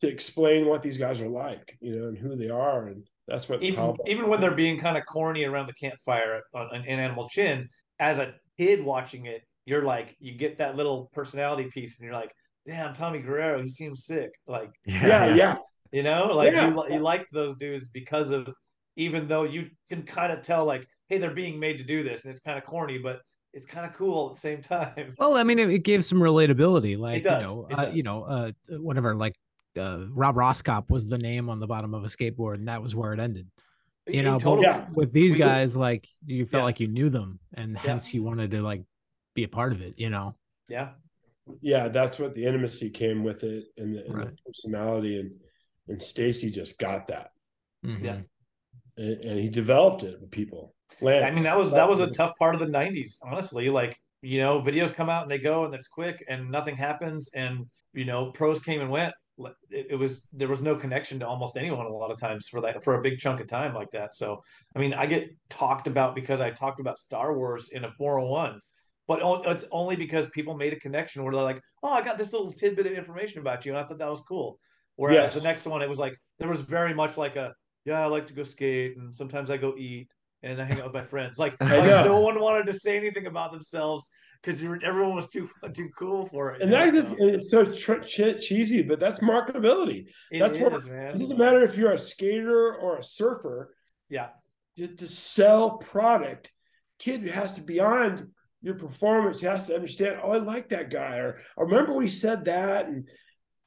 to 0.00 0.08
explain 0.08 0.66
what 0.66 0.82
these 0.82 0.98
guys 0.98 1.20
are 1.22 1.28
like, 1.28 1.76
you 1.80 1.98
know, 1.98 2.08
and 2.08 2.18
who 2.18 2.36
they 2.36 2.50
are, 2.50 2.88
and 2.88 3.08
that's 3.26 3.48
what 3.48 3.62
even 3.62 3.76
Powell- 3.76 3.98
even 4.06 4.28
when 4.28 4.40
they're 4.40 4.54
being 4.54 4.78
kind 4.78 4.96
of 4.96 5.04
corny 5.06 5.44
around 5.44 5.66
the 5.66 5.72
campfire 5.72 6.42
on, 6.54 6.66
on 6.72 6.84
in 6.84 7.00
Animal 7.00 7.28
Chin, 7.28 7.68
as 7.98 8.18
a 8.18 8.34
kid 8.58 8.84
watching 8.84 9.24
it, 9.26 9.42
you're 9.66 9.82
like, 9.82 10.16
you 10.18 10.32
get 10.38 10.58
that 10.58 10.76
little 10.76 11.10
personality 11.12 11.68
piece, 11.70 11.98
and 11.98 12.04
you're 12.06 12.14
like, 12.14 12.32
damn, 12.66 12.94
Tommy 12.94 13.18
Guerrero, 13.20 13.60
he 13.62 13.68
seems 13.68 14.06
sick. 14.06 14.30
Like, 14.46 14.70
yeah, 14.86 15.34
yeah, 15.34 15.56
you 15.92 16.02
know, 16.02 16.28
like 16.34 16.52
Yeah. 16.52 16.68
you 16.68 16.84
you 16.94 17.00
like 17.00 17.26
those 17.32 17.56
dudes 17.58 17.90
because 17.92 18.30
of 18.30 18.48
even 18.96 19.28
though 19.28 19.44
you 19.44 19.68
can 19.88 20.02
kind 20.04 20.32
of 20.32 20.42
tell 20.42 20.64
like, 20.64 20.86
hey, 21.08 21.18
they're 21.18 21.34
being 21.34 21.60
made 21.60 21.76
to 21.78 21.84
do 21.84 22.02
this, 22.02 22.24
and 22.24 22.32
it's 22.32 22.40
kind 22.40 22.56
of 22.56 22.64
corny, 22.64 22.98
but 22.98 23.20
it's 23.52 23.66
kind 23.66 23.84
of 23.86 23.94
cool 23.94 24.28
at 24.30 24.34
the 24.36 24.40
same 24.40 24.62
time. 24.62 25.14
Well, 25.18 25.36
I 25.36 25.42
mean, 25.42 25.58
it, 25.58 25.68
it 25.70 25.78
gave 25.84 26.04
some 26.04 26.18
relatability. 26.18 26.98
Like, 26.98 27.22
does, 27.22 27.40
you 27.42 27.46
know, 27.46 27.66
it 27.70 27.78
uh, 27.78 27.90
you 27.90 28.02
know, 28.02 28.22
uh, 28.24 28.52
whatever. 28.78 29.14
Like, 29.14 29.34
uh, 29.78 30.06
Rob 30.10 30.34
Roskopp 30.36 30.90
was 30.90 31.06
the 31.06 31.18
name 31.18 31.48
on 31.48 31.58
the 31.60 31.66
bottom 31.66 31.92
of 31.94 32.04
a 32.04 32.08
skateboard, 32.08 32.54
and 32.54 32.68
that 32.68 32.82
was 32.82 32.94
where 32.94 33.12
it 33.12 33.20
ended. 33.20 33.46
You 34.06 34.22
know, 34.22 34.34
but 34.38 34.42
totally. 34.44 34.66
Yeah. 34.66 34.86
with 34.92 35.12
these 35.12 35.32
We 35.32 35.38
did. 35.38 35.44
guys, 35.44 35.76
like, 35.76 36.06
you 36.24 36.46
felt 36.46 36.60
Yeah. 36.60 36.64
like 36.64 36.80
you 36.80 36.88
knew 36.88 37.08
them, 37.10 37.38
and 37.54 37.76
hence 37.76 38.12
you 38.14 38.22
wanted 38.22 38.50
to 38.52 38.62
like 38.62 38.82
be 39.36 39.44
a 39.44 39.48
part 39.48 39.72
of 39.72 39.82
it. 39.82 39.94
You 39.96 40.10
know, 40.10 40.34
yeah, 40.68 40.90
yeah. 41.60 41.88
That's 41.88 42.18
what 42.18 42.34
the 42.34 42.44
intimacy 42.44 42.90
came 42.90 43.22
with 43.22 43.44
it, 43.44 43.66
and 43.76 43.94
the, 43.94 44.04
and 44.06 44.22
the 44.22 44.32
personality, 44.44 45.20
and 45.20 45.30
and 45.88 46.02
Stacy 46.02 46.50
just 46.50 46.78
got 46.78 47.06
that, 47.06 47.30
Mhm. 47.84 48.02
Yeah. 48.02 48.20
and, 48.96 49.24
and 49.24 49.38
he 49.38 49.48
developed 49.48 50.02
it 50.02 50.20
with 50.20 50.30
people. 50.32 50.74
Lance, 51.00 51.26
I 51.26 51.30
mean, 51.34 51.44
that 51.44 51.56
was 51.56 51.70
that 51.72 51.88
was 51.88 52.00
a 52.00 52.10
tough 52.10 52.32
part 52.38 52.54
of 52.54 52.60
the 52.60 52.66
'90s, 52.66 53.18
honestly. 53.22 53.68
Like, 53.68 53.96
you 54.22 54.40
know, 54.40 54.60
videos 54.60 54.92
come 54.92 55.08
out 55.10 55.22
and 55.22 55.30
they 55.30 55.38
go, 55.38 55.64
and 55.64 55.74
it's 55.74 55.88
quick, 55.88 56.24
and 56.28 56.50
nothing 56.50 56.76
happens, 56.76 57.30
and 57.34 57.66
you 57.92 58.04
know, 58.04 58.32
pros 58.32 58.60
came 58.60 58.80
and 58.80 58.90
went. 58.90 59.14
It, 59.68 59.88
it 59.90 59.96
was 59.96 60.26
there 60.32 60.48
was 60.48 60.62
no 60.62 60.74
connection 60.76 61.18
to 61.20 61.26
almost 61.28 61.58
anyone 61.58 61.84
a 61.84 61.90
lot 61.90 62.10
of 62.10 62.18
times 62.18 62.48
for 62.48 62.62
that 62.62 62.82
for 62.82 62.98
a 62.98 63.02
big 63.02 63.18
chunk 63.18 63.38
of 63.40 63.48
time 63.48 63.74
like 63.74 63.90
that. 63.90 64.14
So, 64.14 64.42
I 64.74 64.78
mean, 64.78 64.94
I 64.94 65.04
get 65.04 65.28
talked 65.50 65.86
about 65.86 66.14
because 66.14 66.40
I 66.40 66.50
talked 66.50 66.80
about 66.80 66.98
Star 66.98 67.36
Wars 67.36 67.68
in 67.70 67.84
a 67.84 67.92
401, 67.98 68.58
but 69.08 69.20
it's 69.46 69.64
only 69.70 69.96
because 69.96 70.28
people 70.30 70.56
made 70.56 70.72
a 70.72 70.80
connection 70.80 71.22
where 71.22 71.32
they're 71.32 71.42
like, 71.42 71.62
"Oh, 71.82 71.90
I 71.90 72.02
got 72.02 72.18
this 72.18 72.32
little 72.32 72.52
tidbit 72.52 72.86
of 72.86 72.92
information 72.92 73.40
about 73.40 73.64
you," 73.64 73.72
and 73.72 73.78
I 73.80 73.84
thought 73.86 73.98
that 73.98 74.10
was 74.10 74.22
cool. 74.22 74.58
Whereas 74.96 75.16
Yes. 75.16 75.34
the 75.34 75.42
next 75.42 75.66
one, 75.66 75.82
it 75.82 75.88
was 75.88 75.98
like 75.98 76.16
there 76.38 76.48
was 76.48 76.60
very 76.62 76.94
much 76.94 77.16
like 77.16 77.36
a, 77.36 77.54
"Yeah, 77.84 78.02
I 78.02 78.06
like 78.06 78.26
to 78.28 78.32
go 78.34 78.42
skate, 78.44 78.96
and 78.96 79.14
sometimes 79.14 79.50
I 79.50 79.56
go 79.56 79.74
eat." 79.76 80.08
and 80.42 80.60
I 80.60 80.64
hang 80.66 80.78
out 80.78 80.84
with 80.84 80.94
my 80.94 81.02
friends. 81.02 81.38
Like, 81.38 81.56
like 81.60 82.04
no 82.04 82.20
one 82.20 82.38
wanted 82.38 82.66
to 82.66 82.78
say 82.78 82.96
anything 82.96 83.26
about 83.26 83.50
themselves 83.52 84.08
because 84.42 84.62
everyone 84.62 85.16
was 85.16 85.28
too 85.28 85.48
too 85.74 85.88
cool 85.98 86.26
for 86.26 86.52
it. 86.52 86.62
And 86.62 86.70
that's 86.72 86.92
just, 86.92 87.10
and 87.12 87.30
it's 87.30 87.50
so 87.50 87.64
tr- 87.64 88.00
ch- 88.04 88.38
cheesy, 88.46 88.82
but 88.82 89.00
that's 89.00 89.18
marketability. 89.20 90.08
it 90.30 90.38
that's 90.38 90.58
what- 90.58 90.74
is, 90.74 90.86
man. 90.86 91.16
It 91.16 91.18
doesn't 91.18 91.38
matter 91.38 91.60
if 91.64 91.76
you're 91.76 91.92
a 91.92 91.98
skater 91.98 92.74
or 92.76 92.98
a 92.98 93.02
surfer. 93.02 93.74
Yeah, 94.08 94.28
To, 94.76 94.86
to 94.86 95.08
sell 95.08 95.78
product, 95.78 96.52
kid 96.98 97.26
has 97.28 97.54
to 97.54 97.62
beyond 97.62 98.28
your 98.62 98.74
performance. 98.74 99.40
Has 99.40 99.66
to 99.68 99.74
understand. 99.74 100.18
Oh, 100.22 100.32
I 100.32 100.38
like 100.38 100.68
that 100.70 100.90
guy, 100.90 101.16
or 101.18 101.38
I 101.58 101.62
remember 101.62 101.92
we 101.94 102.08
said 102.08 102.44
that, 102.46 102.86
and 102.86 103.08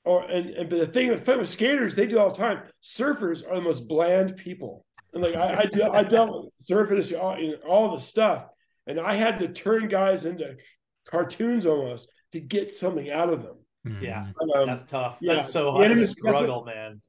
or 0.05 0.23
and, 0.23 0.49
and 0.51 0.69
but 0.69 0.79
the 0.79 0.87
thing 0.87 1.09
with 1.09 1.27
with 1.27 1.47
skaters, 1.49 1.95
they 1.95 2.07
do 2.07 2.19
all 2.19 2.29
the 2.31 2.37
time. 2.37 2.63
Surfers 2.83 3.43
are 3.49 3.55
the 3.55 3.61
most 3.61 3.87
bland 3.87 4.37
people, 4.37 4.85
and 5.13 5.23
like 5.23 5.35
I 5.35 5.61
I, 5.61 5.65
do, 5.65 5.83
I 5.83 6.03
dealt 6.03 6.45
with 6.45 6.53
surfers, 6.67 7.17
all, 7.19 7.37
you 7.37 7.51
know, 7.51 7.57
all 7.67 7.91
the 7.95 8.01
stuff, 8.01 8.45
and 8.87 8.99
I 8.99 9.13
had 9.15 9.39
to 9.39 9.47
turn 9.49 9.87
guys 9.87 10.25
into 10.25 10.55
cartoons 11.09 11.65
almost 11.65 12.13
to 12.33 12.39
get 12.39 12.71
something 12.71 13.09
out 13.11 13.29
of 13.33 13.41
them. 13.43 13.57
yeah, 14.01 14.27
Um, 14.55 14.67
that's 14.67 14.83
tough. 14.83 15.17
yeah, 15.21 15.35
That's 15.35 15.51
so 15.51 15.71
hard. 15.71 15.83
That's 15.83 15.91
a 15.91 15.93
enemy's 15.93 16.15
got 16.15 16.31
the- 16.31 16.37
struggle, 16.37 16.65
man. 16.65 17.01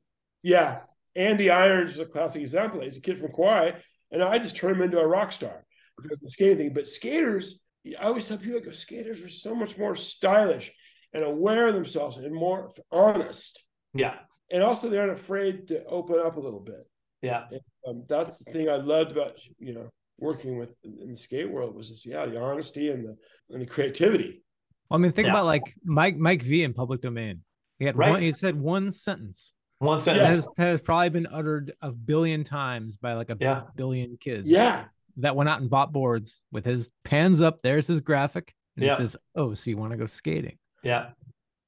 Yeah. 0.43 0.78
Andy 1.16 1.51
Irons 1.51 1.91
is 1.91 1.99
a 1.99 2.07
classic 2.07 2.41
example. 2.41 2.81
He's 2.81 2.97
a 2.97 3.01
kid 3.01 3.18
from 3.18 3.33
Kauai, 3.33 3.72
and 4.12 4.22
I 4.22 4.39
just 4.39 4.57
turned 4.57 4.76
him 4.76 4.83
into 4.83 4.99
a 5.01 5.07
rock 5.07 5.33
star 5.33 5.66
because 5.97 6.12
of 6.12 6.20
the 6.20 6.31
skating 6.31 6.57
thing. 6.57 6.72
But 6.72 6.89
skaters, 6.89 7.61
I 7.87 8.05
always 8.05 8.28
tell 8.28 8.37
people, 8.39 8.59
I 8.59 8.61
go, 8.64 8.72
skaters 8.72 9.22
are 9.22 9.28
so 9.28 9.55
much 9.55 9.78
more 9.78 9.97
stylish 9.97 10.72
and 11.14 11.24
aware 11.24 11.68
of 11.68 11.74
themselves 11.74 12.18
and 12.18 12.35
more 12.35 12.70
honest. 12.93 13.64
Yeah, 13.95 14.16
And 14.51 14.62
also, 14.62 14.89
they 14.89 14.99
aren't 14.99 15.12
afraid 15.12 15.68
to 15.68 15.85
open 15.87 16.18
up 16.24 16.37
a 16.37 16.41
little 16.41 16.61
bit. 16.61 16.87
yeah, 17.22 17.45
Um, 17.87 18.05
that's 18.09 18.37
the 18.39 18.53
thing 18.53 18.68
I 18.68 18.76
loved 18.76 19.12
about 19.12 19.33
you 19.59 19.72
know 19.74 19.89
working 20.18 20.59
with 20.59 20.76
in 20.85 21.11
the 21.11 21.16
skate 21.16 21.51
world 21.51 21.74
was 21.74 21.89
just 21.89 22.05
yeah 22.07 22.26
the 22.26 22.39
honesty 22.39 22.91
and 22.91 23.05
the 23.07 23.16
and 23.51 23.62
the 23.62 23.66
creativity. 23.66 24.43
Well, 24.91 24.99
I 24.99 25.03
mean, 25.03 25.12
think 25.12 25.26
Yeah. 25.26 25.33
about 25.33 25.47
like 25.47 25.74
Mike 25.83 26.16
Mike 26.18 26.43
V 26.43 26.62
in 26.62 26.72
Public 26.74 27.01
Domain. 27.01 27.43
He 27.78 27.87
had 27.87 27.97
Right. 27.97 28.11
one. 28.11 28.22
He 28.22 28.33
said 28.33 28.55
one 28.61 28.93
sentence 28.93 29.55
one 29.78 29.99
that 29.99 30.05
sentence. 30.05 30.28
has, 30.28 30.47
has 30.59 30.81
probably 30.83 31.09
been 31.09 31.26
uttered 31.28 31.72
a 31.81 31.91
billion 31.91 32.45
times 32.45 32.97
by 32.99 33.14
like 33.14 33.31
a 33.31 33.37
Yeah. 33.41 33.62
billion 33.76 34.18
kids. 34.18 34.49
Yeah, 34.51 34.85
that 35.20 35.36
went 35.36 35.48
out 35.48 35.60
and 35.60 35.70
bought 35.70 35.92
boards 35.92 36.42
with 36.52 36.64
his 36.64 36.90
pans 37.04 37.40
up. 37.40 37.60
There's 37.62 37.86
his 37.86 38.00
graphic, 38.00 38.52
and 38.76 38.84
Yeah. 38.84 38.92
he 38.92 38.96
says, 38.96 39.16
"Oh, 39.34 39.54
so 39.54 39.70
you 39.70 39.76
want 39.76 39.92
to 39.92 39.96
go 39.98 40.06
skating?" 40.06 40.58
Yeah, 40.82 41.10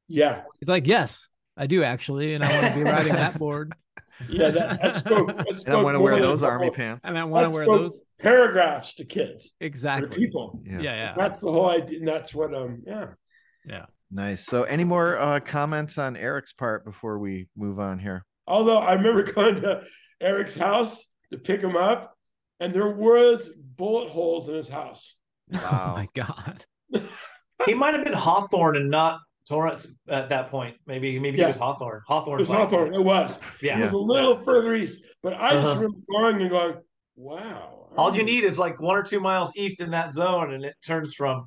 yeah, 0.09 0.43
He's 0.61 0.69
like, 0.69 0.87
"Yes, 0.87 1.29
I 1.57 1.67
do 1.67 1.83
actually, 1.85 2.35
and 2.35 2.43
I 2.45 2.53
want 2.61 2.75
to 2.75 2.79
be 2.79 2.85
riding 2.91 3.13
that 3.13 3.39
board, 3.39 3.73
yeah. 4.29 4.51
That, 4.51 4.83
that 4.83 4.97
spoke. 4.97 5.29
That 5.37 5.63
And 5.67 5.75
I 5.75 5.83
want 5.83 5.97
to 5.97 6.01
wear 6.01 6.19
those 6.21 6.43
army 6.43 6.67
couple- 6.67 6.77
pants. 6.77 7.05
and 7.05 7.19
I 7.19 7.25
want 7.25 7.49
to 7.49 7.55
wear 7.55 7.67
those." 7.67 8.01
paragraphs 8.19 8.95
to 8.95 9.05
kids. 9.05 9.53
or 9.61 9.67
Exactly. 9.67 10.17
people. 10.17 10.61
Yeah. 10.65 10.79
Yeah, 10.81 10.95
yeah, 10.95 11.15
That's 11.17 11.41
the 11.41 11.51
whole 11.51 11.69
idea. 11.69 11.99
And 11.99 12.07
that's 12.07 12.33
what 12.33 12.55
um 12.55 12.83
yeah. 12.87 13.07
yeah. 13.67 13.87
Nice. 14.13 14.45
So, 14.47 14.63
any 14.65 14.85
more 14.85 15.19
uh, 15.19 15.41
comments 15.41 15.99
on 15.99 16.17
Eric's 16.17 16.53
part 16.53 16.85
before 16.85 17.19
we 17.19 17.49
move 17.57 17.81
on 17.81 17.99
here? 17.99 18.25
Although 18.47 18.79
I 18.79 18.93
remember 18.93 19.23
going 19.33 19.57
to 19.57 19.83
Eric's 20.21 20.55
house 20.55 21.05
to 21.33 21.39
pick 21.39 21.61
him 21.63 21.77
up, 21.77 22.17
and 22.61 22.73
there 22.75 22.89
was 22.91 23.49
bullet 23.77 24.09
holes 24.09 24.49
in 24.49 24.55
his 24.55 24.69
house. 24.69 25.15
Oh 25.55 25.93
my 25.95 26.09
god. 26.15 26.65
he 27.67 27.75
might 27.75 27.95
have 27.95 28.05
been 28.05 28.13
Hawthorne 28.13 28.77
and 28.77 28.91
not 28.91 29.19
Torrance 29.49 29.87
at 30.09 30.29
that 30.31 30.51
point. 30.51 30.77
Maybe 30.87 31.19
maybe 31.19 31.37
Yeah. 31.39 31.45
he 31.45 31.49
was 31.49 31.57
Hawthorne. 31.57 32.01
Hawthorne. 32.07 32.39
It 32.39 32.49
was 32.49 32.49
Hawthorne. 32.49 32.95
It 32.95 33.03
was. 33.03 33.39
Yeah. 33.61 33.81
It 33.81 33.85
was 33.85 33.93
a 33.93 33.97
little 33.97 34.37
further 34.37 34.75
east, 34.75 35.05
but 35.23 35.35
I 35.35 35.55
just 35.55 35.71
Uh-huh. 35.73 35.81
remember 35.81 35.99
going 36.11 36.41
and 36.43 36.51
going, 36.51 36.75
"Wow!" 37.17 37.89
All 37.97 38.15
you 38.17 38.23
need 38.23 38.45
is 38.45 38.59
like 38.59 38.81
one 38.81 38.97
or 38.97 39.03
two 39.03 39.21
miles 39.21 39.51
east 39.57 39.81
in 39.81 39.91
that 39.91 40.15
zone, 40.15 40.55
and 40.55 40.65
it 40.65 40.75
turns 40.87 41.13
from 41.15 41.47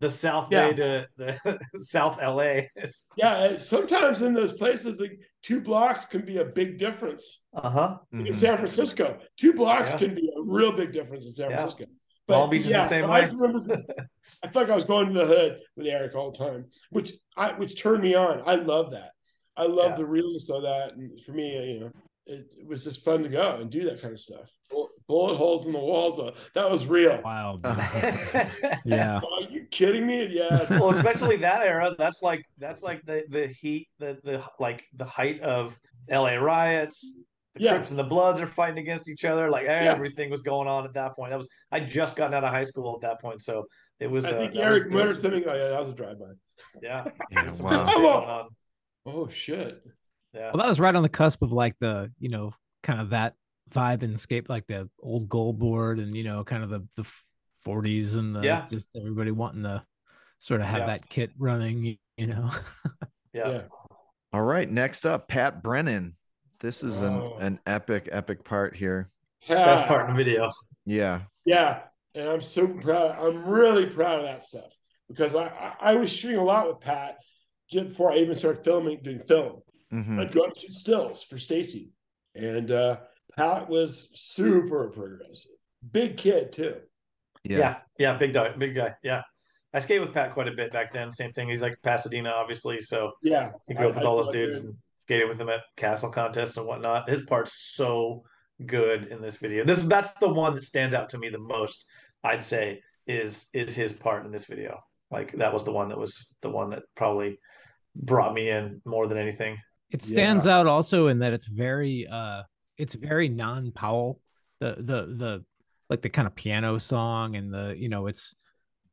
the 0.00 0.08
South 0.08 0.48
Yeah. 0.50 0.70
Bay 0.70 0.76
to 0.76 1.06
the 1.16 1.58
South 1.82 2.18
LA. 2.22 2.62
Yeah, 3.16 3.56
sometimes 3.56 4.22
in 4.22 4.32
those 4.32 4.52
places, 4.52 5.00
like 5.00 5.18
two 5.42 5.60
blocks 5.60 6.04
can 6.04 6.22
be 6.24 6.38
a 6.38 6.44
big 6.44 6.78
difference. 6.78 7.40
Uh 7.54 7.70
huh. 7.70 7.98
In 8.12 8.24
Mhm. 8.24 8.34
San 8.34 8.56
Francisco, 8.56 9.18
two 9.36 9.52
blocks 9.52 9.92
Yeah. 9.92 9.98
can 9.98 10.14
be 10.14 10.30
a 10.36 10.42
real 10.42 10.72
big 10.72 10.92
difference 10.92 11.26
in 11.26 11.32
San 11.32 11.50
Yeah. 11.50 11.58
Francisco. 11.58 11.84
Long 12.28 12.50
Beach 12.50 12.66
is 12.66 12.68
the 12.72 12.88
same 12.88 13.04
so 13.04 13.10
way. 13.10 13.18
I 13.18 13.20
just 13.22 13.36
remember. 13.36 13.82
I 14.42 14.48
felt 14.48 14.64
like 14.66 14.70
I 14.72 14.74
was 14.74 14.84
going 14.84 15.12
to 15.12 15.18
the 15.18 15.26
hood 15.26 15.60
with 15.76 15.86
Eric 15.86 16.14
all 16.14 16.30
the 16.30 16.36
time, 16.38 16.66
which 16.90 17.12
I 17.36 17.52
which 17.54 17.80
turned 17.80 18.02
me 18.02 18.14
on. 18.14 18.42
I 18.46 18.56
love 18.56 18.90
that. 18.90 19.12
I 19.56 19.64
love 19.64 19.90
Yeah. 19.92 19.96
the 19.96 20.06
realness 20.06 20.50
of 20.50 20.62
that, 20.62 20.94
and 20.94 21.18
for 21.24 21.32
me, 21.32 21.72
you 21.72 21.80
know, 21.80 21.90
it, 22.26 22.54
it 22.60 22.66
was 22.66 22.84
just 22.84 23.02
fun 23.02 23.22
to 23.22 23.28
go 23.30 23.56
and 23.60 23.70
do 23.70 23.84
that 23.84 24.00
kind 24.02 24.12
of 24.12 24.20
stuff. 24.20 24.48
Bullet 25.08 25.36
holes 25.36 25.64
in 25.66 25.72
the 25.72 25.78
walls, 25.78 26.18
uh, 26.18 26.32
that 26.54 26.70
was 26.70 26.86
real. 26.86 27.18
Wow. 27.24 27.56
Yeah. 28.84 29.16
Are 29.16 29.42
you 29.50 29.57
kidding 29.70 30.06
me? 30.06 30.26
Yeah, 30.30 30.66
well, 30.78 30.90
especially 30.96 31.36
that 31.38 31.62
era. 31.62 31.94
That's 31.98 32.22
like 32.22 32.44
that's 32.58 32.82
like 32.82 33.04
the 33.04 33.24
the 33.28 33.46
heat, 33.48 33.88
the 33.98 34.18
the 34.24 34.42
like 34.58 34.84
the 34.96 35.04
height 35.04 35.40
of 35.40 35.78
LA 36.10 36.34
riots. 36.34 37.14
The 37.54 37.64
Yeah. 37.64 37.74
Crips 37.76 37.90
and 37.90 37.98
the 37.98 38.04
Bloods 38.04 38.40
are 38.40 38.46
fighting 38.46 38.78
against 38.78 39.08
each 39.08 39.24
other. 39.24 39.50
Like 39.50 39.66
everything 39.66 40.30
was 40.30 40.42
going 40.42 40.68
on 40.68 40.84
at 40.84 40.94
that 40.94 41.16
point. 41.16 41.30
That 41.30 41.38
was 41.38 41.48
I 41.72 41.80
just 41.80 42.16
gotten 42.16 42.34
out 42.34 42.44
of 42.44 42.50
high 42.50 42.64
school 42.64 42.94
at 42.94 43.00
that 43.08 43.20
point, 43.20 43.42
so 43.42 43.66
it 44.00 44.10
was. 44.10 44.24
I 44.24 44.30
uh, 44.30 44.38
think 44.38 44.52
that 44.54 44.60
Eric 44.60 44.84
was- 44.84 44.92
muttered 44.92 45.20
something. 45.20 45.44
Oh 45.46 45.54
yeah, 45.54 45.68
that 45.68 45.80
was 45.80 45.92
a 45.92 45.96
drive-by. 45.96 46.26
Yeah. 46.82 47.04
Yeah, 47.30 47.50
wow. 47.60 47.86
shit 47.86 47.94
going 47.96 48.06
on. 48.06 48.48
Oh 49.06 49.28
shit! 49.28 49.82
Yeah. 50.34 50.50
Well, 50.52 50.58
that 50.62 50.68
was 50.68 50.78
right 50.80 50.94
on 50.94 51.02
the 51.02 51.08
cusp 51.08 51.42
of 51.42 51.52
like 51.52 51.74
the 51.80 52.12
you 52.18 52.28
know 52.28 52.52
kind 52.82 53.00
of 53.00 53.10
that 53.10 53.34
vibe 53.70 54.02
and 54.02 54.18
scape 54.18 54.48
like 54.48 54.66
the 54.66 54.88
old 55.00 55.28
gold 55.28 55.58
board, 55.58 55.98
and 55.98 56.14
you 56.14 56.24
know 56.24 56.44
kind 56.44 56.62
of 56.62 56.70
the 56.70 56.86
the 56.96 57.08
40s 57.66 58.16
and 58.16 58.34
the 58.34 58.40
Yeah. 58.42 58.66
just 58.66 58.88
everybody 58.96 59.30
wanting 59.30 59.62
to 59.64 59.84
sort 60.38 60.60
of 60.60 60.66
have 60.66 60.80
Yeah. 60.80 60.86
that 60.86 61.08
kit 61.08 61.30
running. 61.38 61.84
You, 61.84 61.96
you 62.16 62.26
know. 62.28 62.50
Yeah. 63.34 63.48
Yeah. 63.50 63.62
All 64.32 64.42
right. 64.42 64.68
Next 64.68 65.04
up, 65.04 65.28
Pat 65.28 65.62
Brennand. 65.62 66.14
This 66.60 66.82
is 66.82 67.02
an, 67.02 67.12
Oh. 67.14 67.36
an 67.38 67.60
epic, 67.66 68.08
epic 68.10 68.42
part 68.42 68.74
here. 68.74 69.10
Best 69.46 69.86
part 69.86 70.08
in 70.08 70.16
the 70.16 70.24
video. 70.24 70.50
Yeah. 70.86 71.22
Yeah, 71.44 71.82
and 72.14 72.26
I'm 72.28 72.40
so 72.40 72.66
proud. 72.66 73.16
I'm 73.20 73.44
really 73.46 73.86
proud 73.86 74.18
of 74.18 74.24
that 74.24 74.42
stuff 74.42 74.74
because 75.08 75.34
I 75.34 75.46
I, 75.48 75.74
I 75.92 75.94
was 75.94 76.10
shooting 76.10 76.38
a 76.38 76.44
lot 76.44 76.66
with 76.68 76.80
Pat 76.80 77.18
just 77.70 77.88
before 77.88 78.12
I 78.12 78.16
even 78.16 78.34
started 78.34 78.64
filming, 78.64 79.00
doing 79.02 79.20
film. 79.20 79.60
Mhm. 79.92 80.18
I'd 80.18 80.32
go 80.32 80.44
up 80.44 80.54
to 80.56 80.72
stills 80.72 81.22
for 81.22 81.38
Stacy, 81.38 81.92
and 82.34 82.70
uh, 82.70 82.96
Pat 83.36 83.68
was 83.68 84.10
super 84.14 84.88
progressive, 84.88 85.52
big 85.92 86.16
kid 86.16 86.50
too. 86.52 86.76
Yeah. 87.48 87.58
Yeah. 87.58 87.76
yeah, 87.98 88.16
big 88.18 88.32
guy, 88.32 88.50
big 88.56 88.74
guy. 88.74 88.94
Yeah, 89.02 89.22
I 89.74 89.78
skated 89.78 90.02
with 90.02 90.14
Pat 90.14 90.34
quite 90.34 90.48
a 90.48 90.52
bit 90.52 90.72
back 90.72 90.92
then. 90.92 91.12
Same 91.12 91.32
thing. 91.32 91.48
He's 91.48 91.62
like 91.62 91.76
Pasadena, 91.82 92.30
obviously. 92.30 92.80
So 92.80 93.12
Yeah, 93.22 93.52
he 93.66 93.74
grew 93.74 93.88
up 93.88 93.94
with 93.94 94.04
I- 94.04 94.06
all 94.06 94.16
those 94.16 94.28
I 94.28 94.32
dudes 94.32 94.56
did. 94.56 94.64
and 94.66 94.74
skated 94.98 95.28
with 95.28 95.40
him 95.40 95.48
at 95.48 95.60
castle 95.76 96.10
contests 96.10 96.56
and 96.56 96.66
whatnot. 96.66 97.08
His 97.08 97.22
part's 97.22 97.54
so 97.74 98.22
good 98.66 99.06
in 99.08 99.22
this 99.22 99.36
video. 99.36 99.64
This 99.64 99.82
that's 99.84 100.10
the 100.20 100.28
one 100.28 100.54
that 100.54 100.64
stands 100.64 100.94
out 100.94 101.08
to 101.10 101.18
me 101.18 101.28
the 101.30 101.38
most. 101.38 101.84
I'd 102.24 102.44
say 102.44 102.82
is 103.06 103.48
is 103.54 103.74
his 103.74 103.92
part 103.92 104.26
in 104.26 104.32
this 104.32 104.44
video. 104.46 104.80
Like 105.10 105.32
that 105.38 105.52
was 105.54 105.64
the 105.64 105.72
one 105.72 105.88
that 105.88 105.98
was 105.98 106.34
the 106.42 106.50
one 106.50 106.70
that 106.70 106.82
probably 106.96 107.38
brought 107.96 108.34
me 108.34 108.50
in 108.50 108.82
more 108.84 109.06
than 109.06 109.16
anything. 109.16 109.56
It 109.90 110.02
stands 110.02 110.46
out 110.46 110.66
also 110.66 111.06
in 111.06 111.20
that 111.20 111.32
it's 111.32 111.46
very 111.46 112.06
uh 112.06 112.42
it's 112.76 112.94
very 112.94 113.28
non-Powell. 113.28 114.20
The 114.60 114.74
the 114.78 115.14
the 115.16 115.44
like 115.90 116.02
the 116.02 116.08
kind 116.08 116.26
of 116.26 116.34
piano 116.34 116.78
song 116.78 117.36
and 117.36 117.52
the 117.52 117.74
you 117.76 117.88
know 117.88 118.06
it's 118.06 118.34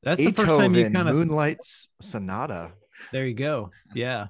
that's 0.04 0.24
the 0.24 0.32
first 0.32 0.56
time 0.56 0.76
you 0.76 0.90
kind 0.90 1.10
of 1.10 1.16
Moonlight 1.16 1.58
Sonata. 2.02 2.72
there 3.12 3.26
you 3.26 3.34
go. 3.34 3.72
Yeah. 3.94 4.28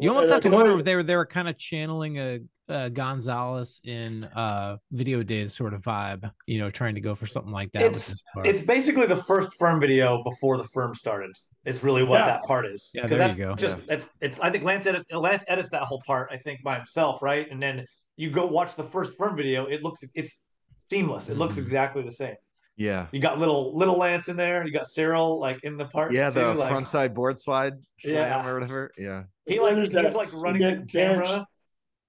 You 0.00 0.08
almost 0.10 0.30
have 0.30 0.42
to 0.42 0.50
wonder 0.50 0.78
if 0.78 0.84
they 0.84 0.96
were 0.96 1.02
they 1.04 1.16
were 1.16 1.26
kind 1.26 1.48
of 1.48 1.56
channeling 1.56 2.18
a, 2.18 2.40
a 2.68 2.90
Gonzales 2.90 3.80
in 3.84 4.24
uh 4.34 4.76
video 4.90 5.22
days 5.22 5.54
sort 5.54 5.72
of 5.72 5.82
vibe, 5.82 6.28
you 6.46 6.58
know, 6.58 6.68
trying 6.70 6.96
to 6.96 7.00
go 7.00 7.14
for 7.14 7.26
something 7.26 7.52
like 7.52 7.70
that 7.72 7.82
It's- 7.82 8.14
It's 8.44 8.62
basically 8.62 9.06
the 9.06 9.16
first 9.16 9.52
firm 9.58 9.78
video 9.80 10.22
before 10.24 10.56
the 10.56 10.64
firm 10.64 10.94
started. 10.96 11.30
It's 11.64 11.82
really 11.84 12.02
what 12.02 12.18
Yeah. 12.20 12.26
that 12.26 12.42
part 12.42 12.66
is. 12.66 12.90
Yeah, 12.92 13.02
'Cause 13.02 13.10
there 13.10 13.18
that's 13.18 13.38
you 13.38 13.44
go. 13.44 13.54
Just 13.54 13.78
it's 13.88 14.10
it's. 14.20 14.40
I 14.40 14.50
think 14.50 14.64
Lance 14.64 14.86
edit 14.86 15.06
Lance 15.12 15.44
edits 15.48 15.70
that 15.70 15.82
whole 15.82 16.02
part. 16.06 16.28
I 16.32 16.38
think 16.38 16.62
by 16.64 16.74
himself, 16.74 17.22
right? 17.22 17.48
And 17.50 17.62
then 17.62 17.86
you 18.16 18.30
go 18.30 18.44
watch 18.46 18.74
the 18.74 18.84
first 18.84 19.16
firm 19.16 19.36
video. 19.36 19.66
It 19.66 19.82
looks 19.82 20.00
it's 20.14 20.42
seamless. 20.84 21.28
It 21.28 21.36
looks 21.36 21.56
Mhm. 21.56 21.62
exactly 21.62 22.02
the 22.02 22.12
same. 22.12 22.36
Yeah. 22.76 23.06
You 23.12 23.20
got 23.20 23.38
little 23.38 23.76
little 23.76 23.96
Lance 23.98 24.28
in 24.28 24.36
there. 24.36 24.66
You 24.66 24.72
got 24.72 24.86
Cyril 24.88 25.38
like 25.40 25.62
in 25.64 25.76
the 25.76 25.86
parts. 25.86 26.12
Yeah. 26.14 26.30
The 26.30 26.52
too, 26.52 26.58
like, 26.58 26.68
front 26.70 26.88
side 26.88 27.14
board 27.14 27.38
slide 27.38 27.74
slam 27.98 28.14
Yeah. 28.16 28.46
or 28.48 28.54
whatever. 28.54 28.90
Yeah. 28.98 29.24
He 29.46 29.54
And 29.56 29.62
like 29.64 29.76
he's 29.78 29.90
that 29.90 30.14
like 30.14 30.28
running 30.42 30.62
the 30.62 30.86
camera. 30.86 31.46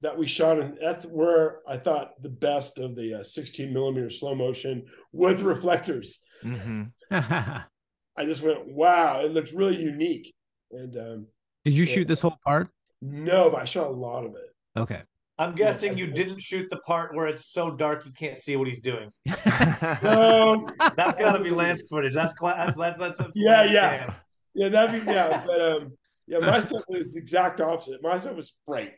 that 0.01 0.17
we 0.17 0.27
shot, 0.27 0.59
and 0.59 0.77
that's 0.79 1.05
where 1.05 1.59
I 1.67 1.77
thought 1.77 2.21
the 2.21 2.29
best 2.29 2.79
of 2.79 2.95
the 2.95 3.15
uh, 3.21 3.23
16 3.23 3.73
millimeter 3.73 4.09
slow 4.09 4.35
motion 4.35 4.85
with 5.11 5.41
reflectors. 5.41 6.19
hmm 6.41 6.83
I 7.11 8.23
just 8.23 8.41
went, 8.41 8.65
wow, 8.67 9.21
it 9.21 9.31
looks 9.31 9.51
really 9.51 9.77
unique. 9.77 10.33
And 10.71 10.95
um, 10.97 11.27
Did 11.63 11.73
you 11.73 11.83
Yeah. 11.85 11.93
shoot 11.95 12.07
this 12.07 12.21
whole 12.21 12.37
part? 12.45 12.69
no, 13.01 13.49
but 13.49 13.61
I 13.61 13.65
shot 13.65 13.87
a 13.87 13.91
lot 13.91 14.25
of 14.25 14.35
it. 14.35 14.55
Okay. 14.79 15.01
I'm 15.37 15.53
guessing 15.53 15.97
you 15.97 16.07
didn't 16.07 16.41
shoot 16.41 16.69
the 16.69 16.77
part 16.77 17.13
where 17.13 17.27
it's 17.27 17.51
so 17.51 17.69
dark 17.71 18.05
you 18.05 18.11
can't 18.13 18.39
see 18.39 18.55
what 18.55 18.67
he's 18.67 18.79
doing. 18.79 19.11
No, 20.01 20.67
That's 20.95 21.19
got 21.19 21.33
to 21.33 21.43
be 21.43 21.49
Lance 21.49 21.83
footage. 21.89 22.13
That's 22.13 22.33
class. 22.33 22.75
That's 22.77 22.97
that's, 22.97 23.17
that's 23.17 23.31
Yeah, 23.35 23.63
yeah. 23.65 24.03
Stan. 24.05 24.15
yeah, 24.53 24.69
that'd 24.69 25.05
be 25.05 25.11
yeah, 25.11 25.43
but 25.45 25.61
um, 25.61 25.91
yeah, 26.27 26.39
my 26.39 26.61
stuff 26.61 26.83
was 26.87 27.13
the 27.13 27.19
exact 27.19 27.61
opposite. 27.61 28.01
My 28.01 28.17
stuff 28.17 28.35
was 28.35 28.53
bright. 28.65 28.93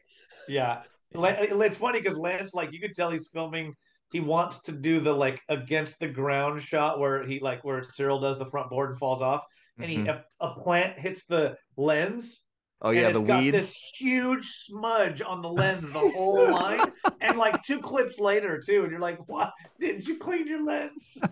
Yeah. 0.47 0.83
It's 1.13 1.77
funny 1.77 2.01
because 2.01 2.17
Lance, 2.17 2.53
like, 2.53 2.71
you 2.71 2.79
could 2.79 2.93
tell 2.95 3.09
he's 3.09 3.29
filming. 3.33 3.73
He 4.11 4.19
wants 4.19 4.61
to 4.63 4.71
do 4.71 4.99
the 4.99 5.11
like 5.11 5.41
against 5.49 5.99
the 5.99 6.07
ground 6.07 6.61
shot 6.61 6.99
where 6.99 7.25
he 7.27 7.39
like 7.41 7.63
where 7.65 7.83
Cyril 7.83 8.19
does 8.21 8.38
the 8.38 8.45
front 8.45 8.69
board 8.69 8.91
and 8.91 8.99
falls 8.99 9.21
off, 9.21 9.43
and 9.79 9.89
he 9.89 9.97
Mhm. 9.97 10.07
a, 10.39 10.45
a 10.45 10.53
plant 10.61 10.97
hits 10.97 11.25
the 11.25 11.57
lens. 11.75 12.43
Oh 12.82 12.89
and 12.89 12.97
yeah, 12.99 13.07
it's 13.09 13.17
the 13.19 13.25
got 13.25 13.39
weeds. 13.39 13.51
This 13.53 13.75
huge 13.99 14.45
smudge 14.47 15.21
on 15.21 15.41
the 15.41 15.49
lens 15.49 15.91
the 15.91 15.99
whole 15.99 16.51
line, 16.51 16.91
and 17.21 17.38
like 17.38 17.63
two 17.63 17.80
clips 17.80 18.19
later 18.19 18.59
too, 18.63 18.84
and 18.84 18.91
you're 18.91 18.99
like, 18.99 19.28
"What? 19.30 19.51
Didn't 19.80 20.07
you 20.07 20.17
clean 20.17 20.47
your 20.47 20.63
lens?" 20.65 21.17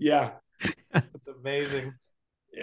Yeah, 0.00 0.34
It's 0.94 1.26
amazing. 1.40 1.92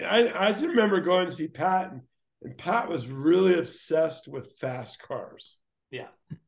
I 0.02 0.32
I 0.34 0.50
just 0.52 0.64
remember 0.64 1.00
going 1.02 1.26
to 1.26 1.32
see 1.32 1.48
Pat, 1.48 1.92
and, 1.92 2.00
and 2.42 2.56
Pat 2.56 2.88
was 2.88 3.08
really 3.08 3.58
obsessed 3.58 4.26
with 4.26 4.56
fast 4.58 5.00
cars, 5.02 5.58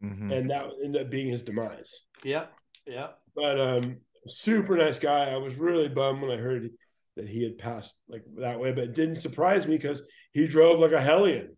Mhm. 0.03 0.32
and 0.32 0.51
that 0.51 0.64
ended 0.82 1.03
up 1.03 1.11
being 1.11 1.28
his 1.28 1.43
demise. 1.43 2.05
Yep. 2.24 2.51
Yep. 2.86 3.18
But 3.36 3.61
um, 3.61 3.99
super 4.26 4.76
nice 4.76 4.99
guy. 4.99 5.30
I 5.30 5.36
was 5.36 5.57
really 5.57 5.89
bummed 5.89 6.22
when 6.22 6.30
I 6.30 6.36
heard 6.41 6.70
that 7.18 7.28
he 7.28 7.42
had 7.42 7.58
passed 7.58 7.92
like 8.08 8.22
that 8.38 8.58
way, 8.58 8.72
but 8.72 8.84
it 8.84 8.94
didn't 8.94 9.16
surprise 9.16 9.66
me 9.66 9.76
because 9.76 10.02
he 10.32 10.46
drove 10.46 10.80
like 10.80 10.92
a 10.92 11.00
hellion. 11.00 11.56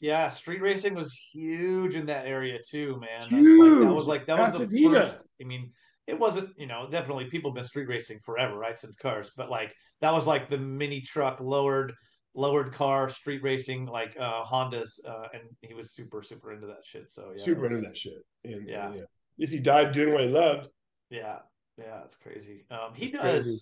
Yeah, 0.00 0.28
street 0.28 0.62
racing 0.62 0.94
was 0.94 1.12
huge 1.32 1.94
in 1.96 2.06
that 2.06 2.26
area 2.26 2.58
too, 2.68 3.00
man. 3.00 3.22
That's 3.30 3.32
like, 3.32 3.88
that 3.88 3.94
was 3.94 4.06
like 4.06 4.26
that 4.26 4.38
was 4.38 4.58
the 4.58 4.82
first. 4.92 5.16
I 5.40 5.44
mean, 5.44 5.72
it 6.06 6.18
wasn't, 6.18 6.50
you 6.56 6.66
know, 6.66 6.88
definitely 6.90 7.24
people 7.30 7.50
have 7.50 7.56
been 7.56 7.64
street 7.64 7.88
racing 7.88 8.20
forever, 8.24 8.56
right? 8.56 8.78
Since 8.78 8.96
cars, 8.96 9.30
but 9.36 9.50
like 9.50 9.74
that 10.00 10.12
was 10.12 10.26
like 10.26 10.50
the 10.50 10.58
mini 10.58 11.00
truck 11.00 11.40
lowered 11.40 11.92
lowered 12.34 12.72
car 12.72 13.08
street 13.08 13.42
racing, 13.42 13.86
like 13.86 14.16
uh 14.20 14.44
Hondas, 14.44 15.00
uh, 15.04 15.26
and 15.32 15.42
he 15.62 15.74
was 15.74 15.92
super 15.92 16.22
super 16.22 16.52
into 16.52 16.68
that 16.68 16.84
shit. 16.84 17.10
So 17.10 17.32
yeah, 17.36 17.42
super 17.42 17.62
was- 17.62 17.72
into 17.72 17.88
that 17.88 17.96
shit. 17.96 18.24
And 18.44 18.68
Yeah. 18.68 18.92
yeah, 18.94 19.00
at 19.00 19.08
least 19.38 19.52
he 19.52 19.58
died 19.58 19.92
doing 19.92 20.12
what 20.12 20.22
he 20.22 20.28
loved. 20.28 20.68
Yeah, 21.10 21.38
yeah, 21.76 22.04
it's 22.04 22.16
crazy. 22.16 22.66
Um, 22.70 22.94
he 22.94 23.06
It's 23.06 23.12
does, 23.12 23.22
crazy. 23.22 23.58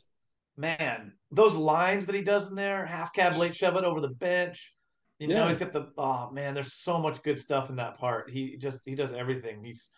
Man, 0.56 1.12
those 1.30 1.54
lines 1.54 2.06
that 2.06 2.14
he 2.14 2.22
does 2.22 2.48
in 2.50 2.56
there, 2.56 2.86
half 2.86 3.12
cab 3.12 3.36
late 3.36 3.54
shove 3.54 3.76
it 3.76 3.84
over 3.84 4.00
the 4.00 4.08
bench. 4.08 4.74
You 5.18 5.28
know, 5.28 5.48
he's 5.48 5.56
got 5.56 5.72
the 5.72 5.88
oh 5.96 6.30
man, 6.30 6.52
there's 6.54 6.74
so 6.74 6.98
much 6.98 7.22
good 7.22 7.38
stuff 7.38 7.70
in 7.70 7.76
that 7.76 7.96
part. 7.98 8.30
He 8.30 8.56
just 8.58 8.80
he 8.84 8.94
does 8.94 9.12
everything. 9.12 9.64
He's 9.64 9.90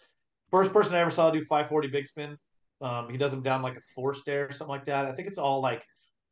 first 0.51 0.73
person 0.73 0.95
I 0.95 1.01
ever 1.01 1.11
saw 1.11 1.31
do 1.31 1.41
540 1.41 1.89
big 1.89 2.07
spin. 2.07 2.37
Um, 2.81 3.09
he 3.11 3.17
does 3.17 3.33
them 3.33 3.43
down 3.43 3.63
like 3.63 3.77
a 3.77 3.81
four 3.95 4.15
stair 4.15 4.47
or 4.49 4.53
something 4.53 4.71
like 4.71 4.87
that. 4.87 5.07
I 5.07 5.13
think 5.13 5.27
it's 5.27 5.39
all 5.39 5.61
like 5.61 5.83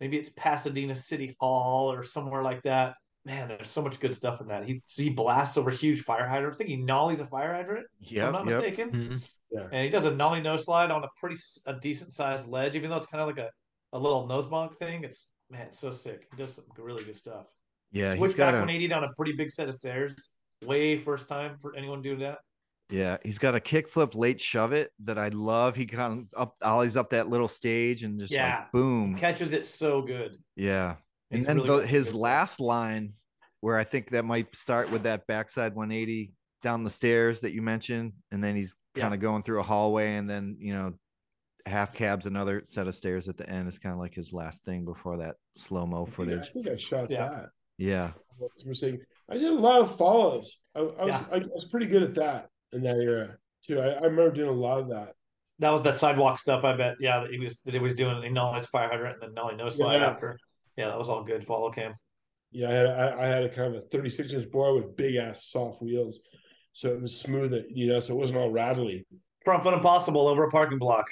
maybe 0.00 0.16
it's 0.16 0.28
Pasadena 0.36 0.94
City 0.94 1.36
Hall 1.40 1.92
or 1.92 2.04
somewhere 2.04 2.42
like 2.44 2.62
that. 2.62 2.94
Man, 3.24 3.48
there's 3.48 3.68
so 3.68 3.82
much 3.82 3.98
good 3.98 4.14
stuff 4.14 4.40
in 4.40 4.46
that. 4.46 4.64
He 4.64 4.80
so 4.86 5.02
he 5.02 5.10
blasts 5.10 5.56
over 5.58 5.70
huge 5.70 6.02
fire 6.02 6.28
hydrant. 6.28 6.54
I 6.54 6.58
think 6.58 6.70
he 6.70 6.76
nollies 6.76 7.18
a 7.18 7.26
fire 7.26 7.52
hydrant. 7.54 7.88
Yeah, 7.98 8.28
I'm 8.28 8.32
not 8.32 8.46
yep. 8.46 8.62
mistaken 8.62 8.90
Mhm. 8.92 9.68
and 9.72 9.84
he 9.84 9.90
does 9.90 10.04
a 10.04 10.14
nollie 10.14 10.40
no 10.42 10.56
slide 10.56 10.92
on 10.92 11.02
a 11.02 11.08
pretty 11.18 11.34
s- 11.34 11.58
a 11.66 11.72
decent 11.74 12.12
sized 12.12 12.46
ledge, 12.48 12.76
even 12.76 12.88
though 12.88 12.98
it's 12.98 13.08
kind 13.08 13.20
of 13.20 13.26
like 13.26 13.38
a, 13.38 13.50
a 13.92 13.98
little 13.98 14.26
nose 14.26 14.46
bonk 14.46 14.76
thing. 14.78 15.04
It's 15.04 15.28
man, 15.50 15.68
it's 15.68 15.78
so 15.78 15.90
sick. 15.90 16.26
He 16.34 16.42
does 16.42 16.54
some 16.54 16.64
really 16.78 17.04
good 17.04 17.16
stuff. 17.16 17.46
Yeah, 17.92 18.10
he's 18.10 18.18
Switch 18.18 18.36
got 18.36 18.46
back 18.46 18.54
a 18.54 18.58
180 18.58 18.88
down 18.88 19.04
a 19.04 19.12
pretty 19.14 19.32
big 19.32 19.50
set 19.50 19.68
of 19.68 19.74
stairs. 19.74 20.32
Way 20.64 20.98
first 20.98 21.28
time 21.28 21.56
for 21.60 21.76
anyone 21.76 22.02
doing 22.02 22.18
that. 22.20 22.38
yeah, 22.90 23.18
he's 23.24 23.38
got 23.38 23.54
a 23.54 23.60
kickflip 23.60 24.14
late 24.14 24.40
shove 24.40 24.72
it 24.72 24.90
that 25.04 25.18
I 25.18 25.28
love. 25.28 25.76
He 25.76 25.86
comes 25.86 26.32
up 26.36 26.56
ollies 26.62 26.96
up 26.96 27.10
that 27.10 27.28
little 27.28 27.48
stage 27.48 28.02
and 28.02 28.18
just 28.18 28.32
Yeah. 28.32 28.60
like 28.60 28.72
boom. 28.72 29.16
Catches 29.16 29.52
it 29.52 29.66
so 29.66 30.02
good. 30.02 30.38
Yeah. 30.56 30.96
And 31.30 31.40
He's 31.40 31.46
then 31.46 31.58
really 31.58 31.80
the, 31.82 31.86
his 31.86 32.14
last 32.14 32.60
line, 32.60 33.12
where 33.60 33.76
I 33.76 33.84
think 33.84 34.10
that 34.10 34.24
might 34.24 34.54
start 34.56 34.90
with 34.90 35.02
that 35.04 35.26
backside 35.26 35.74
180 35.74 36.32
down 36.62 36.84
the 36.84 36.90
stairs 36.90 37.40
that 37.40 37.52
you 37.52 37.60
mentioned, 37.62 38.12
and 38.32 38.42
then 38.42 38.56
he's 38.56 38.74
kind 38.94 39.12
of 39.12 39.20
going 39.20 39.42
through 39.42 39.60
a 39.60 39.64
hallway, 39.64 40.14
and 40.14 40.28
then 40.30 40.56
you 40.58 40.72
know, 40.72 40.94
half 41.66 41.92
cabs 41.92 42.26
another 42.26 42.62
set 42.64 42.86
of 42.86 42.94
stairs 42.94 43.28
at 43.28 43.36
the 43.36 43.48
end. 43.48 43.68
Is 43.68 43.78
kind 43.78 43.92
of 43.92 43.98
like 43.98 44.14
his 44.14 44.32
last 44.32 44.64
thing 44.64 44.84
before 44.84 45.18
that 45.18 45.36
slow 45.56 45.86
mo 45.86 46.02
I 46.02 46.04
think- 46.04 46.14
footage. 46.14 46.48
I 46.50 46.52
think 46.52 46.68
I 46.68 46.76
shot 46.76 47.10
Yeah. 47.10 47.28
that. 47.28 47.46
Yeah, 47.78 48.12
We're 48.64 48.72
saying 48.74 49.00
I 49.30 49.34
did 49.34 49.52
a 49.52 49.54
lot 49.54 49.80
of 49.82 49.96
follows. 49.98 50.56
I, 50.74 50.78
I 50.80 50.82
was 51.04 51.14
Yeah. 51.14 51.24
I, 51.30 51.38
was 51.38 51.66
pretty 51.70 51.86
good 51.86 52.02
at 52.02 52.14
that 52.14 52.48
in 52.72 52.82
that 52.82 52.96
era 52.96 53.36
too. 53.66 53.80
I, 53.80 53.88
I 53.88 54.00
remember 54.04 54.30
doing 54.30 54.48
a 54.48 54.52
lot 54.52 54.78
of 54.80 54.88
that. 54.88 55.12
That 55.58 55.70
was 55.70 55.82
that 55.82 55.98
sidewalk 56.00 56.38
stuff. 56.38 56.64
I 56.64 56.74
bet. 56.76 56.94
Yeah, 57.00 57.20
that 57.20 57.30
he 57.30 57.38
was 57.38 57.60
that 57.66 57.74
he 57.74 57.80
was 57.80 57.94
doing. 57.94 58.22
He 58.22 58.30
nollies 58.30 58.66
fire 58.66 58.88
hydrant 58.88 59.16
and 59.20 59.22
then 59.30 59.34
nollie 59.34 59.56
no 59.56 59.68
slide 59.68 60.00
Yeah. 60.00 60.06
after. 60.10 60.38
Yeah, 60.78 60.88
that 60.88 60.98
was 60.98 61.08
all 61.10 61.22
good. 61.22 61.46
Follow 61.46 61.70
cam. 61.70 61.94
Yeah, 62.50 62.68
I 62.70 62.72
had 62.72 62.86
I, 62.86 63.22
I 63.22 63.26
had 63.26 63.42
a 63.44 63.48
kind 63.50 63.74
of 63.74 63.82
a 63.82 63.86
36 63.88 64.32
inch 64.32 64.50
board 64.50 64.82
with 64.82 64.96
big 64.96 65.16
ass 65.16 65.50
soft 65.50 65.82
wheels, 65.82 66.20
so 66.72 66.90
it 66.92 67.02
was 67.02 67.18
smooth. 67.18 67.52
You 67.70 67.88
know, 67.88 68.00
so 68.00 68.14
it 68.14 68.18
wasn't 68.18 68.38
all 68.38 68.50
rattly. 68.50 69.06
Front 69.44 69.62
foot 69.64 69.74
impossible 69.74 70.28
over 70.28 70.44
a 70.44 70.50
parking 70.50 70.78
block. 70.78 71.04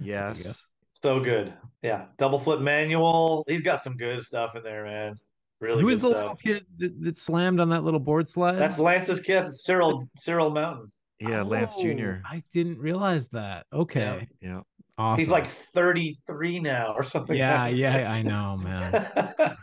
Yes. 0.00 0.64
So 1.02 1.20
good. 1.20 1.52
Yeah. 1.82 2.06
Double 2.18 2.38
flip 2.38 2.60
manual. 2.60 3.44
He's 3.46 3.62
got 3.62 3.82
some 3.82 3.96
good 3.96 4.22
stuff 4.22 4.56
in 4.56 4.62
there, 4.62 4.84
man. 4.84 5.16
Really 5.60 5.80
Who 5.80 5.86
was 5.86 6.00
the 6.00 6.10
stuff. 6.10 6.20
little 6.22 6.36
kid 6.36 6.66
that, 6.78 7.02
that 7.02 7.16
slammed 7.16 7.60
on 7.60 7.68
that 7.70 7.84
little 7.84 8.00
board 8.00 8.28
slide? 8.28 8.56
That's 8.56 8.78
Lance's 8.78 9.20
kid. 9.20 9.44
It's 9.46 9.64
Cyril 9.64 10.06
Cyril 10.16 10.50
Mountain. 10.50 10.90
Yeah, 11.20 11.42
Lance 11.42 11.74
Oh, 11.78 11.82
Jr. 11.82 12.14
I 12.26 12.42
didn't 12.52 12.78
realize 12.78 13.28
that. 13.28 13.66
Okay. 13.72 14.28
Yeah. 14.40 14.60
Awesome. 14.96 15.18
He's 15.18 15.30
like 15.30 15.50
33 15.50 16.60
now 16.60 16.94
or 16.96 17.02
something. 17.02 17.36
yeah, 17.36 17.64
like 17.64 17.76
yeah. 17.76 18.12
I 18.12 18.22
know, 18.22 18.56
man. 18.62 19.56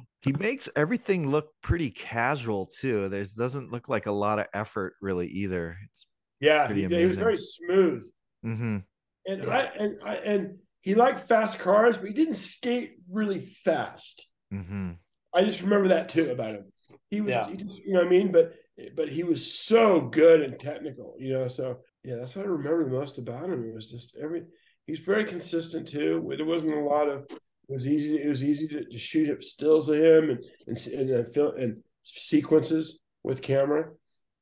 he 0.22 0.32
makes 0.32 0.68
everything 0.76 1.28
look 1.28 1.48
pretty 1.62 1.90
casual 1.90 2.66
too. 2.66 3.08
There's 3.08 3.34
doesn't 3.34 3.70
look 3.70 3.88
like 3.88 4.06
a 4.06 4.12
lot 4.12 4.38
of 4.38 4.46
effort 4.54 4.94
really 5.02 5.28
either. 5.28 5.76
It's 5.90 6.06
Yeah, 6.40 6.66
Pretty 6.66 6.86
he, 6.86 6.96
he 7.00 7.04
was 7.04 7.16
very 7.16 7.36
smooth, 7.36 8.02
hmm 8.42 8.78
and 9.26 9.44
Yeah. 9.44 9.50
I 9.50 9.60
and 9.82 9.96
I 10.04 10.14
and 10.16 10.58
he 10.80 10.94
liked 10.94 11.28
fast 11.28 11.58
cars, 11.58 11.96
but 11.98 12.08
he 12.08 12.14
didn't 12.14 12.34
skate 12.34 12.94
really 13.10 13.40
fast. 13.40 14.26
hmm 14.50 14.92
I 15.34 15.44
just 15.44 15.62
remember 15.62 15.88
that 15.88 16.08
too 16.10 16.30
about 16.30 16.54
him. 16.56 16.64
He 17.08 17.20
was, 17.22 17.34
Yeah. 17.34 17.48
he 17.48 17.56
just, 17.56 17.76
you 17.76 17.94
know 17.94 18.00
what 18.00 18.06
I 18.08 18.10
mean? 18.10 18.32
But 18.32 18.52
but 18.96 19.08
he 19.08 19.22
was 19.22 19.54
so 19.54 20.00
good 20.00 20.40
and 20.42 20.58
technical, 20.58 21.14
you 21.18 21.32
know. 21.32 21.48
So 21.48 21.78
yeah, 22.04 22.16
that's 22.16 22.34
what 22.36 22.44
I 22.46 22.48
remember 22.48 22.84
the 22.84 22.90
most 22.90 23.18
about 23.18 23.48
him. 23.50 23.64
It 23.68 23.74
was 23.74 23.90
just 23.90 24.16
every. 24.20 24.44
He's 24.86 24.98
very 24.98 25.24
consistent 25.24 25.86
too. 25.86 26.30
There 26.36 26.44
wasn't 26.44 26.74
a 26.74 26.80
lot 26.80 27.08
of. 27.08 27.26
It 27.30 27.38
was 27.68 27.86
easy. 27.86 28.20
It 28.20 28.28
was 28.28 28.42
easy 28.42 28.66
to, 28.68 28.84
to 28.84 28.98
shoot 28.98 29.30
up 29.30 29.42
stills 29.42 29.88
of 29.88 29.96
him 29.96 30.30
and 30.30 30.44
and 30.66 30.76
and, 30.88 31.38
uh, 31.38 31.50
and 31.52 31.82
sequences 32.02 33.02
with 33.22 33.40
camera, 33.42 33.90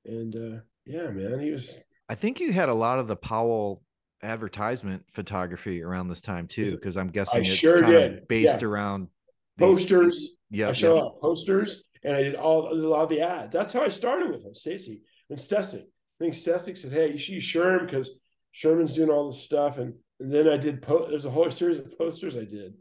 and 0.06 0.34
uh 0.34 0.60
yeah, 0.86 1.08
man, 1.10 1.38
he 1.40 1.50
was. 1.50 1.78
I 2.08 2.14
think 2.14 2.40
you 2.40 2.52
had 2.52 2.68
a 2.68 2.74
lot 2.74 2.98
of 2.98 3.06
the 3.06 3.16
Powell 3.16 3.82
advertisement 4.22 5.04
photography 5.12 5.82
around 5.82 6.08
this 6.08 6.20
time 6.20 6.46
too, 6.46 6.72
because 6.72 6.96
I'm 6.96 7.08
guessing 7.08 7.44
it's 7.44 7.54
sure 7.54 7.80
kind 7.80 7.92
did. 7.92 8.18
of 8.18 8.28
based 8.28 8.62
Yeah. 8.62 8.68
around 8.68 9.08
the- 9.56 9.66
posters. 9.66 10.36
Yeah, 10.50 10.70
I 10.70 10.72
show 10.72 10.96
yeah. 10.96 11.02
up 11.02 11.20
posters, 11.20 11.84
and 12.02 12.16
I 12.16 12.22
did 12.22 12.34
all 12.34 12.72
a 12.72 12.74
lot 12.74 13.04
of 13.04 13.08
the 13.08 13.20
ads. 13.20 13.52
That's 13.52 13.72
how 13.72 13.82
I 13.82 13.88
started 13.88 14.30
with 14.30 14.44
him, 14.44 14.54
Stacy 14.54 15.02
and 15.28 15.38
Stecyk. 15.38 15.82
I 15.82 16.18
think 16.24 16.34
Stecyk 16.34 16.76
said, 16.76 16.92
"Hey, 16.92 17.12
you 17.12 17.16
should 17.18 17.34
use 17.34 17.44
Sherm 17.44 17.86
because 17.86 18.10
Sherman's 18.52 18.94
doing 18.94 19.10
all 19.10 19.30
this 19.30 19.40
stuff." 19.40 19.78
And 19.78 19.94
and 20.18 20.30
then 20.30 20.48
I 20.48 20.56
did. 20.58 20.82
Po- 20.82 21.06
There's 21.08 21.24
a 21.24 21.30
whole 21.30 21.50
series 21.50 21.78
of 21.78 21.96
posters 21.96 22.36
I 22.36 22.44
did 22.44 22.74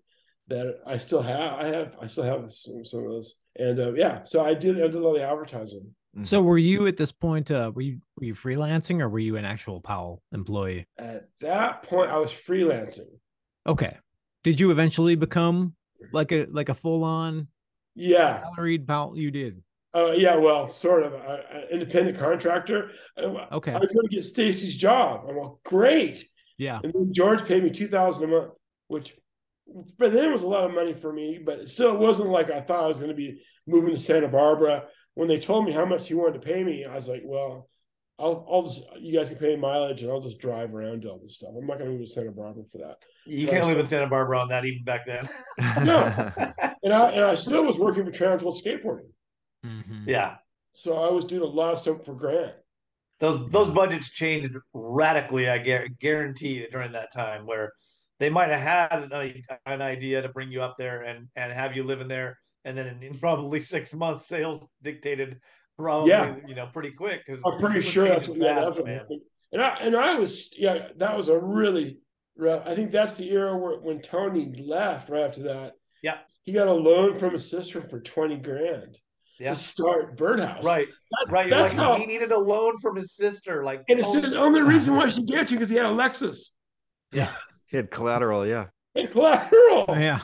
that 0.48 0.80
I 0.86 0.98
still 0.98 1.22
have. 1.22 1.53
I 1.53 1.68
have. 1.68 1.95
I 2.02 2.07
still 2.07 2.24
have 2.26 2.52
some, 2.52 2.84
some 2.84 3.02
of 3.02 3.06
those. 3.11 3.36
And 3.57 3.80
uh, 3.80 3.94
yeah, 3.94 4.24
so 4.24 4.44
I 4.44 4.53
did. 4.56 4.78
I 4.82 4.88
did 4.88 4.95
all 5.02 5.14
the 5.14 5.22
advertising. 5.24 5.94
Mhm. 6.18 6.26
So 6.26 6.41
were 6.41 6.57
you 6.57 6.88
at 6.88 6.98
this 6.98 7.11
point 7.11 7.52
uh 7.52 7.72
were 7.73 7.81
you 7.81 7.99
were 8.18 8.26
you 8.26 8.34
freelancing 8.34 9.02
or 9.02 9.10
were 9.10 9.19
you 9.19 9.36
an 9.38 9.45
actual 9.45 9.80
Powell 9.81 10.22
employee? 10.31 10.88
At 10.98 11.26
that 11.41 11.84
point, 11.84 12.10
I 12.10 12.18
was 12.18 12.31
freelancing. 12.31 13.10
Okay. 13.68 13.98
Did 14.44 14.60
you 14.60 14.72
eventually 14.72 15.15
become 15.15 15.76
like 16.11 16.31
a 16.31 16.48
like 16.49 16.69
a 16.69 16.73
full 16.73 17.03
on 17.03 17.48
Yeah. 17.95 18.41
salaried 18.56 18.88
Powell? 18.88 19.18
You 19.18 19.31
did. 19.31 19.61
Uh, 19.94 20.11
yeah. 20.11 20.36
Well, 20.36 20.68
sort 20.68 21.03
of. 21.03 21.14
I, 21.14 21.18
I, 21.18 21.68
independent 21.72 22.18
contractor. 22.18 22.91
Okay. 23.18 23.73
I 23.73 23.80
was 23.80 23.91
going 23.91 24.07
to 24.07 24.15
get 24.15 24.23
Stacy's 24.23 24.76
job. 24.76 25.26
I'm 25.27 25.36
like, 25.36 25.52
great. 25.65 26.26
Yeah. 26.57 26.80
And 26.84 26.94
then 26.94 27.11
George 27.14 27.44
paid 27.45 27.64
me 27.64 27.69
two 27.69 27.88
thousand 27.88 28.23
a 28.26 28.27
month, 28.27 28.52
which 28.88 29.15
but 29.98 30.11
then 30.14 30.26
it 30.26 30.31
was 30.31 30.41
a 30.44 30.48
lot 30.48 30.64
of 30.64 30.73
money 30.73 30.94
for 30.94 31.14
me, 31.14 31.40
but 31.44 31.60
it 31.60 31.69
still 31.69 31.95
wasn't 31.98 32.30
like 32.30 32.49
I 32.49 32.61
thought 32.61 32.84
I 32.84 32.88
was 32.88 32.98
going 32.98 33.10
to 33.11 33.15
be 33.15 33.41
moving 33.68 33.94
to 33.94 34.02
Santa 34.02 34.27
Barbara. 34.27 34.86
When 35.20 35.28
they 35.28 35.38
told 35.38 35.66
me 35.66 35.74
how 35.74 35.84
much 35.84 36.08
he 36.08 36.14
wanted 36.14 36.36
to 36.41 36.48
pay 36.48 36.64
me, 36.64 36.86
I 36.86 36.96
was 36.96 37.10
like, 37.10 37.24
well, 37.26 37.68
I'll, 38.18 38.48
I'll 38.50 38.64
just, 38.64 38.82
you 39.00 39.18
guys 39.18 39.28
can 39.28 39.38
pay 39.38 39.58
mileage 39.58 40.02
and 40.02 40.10
I'll 40.10 40.22
just 40.22 40.40
drive 40.40 40.74
around 40.74 41.02
to 41.02 41.10
all 41.10 41.20
this 41.22 41.36
stuff. 41.36 41.50
I'm 41.58 41.68
not 41.68 41.78
going 41.78 41.91
to 41.91 41.98
move 41.98 42.06
to 42.06 42.08
Santa 42.08 42.32
Barbara 42.32 42.64
for 42.72 42.78
that. 42.78 42.98
You 43.26 43.46
can't 43.46 43.68
live 43.68 43.78
in 43.78 43.86
Santa 43.86 44.08
Barbara 44.08 44.40
on 44.40 44.48
that 44.48 44.64
even 44.64 44.86
back 44.86 45.06
then. 45.06 45.28
No. 45.86 45.94
And 46.84 46.94
I, 46.94 47.10
and 47.12 47.26
I 47.26 47.36
still 47.36 47.66
was 47.66 47.78
working 47.78 48.06
for 48.06 48.12
Transworld 48.12 48.58
Skateboarding. 48.64 49.10
Mhm. 49.66 50.08
Yeah. 50.08 50.36
So 50.72 50.96
I 51.04 51.12
was 51.12 51.26
doing 51.26 51.41
a 51.41 51.46
lot 51.46 51.74
of 51.74 51.80
stuff 51.80 52.06
for 52.06 52.14
Grant. 52.14 52.54
those 53.20 53.50
those 53.52 53.70
budgets 53.70 54.12
changed 54.12 54.56
radically. 54.74 55.50
I 55.50 55.58
gu- 55.58 55.90
guarantee 56.00 56.66
during 56.72 56.94
that 56.94 57.12
time 57.14 57.46
where 57.46 57.74
they 58.20 58.30
might 58.30 58.50
have 58.52 58.62
had 58.91 59.04
an, 59.12 59.44
an 59.66 59.82
idea 59.82 60.22
to 60.22 60.30
bring 60.30 60.50
you 60.50 60.62
up 60.62 60.76
there 60.78 61.02
and 61.04 61.28
and 61.36 61.52
have 61.52 61.76
you 61.76 61.84
living 61.84 62.08
there, 62.08 62.38
and 62.65 62.77
then 62.77 62.88
in, 62.88 63.03
in 63.03 63.19
probably 63.19 63.60
six 63.76 63.94
months, 63.94 64.27
sales 64.27 64.68
dictated 64.81 65.40
probably 65.77 66.10
Yeah. 66.10 66.36
you 66.48 66.56
know 66.56 66.68
pretty 66.73 66.91
quick 66.91 67.22
because 67.26 67.41
I'm 67.45 67.57
pretty 67.60 67.81
sure 67.81 68.07
that's 68.07 68.27
what, 68.27 68.38
yeah, 68.38 68.56
that's 68.64 68.77
what 68.77 68.88
happened. 68.88 69.22
And 69.52 69.61
I 69.61 69.77
and 69.81 69.95
I 69.95 70.15
was 70.15 70.49
yeah, 70.57 70.90
that 70.98 71.15
was 71.15 71.30
a 71.30 71.38
really 71.40 71.99
rough. 72.38 72.64
I 72.65 72.76
think 72.76 72.91
that's 72.91 73.18
the 73.18 73.30
era 73.30 73.57
where 73.57 73.80
when 73.80 74.02
Tony 74.02 74.53
left 74.65 75.10
right 75.10 75.23
after 75.23 75.44
that. 75.44 75.73
Yeah. 76.03 76.18
He 76.44 76.53
got 76.53 76.68
a 76.68 76.73
loan 76.73 77.15
from 77.15 77.34
his 77.34 77.49
sister 77.49 77.81
for 77.81 77.99
20 77.99 78.38
grand 78.38 78.98
Yeah. 79.40 79.49
to 79.49 79.56
start 79.56 80.18
Birdhouse. 80.18 80.65
Right, 80.65 80.88
That's, 80.88 81.31
right. 81.31 81.49
That's 81.49 81.73
like 81.73 81.81
how, 81.81 81.95
he 81.98 82.06
needed 82.06 82.31
a 82.31 82.40
loan 82.40 82.77
from 82.80 82.95
his 82.95 83.14
sister. 83.15 83.64
Like, 83.64 83.84
and 83.90 83.99
it's 83.99 84.07
oh, 84.10 84.22
the 84.22 84.36
only 84.38 84.61
reason 84.61 84.95
why 84.95 85.10
she 85.10 85.23
gave 85.23 85.40
it 85.40 85.48
to 85.49 85.56
because 85.56 85.69
he 85.69 85.76
had 85.76 85.86
a 85.86 85.90
Lexus 85.90 86.49
yeah, 87.11 87.31
He 87.68 87.77
had 87.77 87.91
collateral, 87.91 88.45
yeah. 88.48 88.68
and 88.95 89.11
collateral. 89.11 89.86
Yeah. 89.90 90.22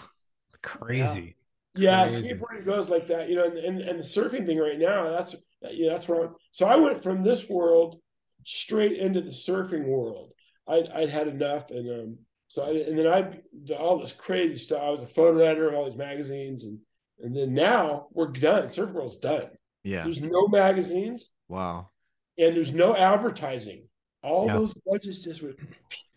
It's 0.49 0.59
crazy. 0.63 1.21
Yeah, 1.21 1.34
Crazy. 1.75 2.23
skateboarding 2.33 2.65
goes 2.65 2.89
like 2.89 3.07
that, 3.07 3.29
you 3.29 3.35
know, 3.35 3.45
and, 3.45 3.57
and, 3.57 3.81
and 3.81 3.99
the 3.99 4.03
surfing 4.03 4.45
thing 4.45 4.57
right 4.57 4.79
now, 4.79 5.09
that's 5.11 5.35
yeah, 5.71 5.91
that's 5.91 6.07
where 6.07 6.25
I'm, 6.27 6.35
so 6.51 6.65
I 6.67 6.75
went 6.75 7.01
from 7.01 7.23
this 7.23 7.49
world 7.49 7.99
straight 8.43 8.93
into 8.97 9.21
the 9.21 9.29
surfing 9.31 9.85
world. 9.85 10.31
I'd, 10.67 10.87
I'd 10.89 11.09
had 11.09 11.27
enough, 11.27 11.69
and 11.71 11.89
um, 11.89 12.17
so 12.47 12.63
I 12.63 12.69
and 12.87 12.97
then 12.97 13.07
I 13.07 13.39
did 13.63 13.77
all 13.77 13.99
this 13.99 14.13
crazy 14.13 14.57
stuff. 14.57 14.81
I 14.83 14.89
was 14.89 15.01
a 15.01 15.07
photo 15.07 15.39
editor 15.39 15.69
of 15.69 15.75
all 15.75 15.85
these 15.89 15.97
magazines, 15.97 16.63
and 16.63 16.79
and 17.19 17.35
then 17.35 17.53
now 17.53 18.07
we're 18.11 18.27
done. 18.27 18.69
Surf 18.69 18.91
World's 18.91 19.15
done. 19.17 19.47
Yeah. 19.83 20.03
There's 20.03 20.21
no 20.21 20.47
magazines, 20.47 21.29
Wow. 21.47 21.89
and 22.37 22.55
there's 22.55 22.73
no 22.73 22.95
advertising. 22.95 23.87
All 24.23 24.47
Yeah. 24.47 24.53
those 24.55 24.73
budgets 24.85 25.23
just 25.23 25.43
went. 25.43 25.55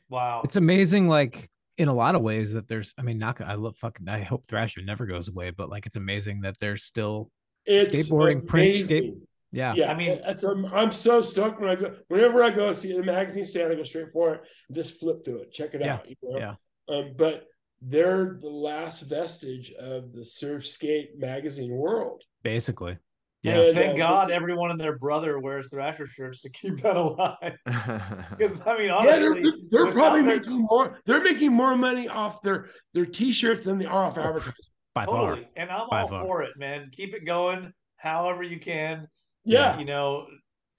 wow. 0.08 0.40
It's 0.44 0.56
amazing, 0.56 1.08
like 1.08 1.48
in 1.78 1.88
a 1.88 1.94
lot 1.94 2.14
of 2.14 2.20
ways 2.22 2.52
that 2.52 2.68
there's. 2.68 2.92
I 2.98 3.02
mean, 3.02 3.18
not. 3.18 3.40
I 3.40 3.54
love 3.54 3.76
fucking. 3.76 4.08
I 4.08 4.22
hope 4.22 4.46
Thrasher 4.46 4.82
never 4.82 5.06
goes 5.06 5.28
away, 5.28 5.50
but 5.50 5.70
like 5.70 5.86
it's 5.86 5.96
amazing 5.96 6.42
that 6.42 6.58
there's 6.60 6.84
still. 6.84 7.30
It's 7.64 7.88
Skateboarding, 7.88 8.46
print, 8.46 8.86
skate- 8.86 9.14
Yeah. 9.52 9.74
Yeah, 9.74 9.90
I 9.90 9.94
mean- 9.94 10.20
that's 10.26 10.42
I'm, 10.42 10.66
I'm 10.66 10.90
so 10.90 11.22
stoked 11.22 11.60
when 11.60 11.70
I 11.70 11.74
go. 11.76 11.94
Whenever 12.08 12.42
I 12.44 12.50
go 12.50 12.72
see 12.72 12.92
the 12.92 13.02
magazine 13.02 13.44
stand, 13.44 13.72
I 13.72 13.76
go 13.76 13.84
straight 13.84 14.12
for 14.12 14.34
it. 14.34 14.40
and 14.68 14.76
Just 14.76 14.98
flip 14.98 15.24
through 15.24 15.38
it, 15.42 15.52
check 15.52 15.74
it 15.74 15.80
Yeah, 15.82 15.94
out. 15.94 16.08
You 16.08 16.16
know? 16.22 16.38
yeah. 16.38 16.54
Um, 16.94 17.14
but 17.16 17.44
they're 17.82 18.38
the 18.40 18.48
last 18.48 19.02
vestige 19.02 19.72
of 19.78 20.12
the 20.12 20.24
surf 20.24 20.66
skate 20.66 21.18
magazine 21.18 21.70
world. 21.70 22.22
Basically. 22.42 22.96
Yeah, 23.42 23.60
And, 23.60 23.74
thank 23.76 23.94
uh, 23.94 23.96
God 23.98 24.30
everyone 24.32 24.72
and 24.72 24.80
their 24.80 24.98
brother 24.98 25.38
wears 25.38 25.68
Thrasher 25.68 26.06
shirts 26.06 26.40
to 26.42 26.50
keep 26.50 26.80
that 26.82 26.96
alive. 26.96 27.36
Because 28.36 28.52
I 28.66 28.76
mean, 28.78 28.88
Yeah, 28.88 29.16
they're, 29.16 29.30
honestly, 29.32 29.52
they're 29.70 29.86
without 29.86 29.94
probably 29.94 30.22
their- 30.22 30.40
making 30.40 30.66
more. 30.68 30.98
They're 31.06 31.22
making 31.22 31.52
more 31.52 31.76
money 31.76 32.08
off 32.08 32.42
their 32.42 32.70
their 32.94 33.06
t-shirts 33.06 33.66
than 33.66 33.78
they 33.78 33.86
are 33.86 34.04
off 34.04 34.18
advertising. 34.18 34.52
By 34.94 35.06
far. 35.06 35.28
totally. 35.30 35.48
And 35.56 35.70
I'm 35.70 35.88
By 35.88 36.00
all 36.02 36.08
far. 36.08 36.24
for 36.24 36.42
it, 36.42 36.50
man. 36.56 36.90
Keep 36.92 37.14
it 37.14 37.24
going, 37.24 37.72
however 37.96 38.42
you 38.42 38.58
can. 38.58 39.06
Yeah, 39.44 39.78
you 39.78 39.84
know, 39.84 40.26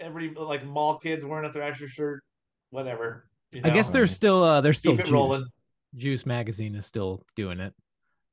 every 0.01 0.33
like 0.33 0.65
mall 0.65 0.97
kids 0.99 1.23
wearing 1.25 1.49
a 1.49 1.53
Thrasher 1.53 1.87
shirt, 1.87 2.21
whatever. 2.71 3.29
you 3.53 3.61
I 3.63 3.69
guess 3.69 3.89
know? 3.89 3.99
there's 3.99 4.11
still. 4.11 4.43
uh 4.43 4.59
There's 4.59 4.79
still 4.79 4.97
keep 4.97 5.05
it 5.07 5.11
rolling. 5.11 5.39
Juice. 5.39 5.53
Juice 5.95 6.25
magazine 6.25 6.75
is 6.75 6.85
still 6.85 7.25
doing 7.37 7.59
it. 7.61 7.73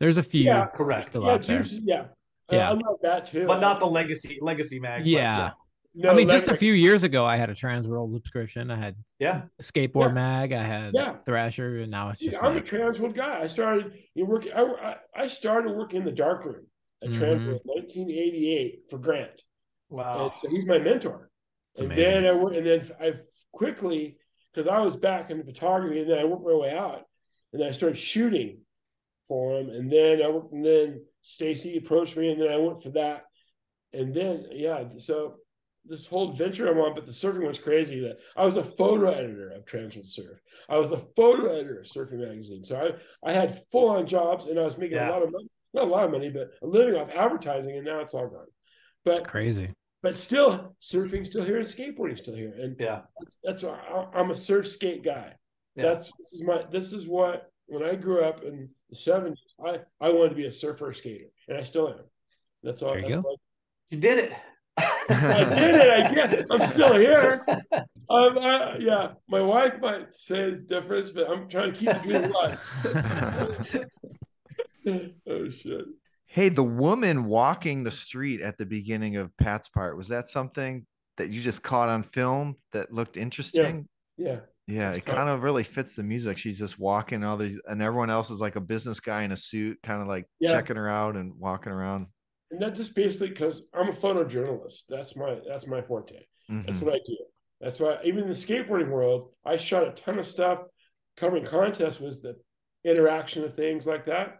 There's 0.00 0.18
a 0.18 0.22
few. 0.22 0.42
Yeah, 0.42 0.66
Correct, 0.66 1.06
Still 1.10 1.24
yeah, 1.24 1.30
out 1.32 1.44
there. 1.44 1.58
juice, 1.58 1.78
yeah, 1.82 2.04
Yeah. 2.50 2.68
I, 2.68 2.72
I 2.72 2.74
love 2.74 2.98
that 3.02 3.26
too. 3.26 3.46
but 3.46 3.60
not 3.60 3.80
the 3.80 3.86
legacy 3.86 4.38
legacy 4.40 4.78
mag. 4.80 5.06
Yeah. 5.06 5.50
No, 5.98 6.10
I 6.10 6.14
mean, 6.14 6.28
just 6.28 6.48
a 6.48 6.56
few 6.56 6.74
years 6.74 7.04
ago, 7.04 7.24
I 7.24 7.36
had 7.36 7.48
a 7.48 7.54
Transworld 7.54 8.10
subscription. 8.12 8.70
I 8.70 8.76
had 8.76 8.96
yeah. 9.18 9.42
skateboard 9.62 10.08
Yeah. 10.08 10.14
mag. 10.14 10.52
I 10.52 10.62
had 10.62 10.92
Yeah. 10.94 11.16
Thrasher, 11.24 11.78
and 11.78 11.90
now 11.90 12.10
it's 12.10 12.18
See, 12.20 12.26
just 12.28 12.42
I'm 12.44 12.54
like, 12.54 12.70
a 12.70 12.76
Transworld 12.76 13.14
guy. 13.14 13.40
I 13.40 13.46
started 13.46 13.94
you 14.14 14.26
work. 14.26 14.46
I, 14.54 14.60
I 14.62 14.96
I 15.24 15.26
started 15.28 15.74
working 15.74 16.00
in 16.00 16.04
the 16.04 16.12
dark 16.12 16.44
room 16.44 16.66
at 17.02 17.10
Mhm. 17.10 17.14
Transworld, 17.18 17.60
1988 17.64 18.82
for 18.90 18.98
Grant, 18.98 19.42
Wow. 19.88 20.26
and 20.30 20.38
so 20.38 20.48
he's 20.50 20.66
my 20.66 20.78
mentor. 20.78 21.30
It's 21.72 21.80
and 21.80 21.90
amazing. 21.92 22.12
then 22.12 22.26
I 22.26 22.32
work, 22.36 22.54
and 22.54 22.66
then 22.66 22.90
I 23.00 23.12
quickly 23.52 24.18
because 24.52 24.68
I 24.68 24.80
was 24.80 24.96
back 24.96 25.30
in 25.30 25.42
photography, 25.44 26.00
and 26.00 26.10
then 26.10 26.18
I 26.18 26.24
worked 26.24 26.44
my 26.44 26.54
way 26.54 26.70
out, 26.72 27.02
and 27.52 27.60
then 27.62 27.68
I 27.68 27.72
started 27.72 27.96
shooting 27.96 28.58
for 29.28 29.58
him, 29.58 29.70
and 29.70 29.90
then 29.90 30.22
I 30.22 30.28
worked, 30.28 30.52
and 30.52 30.64
then 30.64 31.04
Stacy 31.30 31.76
approached 31.76 32.16
me, 32.16 32.30
and 32.30 32.40
then 32.40 32.48
I 32.48 32.56
went 32.56 32.80
for 32.82 32.90
that, 32.90 33.24
and 33.92 34.14
then 34.14 34.46
yeah, 34.52 34.84
so 34.98 35.34
this 35.84 36.06
whole 36.06 36.30
adventure 36.30 36.68
I'm 36.68 36.78
on, 36.78 36.94
but 36.94 37.04
the 37.04 37.10
surfing 37.12 37.46
was 37.46 37.58
crazy. 37.58 37.98
That 38.00 38.18
I 38.36 38.44
was 38.44 38.56
a 38.56 38.62
photo 38.62 39.10
editor 39.10 39.50
of 39.50 39.64
Transworld 39.64 40.06
Surf. 40.06 40.38
I 40.68 40.78
was 40.78 40.92
a 40.92 40.98
photo 41.16 41.52
editor 41.52 41.80
of 41.80 41.86
Surfing 41.86 42.20
Magazine. 42.20 42.64
So 42.64 42.76
I 43.24 43.28
I 43.28 43.32
had 43.32 43.62
full 43.72 43.88
on 43.90 44.06
jobs, 44.06 44.46
and 44.46 44.56
I 44.58 44.62
was 44.62 44.78
making 44.78 44.98
Yeah. 44.98 45.10
a 45.10 45.12
lot 45.12 45.22
of 45.22 45.32
money, 45.32 45.48
not 45.74 45.84
a 45.84 45.90
lot 45.90 46.04
of 46.04 46.12
money, 46.12 46.28
but 46.30 46.50
a 46.62 46.66
living 46.66 46.94
off 46.94 47.10
advertising, 47.10 47.76
and 47.76 47.84
now 47.84 47.98
it's 48.00 48.14
all 48.14 48.28
gone. 48.28 48.46
it's 49.04 49.18
But 49.20 49.28
crazy. 49.28 49.70
but 50.02 50.14
still, 50.14 50.76
surfing's 50.80 51.28
still 51.28 51.44
here 51.44 51.56
and 51.56 51.66
skateboarding's 51.66 52.20
still 52.20 52.36
here, 52.36 52.54
and 52.56 52.76
Yeah. 52.78 53.02
that's, 53.18 53.38
that's 53.42 53.62
why 53.64 53.80
I, 53.80 54.18
I'm 54.20 54.30
a 54.30 54.36
surf 54.36 54.68
skate 54.68 55.02
guy. 55.02 55.34
Yeah. 55.74 55.82
That's 55.90 56.12
this 56.18 56.32
is 56.34 56.42
my 56.44 56.64
this 56.70 56.92
is 56.92 57.08
what 57.08 57.50
when 57.66 57.82
I 57.82 57.96
grew 57.96 58.22
up 58.24 58.44
in 58.44 58.68
the 58.90 58.96
'70s, 58.96 59.36
I 59.64 59.78
I 60.00 60.10
wanted 60.10 60.30
to 60.30 60.34
be 60.34 60.46
a 60.46 60.52
surfer 60.52 60.92
skater, 60.92 61.26
and 61.48 61.56
I 61.56 61.62
still 61.62 61.88
am. 61.88 62.00
That's 62.62 62.82
all. 62.82 62.90
There 62.90 63.00
you 63.00 63.06
that's 63.06 63.18
go. 63.18 63.28
all- 63.30 63.40
You 63.90 63.98
did 63.98 64.18
it. 64.18 64.32
I 64.78 65.44
did 65.54 65.74
it. 65.74 65.90
I 65.90 66.14
guess 66.14 66.34
I'm 66.50 66.66
still 66.68 66.94
here. 66.96 67.44
Um, 68.08 68.38
I, 68.38 68.76
yeah, 68.78 69.12
my 69.28 69.40
wife 69.40 69.80
might 69.80 70.14
say 70.14 70.50
the 70.50 70.56
difference, 70.56 71.10
but 71.10 71.30
I'm 71.30 71.48
trying 71.48 71.72
to 71.72 71.78
keep 71.78 71.88
the 71.88 71.98
dream 71.98 72.24
alive. 72.24 73.86
oh 75.28 75.50
shit! 75.50 75.84
hey, 76.26 76.48
the 76.50 76.62
woman 76.62 77.24
walking 77.24 77.82
the 77.82 77.90
street 77.90 78.42
at 78.42 78.58
the 78.58 78.66
beginning 78.66 79.16
of 79.16 79.34
Pat's 79.38 79.68
part, 79.68 79.96
was 79.96 80.08
that 80.08 80.28
something 80.28 80.86
that 81.16 81.30
you 81.30 81.40
just 81.40 81.62
caught 81.62 81.88
on 81.88 82.02
film 82.02 82.56
that 82.72 82.92
looked 82.92 83.16
interesting? 83.16 83.88
Yeah, 84.18 84.28
Yeah, 84.32 84.38
it 84.68 85.04
kind 85.04 85.28
of 85.28 85.42
really 85.42 85.62
fits 85.62 85.94
the 85.94 86.02
music. 86.02 86.36
She's 86.38 86.58
just 86.58 86.78
walking 86.78 87.22
all 87.24 87.36
these, 87.36 87.60
and 87.66 87.80
everyone 87.82 88.10
else 88.10 88.30
is 88.30 88.40
like 88.40 88.56
a 88.56 88.60
business 88.60 89.00
guy 89.00 89.22
in 89.22 89.32
a 89.32 89.36
suit, 89.36 89.78
kind 89.82 90.02
of 90.02 90.08
like 90.08 90.26
Yeah. 90.40 90.52
checking 90.52 90.76
her 90.76 90.88
out 90.88 91.16
and 91.16 91.34
walking 91.38 91.72
around. 91.72 92.06
and 92.52 92.62
that's 92.62 92.78
just 92.78 92.94
basically 92.94 93.28
because 93.30 93.68
I'm 93.74 93.88
a 93.88 93.92
photojournalist. 93.92 94.82
That's 94.88 95.16
my 95.16 95.40
that's 95.48 95.66
my 95.66 95.82
forte. 95.82 96.24
That's 96.48 96.78
Mhm. 96.78 96.82
what 96.82 96.94
I 96.94 96.98
do. 97.04 97.16
That's 97.60 97.80
why 97.80 97.98
even 98.04 98.20
in 98.22 98.28
the 98.28 98.34
skateboarding 98.34 98.88
world, 98.88 99.34
I 99.44 99.56
shot 99.56 99.88
a 99.88 99.90
ton 99.92 100.20
of 100.20 100.26
stuff 100.28 100.60
covering 101.16 101.44
contests 101.44 101.98
was 101.98 102.20
the 102.22 102.36
interaction 102.84 103.42
of 103.42 103.54
things 103.54 103.84
like 103.84 104.06
that. 104.06 104.38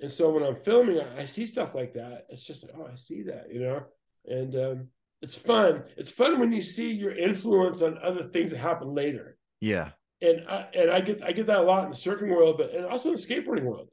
And 0.00 0.10
so 0.10 0.30
when 0.32 0.42
I'm 0.42 0.56
filming, 0.56 0.98
I, 0.98 1.20
I 1.20 1.24
see 1.26 1.46
stuff 1.46 1.76
like 1.76 1.94
that. 1.94 2.26
It's 2.28 2.42
just 2.42 2.64
like, 2.64 2.74
oh, 2.76 2.88
I 2.92 2.96
see 2.96 3.22
that, 3.22 3.52
you 3.52 3.60
know? 3.60 3.84
And 4.26 4.56
um, 4.56 4.88
it's 5.22 5.36
fun. 5.36 5.84
It's 5.96 6.10
fun 6.10 6.40
when 6.40 6.50
you 6.50 6.60
see 6.60 6.90
your 6.90 7.14
influence 7.16 7.82
on 7.82 7.98
other 7.98 8.28
things 8.30 8.50
that 8.50 8.58
happen 8.58 8.88
later. 8.94 9.33
Yeah. 9.64 9.90
And 10.20 10.44
I, 10.46 10.66
and 10.74 10.90
I 10.90 11.00
get 11.00 11.22
I 11.24 11.32
get 11.32 11.46
that 11.46 11.58
a 11.58 11.62
lot 11.62 11.84
in 11.84 11.90
the 11.90 11.96
surfing 11.96 12.28
world, 12.28 12.56
but 12.58 12.74
and 12.74 12.84
also 12.84 13.08
in 13.08 13.16
the 13.16 13.20
skateboarding 13.20 13.64
world. 13.64 13.88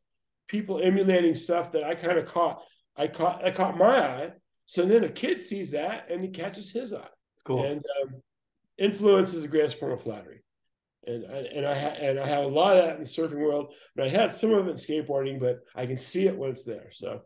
People 0.48 0.82
emulating 0.82 1.34
stuff 1.34 1.72
that 1.72 1.86
I 1.86 1.96
kind 1.96 2.18
of 2.18 2.26
caught. 2.26 2.62
I 2.98 3.08
caught 3.08 3.44
I 3.44 3.52
caught 3.52 3.78
my 3.78 4.00
eye. 4.00 4.32
So 4.66 4.86
then 4.86 5.06
a 5.06 5.10
kid 5.10 5.40
sees 5.40 5.72
that 5.72 6.08
and 6.10 6.22
he 6.22 6.30
catches 6.30 6.70
his 6.70 6.94
eye. 6.94 7.08
Cool. 7.46 7.66
And 7.66 7.84
um, 8.02 8.22
influence 8.78 9.34
is 9.34 9.44
the 9.44 9.48
greatest 9.48 9.80
form 9.80 9.94
of 9.94 10.02
flattery. 10.02 10.44
And 11.08 11.26
I, 11.26 11.38
and 11.38 11.66
I 11.66 11.80
ha- 11.80 11.98
and 12.00 12.20
I 12.20 12.28
have 12.28 12.44
a 12.44 12.48
lot 12.48 12.78
of 12.78 12.84
that 12.84 12.96
in 12.96 13.04
the 13.04 13.10
surfing 13.10 13.40
world, 13.40 13.74
but 13.96 14.06
I 14.06 14.10
had 14.10 14.36
some 14.36 14.54
of 14.54 14.68
it 14.68 14.72
in 14.72 14.76
skateboarding, 14.76 15.40
but 15.40 15.62
I 15.74 15.86
can 15.86 15.98
see 15.98 16.28
it 16.28 16.38
when 16.38 16.52
it's 16.52 16.66
there. 16.66 16.90
So 16.92 17.22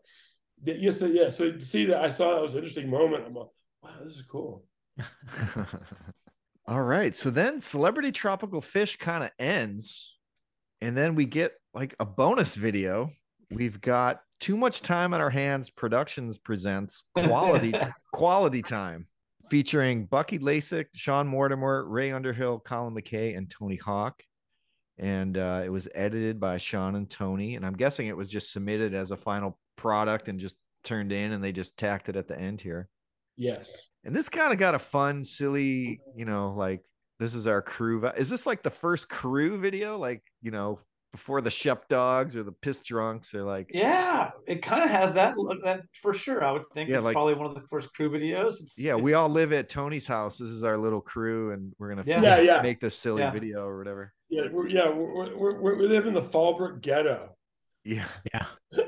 th- 0.64 0.80
yes, 0.80 1.02
yeah. 1.02 1.30
So 1.30 1.50
to 1.50 1.60
see 1.60 1.84
that, 1.86 2.00
I 2.00 2.10
saw 2.10 2.34
that 2.34 2.42
was 2.42 2.54
an 2.54 2.60
interesting 2.60 2.90
moment. 2.90 3.24
I'm 3.26 3.34
like, 3.34 3.48
wow, 3.82 3.90
this 4.04 4.14
is 4.14 4.22
cool. 4.22 4.64
All 6.68 6.82
right. 6.82 7.14
So 7.14 7.30
then 7.30 7.60
Celebraty 7.60 8.12
Tropical 8.12 8.60
Fish 8.60 8.96
kind 8.96 9.22
of 9.22 9.30
ends. 9.38 10.18
And 10.80 10.96
then 10.96 11.14
we 11.14 11.24
get 11.24 11.52
like 11.74 11.94
a 12.00 12.04
bonus 12.04 12.56
video. 12.56 13.10
We've 13.50 13.80
got 13.80 14.20
Too 14.40 14.56
Much 14.56 14.82
Time 14.82 15.14
on 15.14 15.20
Our 15.20 15.30
Hands 15.30 15.68
Productions 15.70 16.38
presents 16.38 17.04
Quality 17.14 17.72
Quality 18.12 18.62
Time 18.62 19.06
featuring 19.48 20.06
Bucky 20.06 20.40
Lasek, 20.40 20.86
Sean 20.92 21.28
Mortimer, 21.28 21.84
Ray 21.84 22.10
Underhill, 22.10 22.58
Colin 22.58 22.94
McKay, 22.94 23.36
and 23.36 23.48
Tony 23.48 23.76
Hawk. 23.76 24.22
And 24.98 25.38
uh, 25.38 25.62
it 25.64 25.68
was 25.68 25.88
edited 25.94 26.40
by 26.40 26.56
Sean 26.56 26.96
and 26.96 27.08
Tony. 27.08 27.54
And 27.54 27.64
I'm 27.64 27.76
guessing 27.76 28.08
it 28.08 28.16
was 28.16 28.28
just 28.28 28.52
submitted 28.52 28.92
as 28.92 29.12
a 29.12 29.16
final 29.16 29.58
product 29.76 30.28
and 30.28 30.40
just 30.40 30.56
turned 30.82 31.12
in 31.12 31.32
and 31.32 31.44
they 31.44 31.52
just 31.52 31.76
tacked 31.76 32.08
it 32.08 32.16
at 32.16 32.26
the 32.26 32.38
end 32.38 32.60
here. 32.60 32.88
Yes. 33.36 33.86
And 34.06 34.14
this 34.14 34.28
kind 34.28 34.52
of 34.52 34.58
got 34.58 34.74
a 34.76 34.78
fun, 34.78 35.24
silly, 35.24 36.00
you 36.14 36.24
know, 36.24 36.52
like 36.56 36.82
this 37.18 37.34
is 37.34 37.46
our 37.48 37.60
crew. 37.60 38.00
vi- 38.00 38.14
Is 38.16 38.30
this 38.30 38.46
like 38.46 38.62
the 38.62 38.70
first 38.70 39.08
crew 39.08 39.58
video? 39.58 39.98
Like, 39.98 40.22
you 40.42 40.52
know, 40.52 40.78
before 41.10 41.40
the 41.40 41.50
Shep 41.50 41.88
dogs 41.88 42.36
or 42.36 42.42
the 42.44 42.52
piss 42.52 42.80
drunks. 42.82 43.30
They're 43.32 43.42
like, 43.42 43.68
Yeah, 43.72 44.30
it 44.46 44.62
kind 44.62 44.84
of 44.84 44.90
has 44.90 45.12
that 45.14 45.36
look 45.36 45.58
that 45.64 45.80
for 46.02 46.14
sure. 46.14 46.44
I 46.44 46.52
would 46.52 46.62
think 46.72 46.88
Yeah, 46.88 46.96
it's 46.98 47.04
like- 47.04 47.14
probably 47.14 47.34
one 47.34 47.46
of 47.46 47.54
the 47.54 47.62
first 47.68 47.92
crew 47.94 48.08
videos. 48.10 48.62
It's, 48.62 48.78
yeah, 48.78 48.94
we 48.94 49.14
all 49.14 49.28
live 49.28 49.52
at 49.52 49.68
Tony's 49.68 50.06
house. 50.06 50.38
This 50.38 50.50
is 50.50 50.62
our 50.62 50.76
little 50.76 51.00
crew, 51.00 51.50
and 51.52 51.72
we're 51.78 51.88
gonna 51.88 52.04
Yeah. 52.06 52.20
Yeah, 52.22 52.40
yeah. 52.40 52.62
make 52.62 52.78
this 52.80 52.96
silly 52.96 53.22
Yeah. 53.22 53.30
video 53.32 53.64
or 53.66 53.76
whatever. 53.78 54.12
Yeah, 54.28 54.44
we're, 54.52 54.68
yeah, 54.68 54.88
we're, 54.88 55.34
we're, 55.36 55.60
we're, 55.60 55.74
we 55.78 55.88
live 55.88 56.06
in 56.06 56.12
the 56.14 56.22
Fallbrook 56.22 56.80
ghetto 56.80 57.30
Yeah, 57.84 58.06
Yeah. 58.32 58.46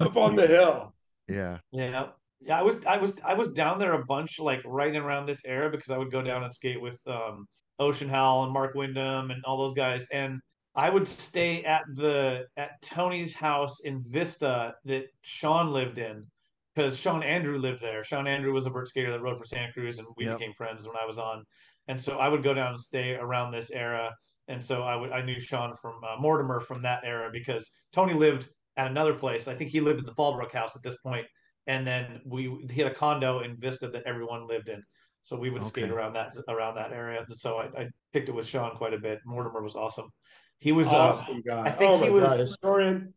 up 0.00 0.16
on 0.16 0.36
the 0.36 0.46
hill. 0.46 0.94
yeah, 1.28 1.58
Yeah. 1.72 2.10
Yeah, 2.46 2.58
I 2.58 2.62
was 2.62 2.84
I 2.84 2.98
was 2.98 3.14
I 3.24 3.34
was 3.34 3.52
down 3.52 3.78
there 3.78 3.94
a 3.94 4.04
bunch 4.04 4.38
like 4.38 4.60
right 4.66 4.94
around 4.94 5.26
this 5.26 5.42
era 5.44 5.70
because 5.70 5.90
I 5.90 5.98
would 5.98 6.12
go 6.12 6.22
down 6.22 6.44
and 6.44 6.54
skate 6.54 6.80
with 6.80 7.00
um 7.06 7.46
Ocean 7.78 8.08
Howell 8.08 8.44
and 8.44 8.52
Mark 8.52 8.74
Wyndham 8.74 9.30
and 9.30 9.42
all 9.44 9.56
those 9.58 9.74
guys 9.74 10.06
and 10.12 10.40
I 10.76 10.90
would 10.90 11.06
stay 11.08 11.62
at 11.64 11.84
the 11.94 12.46
at 12.56 12.82
Tony's 12.82 13.34
house 13.34 13.80
in 13.80 14.02
Vista 14.04 14.74
that 14.84 15.06
Sean 15.22 15.72
lived 15.72 15.98
in 15.98 16.26
because 16.74 16.98
Sean 16.98 17.22
Andrew 17.22 17.58
lived 17.58 17.80
there. 17.80 18.04
Sean 18.04 18.26
Andrew 18.26 18.52
was 18.52 18.66
a 18.66 18.70
vert 18.70 18.88
skater 18.88 19.10
that 19.12 19.22
rode 19.22 19.38
for 19.38 19.46
Santa 19.46 19.72
Cruz 19.72 19.98
and 19.98 20.08
we 20.16 20.26
Yep. 20.26 20.38
became 20.38 20.52
friends 20.54 20.86
when 20.86 20.96
I 20.96 21.06
was 21.06 21.18
on. 21.18 21.44
And 21.88 22.00
so 22.00 22.18
I 22.18 22.28
would 22.28 22.42
go 22.42 22.54
down 22.54 22.72
and 22.72 22.80
stay 22.80 23.14
around 23.14 23.52
this 23.52 23.70
era. 23.70 24.14
And 24.48 24.62
so 24.62 24.82
I 24.82 24.96
would 24.96 25.12
I 25.12 25.22
knew 25.22 25.40
Sean 25.40 25.76
from 25.80 25.94
uh, 26.04 26.16
Mortimer 26.20 26.60
from 26.60 26.82
that 26.82 27.04
era 27.04 27.30
because 27.32 27.70
Tony 27.92 28.12
lived 28.12 28.48
at 28.76 28.90
another 28.90 29.14
place. 29.14 29.48
I 29.48 29.54
think 29.54 29.70
he 29.70 29.80
lived 29.80 30.00
at 30.00 30.06
the 30.06 30.12
Fallbrook 30.12 30.52
house 30.52 30.74
at 30.76 30.82
this 30.82 30.96
point 30.98 31.26
and 31.66 31.86
then 31.86 32.20
we 32.24 32.66
he 32.70 32.80
had 32.82 32.90
a 32.92 32.94
condo 32.94 33.40
in 33.40 33.56
Vista 33.56 33.88
that 33.88 34.02
everyone 34.06 34.46
lived 34.46 34.68
in. 34.68 34.82
So 35.22 35.36
we 35.38 35.48
would 35.48 35.64
skate 35.64 35.90
around 35.90 36.12
that 36.14 36.34
around 36.48 36.74
that 36.74 36.92
area. 36.92 37.24
So 37.34 37.56
I, 37.58 37.64
I 37.82 37.88
picked 38.12 38.28
it 38.28 38.32
with 38.34 38.46
Sean 38.46 38.76
quite 38.76 38.92
a 38.92 38.98
bit. 38.98 39.20
Mortimer 39.24 39.62
was 39.62 39.74
awesome. 39.74 40.10
He 40.58 40.72
was 40.72 40.86
uh, 40.88 40.96
Awesome 40.96 41.40
guy. 41.40 41.62
I 41.62 41.70
think 41.70 41.90
oh 41.90 41.98
he 42.04 42.10
was- 42.10 42.24
god, 42.28 42.40
historian. 42.40 43.14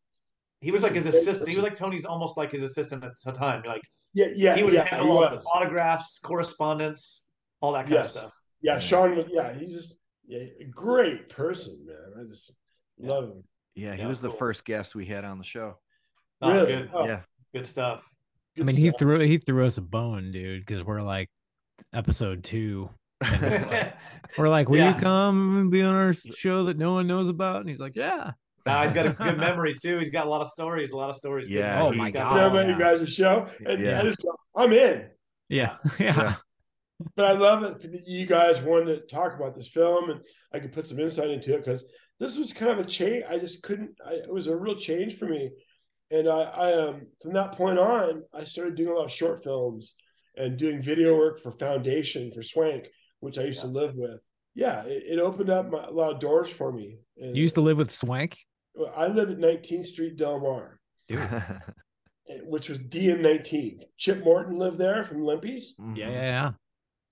he 0.62 0.72
was 0.72 0.84
like 0.84 0.94
his 0.94 1.04
He's 1.06 1.14
a 1.16 1.18
great 1.18 1.22
assistant. 1.24 1.50
He 1.50 1.56
was 1.56 1.64
like 1.64 1.76
Tony's 1.76 2.06
almost 2.06 2.38
like 2.38 2.52
his 2.52 2.64
assistant 2.64 3.04
at 3.04 3.12
the 3.26 3.32
time. 3.34 3.62
Like 3.66 3.82
Yeah, 4.14 4.28
yeah, 4.36 4.56
he 4.56 4.64
would 4.64 4.74
yeah. 4.74 4.84
He 4.86 4.90
handle 4.96 5.18
all 5.18 5.30
the 5.30 5.38
autographs, 5.54 6.20
correspondence, 6.24 7.26
all 7.62 7.74
that 7.74 7.84
kind 7.84 7.92
Yes. 7.96 8.06
of 8.16 8.20
stuff. 8.20 8.32
Yeah, 8.62 8.74
Yeah. 8.74 8.80
Sean. 8.80 9.16
was- 9.18 9.26
Yeah, 9.30 9.54
he's 9.54 9.74
just 9.74 9.98
yeah, 10.28 10.40
a 10.62 10.66
great 10.66 11.30
person, 11.30 11.86
man. 11.86 12.26
I 12.26 12.30
just 12.30 12.54
Yeah. 12.98 13.10
love 13.10 13.24
him. 13.26 13.44
yeah. 13.76 13.94
He 13.96 14.02
Yeah, 14.02 14.08
was 14.08 14.22
the 14.22 14.32
first 14.32 14.64
guest 14.66 14.96
we 14.96 15.06
had 15.06 15.26
on 15.26 15.38
the 15.38 15.44
show. 15.44 15.78
Oh, 16.42 16.52
really? 16.52 16.68
good, 16.68 16.90
Oh, 16.94 17.06
Yeah, 17.06 17.22
good 17.54 17.68
stuff. 17.68 18.02
I 18.58 18.66
good 18.66 18.66
mean, 18.68 18.76
he 18.76 18.92
threw 18.92 19.20
he 19.20 19.38
threw 19.38 19.66
us 19.66 19.78
a 19.78 19.82
bone, 19.82 20.32
dude, 20.32 20.66
because 20.66 20.84
we're 20.84 21.02
like 21.02 21.30
episode 21.94 22.44
two. 22.44 22.90
And 23.22 23.94
we're 24.38 24.50
like, 24.50 24.70
will 24.70 24.78
Yeah. 24.78 24.96
you 24.96 25.02
come 25.02 25.58
and 25.58 25.72
be 25.72 25.82
on 25.82 25.96
our 25.96 26.14
show 26.14 26.66
that 26.66 26.78
no 26.78 26.94
one 26.94 27.08
knows 27.08 27.30
about? 27.30 27.62
And 27.62 27.70
he's 27.70 27.80
like, 27.80 27.96
yeah. 27.96 28.32
Nah, 28.66 28.84
he's 28.84 28.94
got 28.94 29.06
a 29.06 29.12
good 29.12 29.38
memory 29.48 29.76
too. 29.82 29.98
He's 30.00 30.10
got 30.10 30.26
a 30.26 30.30
lot 30.30 30.42
of 30.42 30.50
stories. 30.50 30.92
A 30.92 30.96
lot 30.98 31.10
of 31.10 31.16
stories. 31.16 31.50
Yeah. 31.50 31.82
Oh 31.82 31.92
my 31.94 32.12
God. 32.12 32.34
You 32.36 32.42
know 32.42 32.48
about 32.48 32.68
yeah. 32.68 32.74
you 32.74 32.80
guys' 32.80 33.02
a 33.02 33.08
show, 33.08 33.48
and 33.66 33.80
Yeah. 33.80 34.00
I 34.00 34.04
just, 34.04 34.20
I'm 34.56 34.74
in. 34.74 35.08
Yeah. 35.50 35.78
Yeah. 36.00 36.16
Yeah. 36.16 36.36
But 37.16 37.26
I 37.26 37.32
love 37.34 37.64
it 37.64 37.80
that 37.82 38.08
you 38.08 38.26
guys 38.26 38.60
wanted 38.62 38.96
to 38.96 39.02
talk 39.16 39.36
about 39.36 39.56
this 39.56 39.68
film, 39.68 40.10
and 40.10 40.20
I 40.52 40.60
could 40.60 40.74
put 40.74 40.88
some 40.88 41.00
insight 41.00 41.30
into 41.30 41.54
it 41.54 41.64
because 41.64 41.84
this 42.20 42.38
was 42.38 42.52
kind 42.52 42.72
of 42.72 42.80
a 42.80 42.84
change. 42.84 43.24
I 43.30 43.38
just 43.38 43.62
couldn't. 43.62 43.92
I, 44.04 44.14
it 44.14 44.34
was 44.34 44.48
a 44.48 44.56
real 44.56 44.76
change 44.76 45.16
for 45.18 45.26
me, 45.28 45.52
and 46.12 46.28
I, 46.28 46.42
I 46.42 46.74
um 46.74 47.08
from 47.22 47.34
that 47.34 47.54
point 47.54 47.80
on, 47.80 48.24
I 48.34 48.44
started 48.44 48.76
doing 48.76 48.90
a 48.90 48.94
lot 48.96 49.06
of 49.06 49.12
short 49.12 49.44
films 49.44 49.94
and 50.36 50.58
doing 50.58 50.82
video 50.82 51.18
work 51.18 51.40
for 51.40 51.52
Foundation 51.52 52.32
for 52.32 52.44
Swank, 52.44 52.88
which 53.20 53.38
I 53.38 53.44
used 53.44 53.62
to 53.62 53.68
live 53.68 53.96
with. 53.96 54.20
Yeah, 54.56 54.84
it, 54.84 55.04
it 55.06 55.20
opened 55.20 55.50
up 55.50 55.70
my, 55.70 55.84
a 55.84 55.92
lot 55.92 56.14
of 56.14 56.20
doors 56.20 56.50
for 56.50 56.72
me. 56.72 56.98
And 57.18 57.36
You 57.36 57.44
used 57.44 57.56
to 57.56 57.62
live 57.62 57.78
with 57.78 57.92
Swank? 57.92 58.38
I 58.96 59.08
live 59.08 59.30
at 59.30 59.38
19th 59.38 59.86
Street 59.86 60.18
Del 60.18 60.40
Mar, 60.40 60.80
yeah, 61.10 61.60
eh, 62.30 62.40
which 62.44 62.70
was 62.70 62.78
DM 62.78 63.22
19. 63.22 63.82
Chip 63.98 64.24
Morton 64.24 64.56
lived 64.56 64.78
there 64.78 65.04
from 65.04 65.24
Limpies. 65.24 65.70
Yeah, 65.96 66.10
yeah, 66.10 66.22
yeah. 66.22 66.52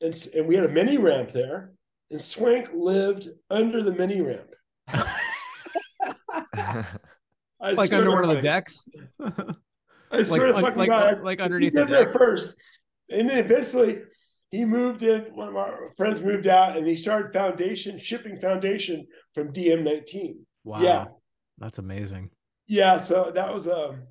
and, 0.02 0.28
and 0.36 0.48
we 0.48 0.56
had 0.56 0.66
a 0.66 0.70
mini 0.70 0.98
ramp 0.98 1.32
there, 1.32 1.74
and 2.12 2.22
Swank 2.22 2.70
lived 2.74 3.30
under 3.50 3.82
the 3.82 3.92
mini 3.92 4.22
ramp. 4.22 4.52
I 7.66 7.72
Like 7.72 7.92
under 7.92 8.06
to 8.06 8.12
one 8.12 8.30
of 8.30 8.36
the 8.36 8.42
decks. 8.42 8.88
I 10.12 10.24
swear 10.24 10.48
to 10.48 10.54
like- 10.54 10.64
fucking 10.66 10.78
like- 10.78 10.90
God, 10.90 11.22
like 11.24 11.40
he 11.40 11.44
underneath 11.44 11.74
the 11.74 11.80
lived 11.80 11.92
there 11.92 12.14
first, 12.14 12.56
and 13.10 13.30
then 13.30 13.44
eventually 13.44 14.02
he 14.52 14.66
moved 14.66 15.02
in. 15.02 15.22
One 15.36 15.48
of 15.50 15.56
our 15.56 15.92
friends 15.98 16.22
moved 16.22 16.48
out, 16.48 16.78
and 16.78 16.86
he 16.86 16.96
started 16.96 17.34
Foundation 17.34 17.98
shipping 17.98 18.38
Foundation 18.38 19.08
from 19.34 19.52
DM 19.52 19.84
nineteen. 19.84 20.46
Wow. 20.64 20.82
Yeah. 20.82 21.06
That's 21.58 21.80
amazing. 21.80 22.30
Yeah, 22.68 22.98
so 22.98 23.32
that 23.34 23.54
was 23.54 23.68
um, 23.68 24.04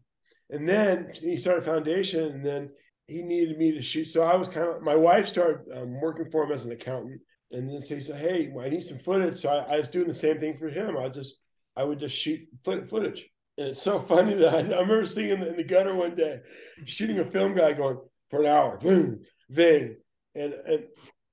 and 0.51 0.69
then 0.69 1.11
he 1.15 1.37
started 1.37 1.65
Foundation, 1.65 2.25
and 2.25 2.45
then 2.45 2.71
he 3.07 3.23
needed 3.23 3.57
me 3.59 3.73
to 3.73 3.83
shoot. 3.83 4.07
So 4.07 4.23
I 4.23 4.35
was 4.35 4.49
kind 4.49 4.69
of 4.69 4.83
my 4.83 4.97
wife 4.97 5.29
started 5.29 5.61
um, 5.77 6.01
working 6.01 6.31
for 6.31 6.45
him 6.45 6.53
as 6.53 6.65
an 6.65 6.73
accountant, 6.73 7.21
and 7.53 7.69
then 7.69 7.81
so 7.83 7.95
he 7.95 8.01
said, 8.01 8.21
"Hey, 8.21 8.53
I 8.61 8.69
need 8.69 8.83
some 8.83 8.99
footage." 8.99 9.39
So 9.39 9.49
I, 9.49 9.75
I 9.75 9.79
was 9.79 9.89
doing 9.89 10.09
the 10.09 10.15
same 10.15 10.41
thing 10.41 10.57
for 10.57 10.69
him. 10.69 10.97
I 10.97 11.09
just 11.09 11.35
I 11.77 11.85
would 11.85 11.99
just 11.99 12.17
shoot 12.17 12.41
footage, 12.65 13.27
and 13.57 13.69
it's 13.69 13.83
so 13.83 13.99
funny 13.99 14.35
that 14.35 14.55
I, 14.55 14.59
I 14.59 14.81
remember 14.81 15.07
seeing 15.07 15.29
him 15.29 15.43
in 15.43 15.57
the 15.57 15.65
gutter 15.65 15.95
one 15.95 16.15
day, 16.15 16.41
shooting 16.85 17.19
a 17.19 17.25
film 17.25 17.55
guy 17.55 17.73
going 17.73 17.99
for 18.31 18.41
an 18.41 18.47
hour, 18.47 18.79
boom, 18.79 19.21
ving, 19.51 19.97
and 20.35 20.53
and 20.53 20.85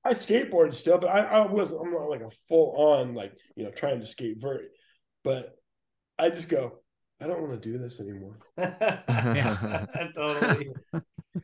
I 0.04 0.14
skateboarded 0.14 0.74
still, 0.74 0.98
but 0.98 1.10
I, 1.10 1.20
I 1.20 1.48
wasn't. 1.48 1.82
I'm 1.82 1.94
not 1.94 2.10
like 2.10 2.22
a 2.22 2.32
full 2.48 2.76
on 2.78 3.14
like 3.14 3.34
you 3.56 3.64
know 3.64 3.72
trying 3.72 4.00
to 4.00 4.06
skate 4.06 4.40
vert, 4.40 4.64
but 5.24 5.56
I 6.18 6.30
just 6.30 6.50
go. 6.50 6.80
I 7.20 7.28
don't 7.28 7.42
want 7.42 7.62
to 7.62 7.72
do 7.72 7.78
this 7.78 8.00
anymore. 8.00 8.40
totally. 10.16 10.70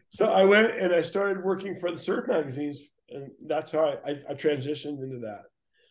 So 0.10 0.26
I 0.26 0.44
went 0.44 0.72
and 0.72 0.92
I 0.92 1.04
started 1.04 1.44
working 1.44 1.80
for 1.80 1.92
the 1.92 2.00
surf 2.00 2.28
magazines, 2.28 2.82
and 3.10 3.30
that's 3.46 3.72
how 3.72 3.86
I, 3.86 4.12
I, 4.12 4.20
I 4.30 4.34
transitioned 4.34 5.04
into 5.04 5.20
that. 5.20 5.44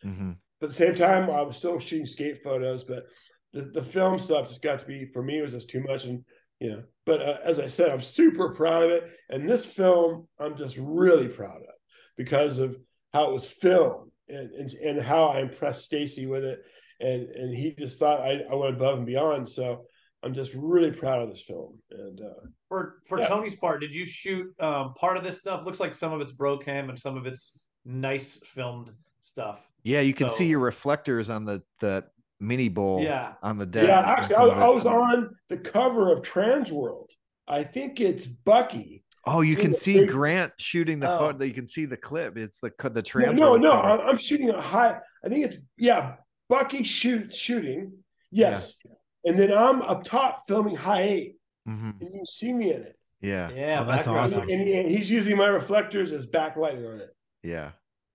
Mhm. 0.05 0.35
But 0.59 0.67
at 0.67 0.69
the 0.71 0.75
same 0.75 0.95
time, 0.95 1.29
I 1.29 1.41
was 1.41 1.55
still 1.55 1.79
shooting 1.79 2.05
skate 2.05 2.43
photos, 2.43 2.83
but 2.83 3.05
the, 3.53 3.61
the 3.61 3.83
film 3.83 4.19
stuff 4.19 4.47
just 4.47 4.61
got 4.61 4.79
to 4.79 4.85
be 4.85 5.05
for 5.05 5.23
me 5.23 5.39
it 5.39 5.41
was 5.41 5.51
just 5.53 5.69
too 5.69 5.81
much, 5.81 6.05
and 6.05 6.23
you 6.59 6.69
know. 6.71 6.83
But 7.05 7.21
uh, 7.21 7.37
as 7.45 7.59
I 7.59 7.67
said, 7.67 7.91
I'm 7.91 8.01
super 8.01 8.53
proud 8.53 8.83
of 8.83 8.91
it, 8.91 9.11
and 9.29 9.47
this 9.47 9.65
film 9.65 10.27
I'm 10.39 10.55
just 10.55 10.77
really 10.77 11.27
proud 11.27 11.57
of 11.57 11.75
because 12.17 12.57
of 12.57 12.77
how 13.13 13.29
it 13.29 13.33
was 13.33 13.49
filmed 13.51 14.11
and 14.27 14.51
and, 14.51 14.71
and 14.73 15.01
how 15.01 15.25
I 15.25 15.39
impressed 15.39 15.85
Stacy 15.85 16.25
with 16.25 16.43
it, 16.43 16.59
and 16.99 17.29
and 17.29 17.55
he 17.55 17.73
just 17.73 17.99
thought 17.99 18.21
I, 18.21 18.41
I 18.51 18.55
went 18.55 18.75
above 18.75 18.97
and 18.97 19.07
beyond. 19.07 19.47
So 19.47 19.85
I'm 20.23 20.33
just 20.33 20.51
really 20.53 20.91
proud 20.91 21.21
of 21.21 21.29
this 21.29 21.41
film, 21.41 21.77
and 21.91 22.19
uh, 22.19 22.47
For 22.67 22.99
for 23.07 23.19
Yeah. 23.19 23.27
Tony's 23.27 23.55
part, 23.55 23.81
did 23.81 23.93
you 23.93 24.05
shoot 24.05 24.47
um, 24.59 24.93
part 24.95 25.15
of 25.15 25.23
this 25.23 25.39
stuff? 25.39 25.65
Looks 25.65 25.79
like 25.79 25.95
some 25.95 26.11
of 26.11 26.21
it's 26.21 26.33
Brocam 26.33 26.89
and 26.89 26.99
some 26.99 27.15
of 27.15 27.25
it's 27.25 27.57
nice 27.85 28.39
filmed 28.43 28.91
stuff. 29.21 29.65
Yeah, 29.83 30.01
you 30.01 30.13
can 30.13 30.27
see 30.27 30.47
your 30.47 30.59
reflectors 30.59 31.29
on 31.29 31.45
the 31.45 31.61
the 31.79 32.03
mini 32.39 32.69
bowl 32.69 33.01
Yeah. 33.01 33.33
on 33.41 33.57
the 33.57 33.65
deck. 33.65 33.87
Yeah, 33.87 33.99
actually, 34.01 34.35
I, 34.35 34.65
I 34.65 34.69
was 34.69 34.85
on 34.85 35.35
the 35.49 35.57
cover 35.57 36.11
of 36.11 36.21
Transworld. 36.21 37.09
I 37.47 37.63
think 37.63 37.99
it's 38.01 38.25
Bucky. 38.25 39.03
Oh, 39.25 39.41
you 39.41 39.55
can 39.55 39.73
see 39.73 39.99
big- 40.01 40.09
Grant 40.09 40.53
shooting 40.57 40.99
the 40.99 41.11
Oh. 41.11 41.19
photo. 41.19 41.43
You 41.43 41.53
can 41.53 41.67
see 41.67 41.85
the 41.85 41.97
clip. 41.97 42.37
It's 42.37 42.59
the 42.59 42.71
the 42.79 42.89
No, 42.93 43.01
trans. 43.01 43.39
no, 43.39 43.55
no, 43.55 43.71
I- 43.71 44.07
I'm 44.07 44.17
shooting 44.17 44.49
a 44.49 44.61
high. 44.61 44.97
I 45.23 45.29
think 45.29 45.45
it's 45.45 45.57
yeah, 45.77 46.15
Bucky 46.49 46.83
shoots 46.83 47.37
shooting. 47.37 47.91
Yes, 48.31 48.77
and 49.25 49.37
then 49.39 49.51
I'm 49.51 49.81
up 49.81 50.03
top 50.03 50.43
filming 50.47 50.75
high 50.75 51.01
eight, 51.03 51.35
hmm 51.65 51.91
and 51.91 52.01
you 52.01 52.09
can 52.09 52.25
see 52.27 52.53
me 52.53 52.73
in 52.73 52.81
it. 52.83 52.97
Yeah, 53.21 53.49
Yeah, 53.49 53.81
Oh, 53.81 53.85
that's 53.91 54.07
awesome. 54.07 54.43
And, 54.43 54.61
and 54.67 54.87
he's 54.89 55.09
using 55.09 55.35
my 55.37 55.47
reflectors 55.47 56.11
as 56.11 56.27
backlighting 56.27 56.87
on 56.93 56.99
it. 56.99 57.09
yeah. 57.43 57.71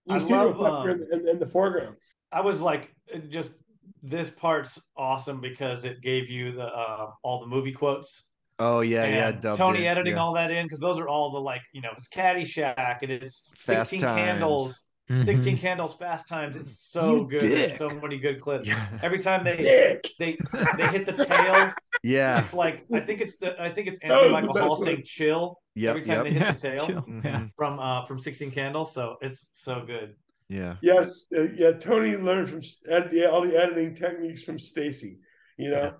You 0.07 0.15
I 0.17 0.19
see 0.19 0.33
love, 0.35 0.57
the 0.57 0.65
reflector 0.65 0.91
um, 0.93 1.03
in, 1.13 1.21
in, 1.21 1.29
in 1.29 1.39
the 1.39 1.47
foreground. 1.47 1.97
I 2.31 2.41
was 2.41 2.61
like, 2.61 2.95
just 3.29 3.55
this 4.03 4.31
part's 4.31 4.81
awesome 4.97 5.41
because 5.41 5.85
it 5.85 6.01
gave 6.03 6.29
you 6.29 6.53
the 6.53 6.65
uh, 6.65 7.11
all 7.23 7.41
the 7.41 7.47
movie 7.47 7.73
quotes. 7.73 8.27
Oh 8.59 8.81
yeah, 8.81 9.05
yeah. 9.07 9.29
and 9.31 9.41
dubbed 9.41 9.59
Tony 9.59 9.81
in, 9.81 9.85
editing 9.87 10.15
yeah. 10.15 10.21
all 10.23 10.35
that 10.35 10.51
in 10.51 10.67
because 10.67 10.81
those 10.81 10.99
are 10.99 11.09
all 11.09 11.33
the 11.33 11.39
like 11.41 11.63
you 11.73 11.81
know 11.81 11.91
it's 11.97 12.09
Caddyshack 12.09 12.99
and 13.03 13.11
it's 13.11 13.49
Fast 13.57 13.91
16 13.91 14.01
Times. 14.01 14.21
candles, 14.23 14.85
Mhm. 15.11 15.27
16 15.27 15.59
candles, 15.59 15.95
Fast 15.97 16.29
Times. 16.29 16.57
It's 16.57 16.79
so 16.79 17.17
You 17.17 17.29
good. 17.29 17.41
There's 17.43 17.79
so 17.79 17.89
many 17.91 18.19
good 18.19 18.41
clips. 18.41 18.69
Yeah, 18.69 18.87
Every 19.03 19.19
time 19.21 19.43
they 19.45 19.57
Nick, 19.57 20.07
they 20.19 20.37
they 20.77 20.87
hit 20.89 21.07
the 21.07 21.25
tail, 21.25 21.73
yeah. 22.05 22.41
it's 22.43 22.55
like 22.55 22.85
I 22.93 23.01
think 23.01 23.21
it's 23.21 23.37
the 23.37 23.61
I 23.61 23.69
think 23.71 23.89
it's 23.89 23.99
That 24.01 24.13
Anthony 24.13 24.33
Michael 24.33 24.59
Hall 24.59 24.71
one. 24.71 24.85
saying 24.85 25.03
"chill" 25.05 25.59
every 25.77 26.03
time 26.03 26.25
yep. 26.25 26.25
they 26.25 26.31
hit 26.33 26.41
Yeah, 26.43 26.53
the 26.53 26.61
tail 26.77 26.87
chill. 26.87 27.05
Yeah. 27.25 27.47
From 27.57 27.79
uh 27.81 28.07
from 28.07 28.19
16 28.19 28.51
Candles. 28.53 28.95
So 28.95 29.17
it's 29.23 29.49
so 29.57 29.83
good. 29.87 30.15
Yeah, 30.53 30.77
yes, 30.83 31.27
uh, 31.37 31.43
yeah. 31.55 31.73
Tony 31.73 32.17
learned 32.17 32.49
from 32.49 32.61
ed- 32.89 33.09
yeah, 33.13 33.27
all 33.27 33.43
the 33.47 33.57
editing 33.57 33.95
techniques 33.95 34.43
from 34.43 34.59
Stacy. 34.59 35.19
You 35.57 35.71
know, 35.71 35.95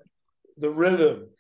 the 0.59 0.71
rhythm. 0.71 1.31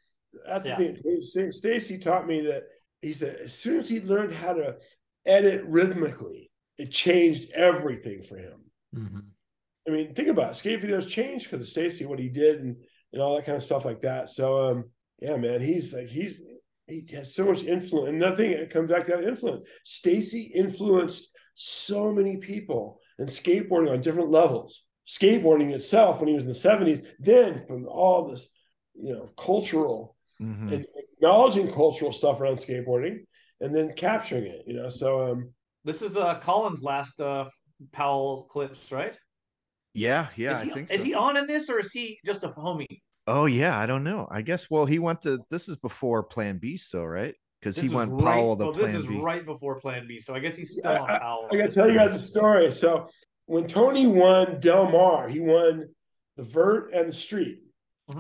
That's 0.47 0.67
Yeah. 0.67 0.79
the 0.79 0.95
thing. 0.95 1.53
Stacy 1.53 1.99
taught 1.99 2.27
me 2.27 2.41
that 2.43 2.63
he 3.03 3.13
said 3.13 3.37
as 3.37 3.55
soon 3.55 3.81
as 3.81 3.89
he 3.89 4.01
learned 4.01 4.33
how 4.33 4.55
to 4.55 4.79
edit 5.27 5.63
rhythmically, 5.67 6.51
it 6.79 6.91
changed 6.91 7.51
everything 7.53 8.23
for 8.23 8.39
him. 8.39 8.71
Mhm. 8.95 9.25
I 9.87 9.91
mean, 9.91 10.15
think 10.15 10.29
about 10.29 10.53
it. 10.53 10.55
Skate 10.55 10.81
videos 10.81 11.07
changed 11.09 11.51
because 11.51 11.67
of 11.67 11.69
Stacy, 11.69 12.07
what 12.07 12.19
he 12.19 12.29
did, 12.31 12.61
and 12.61 12.77
and 13.13 13.21
all 13.21 13.37
that 13.37 13.45
kind 13.45 13.57
of 13.57 13.63
stuff 13.63 13.85
like 13.85 14.01
that. 14.01 14.31
So 14.31 14.71
um, 14.71 14.91
yeah, 15.21 15.37
man, 15.37 15.61
he's 15.61 15.93
like 15.93 16.07
he's 16.09 16.41
he 16.87 17.05
has 17.13 17.35
so 17.35 17.45
much 17.45 17.63
influence, 17.63 18.09
and 18.09 18.19
nothing 18.19 18.67
comes 18.71 18.91
back 18.91 19.05
to 19.05 19.11
that 19.13 19.25
influence. 19.25 19.69
Stacy 19.85 20.51
influenced 20.55 21.29
so 21.55 22.11
many 22.11 22.39
people 22.39 23.02
and 23.19 23.29
skateboarding 23.29 23.91
on 23.91 24.01
different 24.01 24.31
levels. 24.31 24.85
Skateboarding 25.07 25.73
itself 25.73 26.21
when 26.21 26.29
he 26.29 26.35
was 26.35 26.45
in 26.45 26.49
the 26.49 26.55
70s, 26.55 27.03
then 27.19 27.67
from 27.67 27.87
all 27.89 28.29
this, 28.29 28.55
you 28.95 29.13
know, 29.13 29.29
cultural 29.37 30.17
Mhm. 30.41 30.73
and 30.73 30.87
acknowledging 31.15 31.71
cultural 31.73 32.13
stuff 32.13 32.41
around 32.41 32.57
skateboarding 32.57 33.27
and 33.61 33.75
then 33.75 33.93
capturing 33.95 34.47
it, 34.47 34.63
you 34.67 34.75
know. 34.75 34.89
So 34.89 35.31
um 35.31 35.53
This 35.85 36.03
is 36.03 36.17
uh 36.17 36.39
Colin's 36.41 36.83
last 36.83 37.21
uh 37.21 37.49
Powell 37.91 38.45
clips, 38.51 38.93
right? 38.93 39.17
Yeah, 39.95 40.29
yeah, 40.37 40.53
is 40.55 40.61
I 40.61 40.65
he, 40.65 40.71
think 40.71 40.91
Is 40.91 41.05
he 41.05 41.15
on 41.15 41.37
in 41.37 41.47
this 41.47 41.69
or 41.69 41.81
is 41.81 41.93
he 41.93 42.19
just 42.25 42.45
a 42.45 42.49
homie? 42.51 43.01
Oh 43.27 43.47
yeah, 43.47 43.79
I 43.79 43.87
don't 43.87 44.05
know. 44.05 44.27
I 44.31 44.43
guess 44.43 44.71
well, 44.71 44.87
he 44.87 44.99
went 44.99 45.23
to 45.23 45.41
this 45.51 45.69
is 45.69 45.77
before 45.77 46.23
Plan 46.23 46.59
B 46.59 46.77
still, 46.77 47.07
right? 47.07 47.35
Because 47.63 47.77
he 47.77 47.83
This 47.83 47.91
is 47.93 47.97
went 47.97 48.11
right, 48.13 48.25
Powell 48.25 48.57
to 48.57 48.65
well, 48.65 48.73
Plan 48.75 48.93
this 48.93 49.03
is 49.05 49.09
B. 49.09 49.21
right 49.21 49.47
before 49.47 49.79
Plan 49.79 50.07
B, 50.09 50.19
so 50.19 50.35
I 50.35 50.41
guess 50.41 50.57
he's 50.57 50.73
still 50.73 50.91
I- 50.91 50.99
on 50.99 51.07
Powell. 51.21 51.49
I 51.53 51.57
gotta 51.57 51.71
tell 51.71 51.89
you 51.89 51.95
guys 51.97 52.13
a 52.13 52.19
story. 52.19 52.73
So 52.73 53.09
when 53.47 53.69
Tony 53.69 54.05
won 54.09 54.59
Del 54.59 54.91
Mar, 54.91 55.29
he 55.29 55.39
won 55.39 55.89
the 56.37 56.43
vert 56.43 56.93
and 56.93 57.09
the 57.09 57.13
street. 57.13 57.63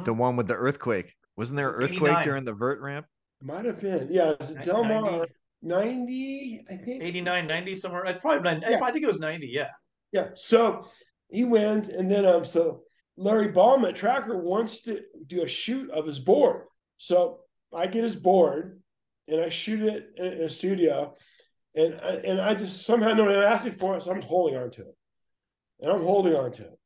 The 0.04 0.14
one 0.14 0.36
with 0.36 0.46
the 0.46 0.54
earthquake. 0.54 1.12
Wasn't 1.36 1.56
there 1.56 1.70
an 1.70 1.82
earthquake 1.82 2.02
89. 2.12 2.22
during 2.24 2.44
the 2.44 2.52
vert 2.54 2.80
ramp? 2.80 3.06
Might 3.42 3.64
have 3.64 3.80
been. 3.80 4.06
Yeah, 4.12 4.30
it 4.30 4.38
was 4.38 4.50
it 4.52 4.62
Del 4.62 4.84
Mar 4.84 5.26
90, 5.60 5.96
90, 5.96 6.64
I 6.70 6.76
think. 6.76 7.02
89, 7.02 7.46
90 7.48 7.76
somewhere. 7.76 8.06
uh, 8.06 8.18
Probably 8.20 8.42
90, 8.44 8.66
Yeah. 8.70 8.80
I 8.84 8.92
think 8.92 9.02
it 9.02 9.08
was 9.08 9.18
90, 9.18 9.48
yeah. 9.48 9.70
Yeah. 10.12 10.28
So 10.34 10.86
he 11.30 11.42
wins, 11.42 11.88
and 11.88 12.08
then 12.08 12.24
um, 12.26 12.44
so 12.44 12.82
Larry 13.16 13.48
Balma 13.52 13.88
at 13.88 13.96
Tracker 13.96 14.38
wants 14.38 14.82
to 14.82 15.00
do 15.26 15.42
a 15.42 15.48
shoot 15.48 15.90
of 15.90 16.06
his 16.06 16.20
board. 16.20 16.62
So 16.98 17.40
I 17.74 17.88
get 17.88 18.04
his 18.04 18.14
board 18.14 18.81
and 19.28 19.40
I 19.40 19.48
shoot 19.48 19.82
it 19.82 20.10
in, 20.16 20.26
in 20.26 20.42
a 20.44 20.48
studio, 20.48 21.14
and 21.74 21.98
I, 22.02 22.08
and 22.08 22.40
I 22.40 22.54
just 22.54 22.84
somehow 22.84 23.14
no 23.14 23.24
one 23.24 23.34
asked 23.34 23.64
me 23.64 23.70
for 23.70 23.96
it, 23.96 24.02
so 24.02 24.12
I'm 24.12 24.22
holding 24.22 24.56
on 24.56 24.70
to 24.72 24.82
it, 24.82 24.96
and 25.80 25.92
I'm 25.92 26.02
holding 26.02 26.34
on 26.34 26.52
to 26.52 26.62
it. 26.62 26.78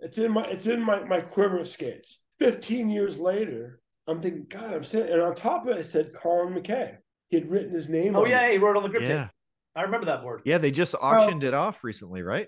It's 0.00 0.18
in 0.18 0.32
my 0.32 0.44
it's 0.44 0.66
in 0.66 0.80
my 0.80 1.04
my 1.04 1.20
quiver 1.20 1.60
of 1.60 1.68
skates. 1.68 2.20
Fifteen 2.38 2.90
years 2.90 3.18
later, 3.18 3.80
I'm 4.06 4.20
thinking, 4.20 4.46
God, 4.48 4.72
I'm 4.72 4.84
sitting, 4.84 5.12
and 5.12 5.22
on 5.22 5.34
top 5.34 5.66
of 5.66 5.76
it, 5.76 5.80
it 5.80 5.86
said 5.86 6.12
Colin 6.14 6.54
McKay. 6.54 6.96
He 7.28 7.36
had 7.38 7.50
written 7.50 7.72
his 7.72 7.88
name. 7.88 8.16
Oh 8.16 8.24
on 8.24 8.30
yeah, 8.30 8.46
it. 8.46 8.52
he 8.52 8.58
wrote 8.58 8.76
on 8.76 8.82
the 8.82 8.88
grip 8.88 9.02
tape. 9.02 9.10
Yeah. 9.10 9.28
I 9.76 9.82
remember 9.82 10.06
that 10.06 10.22
board. 10.22 10.42
Yeah, 10.44 10.58
they 10.58 10.70
just 10.70 10.94
auctioned 11.00 11.42
it 11.42 11.54
off 11.54 11.82
recently, 11.82 12.22
right? 12.22 12.46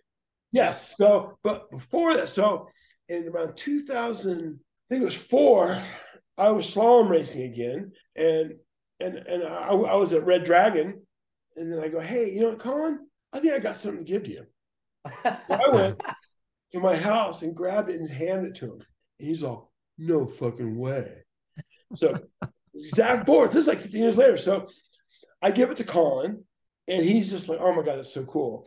Yes. 0.52 0.96
So, 0.96 1.38
but 1.42 1.70
before 1.70 2.14
that, 2.14 2.28
so 2.28 2.68
in 3.08 3.28
around 3.28 3.56
2000, 3.56 4.38
I 4.38 4.42
think 4.88 5.02
it 5.02 5.04
was 5.04 5.14
four, 5.14 5.82
I 6.38 6.50
was 6.50 6.72
slalom 6.72 7.08
racing 7.08 7.42
again, 7.42 7.92
and 8.14 8.54
and 9.00 9.16
and 9.16 9.44
I, 9.44 9.68
I 9.68 9.94
was 9.94 10.12
at 10.12 10.26
Red 10.26 10.44
Dragon, 10.44 11.00
and 11.56 11.72
then 11.72 11.80
I 11.80 11.88
go, 11.88 12.00
hey, 12.00 12.32
you 12.32 12.40
know 12.40 12.50
what, 12.50 12.58
Colin? 12.58 12.98
I 13.32 13.40
think 13.40 13.54
I 13.54 13.58
got 13.58 13.76
something 13.76 14.04
to 14.04 14.12
give 14.12 14.24
to 14.24 14.30
you. 14.30 14.46
So 15.22 15.36
I 15.50 15.68
went 15.72 16.00
to 16.72 16.80
my 16.80 16.96
house 16.96 17.42
and 17.42 17.54
grabbed 17.54 17.90
it 17.90 18.00
and 18.00 18.08
handed 18.08 18.50
it 18.50 18.56
to 18.56 18.66
him, 18.66 18.82
and 19.18 19.28
he's 19.28 19.42
all, 19.42 19.72
no 19.98 20.26
fucking 20.26 20.76
way. 20.76 21.24
So 21.94 22.18
Zach 22.78 23.26
board. 23.26 23.50
This 23.50 23.62
is 23.62 23.68
like 23.68 23.80
15 23.80 24.00
years 24.00 24.16
later. 24.16 24.36
So 24.36 24.68
I 25.42 25.50
give 25.50 25.70
it 25.70 25.76
to 25.78 25.84
Colin, 25.84 26.44
and 26.88 27.04
he's 27.04 27.30
just 27.30 27.48
like, 27.48 27.58
"Oh 27.60 27.72
my 27.72 27.82
god, 27.82 27.96
that's 27.96 28.12
so 28.12 28.24
cool." 28.24 28.66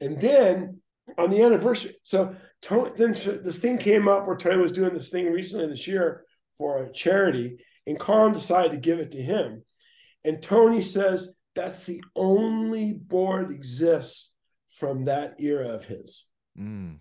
And 0.00 0.20
then 0.20 0.80
on 1.18 1.30
the 1.30 1.42
anniversary, 1.42 1.96
so 2.02 2.34
Tony, 2.62 2.90
then 2.96 3.12
this 3.12 3.58
thing 3.58 3.78
came 3.78 4.08
up 4.08 4.26
where 4.26 4.36
Tony 4.36 4.56
was 4.56 4.72
doing 4.72 4.94
this 4.94 5.08
thing 5.08 5.26
recently 5.32 5.66
this 5.66 5.86
year 5.86 6.24
for 6.56 6.82
a 6.82 6.92
charity, 6.92 7.58
and 7.86 7.98
Colin 7.98 8.32
decided 8.32 8.72
to 8.72 8.78
give 8.78 8.98
it 8.98 9.12
to 9.12 9.22
him. 9.22 9.62
And 10.24 10.42
Tony 10.42 10.82
says 10.82 11.34
that's 11.54 11.84
the 11.84 12.02
only 12.16 12.92
board 12.92 13.50
exists 13.50 14.34
from 14.70 15.04
that 15.04 15.40
era 15.40 15.68
of 15.70 15.84
his. 15.84 16.26
Mm, 16.58 16.98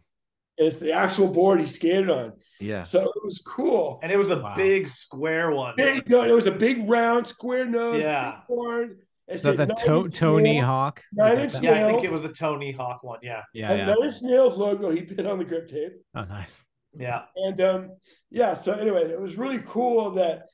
And 0.58 0.68
it's 0.68 0.80
the 0.80 0.92
actual 0.94 1.28
board 1.28 1.60
he 1.62 1.68
skated 1.68 2.10
on. 2.10 2.34
yeah. 2.60 2.84
So 2.84 3.04
it 3.04 3.24
was 3.24 3.42
cool. 3.46 4.00
and 4.04 4.12
it 4.12 4.18
was 4.18 4.30
a 4.30 4.40
Wow. 4.40 4.56
big 4.56 4.88
square 4.88 5.52
one. 5.52 5.74
Big, 5.78 6.10
no, 6.10 6.24
it 6.24 6.34
was 6.34 6.48
a 6.48 6.52
big 6.52 6.90
round 6.90 7.28
square 7.28 7.66
nose, 7.66 8.02
Yeah. 8.02 8.32
big 8.32 8.48
board. 8.48 9.00
It 9.28 9.40
So 9.40 9.56
said 9.56 9.70
the 9.70 9.76
to- 9.76 10.10
Tony 10.10 10.54
nail- 10.54 10.66
Hawk. 10.66 11.04
Nine 11.14 11.40
inch 11.40 11.54
that? 11.54 11.64
Yeah, 11.64 11.86
I 11.86 11.92
think 11.92 12.04
it 12.04 12.12
was 12.12 12.22
the 12.22 12.34
Tony 12.34 12.72
Hawk 12.72 13.04
one. 13.04 13.20
Yeah. 13.22 13.44
Yeah, 13.54 13.68
had 13.70 13.78
yeah. 13.80 13.86
Nine 13.86 14.04
Inch 14.04 14.22
Nails 14.24 14.58
logo 14.58 14.90
he 14.90 15.04
put 15.04 15.26
on 15.28 15.38
the 15.38 15.46
grip 15.46 15.68
tape. 15.68 15.94
Oh, 16.16 16.24
nice. 16.24 16.62
Yeah. 16.98 17.26
And 17.36 17.62
um, 17.62 17.92
yeah, 18.32 18.56
so 18.56 18.74
anyway, 18.74 19.04
it 19.04 19.22
was 19.22 19.38
really 19.38 19.62
cool 19.68 20.10
that 20.12 20.48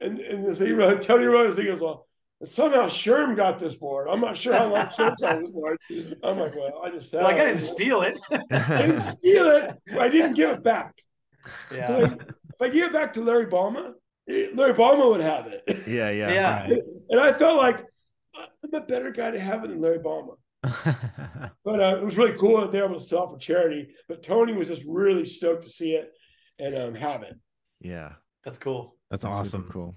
and, 0.00 0.18
and 0.18 0.46
this, 0.46 0.58
he 0.58 0.72
wrote, 0.72 1.02
Tony 1.02 1.24
wrote 1.26 1.48
this, 1.48 1.56
he 1.56 1.64
goes, 1.64 1.80
Well, 1.80 2.06
and 2.40 2.48
somehow 2.48 2.86
Sherm 2.86 3.36
got 3.36 3.58
this 3.58 3.74
board. 3.74 4.08
I'm 4.08 4.20
not 4.20 4.36
sure 4.36 4.54
how 4.54 4.72
long 4.72 4.86
Sherm's 4.86 5.22
on 5.22 5.42
this 5.42 5.52
board. 5.52 5.78
I'm 6.22 6.38
like, 6.38 6.54
well, 6.54 6.80
I 6.82 6.90
just 6.90 7.10
said 7.10 7.22
Like 7.22 7.36
I 7.40 7.46
didn't 7.46 7.60
steal 7.60 8.02
it. 8.02 8.18
I 8.30 8.82
didn't 8.86 9.02
steal 9.02 9.50
it. 9.50 9.76
I 9.98 10.08
didn't 10.08 10.34
give 10.34 10.50
it 10.50 10.62
back. 10.62 10.94
yeah. 11.70 11.92
Like, 11.92 12.12
if 12.22 12.62
I 12.62 12.68
give 12.68 12.86
it 12.86 12.92
back 12.92 13.12
to 13.14 13.22
Larry 13.22 13.46
Balma, 13.46 13.92
eh, 14.28 14.48
Larry 14.54 14.74
Balma 14.74 15.10
would 15.10 15.20
have 15.20 15.46
it. 15.48 15.62
yeah, 15.86 16.10
yeah. 16.10 16.32
Yeah. 16.32 16.60
Right. 16.62 16.82
And 17.10 17.20
I 17.20 17.32
felt 17.32 17.56
like 17.58 17.84
I'm 18.36 18.74
a 18.74 18.80
better 18.80 19.10
guy 19.10 19.30
to 19.30 19.40
have 19.40 19.64
it 19.64 19.68
than 19.68 19.80
Larry 19.80 19.98
Balma. 19.98 20.36
But 21.62 21.80
uh, 21.80 21.98
it 22.00 22.04
was 22.04 22.16
really 22.16 22.36
cool 22.38 22.60
that 22.62 22.72
they 22.72 22.80
were 22.80 22.86
able 22.86 22.98
to 22.98 23.04
sell 23.04 23.28
for 23.28 23.38
charity. 23.38 23.88
But 24.08 24.22
Tony 24.22 24.54
was 24.54 24.68
just 24.68 24.84
really 24.88 25.24
stoked 25.26 25.62
to 25.64 25.68
see 25.68 25.92
it 25.92 26.10
and 26.58 26.76
um, 26.76 26.94
have 26.94 27.22
it. 27.22 27.38
Yeah. 27.80 28.12
That's 28.44 28.58
cool. 28.58 28.96
That's 29.10 29.24
That's 29.24 29.34
awesome. 29.34 29.68
Cool. 29.72 29.96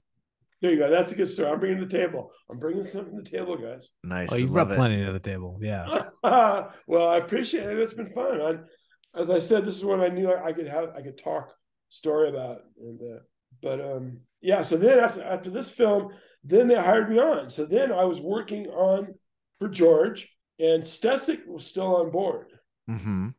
There 0.61 0.71
you 0.71 0.79
go. 0.79 0.89
That's 0.89 1.11
a 1.11 1.15
good 1.15 1.27
story. 1.27 1.51
I'm 1.51 1.59
bringing 1.59 1.79
to 1.79 1.85
the 1.85 1.97
table. 1.97 2.31
I'm 2.49 2.57
bringing 2.57 2.85
something 2.85 3.17
to 3.17 3.21
the 3.21 3.37
table, 3.37 3.57
guys. 3.57 3.89
Nice. 4.03 4.31
Oh, 4.31 4.37
you 4.37 4.47
brought 4.47 4.71
it. 4.71 4.77
plenty 4.77 5.03
to 5.05 5.11
the 5.11 5.19
table. 5.19 5.59
Yeah. 5.61 5.85
well, 6.23 7.09
I 7.09 7.17
appreciate 7.17 7.65
it. 7.67 7.77
It's 7.79 7.93
been 7.93 8.07
fun. 8.07 8.41
I, 8.41 9.19
as 9.19 9.29
I 9.29 9.39
said, 9.39 9.65
this 9.65 9.75
is 9.75 9.83
what 9.83 9.99
I 9.99 10.07
knew 10.07 10.31
I, 10.31 10.45
I 10.45 10.53
could 10.53 10.67
have. 10.67 10.89
I 10.95 11.01
could 11.01 11.17
talk 11.17 11.53
story 11.89 12.29
about. 12.29 12.59
And 12.79 12.99
uh, 13.01 13.19
but 13.61 13.81
um, 13.81 14.19
yeah. 14.41 14.61
So 14.61 14.77
then 14.77 14.99
after 14.99 15.21
after 15.21 15.49
this 15.49 15.69
film, 15.69 16.13
then 16.45 16.69
they 16.69 16.75
hired 16.75 17.09
me 17.09 17.19
on. 17.19 17.49
So 17.49 17.65
then 17.65 17.91
I 17.91 18.05
was 18.05 18.21
working 18.21 18.67
on 18.67 19.13
for 19.59 19.67
George, 19.67 20.29
and 20.59 20.81
Stecyk 20.81 21.45
was 21.45 21.65
still 21.65 21.97
on 21.97 22.09
board. 22.09 22.47
hmm 22.87 23.29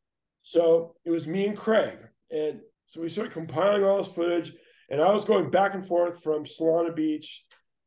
So 0.42 0.94
it 1.04 1.10
was 1.10 1.26
me 1.26 1.46
and 1.46 1.56
Craig. 1.56 1.98
And 2.30 2.60
so 2.86 3.00
we 3.00 3.08
started 3.08 3.32
compiling 3.32 3.82
all 3.82 3.98
this 3.98 4.08
footage. 4.08 4.52
And 4.90 5.00
I 5.00 5.12
was 5.12 5.24
going 5.24 5.50
back 5.50 5.74
and 5.74 5.86
forth 5.86 6.22
from 6.22 6.44
Solana 6.44 6.94
Beach 6.94 7.44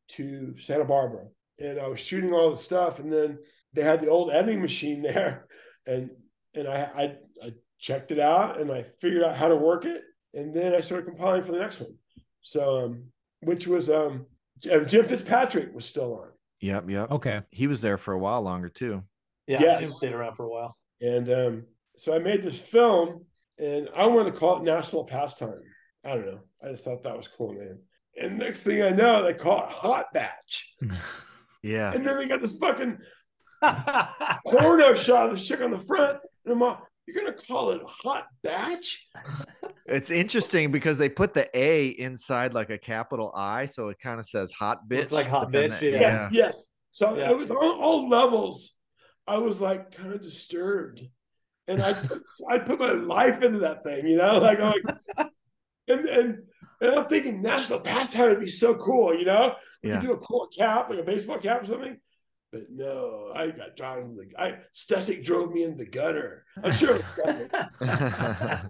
to 0.09 0.55
Santa 0.57 0.85
Barbara. 0.85 1.25
And 1.59 1.79
I 1.79 1.87
was 1.87 1.99
shooting 1.99 2.33
all 2.33 2.49
the 2.49 2.55
stuff. 2.55 2.99
And 2.99 3.11
then 3.11 3.39
they 3.73 3.83
had 3.83 4.01
the 4.01 4.09
old 4.09 4.31
editing 4.31 4.61
machine 4.61 5.01
there. 5.03 5.47
And 5.85 6.09
and 6.53 6.67
I, 6.67 6.89
I 6.95 7.03
I 7.45 7.53
checked 7.79 8.11
it 8.11 8.19
out 8.19 8.59
and 8.59 8.71
I 8.71 8.85
figured 8.99 9.23
out 9.23 9.35
how 9.35 9.47
to 9.47 9.55
work 9.55 9.85
it. 9.85 10.01
And 10.33 10.53
then 10.53 10.73
I 10.73 10.81
started 10.81 11.05
compiling 11.05 11.43
for 11.43 11.51
the 11.51 11.59
next 11.59 11.79
one. 11.79 11.95
So 12.41 12.85
um, 12.85 13.03
which 13.41 13.67
was 13.67 13.89
um 13.89 14.25
Jim 14.59 15.05
Fitzpatrick 15.05 15.73
was 15.73 15.85
still 15.85 16.13
on. 16.15 16.29
Yep. 16.61 16.89
Yep. 16.89 17.11
Okay. 17.11 17.41
He 17.51 17.67
was 17.67 17.81
there 17.81 17.97
for 17.97 18.13
a 18.13 18.19
while 18.19 18.41
longer 18.41 18.69
too. 18.69 19.03
Yeah. 19.45 19.61
Yes. 19.61 19.79
Jim 19.81 19.89
stayed 19.89 20.13
around 20.13 20.35
for 20.35 20.45
a 20.45 20.49
while. 20.49 20.77
And 21.01 21.29
um, 21.31 21.63
so 21.97 22.15
I 22.15 22.19
made 22.19 22.41
this 22.41 22.57
film, 22.57 23.25
and 23.59 23.89
I 23.95 24.05
wanted 24.07 24.33
to 24.33 24.39
call 24.39 24.57
it 24.57 24.63
National 24.63 25.03
Pastime. 25.03 25.61
I 26.07 26.15
don't 26.15 26.25
know. 26.25 26.39
I 26.63 26.69
just 26.69 26.85
thought 26.85 27.03
that 27.03 27.15
was 27.17 27.27
cool 27.27 27.53
name. 27.53 27.79
And 28.19 28.39
next 28.39 28.61
thing 28.61 28.81
I 28.81 28.89
know, 28.89 29.23
they 29.23 29.33
call 29.33 29.63
it 29.65 29.69
Hot 29.69 30.05
Batch. 30.13 30.73
Yeah. 31.63 31.91
And 31.91 32.05
then 32.07 32.15
they 32.17 32.27
got 32.29 32.39
this 32.39 32.55
fucking 32.55 32.97
porno 34.47 34.93
shot 34.95 35.25
of 35.25 35.31
the 35.37 35.43
chick 35.43 35.59
on 35.59 35.71
the 35.71 35.79
front. 35.79 36.19
And 36.45 36.53
I'm 36.53 36.59
like, 36.59 36.77
you're 37.05 37.15
gonna 37.21 37.35
call 37.35 37.71
it 37.71 37.81
Hot 37.85 38.25
Batch? 38.43 39.05
It's 39.85 40.11
interesting 40.11 40.71
because 40.71 40.97
they 40.97 41.09
put 41.09 41.33
the 41.33 41.49
A 41.57 41.87
inside 41.87 42.53
like 42.53 42.69
a 42.69 42.77
capital 42.77 43.31
I, 43.35 43.65
so 43.65 43.89
it 43.89 43.99
kind 43.99 44.19
of 44.19 44.25
says 44.25 44.51
hot 44.53 44.87
bitch. 44.87 44.97
Looks 44.99 45.11
like 45.13 45.27
hot 45.27 45.51
but 45.51 45.71
bitch, 45.71 45.79
the- 45.79 45.89
yeah. 45.91 45.99
Yes, 45.99 46.29
yes. 46.31 46.65
So 46.91 47.17
Yeah. 47.17 47.31
it 47.31 47.37
was 47.37 47.49
on 47.49 47.57
all 47.57 48.07
levels. 48.07 48.75
I 49.27 49.37
was 49.37 49.59
like 49.59 49.91
kind 49.91 50.13
of 50.13 50.21
disturbed, 50.21 51.03
and 51.67 51.81
I 51.81 51.93
put, 51.93 52.21
I 52.49 52.59
put 52.59 52.79
my 52.79 52.91
life 52.91 53.41
into 53.41 53.59
that 53.59 53.83
thing, 53.83 54.07
you 54.07 54.15
know, 54.17 54.37
like, 54.37 54.59
I'm 54.59 54.73
like 55.17 55.27
and 55.87 56.05
and 56.07 56.37
and 56.81 56.91
I'm 56.95 57.07
thinking 57.07 57.41
national 57.41 57.79
pastime 57.79 58.29
would 58.29 58.39
be 58.39 58.49
so 58.49 58.75
cool, 58.75 59.13
you 59.17 59.25
know, 59.25 59.55
we 59.83 59.89
Yeah. 59.89 59.99
could 59.99 60.07
do 60.07 60.13
a 60.13 60.17
cool 60.17 60.47
cap, 60.55 60.89
like 60.89 60.99
a 60.99 61.03
baseball 61.03 61.39
cap 61.39 61.63
or 61.63 61.65
something. 61.65 61.97
But 62.51 62.67
no, 62.69 63.33
I 63.35 63.47
got 63.47 63.75
drawn 63.75 64.15
the. 64.15 64.29
I 64.41 64.59
Stecyk 64.73 65.25
drove 65.25 65.51
me 65.51 65.63
in 65.63 65.75
the 65.75 65.85
gutter. 65.85 66.45
I'm 66.63 66.71
sure 66.71 66.95
it 66.95 67.03
was 67.03 67.13
Stecyk. 67.13 68.69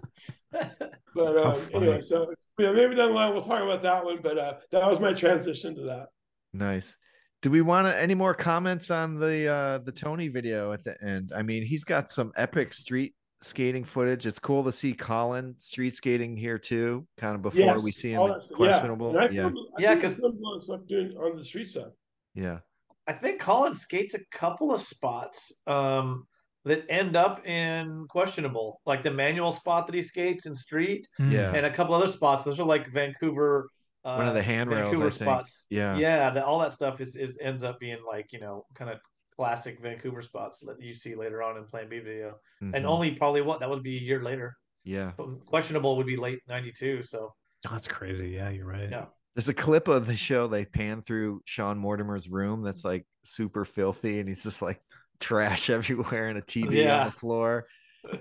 But 1.14 1.36
um, 1.36 1.60
anyway, 1.74 2.02
so 2.02 2.32
yeah, 2.58 2.70
maybe 2.72 2.94
down 2.94 3.08
the 3.08 3.14
line 3.14 3.32
we'll 3.32 3.42
talk 3.42 3.62
about 3.62 3.82
that 3.82 4.04
one. 4.04 4.18
But 4.22 4.38
uh, 4.38 4.54
that 4.70 4.88
was 4.88 5.00
my 5.00 5.12
transition 5.12 5.74
to 5.76 5.82
that. 5.82 6.06
Nice. 6.52 6.96
Do 7.42 7.50
we 7.50 7.60
want 7.60 7.88
any 7.88 8.14
more 8.14 8.34
comments 8.34 8.90
on 8.90 9.18
the 9.18 9.48
uh 9.48 9.78
the 9.78 9.90
Tony 9.92 10.28
video 10.28 10.72
at 10.72 10.84
the 10.84 10.96
end? 11.02 11.32
I 11.34 11.42
mean, 11.42 11.64
he's 11.64 11.82
got 11.84 12.08
some 12.08 12.32
epic 12.36 12.72
street 12.72 13.14
skating 13.40 13.84
footage. 13.84 14.26
It's 14.26 14.38
cool 14.38 14.64
to 14.64 14.72
see 14.72 14.92
Colin 14.94 15.54
street 15.58 15.94
skating 15.94 16.36
here 16.36 16.58
too, 16.58 17.06
kind 17.16 17.34
of 17.34 17.42
before 17.42 17.76
we 17.84 17.90
see 17.90 18.12
him 18.12 18.28
that 18.28 18.42
stuff. 18.44 18.56
questionable. 18.56 19.14
Yeah, 19.14 19.28
Yeah, 19.30 19.46
And 19.46 19.58
I 19.58 19.80
Yeah, 19.80 19.92
yeah, 19.94 20.00
'cause- 20.00 20.14
because 20.16 20.64
stuff 20.64 20.80
doing 20.88 21.16
on 21.16 21.36
the 21.36 21.44
street 21.44 21.68
side. 21.68 21.92
yeah. 22.34 22.60
I 23.06 23.12
think 23.14 23.40
Colin 23.40 23.74
skates 23.74 24.14
a 24.14 24.20
couple 24.32 24.72
of 24.72 24.80
spots 24.82 25.52
um, 25.66 26.26
that 26.64 26.84
end 26.90 27.16
up 27.16 27.46
in 27.46 28.04
questionable, 28.10 28.82
like 28.84 29.02
the 29.02 29.10
manual 29.10 29.50
spot 29.50 29.86
that 29.86 29.94
he 29.94 30.02
skates 30.02 30.44
in 30.44 30.54
street, 30.54 31.08
Mm. 31.18 31.32
Yeah. 31.32 31.54
and 31.54 31.64
a 31.64 31.70
couple 31.72 31.94
other 31.94 32.08
spots. 32.08 32.44
Those 32.44 32.60
are 32.60 32.66
like 32.66 32.86
Vancouver. 32.88 33.70
Uh, 34.04 34.16
One 34.16 34.28
of 34.28 34.34
the 34.34 34.42
handrails, 34.42 34.80
I 34.80 34.90
Vancouver 34.90 35.10
think. 35.10 35.22
spots. 35.22 35.66
Yeah. 35.70 35.96
yeah. 35.96 36.30
That 36.30 36.44
all 36.44 36.58
that 36.60 36.72
stuff 36.72 37.00
is 37.00 37.16
is 37.16 37.38
ends 37.40 37.62
up 37.62 37.78
being 37.80 37.98
like 38.06 38.32
you 38.32 38.40
know 38.40 38.66
kind 38.74 38.90
of 38.90 38.98
classic 39.38 39.80
Vancouver 39.80 40.20
spots 40.20 40.58
that 40.66 40.82
you 40.82 40.94
see 40.94 41.14
later 41.14 41.42
on 41.42 41.56
in 41.56 41.64
Plan 41.64 41.88
B 41.88 42.00
video, 42.00 42.34
and 42.60 42.74
Mhm. 42.74 42.84
only 42.84 43.12
probably 43.12 43.40
what 43.40 43.60
that 43.60 43.70
would 43.70 43.84
be 43.84 43.96
a 43.96 44.00
year 44.00 44.22
later. 44.22 44.56
yeah. 44.84 45.12
So 45.16 45.40
questionable 45.46 45.96
would 45.96 46.06
be 46.06 46.16
late 46.16 46.40
'92. 46.48 47.02
So 47.04 47.34
Oh, 47.66 47.70
that's 47.72 47.88
crazy. 47.88 48.30
Yeah, 48.30 48.50
you're 48.50 48.66
right. 48.66 48.88
Yeah. 48.90 49.06
There's 49.34 49.48
a 49.48 49.54
clip 49.54 49.88
of 49.88 50.06
the 50.06 50.16
show 50.16 50.46
they 50.46 50.64
pan 50.64 51.02
through 51.02 51.42
Sean 51.44 51.76
Mortimer's 51.78 52.28
room 52.28 52.62
that's 52.62 52.84
like 52.84 53.04
super 53.24 53.64
filthy 53.64 54.18
and 54.20 54.28
he's 54.28 54.42
just 54.44 54.62
like 54.62 54.80
trash 55.20 55.68
everywhere 55.70 56.28
and 56.28 56.38
a 56.38 56.42
TV 56.42 56.86
on 56.88 57.06
the 57.06 57.12
floor. 57.12 57.66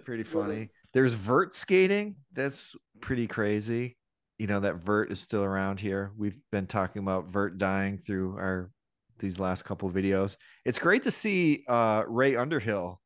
Pretty 0.03 0.23
funny. 0.37 0.69
There's 0.93 1.13
vert 1.13 1.53
skating. 1.55 2.15
That's 2.33 2.75
pretty 3.01 3.27
crazy. 3.27 3.95
You 4.39 4.47
know, 4.47 4.59
that 4.59 4.75
vert 4.77 5.11
is 5.11 5.19
still 5.19 5.43
around 5.43 5.79
here. 5.79 6.11
We've 6.17 6.37
been 6.51 6.67
talking 6.67 7.01
about 7.01 7.27
vert 7.29 7.57
dying 7.57 7.97
through 7.99 8.37
our 8.37 8.71
these 9.19 9.39
last 9.39 9.63
couple 9.63 9.87
of 9.89 9.95
videos. 9.95 10.37
It's 10.65 10.79
great 10.79 11.03
to 11.03 11.11
see 11.11 11.63
uh 11.67 12.03
Ray 12.07 12.35
Underhill 12.35 12.99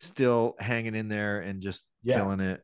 still 0.00 0.54
hanging 0.58 0.94
in 0.94 1.08
there 1.08 1.40
and 1.40 1.60
just 1.62 1.86
Yeah. 2.02 2.16
killing 2.16 2.40
it. 2.40 2.62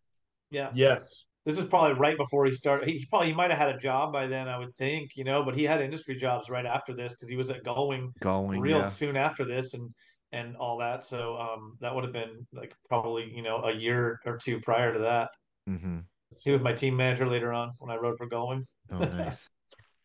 yeah, 0.50 0.70
Yes. 0.74 1.24
this 1.46 1.58
is 1.58 1.64
probably 1.64 1.94
right 1.98 2.16
before 2.16 2.44
he 2.46 2.52
started. 2.52 2.88
He 2.88 3.06
probably 3.10 3.28
he 3.28 3.34
might 3.34 3.50
have 3.50 3.58
had 3.58 3.74
a 3.74 3.78
job 3.78 4.12
by 4.12 4.26
then, 4.26 4.48
I 4.48 4.58
would 4.58 4.76
think, 4.76 5.10
you 5.16 5.24
know, 5.24 5.42
but 5.44 5.56
he 5.56 5.64
had 5.64 5.80
industry 5.80 6.16
jobs 6.16 6.50
right 6.50 6.66
after 6.66 6.94
this 6.94 7.14
because 7.14 7.28
he 7.30 7.36
was 7.36 7.50
at 7.50 7.64
Going 7.64 8.12
Going. 8.20 8.60
real 8.60 8.78
yeah. 8.78 8.88
soon 8.90 9.16
after 9.16 9.44
this 9.44 9.74
and 9.74 9.88
and 10.32 10.56
all 10.56 10.78
that. 10.78 11.04
So 11.04 11.36
um 11.38 11.76
that 11.80 11.94
would 11.94 12.04
have 12.04 12.12
been 12.12 12.46
like 12.52 12.74
probably 12.88 13.30
you 13.34 13.42
know 13.42 13.56
a 13.64 13.72
year 13.72 14.18
or 14.26 14.36
two 14.36 14.60
prior 14.60 14.92
to 14.92 14.98
that. 15.00 15.30
Mm-hmm. 15.68 15.98
He 16.44 16.50
was 16.50 16.60
my 16.62 16.72
team 16.72 16.96
manager 16.96 17.26
later 17.26 17.52
on 17.52 17.72
when 17.78 17.90
I 17.90 17.96
rode 18.00 18.16
for 18.18 18.26
Going. 18.26 18.64
Oh, 18.90 18.98
nice. 18.98 19.48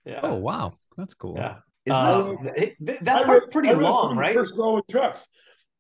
Yeah. 0.06 0.22
Oh 0.24 0.36
wow, 0.36 0.72
that's 0.96 1.14
cool. 1.16 1.36
yeah. 1.36 1.56
Is 1.88 1.94
Uh, 1.94 2.36
this 2.44 2.52
it- 2.58 2.76
th- 2.86 3.02
I 3.02 3.04
that 3.06 3.28
rode- 3.28 3.50
pretty 3.52 3.70
I 3.70 3.74
long, 3.74 4.18
right? 4.18 4.34
First 4.36 4.58
going 4.58 4.84
trucks 4.92 5.26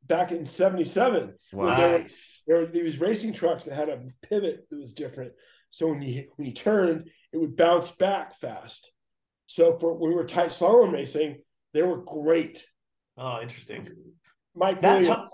back 0.05 0.31
in 0.31 0.45
'77. 0.45 1.33
wow? 1.51 1.75
there 1.77 1.99
were- 1.99 2.05
There 2.47 2.57
were 2.59 2.65
these 2.65 3.01
racing 3.01 3.33
trucks 3.33 3.65
that 3.65 3.75
had 3.75 3.89
a 3.89 4.01
pivot 4.21 4.65
that 4.69 4.79
was 4.79 4.93
different. 4.93 5.33
So 5.69 5.89
when 5.89 6.01
you 6.01 6.29
when 6.37 6.47
you 6.47 6.53
turned, 6.53 7.09
it 7.33 7.37
would 7.37 7.57
bounce 7.57 7.91
back 7.91 8.35
fast. 8.35 8.93
So 9.47 9.77
for 9.77 9.93
when 9.95 10.11
we 10.11 10.15
were 10.15 10.23
tight 10.25 10.49
slalom 10.49 10.93
racing, 10.93 11.41
they 11.73 11.83
were 11.83 11.97
great. 11.97 12.65
Oh, 13.17 13.41
interesting. 13.41 13.89
Mike 14.55 14.81
That 14.81 15.01
Williams, 15.01 15.07
to- 15.09 15.29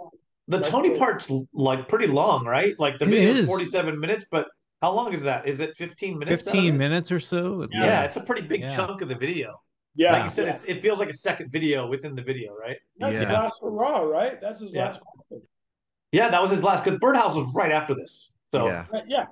the 0.48 0.58
That's 0.58 0.70
Tony 0.70 0.90
cool. 0.90 0.98
part's 0.98 1.32
like 1.54 1.88
pretty 1.88 2.08
long, 2.08 2.46
right? 2.46 2.74
Like 2.80 2.98
the 2.98 3.06
It 3.06 3.10
video 3.10 3.30
is 3.30 3.40
is. 3.42 3.48
47 3.48 4.00
minutes, 4.00 4.26
but 4.32 4.48
how 4.82 4.92
long 4.94 5.14
is 5.14 5.22
that? 5.22 5.48
Is 5.48 5.60
it 5.62 5.78
15 5.78 6.18
minutes? 6.18 6.44
15 6.44 6.78
minutes 6.78 7.12
or 7.12 7.20
so. 7.20 7.62
at 7.64 7.70
Yeah, 7.72 8.04
it's 8.06 8.18
a 8.18 8.22
pretty 8.24 8.42
big 8.48 8.62
Yeah. 8.62 8.76
chunk 8.76 9.02
of 9.02 9.08
the 9.08 9.16
video. 9.16 9.62
Yeah, 9.96 10.12
Like 10.14 10.24
you 10.24 10.30
said, 10.30 10.48
yeah. 10.48 10.54
it's, 10.56 10.64
it 10.66 10.82
feels 10.82 11.00
like 11.00 11.10
a 11.10 11.14
second 11.14 11.52
video 11.52 11.88
within 11.88 12.16
the 12.16 12.22
video, 12.22 12.54
right? 12.56 12.78
that's 12.98 13.18
his 13.18 13.28
Yeah. 13.28 13.34
last 13.42 13.60
hurrah, 13.62 14.00
right? 14.02 14.40
That's 14.42 14.60
his 14.62 14.74
Yeah. 14.74 14.86
last. 14.88 15.02
Yeah, 16.12 16.30
that 16.30 16.42
was 16.42 16.52
his 16.52 16.62
last 16.62 16.84
because 16.84 17.00
Birdhouse 17.00 17.36
was 17.36 17.52
right 17.54 17.72
after 17.72 17.96
this. 17.96 18.34
So 18.52 18.68
yeah. 18.68 18.86
Right, 18.92 19.04
yeah, 19.08 19.26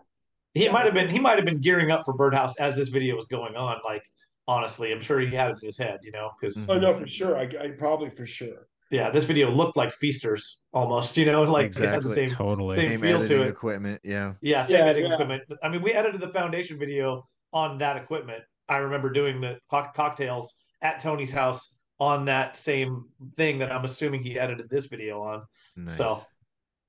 he 0.54 0.68
might 0.70 0.86
have 0.86 0.94
been 0.96 1.10
he 1.10 1.20
might 1.20 1.36
have 1.38 1.46
been 1.46 1.62
gearing 1.62 1.92
up 1.92 2.04
for 2.06 2.14
Birdhouse 2.14 2.58
as 2.58 2.76
this 2.76 2.90
video 2.90 3.16
was 3.16 3.28
going 3.28 3.56
on. 3.56 3.78
Like 3.86 4.02
honestly, 4.48 4.92
I'm 4.92 5.02
sure 5.02 5.20
he 5.20 5.28
had 5.36 5.52
it 5.52 5.58
in 5.62 5.68
his 5.68 5.78
head, 5.78 6.00
you 6.02 6.12
know, 6.12 6.32
because 6.40 6.58
Mhm. 6.58 6.66
oh 6.70 6.80
no, 6.80 6.94
for 6.98 7.06
sure. 7.08 7.38
I, 7.38 7.44
I 7.44 7.68
probably 7.78 8.10
for 8.10 8.26
sure. 8.26 8.68
yeah, 8.90 9.10
this 9.12 9.24
video 9.26 9.50
looked 9.52 9.78
like 9.78 9.94
Feasters 9.94 10.62
almost, 10.74 11.16
you 11.18 11.26
know, 11.26 11.44
like 11.58 11.68
it 11.68 11.76
had 11.76 11.92
the 12.04 12.10
Exactly. 12.10 12.16
same 12.16 12.30
Totally. 12.30 12.76
Same 12.78 12.90
Same 12.90 13.00
feel 13.02 13.20
to 13.20 13.24
editing 13.26 13.42
it. 13.44 13.50
equipment. 13.50 14.02
Yeah. 14.04 14.34
Yeah, 14.42 14.64
same 14.64 14.78
Yeah, 14.80 14.86
editing 14.86 15.06
yeah. 15.10 15.14
equipment. 15.14 15.44
I 15.64 15.70
mean, 15.70 15.82
we 15.84 15.94
edited 15.94 16.20
the 16.20 16.28
foundation 16.30 16.78
video 16.80 17.28
on 17.54 17.78
that 17.78 17.96
equipment. 17.96 18.44
I 18.70 18.78
remember 18.78 19.10
doing 19.12 19.42
the 19.42 19.58
cock- 19.70 19.94
cocktails 19.96 20.54
at 20.82 21.00
Tony's 21.02 21.32
house 21.32 21.76
on 22.00 22.26
that 22.26 22.56
same 22.56 23.06
thing 23.38 23.60
that 23.60 23.72
I'm 23.72 23.86
assuming 23.86 24.24
he 24.24 24.40
edited 24.40 24.70
this 24.70 24.86
video 24.88 25.22
on. 25.22 25.44
Nice. 25.76 25.98
So, 25.98 26.26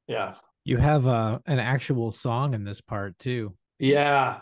yeah, 0.06 0.34
You 0.64 0.78
have 0.78 1.06
uh, 1.06 1.38
an 1.46 1.58
actual 1.58 2.10
song 2.10 2.54
in 2.54 2.64
this 2.64 2.80
part 2.80 3.18
too. 3.18 3.54
yeah. 3.78 4.40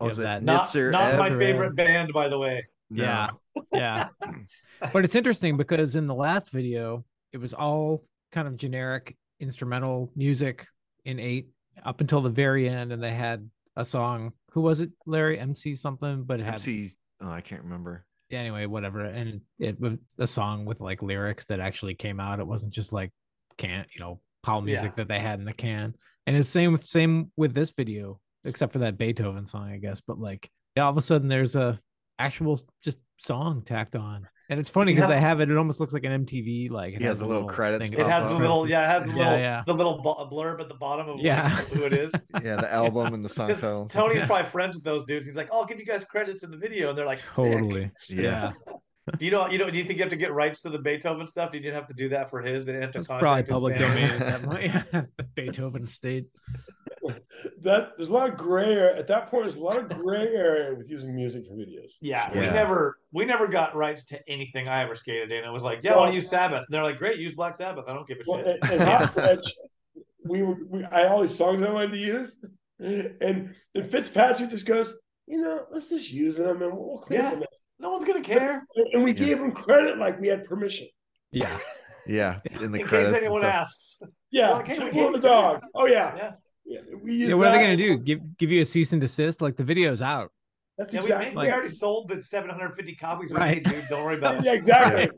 oh, 0.00 0.08
is 0.08 0.18
that- 0.18 0.42
Not, 0.42 0.62
Nitzer 0.62 0.90
not 0.92 1.18
my 1.18 1.30
favorite 1.30 1.74
band, 1.74 2.12
by 2.12 2.28
the 2.28 2.38
way. 2.38 2.64
No. 2.90 3.02
Yeah. 3.04 3.28
Yeah. 3.72 4.08
but 4.92 5.04
it's 5.04 5.14
interesting 5.14 5.56
because 5.56 5.96
in 5.96 6.06
the 6.06 6.14
last 6.14 6.50
video, 6.50 7.04
it 7.32 7.38
was 7.38 7.52
all 7.54 8.04
kind 8.30 8.46
of 8.46 8.56
generic 8.56 9.16
instrumental 9.40 10.10
music 10.14 10.66
in 11.04 11.18
eight 11.18 11.48
up 11.84 12.00
until 12.00 12.20
the 12.20 12.30
very 12.30 12.68
end, 12.68 12.92
and 12.92 13.02
they 13.02 13.12
had 13.12 13.48
a 13.76 13.84
song. 13.84 14.32
Who 14.54 14.60
was 14.62 14.80
it, 14.80 14.90
Larry? 15.06 15.38
MC 15.38 15.74
something, 15.74 16.22
but 16.24 16.40
it 16.40 16.44
had 16.44 16.54
MC. 16.54 16.90
Oh, 17.20 17.30
I 17.30 17.40
can't 17.40 17.62
remember. 17.62 18.06
yeah, 18.30 18.38
anyway, 18.40 18.66
whatever. 18.66 19.00
And 19.04 19.40
it 19.58 19.78
was 19.80 19.94
a 20.18 20.26
song 20.26 20.64
with 20.64 20.80
like 20.80 21.02
lyrics 21.02 21.44
that 21.46 21.60
actually 21.60 21.94
came 21.94 22.18
out. 22.20 22.40
It 22.40 22.46
wasn't 22.46 22.72
just 22.72 22.92
like 22.92 23.10
can't, 23.58 23.86
you 23.94 24.00
know 24.04 24.20
pop 24.42 24.62
music 24.62 24.92
Yeah. 24.92 24.94
that 25.04 25.08
they 25.08 25.20
had 25.20 25.38
in 25.38 25.44
the 25.44 25.52
can. 25.52 25.94
And 26.26 26.36
it's 26.36 26.48
same 26.48 26.76
same 26.78 27.30
with 27.36 27.54
this 27.54 27.70
video, 27.72 28.20
except 28.44 28.72
for 28.72 28.80
that 28.80 28.98
Beethoven 28.98 29.44
song, 29.44 29.70
I 29.70 29.78
guess. 29.78 30.00
But 30.00 30.18
like, 30.18 30.48
yeah, 30.76 30.84
all 30.84 30.90
of 30.90 30.96
a 30.96 31.02
sudden 31.02 31.28
there's 31.28 31.56
a 31.56 31.78
actual 32.18 32.60
just 32.82 32.98
song 33.18 33.62
tacked 33.62 33.96
on, 33.96 34.28
and 34.50 34.60
it's 34.60 34.68
funny 34.70 34.92
because 34.92 35.08
Yeah. 35.08 35.14
they 35.16 35.20
have 35.20 35.40
it. 35.40 35.50
It 35.50 35.56
almost 35.56 35.80
looks 35.80 35.92
like 35.92 36.04
an 36.04 36.26
MTV 36.26 36.70
like 36.70 36.94
it 36.94 37.00
Yeah, 37.00 37.08
has 37.08 37.18
the 37.20 37.24
a 37.24 37.26
little 37.26 37.46
credits 37.46 37.90
It 37.90 37.98
has 37.98 38.22
up. 38.24 38.30
the 38.30 38.34
little, 38.38 38.68
yeah, 38.68 38.84
it 38.84 38.88
has 39.00 39.04
the 39.04 39.10
Yeah, 39.18 39.24
little, 39.30 39.38
yeah. 39.38 39.62
the 39.66 39.74
little 39.74 39.94
bu- 40.02 40.34
blurb 40.34 40.60
at 40.60 40.68
the 40.68 40.74
bottom 40.74 41.08
of 41.08 41.16
like, 41.16 41.24
Yeah. 41.24 41.48
who 41.48 41.84
it 41.84 41.92
is. 41.94 42.12
Yeah, 42.42 42.56
the 42.56 42.72
album 42.72 43.14
and 43.14 43.22
the 43.24 43.28
song 43.28 43.48
title. 43.54 43.88
Tony's 43.88 44.18
Yeah. 44.18 44.26
probably 44.26 44.50
friends 44.50 44.74
with 44.76 44.84
those 44.84 45.04
dudes. 45.04 45.26
He's 45.26 45.36
like, 45.36 45.48
"Oh, 45.50 45.60
I'll 45.60 45.66
give 45.66 45.78
you 45.78 45.86
guys 45.86 46.04
credits 46.04 46.44
in 46.44 46.50
the 46.50 46.56
video," 46.58 46.88
and 46.90 46.98
they're 46.98 47.06
like, 47.06 47.18
"Sick." 47.18 47.32
Totally. 47.34 47.90
Yeah. 48.08 48.52
Do 49.18 49.24
you 49.26 49.30
know? 49.30 49.48
You 49.48 49.58
know? 49.58 49.68
Do 49.70 49.76
you 49.76 49.84
think 49.84 49.98
you 49.98 50.02
have 50.02 50.10
to 50.10 50.16
get 50.16 50.32
rights 50.32 50.62
to 50.62 50.70
the 50.70 50.78
Beethoven 50.78 51.26
stuff? 51.26 51.52
Did 51.52 51.62
you 51.62 51.72
have 51.72 51.86
to 51.88 51.94
do 51.94 52.08
that 52.08 52.30
for 52.30 52.40
his? 52.40 52.64
They 52.64 52.72
didn't 52.72 52.94
have 52.94 53.02
to 53.02 53.06
contact 53.06 53.20
probably 53.20 53.42
public 53.42 53.78
domain 53.78 54.04
at 54.10 54.18
that 54.20 54.42
point. 54.42 54.64
Yeah, 54.64 54.82
the 55.18 55.24
Beethoven 55.34 55.86
state. 55.86 56.26
That 57.62 57.90
there's 57.96 58.08
a 58.10 58.12
lot 58.14 58.30
of 58.30 58.36
gray 58.36 58.72
area 58.72 58.96
at 58.98 59.06
that 59.08 59.30
point. 59.30 59.44
There's 59.44 59.56
a 59.56 59.60
lot 59.62 59.76
of 59.76 59.88
gray 59.88 60.28
area 60.28 60.74
with 60.74 60.88
using 60.90 61.14
music 61.14 61.44
for 61.46 61.54
videos. 61.54 61.92
Yeah, 62.00 62.32
we 62.32 62.40
never 62.40 62.96
we 63.12 63.24
never 63.24 63.46
got 63.46 63.74
rights 63.74 64.04
to 64.06 64.18
anything 64.28 64.68
I 64.68 64.82
ever 64.82 64.94
skated 64.94 65.30
in. 65.30 65.44
It 65.44 65.50
was 65.52 65.62
like, 65.62 65.80
yeah, 65.82 65.92
I 65.92 65.96
want 65.96 66.10
to 66.10 66.14
use 66.14 66.30
Sabbath. 66.30 66.58
And 66.60 66.66
they're 66.70 66.82
like, 66.82 66.98
great, 66.98 67.18
use 67.18 67.34
Black 67.34 67.56
Sabbath. 67.56 67.84
I 67.88 67.92
don't 67.94 68.06
give 68.06 68.18
a 68.18 68.22
Well, 68.26 68.42
shit. 68.42 68.58
and, 68.62 68.72
and 68.72 68.82
Hot 68.82 69.14
Fudge, 69.14 69.54
we 70.24 70.42
were 70.42 70.56
we, 70.68 70.84
I 70.84 71.00
had 71.00 71.08
all 71.08 71.20
these 71.20 71.34
songs 71.36 71.62
I 71.62 71.70
wanted 71.70 71.92
to 71.92 71.98
use, 71.98 72.38
and 72.80 73.54
and 73.74 73.90
Fitzpatrick 73.90 74.50
just 74.50 74.64
goes, 74.66 74.96
you 75.26 75.40
know, 75.42 75.66
let's 75.70 75.90
just 75.90 76.10
use 76.10 76.36
them 76.36 76.62
and 76.62 76.72
we'll 76.72 76.98
clean 76.98 77.20
Yeah. 77.20 77.30
them. 77.30 77.42
up." 77.42 77.48
No 77.80 77.90
one's 77.90 78.04
gonna 78.06 78.22
care. 78.22 78.64
And, 78.76 78.86
and 78.94 79.04
we 79.04 79.10
Yeah. 79.12 79.26
gave 79.26 79.38
him 79.40 79.52
credit 79.52 79.98
like 79.98 80.18
we 80.20 80.28
had 80.28 80.44
permission. 80.46 80.86
Yeah. 81.32 81.58
Yeah. 82.06 82.40
In 82.60 82.70
the 82.72 82.80
in 82.80 82.86
credits. 82.86 83.12
case 83.12 83.20
anyone 83.22 83.44
asks. 83.44 84.00
Yeah, 84.30 84.50
Like, 84.50 84.66
hey, 84.68 84.84
we 84.84 84.90
gave 84.90 85.06
on 85.06 85.12
the 85.12 85.18
dog. 85.18 85.60
Oh 85.74 85.86
yeah, 85.86 86.14
Yeah. 86.16 86.30
Yeah. 86.64 86.80
Yeah, 87.04 87.34
what 87.34 87.48
are 87.48 87.52
they 87.52 87.62
gonna 87.62 87.76
do? 87.76 87.96
Give 87.98 88.36
give 88.38 88.50
you 88.50 88.62
a 88.62 88.64
cease 88.64 88.92
and 88.92 89.00
desist? 89.00 89.40
Like 89.42 89.56
the 89.56 89.64
video's 89.64 90.02
out. 90.02 90.30
That's 90.78 90.92
Yeah, 90.92 91.00
we, 91.00 91.04
exactly. 91.06 91.26
made, 91.28 91.36
Like- 91.36 91.46
we 91.48 91.52
already 91.52 91.68
sold 91.68 92.08
the 92.08 92.22
750 92.22 92.94
copies. 92.96 93.30
We 93.30 93.36
Right. 93.36 93.64
made, 93.64 93.72
dude. 93.74 93.84
Don't 93.88 94.04
worry 94.04 94.18
about 94.18 94.36
it. 94.38 94.44
yeah, 94.44 94.52
exactly. 94.52 95.10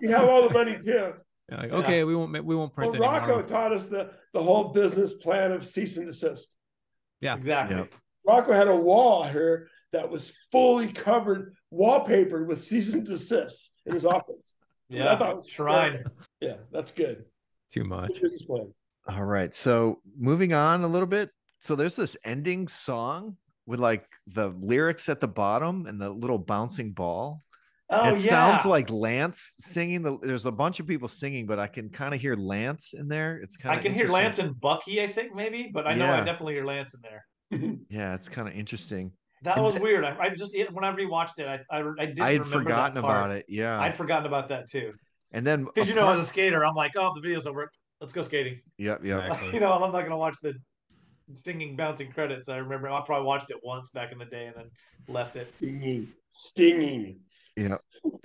You 0.00 0.10
have 0.10 0.28
all 0.28 0.46
the 0.48 0.52
money 0.52 0.76
too. 0.84 1.14
You're 1.48 1.58
like, 1.58 1.72
okay, 1.72 2.04
we 2.04 2.14
won't 2.14 2.30
ma- 2.32 2.40
we 2.40 2.54
won't 2.54 2.72
print 2.74 2.92
Well, 2.92 3.02
anymore. 3.10 3.28
Rocco 3.36 3.42
taught 3.46 3.72
us 3.72 3.86
the 3.86 4.10
the 4.34 4.42
whole 4.42 4.68
business 4.72 5.14
plan 5.14 5.52
of 5.52 5.66
cease 5.66 5.96
and 5.96 6.06
desist. 6.06 6.56
Yeah. 7.20 7.36
Exactly. 7.36 7.76
Yeah. 7.76 7.84
Rocco 8.26 8.52
had 8.52 8.68
a 8.68 8.76
wall 8.76 9.24
here 9.24 9.68
that 9.92 10.08
was 10.10 10.32
fully 10.52 10.92
covered, 10.92 11.54
wallpapered 11.72 12.46
with 12.46 12.62
cease 12.62 12.92
and 12.92 13.04
desist 13.04 13.72
in 13.86 13.92
his 13.94 14.04
office. 14.04 14.54
Yeah. 14.92 15.12
I 15.12 15.16
thought 15.16 15.30
it 15.30 15.36
was 15.36 15.46
Shrine. 15.48 15.92
hysterical. 15.92 16.12
Yeah, 16.40 16.56
that's 16.72 16.90
good. 16.90 17.24
Too 17.72 17.84
much. 17.84 18.08
Good 18.14 18.22
business 18.22 18.42
plan. 18.42 18.74
All 19.08 19.24
right. 19.24 19.54
So 19.54 20.00
moving 20.18 20.52
on 20.52 20.84
a 20.84 20.88
little 20.88 21.06
bit. 21.06 21.30
So 21.58 21.76
there's 21.76 21.96
this 21.96 22.16
ending 22.24 22.68
song 22.68 23.36
with 23.66 23.80
like 23.80 24.06
the 24.26 24.48
lyrics 24.48 25.08
at 25.08 25.20
the 25.20 25.28
bottom 25.28 25.86
and 25.86 26.00
the 26.00 26.10
little 26.10 26.38
bouncing 26.38 26.92
ball. 26.92 27.42
Oh, 27.92 28.08
it 28.08 28.12
yeah. 28.12 28.16
sounds 28.18 28.64
like 28.64 28.88
Lance 28.88 29.52
singing. 29.58 30.02
The, 30.02 30.16
there's 30.22 30.46
a 30.46 30.52
bunch 30.52 30.78
of 30.78 30.86
people 30.86 31.08
singing, 31.08 31.46
but 31.46 31.58
I 31.58 31.66
can 31.66 31.90
kind 31.90 32.14
of 32.14 32.20
hear 32.20 32.36
Lance 32.36 32.94
in 32.94 33.08
there. 33.08 33.38
It's 33.42 33.56
kind 33.56 33.74
of 33.74 33.80
I 33.80 33.82
can 33.82 33.92
hear 33.92 34.06
Lance 34.06 34.38
and 34.38 34.58
Bucky, 34.60 35.02
I 35.02 35.08
think, 35.08 35.34
maybe, 35.34 35.70
but 35.74 35.88
I 35.88 35.94
know 35.94 36.08
I 36.12 36.18
definitely 36.18 36.54
hear 36.54 36.64
Lance 36.64 36.94
in 36.94 37.00
there. 37.02 37.24
Yeah, 37.90 38.14
it's 38.14 38.28
kind 38.28 38.46
of 38.46 38.54
interesting. 38.54 39.10
That 39.42 39.56
And 39.56 39.64
was 39.64 39.74
th- 39.74 39.82
weird. 39.82 40.04
I, 40.04 40.16
I 40.20 40.28
just 40.36 40.52
when 40.72 40.84
I 40.84 40.92
rewatched 40.94 41.38
it, 41.38 41.46
I 41.48 41.58
I, 41.76 41.82
I 41.98 42.06
didn't 42.06 42.20
I 42.20 42.32
had 42.34 42.46
forgotten 42.46 42.96
about 42.98 43.32
it. 43.32 43.46
Yeah. 43.48 43.80
I'd 43.80 43.96
forgotten 43.96 44.26
about 44.26 44.50
that 44.50 44.70
too. 44.70 44.92
and 45.32 45.44
then 45.44 45.64
Because 45.64 45.88
you 45.88 45.96
know, 45.96 46.08
as 46.10 46.20
a 46.20 46.26
skater, 46.26 46.64
I'm 46.64 46.76
like, 46.76 46.92
oh, 46.96 47.10
the 47.14 47.20
video's 47.20 47.46
over. 47.46 47.72
Let's 48.00 48.12
go 48.12 48.22
skating. 48.22 48.60
Yep, 48.78 49.04
yep. 49.04 49.20
Exactly. 49.24 49.50
you 49.54 49.60
know, 49.60 49.72
I'm 49.72 49.92
not 49.92 50.02
gonna 50.02 50.16
watch 50.16 50.36
the 50.42 50.54
singing 51.34 51.76
bouncing 51.76 52.10
credits. 52.10 52.48
I 52.48 52.56
remember 52.56 52.88
I 52.88 53.00
probably 53.04 53.26
watched 53.26 53.50
it 53.50 53.58
once 53.62 53.90
back 53.90 54.10
in 54.12 54.18
the 54.18 54.24
day 54.24 54.46
and 54.46 54.56
then 54.56 54.70
left 55.08 55.36
it. 55.36 55.52
Stinging. 55.58 56.08
Stinging. 56.30 57.20
Yeah. 57.56 57.76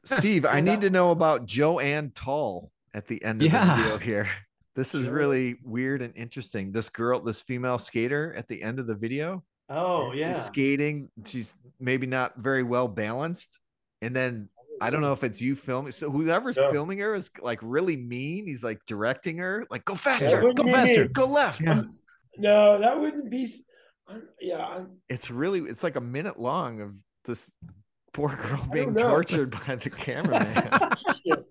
Steve, 0.06 0.46
I 0.46 0.60
need 0.62 0.76
that- 0.76 0.82
to 0.82 0.90
know 0.90 1.12
about 1.12 1.46
Joanne 1.46 2.12
Tall 2.16 2.72
at 2.94 3.08
the 3.08 3.24
end 3.24 3.42
of 3.42 3.52
Yeah. 3.52 3.76
the 3.76 3.84
video 3.84 3.98
here. 3.98 4.30
This 4.76 4.94
is 4.96 5.06
Sure. 5.06 5.14
really 5.14 5.58
weird 5.64 6.02
and 6.02 6.14
interesting. 6.16 6.72
This 6.72 6.90
girl, 6.90 7.20
this 7.22 7.42
female 7.42 7.78
skater 7.78 8.34
at 8.38 8.48
the 8.48 8.62
end 8.62 8.80
of 8.80 8.88
the 8.88 8.96
video, 8.96 9.44
Oh 9.70 10.12
yeah. 10.14 10.34
skating. 10.40 11.10
She's 11.26 11.54
maybe 11.80 12.08
not 12.08 12.38
very 12.38 12.64
well 12.64 12.88
balanced. 12.88 13.60
And 14.02 14.16
then 14.16 14.50
I 14.82 14.90
don't 14.90 15.02
know 15.02 15.14
if 15.14 15.24
it's 15.24 15.42
you 15.42 15.56
filming. 15.56 15.92
So 15.92 16.12
whoever's 16.12 16.58
Yeah. 16.58 16.72
filming 16.72 17.00
her 17.00 17.16
is 17.16 17.30
like 17.42 17.60
really 17.62 17.96
mean. 17.98 18.46
He's 18.48 18.64
like 18.64 18.80
directing 18.86 19.38
her, 19.38 19.66
like 19.70 19.86
go 19.86 19.96
faster, 19.96 20.42
Go 20.54 20.64
faster. 20.64 21.08
go 21.08 21.26
left. 21.26 21.62
Yeah. 21.62 21.84
No, 22.38 22.80
that 22.80 23.00
wouldn't 23.00 23.30
be. 23.30 23.50
I'm- 24.08 24.28
yeah, 24.40 24.64
I'm, 24.64 24.98
It's 25.10 25.32
really 25.32 25.62
it's 25.62 25.84
like 25.84 25.96
a 25.96 26.02
minute 26.02 26.38
long 26.40 26.82
of 26.82 26.94
this 27.26 27.50
poor 28.14 28.30
girl 28.36 28.68
being 28.72 28.94
tortured 28.96 29.52
by 29.66 29.76
the 29.78 29.90
cameraman. 29.90 30.70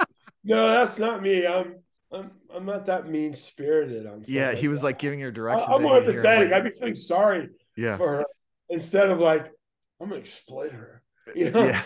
no, 0.45 0.69
that's 0.69 0.99
not 0.99 1.23
me. 1.23 1.47
I'm, 1.47 1.77
I'm, 2.13 2.31
I'm 2.55 2.65
not 2.65 2.87
that 2.87 3.09
mean 3.09 3.33
spirited. 3.35 4.07
I'm 4.07 4.23
yeah, 4.27 4.51
sorry. 4.51 4.57
he 4.57 4.69
was 4.69 4.85
like 4.85 4.99
giving 4.99 5.21
her 5.21 5.29
I- 5.29 5.33
directions. 5.33 5.69
More 5.83 6.01
hear 6.01 6.11
him, 6.11 6.23
empathetic. 6.25 6.39
like- 6.39 6.53
I'd 6.53 6.65
be 6.65 6.71
feeling 6.71 6.95
sorry 6.95 7.49
yeah, 7.77 7.97
for 7.97 8.09
her 8.19 8.25
instead 8.71 9.09
of 9.11 9.19
like, 9.21 9.51
I'm 10.01 10.09
gonna 10.09 10.21
exploit 10.21 10.73
her. 10.73 11.01
You 11.35 11.51
know? 11.51 11.65
yeah. 11.65 11.83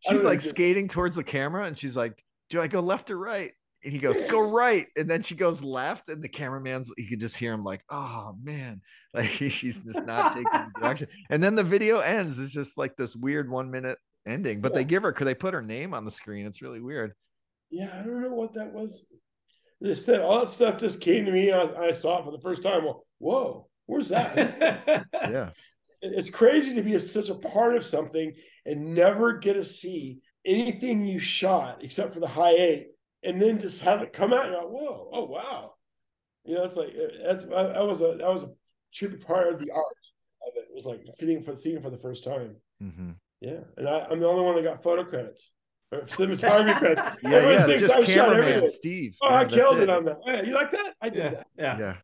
She's 0.00 0.24
like 0.24 0.40
skating 0.40 0.88
towards 0.88 1.16
the 1.16 1.24
camera, 1.24 1.64
and 1.64 1.76
she's 1.76 1.96
like, 1.96 2.22
"Do 2.48 2.60
I 2.60 2.66
go 2.66 2.80
left 2.80 3.10
or 3.10 3.18
right?" 3.18 3.52
And 3.84 3.92
he 3.92 3.98
goes, 3.98 4.30
"Go 4.30 4.50
right." 4.52 4.86
And 4.96 5.08
then 5.08 5.22
she 5.22 5.34
goes 5.34 5.62
left, 5.62 6.08
and 6.08 6.22
the 6.22 6.28
cameraman's 6.28 6.92
you 6.96 7.06
could 7.06 7.20
just 7.20 7.36
hear 7.36 7.52
him 7.52 7.64
like, 7.64 7.82
"Oh 7.90 8.34
man," 8.42 8.80
like 9.14 9.28
she's 9.28 9.78
just 9.78 10.04
not 10.06 10.34
taking 10.34 10.72
direction. 10.78 11.08
And 11.28 11.42
then 11.42 11.54
the 11.54 11.64
video 11.64 11.98
ends. 11.98 12.38
It's 12.38 12.52
just 12.52 12.78
like 12.78 12.96
this 12.96 13.14
weird 13.14 13.50
one 13.50 13.70
minute 13.70 13.98
ending. 14.26 14.60
But 14.60 14.74
they 14.74 14.84
give 14.84 15.02
her, 15.02 15.12
could 15.12 15.26
they 15.26 15.34
put 15.34 15.54
her 15.54 15.62
name 15.62 15.94
on 15.94 16.04
the 16.04 16.10
screen? 16.10 16.46
It's 16.46 16.62
really 16.62 16.80
weird. 16.80 17.12
Yeah, 17.70 17.90
I 17.92 18.02
don't 18.04 18.22
know 18.22 18.34
what 18.34 18.54
that 18.54 18.72
was. 18.72 19.04
They 19.80 19.94
said 19.94 20.20
all 20.20 20.40
that 20.40 20.48
stuff 20.48 20.78
just 20.78 21.00
came 21.00 21.24
to 21.24 21.32
me. 21.32 21.52
I, 21.52 21.62
I 21.62 21.92
saw 21.92 22.18
it 22.18 22.24
for 22.24 22.32
the 22.32 22.40
first 22.40 22.62
time. 22.62 22.84
Well, 22.84 23.06
whoa, 23.18 23.68
where's 23.86 24.08
that? 24.08 25.06
Yeah, 25.14 25.50
it's 26.02 26.30
crazy 26.30 26.74
to 26.74 26.82
be 26.82 26.94
a, 26.94 27.00
such 27.00 27.28
a 27.28 27.34
part 27.34 27.76
of 27.76 27.84
something 27.84 28.32
and 28.66 28.94
never 28.94 29.34
get 29.38 29.54
to 29.54 29.64
see 29.64 30.18
anything 30.44 31.04
you 31.04 31.18
shot 31.18 31.78
except 31.82 32.14
for 32.14 32.20
the 32.20 32.26
high 32.28 32.54
eight, 32.54 32.88
and 33.22 33.40
then 33.40 33.58
just 33.58 33.82
have 33.82 34.02
it 34.02 34.12
come 34.12 34.32
out. 34.32 34.44
And 34.46 34.52
you're 34.52 34.62
like, 34.62 34.70
whoa, 34.70 35.10
oh 35.12 35.24
wow, 35.26 35.74
you 36.44 36.54
know, 36.54 36.64
it's 36.64 36.76
like 36.76 36.88
uh, 36.90 37.26
that's 37.26 37.44
that 37.44 37.74
that 37.74 37.86
was 37.86 38.00
a 38.02 38.16
that 38.18 38.28
was 38.32 38.42
a 38.44 38.50
trippy 38.94 39.20
part 39.24 39.52
of 39.52 39.58
the 39.60 39.70
art 39.70 39.84
of 40.46 40.52
it. 40.56 40.68
It 40.70 40.74
was 40.74 40.84
like 40.86 41.02
feeling 41.18 41.42
for 41.42 41.56
seeing 41.56 41.76
it 41.76 41.82
for 41.82 41.90
the 41.90 41.98
first 41.98 42.24
time. 42.24 42.56
Mhm. 42.82 43.16
Yeah, 43.40 43.60
and 43.76 43.88
I, 43.88 44.06
I'm 44.10 44.20
the 44.20 44.26
only 44.26 44.44
one 44.44 44.56
that 44.56 44.64
got 44.64 44.82
photo 44.82 45.04
credits 45.04 45.50
or 45.92 46.00
cinematography 46.02 46.76
credits. 46.78 47.16
yeah, 47.22 47.30
Everyone 47.30 47.70
yeah. 47.70 47.76
Just 47.76 47.96
I 47.96 48.04
cameraman. 48.04 48.66
Steve. 48.66 49.16
Oh, 49.22 49.30
Yeah, 49.30 49.36
I 49.36 49.44
killed 49.46 49.78
it. 49.80 49.88
on 49.90 50.04
that. 50.04 50.18
Yeah, 50.26 50.42
you 50.42 50.52
like 50.54 50.70
that? 50.72 50.94
I 51.00 51.08
did 51.08 51.18
yeah, 51.18 51.30
that. 51.30 51.46
yeah. 51.58 51.78
Yeah, 51.78 51.94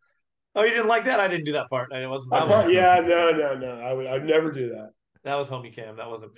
Oh, 0.57 0.63
you 0.63 0.71
didn't 0.71 0.89
like 0.89 1.05
that? 1.05 1.21
I 1.21 1.29
didn't 1.29 1.45
do 1.45 1.53
that 1.53 1.69
part. 1.69 1.93
I 1.93 2.07
wasn't. 2.07 2.33
I 2.33 2.41
That 2.41 2.49
thought, 2.49 2.73
yeah, 2.73 3.01
no, 3.07 3.31
no, 3.31 3.55
no. 3.55 3.79
I 3.79 3.93
would. 3.93 4.07
I'd 4.07 4.25
never 4.25 4.51
do 4.51 4.71
that. 4.71 4.91
that 5.23 5.35
was 5.35 5.49
homie 5.49 5.73
cam. 5.73 5.97
That 5.97 6.09
wasn't 6.09 6.33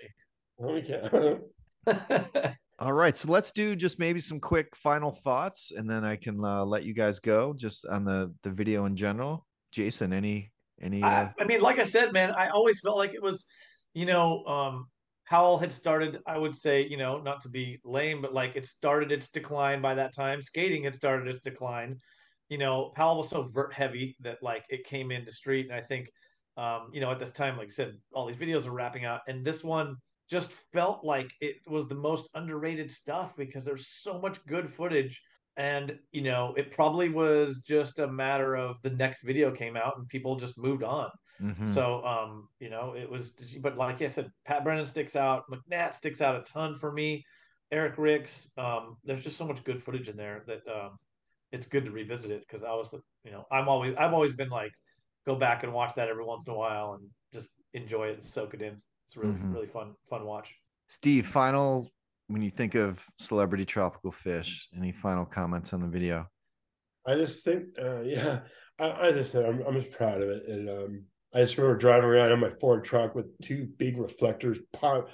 We 0.58 0.82
can't. 0.82 1.12
me. 1.12 2.54
All 2.80 2.92
right, 2.92 3.16
so 3.16 3.30
let's 3.30 3.52
do 3.52 3.74
just 3.74 3.98
maybe 3.98 4.20
some 4.20 4.40
quick 4.40 4.74
final 4.76 5.12
thoughts, 5.12 5.72
and 5.74 5.88
then 5.88 6.04
I 6.04 6.16
can 6.16 6.44
uh, 6.44 6.64
let 6.64 6.84
you 6.84 6.94
guys 6.94 7.20
go 7.20 7.54
just 7.54 7.86
on 7.86 8.04
the 8.04 8.34
the 8.42 8.50
video 8.50 8.84
in 8.86 8.96
general. 8.96 9.46
Jason, 9.70 10.12
any 10.12 10.50
any? 10.82 11.02
Uh, 11.02 11.08
I, 11.08 11.34
I 11.40 11.44
mean, 11.44 11.60
like 11.60 11.78
I 11.78 11.84
said, 11.84 12.12
man, 12.12 12.32
I 12.32 12.48
always 12.48 12.80
felt 12.80 12.96
like 12.96 13.14
it 13.14 13.22
was, 13.22 13.46
you 13.94 14.06
know, 14.06 14.44
um, 14.46 14.86
Powell 15.28 15.58
had 15.58 15.72
started, 15.72 16.18
I 16.26 16.38
would 16.38 16.54
say, 16.56 16.86
you 16.86 16.96
know, 16.96 17.20
not 17.20 17.40
to 17.42 17.48
be 17.48 17.80
lame, 17.84 18.22
but 18.22 18.32
like 18.32 18.56
it 18.56 18.66
started 18.66 19.12
its 19.12 19.28
decline 19.28 19.82
by 19.82 19.94
that 19.94 20.14
time. 20.14 20.42
Skating 20.42 20.84
had 20.84 20.94
started 20.94 21.28
its 21.28 21.40
decline. 21.40 21.98
You 22.48 22.58
know, 22.58 22.92
Powell 22.96 23.18
was 23.18 23.28
so 23.28 23.42
vert 23.42 23.72
heavy 23.72 24.16
that 24.20 24.42
like 24.42 24.64
it 24.68 24.84
came 24.84 25.10
into 25.10 25.30
street. 25.32 25.66
And 25.66 25.74
I 25.74 25.80
think, 25.82 26.10
um, 26.56 26.90
you 26.92 27.00
know, 27.00 27.10
at 27.10 27.18
this 27.18 27.30
time, 27.30 27.56
like 27.56 27.68
I 27.68 27.70
said, 27.70 27.96
all 28.12 28.26
these 28.26 28.36
videos 28.36 28.66
are 28.66 28.72
wrapping 28.72 29.04
out. 29.04 29.20
And 29.28 29.44
this 29.44 29.62
one 29.62 29.96
just 30.30 30.52
felt 30.72 31.04
like 31.04 31.30
it 31.40 31.56
was 31.66 31.88
the 31.88 31.94
most 31.94 32.28
underrated 32.34 32.90
stuff 32.90 33.34
because 33.36 33.64
there's 33.64 33.88
so 33.88 34.18
much 34.20 34.44
good 34.46 34.70
footage. 34.70 35.22
And, 35.56 35.98
you 36.12 36.22
know, 36.22 36.54
it 36.56 36.70
probably 36.70 37.08
was 37.08 37.62
just 37.66 37.98
a 37.98 38.06
matter 38.06 38.54
of 38.56 38.76
the 38.82 38.90
next 38.90 39.22
video 39.22 39.50
came 39.50 39.76
out 39.76 39.96
and 39.98 40.08
people 40.08 40.36
just 40.36 40.56
moved 40.58 40.82
on. 40.84 41.10
mhm. 41.40 41.66
So, 41.66 42.04
um, 42.04 42.48
you 42.60 42.70
know, 42.70 42.94
it 42.94 43.08
was, 43.08 43.32
but 43.60 43.76
like 43.76 44.00
I 44.02 44.08
said, 44.08 44.30
Pat 44.44 44.64
Brennand 44.64 44.88
sticks 44.88 45.16
out. 45.16 45.44
McNatt 45.50 45.94
sticks 45.94 46.20
out 46.20 46.36
a 46.36 46.42
ton 46.42 46.76
for 46.76 46.92
me. 46.92 47.24
Eric 47.70 47.98
Ricks. 47.98 48.50
Um, 48.56 48.96
there's 49.04 49.22
just 49.24 49.36
so 49.36 49.46
much 49.46 49.62
good 49.64 49.82
footage 49.82 50.08
in 50.08 50.16
there 50.16 50.44
that 50.46 50.60
um, 50.68 50.96
it's 51.52 51.66
good 51.66 51.84
to 51.84 51.90
revisit 51.90 52.30
it 52.30 52.40
because 52.46 52.62
I 52.62 52.70
was, 52.72 52.94
you 53.24 53.30
know, 53.30 53.44
I'm 53.50 53.68
always, 53.68 53.94
I've 53.98 54.12
always 54.12 54.32
been 54.34 54.50
like, 54.50 54.72
go 55.26 55.34
back 55.34 55.62
and 55.62 55.72
watch 55.72 55.94
that 55.96 56.08
every 56.08 56.24
once 56.24 56.44
in 56.46 56.52
a 56.52 56.56
while 56.56 56.94
and 56.94 57.08
just 57.32 57.48
enjoy 57.74 58.08
it 58.08 58.14
and 58.14 58.24
soak 58.24 58.54
it 58.54 58.62
in. 58.62 58.80
It's 59.06 59.16
really, 59.16 59.34
Mhm. 59.34 59.52
really 59.52 59.66
fun, 59.66 59.94
fun 60.08 60.24
watch. 60.24 60.54
Steve, 60.88 61.26
final 61.26 61.88
when 62.28 62.42
you 62.42 62.50
think 62.50 62.74
of 62.74 63.04
celebraty 63.20 63.66
tropical 63.66 64.12
fish, 64.12 64.68
any 64.76 64.92
final 64.92 65.24
comments 65.24 65.72
on 65.72 65.80
the 65.80 65.88
video? 65.88 66.26
I 67.06 67.14
just 67.14 67.42
think, 67.44 67.64
uh, 67.80 68.00
yeah, 68.04 68.40
I, 68.78 69.08
I 69.08 69.12
just 69.12 69.32
said 69.32 69.46
I'm, 69.46 69.62
I'm 69.66 69.74
just 69.80 69.90
proud 69.92 70.20
of 70.20 70.28
it, 70.28 70.42
and 70.46 70.68
um, 70.68 71.04
I 71.34 71.40
just 71.40 71.56
remember 71.56 71.78
driving 71.78 72.08
around 72.10 72.32
in 72.32 72.40
my 72.40 72.50
Ford 72.60 72.84
truck 72.84 73.14
with 73.14 73.26
two 73.40 73.66
big 73.78 73.98
reflectors. 73.98 74.60
pop- 74.74 75.08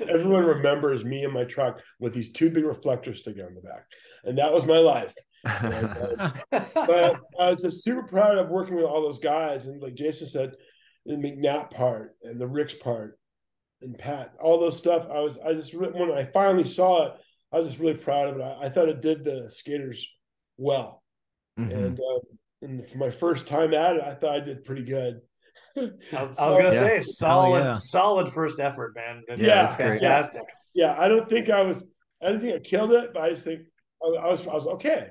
Everyone 0.00 0.44
remembers 0.44 1.04
me 1.04 1.24
in 1.24 1.32
my 1.32 1.44
truck 1.44 1.80
with 1.98 2.12
these 2.12 2.32
two 2.32 2.50
big 2.50 2.64
reflectors 2.64 3.20
sticking 3.20 3.42
on 3.44 3.54
the 3.54 3.60
back, 3.62 3.86
and 4.24 4.36
that 4.38 4.52
was 4.52 4.66
my 4.66 4.78
life. 4.78 5.14
But 6.50 7.20
I 7.40 7.50
was 7.50 7.62
just 7.62 7.84
super 7.84 8.02
proud 8.02 8.38
of 8.38 8.48
working 8.48 8.76
with 8.76 8.84
all 8.84 9.02
those 9.02 9.18
guys, 9.18 9.66
and 9.66 9.80
like 9.82 9.94
Jason 9.94 10.26
said, 10.26 10.52
the 11.06 11.14
McNatt 11.14 11.70
part 11.70 12.16
and 12.22 12.40
the 12.40 12.46
Ricks 12.46 12.74
part, 12.74 13.18
and 13.82 13.96
Pat, 13.98 14.32
all 14.40 14.58
those 14.58 14.76
stuff. 14.76 15.06
I 15.10 15.20
was, 15.20 15.38
I 15.38 15.52
just 15.54 15.72
re- 15.74 15.90
when 15.92 16.10
I 16.12 16.24
finally 16.24 16.64
saw 16.64 17.06
it, 17.06 17.12
I 17.52 17.58
was 17.58 17.68
just 17.68 17.78
really 17.78 17.94
proud 17.96 18.28
of 18.28 18.36
it. 18.38 18.42
I, 18.42 18.66
I 18.66 18.68
thought 18.68 18.88
it 18.88 19.00
did 19.00 19.24
the 19.24 19.50
skaters 19.50 20.06
well. 20.56 21.02
Mhm. 21.58 21.72
and 21.72 21.98
um, 22.00 22.20
and 22.62 22.90
for 22.90 22.98
my 22.98 23.10
first 23.10 23.46
time 23.46 23.72
at 23.74 23.96
it, 23.96 24.02
I 24.02 24.14
thought 24.14 24.34
I 24.36 24.40
did 24.40 24.64
pretty 24.64 24.84
good. 24.84 25.20
I 25.76 25.82
was, 26.24 26.38
I 26.38 26.48
was 26.48 26.56
gonna 26.56 26.72
Yeah. 26.72 26.80
say 26.80 27.00
solid, 27.00 27.60
yeah. 27.64 27.74
solid 27.74 28.32
first 28.32 28.58
effort, 28.60 28.94
man. 28.96 29.22
It 29.28 29.38
Yeah, 29.38 29.62
was 29.62 29.76
that's 29.76 29.76
great. 29.76 30.00
fantastic. 30.00 30.42
yeah, 30.74 30.96
I 30.98 31.08
don't 31.08 31.28
think 31.28 31.50
I 31.50 31.62
was. 31.62 31.86
I 32.22 32.30
don't 32.30 32.40
think 32.40 32.54
I 32.54 32.58
killed 32.58 32.92
it, 32.92 33.10
but 33.14 33.22
I 33.22 33.30
just 33.30 33.44
think 33.44 33.60
I, 34.02 34.06
I 34.08 34.30
was. 34.30 34.46
I 34.46 34.54
was 34.54 34.66
okay. 34.66 35.10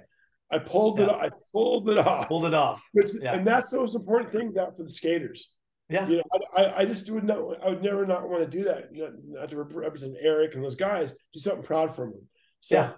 I 0.52 0.60
pulled 0.60 1.00
it. 1.00 1.08
Yeah. 1.08 1.16
I 1.16 1.30
pulled 1.52 1.90
it 1.90 1.98
off. 1.98 2.28
Pulled 2.28 2.46
it 2.46 2.54
off. 2.54 2.82
Which, 2.94 3.10
yeah. 3.22 3.36
And 3.36 3.46
that's 3.46 3.72
the 3.72 3.78
most 3.80 3.96
important 3.96 4.32
thing 4.32 4.54
that 4.54 4.78
for 4.78 4.84
the 4.84 4.90
skaters. 4.90 5.52
Yeah. 5.90 6.08
You 6.08 6.18
know, 6.18 6.24
I, 6.56 6.64
I, 6.64 6.78
I 6.80 6.86
just 6.86 7.10
would 7.12 7.24
not. 7.24 7.40
I 7.64 7.70
would 7.70 7.84
never 7.84 8.06
not 8.06 8.30
want 8.30 8.50
to 8.50 8.58
do 8.58 8.64
that. 8.66 8.90
Not, 8.94 9.12
not 9.26 9.50
to 9.50 9.58
represent 9.58 10.16
Eric 10.22 10.56
and 10.56 10.64
those 10.64 10.76
guys. 10.76 11.14
Do 11.34 11.40
something 11.40 11.64
proud 11.64 11.96
for 11.96 12.06
them. 12.06 12.22
So, 12.60 12.76
Yeah. 12.76 12.92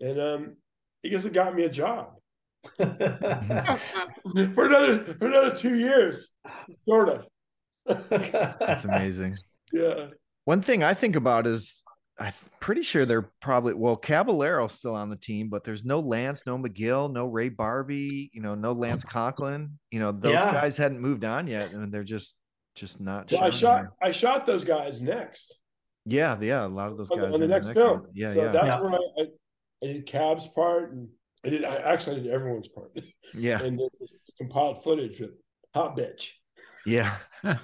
And 0.00 0.20
um, 0.20 0.56
I 1.04 1.08
guess 1.08 1.24
it 1.24 1.32
got 1.32 1.54
me 1.54 1.64
a 1.64 1.68
job 1.68 2.14
for 2.76 2.84
another 4.66 5.14
for 5.18 5.26
another 5.26 5.54
two 5.54 5.76
years, 5.76 6.28
sort 6.86 7.08
of. 7.08 7.26
That's 7.86 8.84
amazing. 8.84 9.36
Yeah. 9.72 10.08
One 10.44 10.62
thing 10.62 10.84
I 10.84 10.94
think 10.94 11.16
about 11.16 11.48
is 11.48 11.82
I'm 12.18 12.32
pretty 12.60 12.82
sure 12.82 13.04
they're 13.04 13.30
probably 13.40 13.74
well, 13.74 13.96
Caballero's 13.96 14.72
still 14.74 14.94
on 14.94 15.10
the 15.10 15.16
team, 15.16 15.48
but 15.48 15.64
there's 15.64 15.84
no 15.84 15.98
Lance, 16.00 16.44
no 16.46 16.56
McGill, 16.56 17.12
no 17.12 17.26
Ray 17.26 17.50
Barbee, 17.50 18.30
you 18.32 18.40
know, 18.40 18.54
no 18.54 18.72
Lance 18.72 19.02
Conklin. 19.04 19.78
You 19.90 19.98
know, 20.00 20.12
those 20.12 20.32
Yeah. 20.34 20.52
guys 20.52 20.76
hadn't 20.76 21.00
moved 21.00 21.24
on 21.24 21.46
yet, 21.48 21.72
and 21.72 21.92
they're 21.92 22.04
just 22.04 22.36
just 22.76 23.00
not. 23.00 23.30
Well, 23.32 23.42
I 23.42 23.50
shot. 23.50 23.80
here. 23.80 23.92
I 24.02 24.10
shot 24.12 24.46
those 24.46 24.64
guys 24.64 25.00
next. 25.00 25.58
Yeah, 26.06 26.36
yeah, 26.40 26.66
a 26.66 26.68
lot 26.68 26.90
of 26.90 26.96
those 26.98 27.10
on 27.10 27.18
the, 27.18 27.24
guys 27.26 27.34
on 27.34 27.40
the 27.40 27.46
are 27.46 27.58
in 27.58 27.62
next 27.64 27.72
film. 27.72 28.00
one. 28.00 28.08
Yeah, 28.14 28.32
so 28.34 28.42
yeah, 28.44 28.52
That's 28.52 28.66
Yeah. 28.66 28.80
when 28.80 28.94
I, 28.94 28.98
I, 28.98 29.22
I 29.82 29.86
did 29.92 30.06
Cab's 30.06 30.46
part, 30.48 30.92
and 30.92 31.08
I 31.44 31.48
did. 31.48 31.64
I 31.64 31.76
actually 31.76 32.20
I 32.20 32.22
did 32.24 32.32
everyone's 32.32 32.68
part, 32.68 32.92
yeah, 33.34 33.60
and 33.62 33.78
then 33.78 33.88
compiled 34.38 34.84
footage 34.84 35.18
with 35.20 35.30
Hot 35.74 35.96
Batch. 35.96 36.38
yeah. 36.86 37.16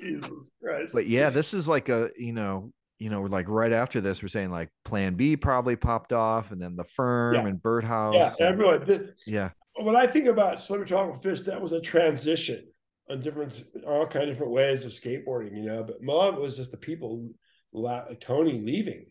Jesus 0.00 0.50
Christ! 0.62 0.94
But 0.94 1.06
yeah, 1.06 1.30
this 1.30 1.52
is 1.54 1.68
like 1.68 1.88
a 1.88 2.10
you 2.16 2.32
know, 2.32 2.72
you 3.02 3.10
know, 3.10 3.22
like 3.22 3.48
right 3.48 3.72
after 3.72 4.00
this, 4.00 4.22
we're 4.22 4.28
saying 4.28 4.50
like 4.50 4.68
Plan 4.84 5.14
B 5.14 5.36
probably 5.36 5.74
popped 5.74 6.12
off, 6.12 6.52
and 6.52 6.60
then 6.62 6.76
the 6.76 6.84
firm 6.84 7.34
Yeah. 7.34 7.46
and 7.46 7.60
Birdhouse. 7.60 8.14
yeah, 8.14 8.46
and- 8.46 8.54
everyone. 8.54 8.84
Did, 8.86 9.14
yeah, 9.26 9.50
when 9.80 9.96
I 9.96 10.06
think 10.06 10.26
about 10.28 10.58
Celebraty 10.58 10.86
Tropical 10.88 11.20
Fish, 11.20 11.40
that 11.42 11.60
was 11.60 11.72
a 11.72 11.80
transition 11.80 12.64
on 13.10 13.20
different, 13.20 13.64
all 13.86 14.06
kind 14.06 14.24
of 14.28 14.30
different 14.30 14.52
ways 14.52 14.84
of 14.84 14.92
skateboarding, 14.92 15.56
you 15.56 15.64
know. 15.64 15.82
But 15.82 15.96
a 16.00 16.04
lot 16.10 16.40
was 16.40 16.56
just 16.56 16.70
the 16.70 16.76
people, 16.76 17.28
la- 17.72 18.04
Tony 18.20 18.60
leaving, 18.60 19.06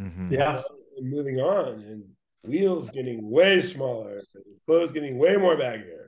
mhm. 0.00 0.30
yeah. 0.32 0.62
and 0.98 1.08
moving 1.10 1.38
on, 1.38 1.80
and 1.82 2.02
wheels 2.42 2.90
getting 2.90 3.30
way 3.30 3.60
smaller, 3.60 4.16
and 4.34 4.44
clothes 4.66 4.90
getting 4.90 5.18
way 5.18 5.36
more 5.36 5.56
baggier, 5.56 6.06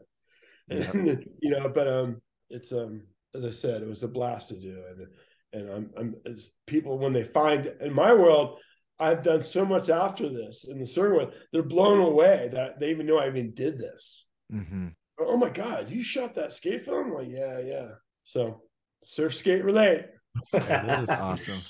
Yeah. 0.68 0.90
and, 0.90 1.24
you 1.40 1.50
know. 1.50 1.68
But 1.68 1.86
um, 1.86 2.20
it's 2.50 2.72
um 2.72 3.02
as 3.34 3.44
I 3.44 3.50
said, 3.50 3.82
it 3.82 3.88
was 3.88 4.02
a 4.02 4.08
blast 4.08 4.48
to 4.48 4.56
do, 4.58 4.82
and 4.90 5.06
and 5.52 5.70
I'm 5.70 5.90
I'm 5.96 6.14
as 6.26 6.50
people 6.66 6.98
when 6.98 7.12
they 7.12 7.24
find 7.24 7.72
in 7.80 7.92
my 7.92 8.12
world, 8.12 8.58
I've 8.98 9.22
done 9.22 9.42
so 9.42 9.64
much 9.64 9.88
after 9.88 10.28
this 10.28 10.66
in 10.68 10.78
the 10.78 10.86
circuit, 10.86 11.32
they're 11.52 11.62
blown 11.62 12.00
away 12.00 12.50
that 12.52 12.80
they 12.80 12.90
even 12.90 13.06
know 13.06 13.18
I 13.18 13.28
even 13.28 13.52
did 13.54 13.78
this. 13.78 14.26
Mm-hmm. 14.52 14.88
Oh 15.20 15.36
my 15.36 15.50
god, 15.50 15.90
you 15.90 16.02
shot 16.02 16.34
that 16.34 16.52
skate 16.52 16.82
film? 16.82 17.12
like, 17.12 17.28
yeah, 17.28 17.60
yeah. 17.60 17.88
So 18.24 18.62
surf 19.04 19.34
skate 19.34 19.64
relate. 19.64 20.06
that 20.52 21.00
is. 21.02 21.10
Awesome. 21.10 21.60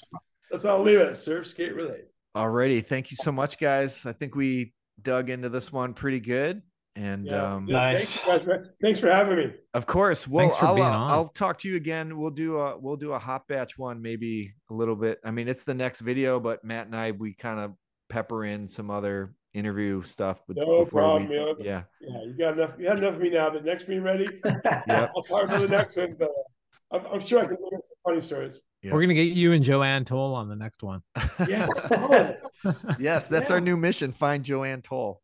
That's 0.50 0.64
how 0.64 0.76
I'll 0.76 0.82
leave 0.82 1.00
it. 1.00 1.16
Surf 1.16 1.46
skate 1.46 1.74
relate. 1.74 2.04
Alrighty. 2.36 2.84
Thank 2.84 3.10
you 3.10 3.16
so 3.16 3.32
much, 3.32 3.58
guys. 3.58 4.06
I 4.06 4.12
think 4.12 4.34
we 4.34 4.72
dug 5.00 5.30
into 5.30 5.48
this 5.48 5.72
one 5.72 5.94
pretty 5.94 6.20
good. 6.20 6.62
And 6.96 7.26
Yeah. 7.26 7.54
um, 7.54 7.66
Nice. 7.66 8.18
Thanks. 8.20 8.68
Thanks 8.82 9.00
for 9.00 9.10
having 9.10 9.36
me. 9.36 9.52
Of 9.74 9.86
course. 9.86 10.26
Well, 10.26 10.46
Thanks 10.46 10.56
for 10.58 10.66
I'll, 10.66 10.74
being 10.74 10.86
uh, 10.86 10.90
on. 10.90 11.10
I'll 11.10 11.28
talk 11.28 11.58
to 11.58 11.68
you 11.68 11.76
again. 11.76 12.18
We'll 12.18 12.30
do 12.30 12.58
a 12.58 12.76
we'll 12.76 12.96
do 12.96 13.12
a 13.12 13.18
hot 13.18 13.46
batch 13.46 13.78
one, 13.78 14.02
maybe 14.02 14.52
a 14.70 14.74
little 14.74 14.96
bit. 14.96 15.20
I 15.24 15.30
mean, 15.30 15.46
it's 15.48 15.64
the 15.64 15.74
next 15.74 16.00
video, 16.00 16.40
but 16.40 16.64
Matt 16.64 16.86
and 16.86 16.96
I 16.96 17.12
we 17.12 17.34
kind 17.34 17.60
of 17.60 17.74
pepper 18.08 18.44
in 18.44 18.66
some 18.66 18.90
other 18.90 19.34
interview 19.54 20.02
stuff. 20.02 20.42
But 20.48 20.56
No 20.56 20.84
problem, 20.84 21.28
we, 21.28 21.36
man. 21.36 21.54
yeah, 21.60 21.82
Yeah, 22.00 22.22
you 22.24 22.34
got 22.36 22.54
enough. 22.58 22.72
You 22.78 22.88
had 22.88 22.98
enough 22.98 23.14
of 23.14 23.20
me 23.20 23.30
now. 23.30 23.50
But 23.50 23.64
next 23.64 23.86
meeting 23.88 24.02
ready? 24.04 24.26
Yep. 24.44 25.12
I'll 25.16 25.22
talk 25.22 25.44
about 25.44 25.60
the 25.60 25.68
next 25.68 25.96
one. 25.96 26.16
But 26.18 26.28
uh, 26.30 26.96
I'm, 26.96 27.06
I'm 27.14 27.20
sure 27.24 27.40
I 27.40 27.46
can 27.46 27.56
think 27.56 27.72
of 27.74 27.80
some 27.84 27.96
funny 28.04 28.20
stories. 28.20 28.62
Yeah. 28.82 28.92
We're 28.94 29.02
gonna 29.02 29.14
get 29.14 29.32
you 29.32 29.52
and 29.52 29.62
Joanne 29.64 30.04
Toll 30.04 30.34
on 30.34 30.48
the 30.48 30.56
next 30.56 30.82
one. 30.82 31.02
Yes. 31.48 31.88
yes, 32.98 33.26
that's 33.26 33.50
our 33.50 33.60
new 33.60 33.76
mission. 33.76 34.10
Find 34.12 34.42
Joanne 34.44 34.82
Toll. 34.82 35.20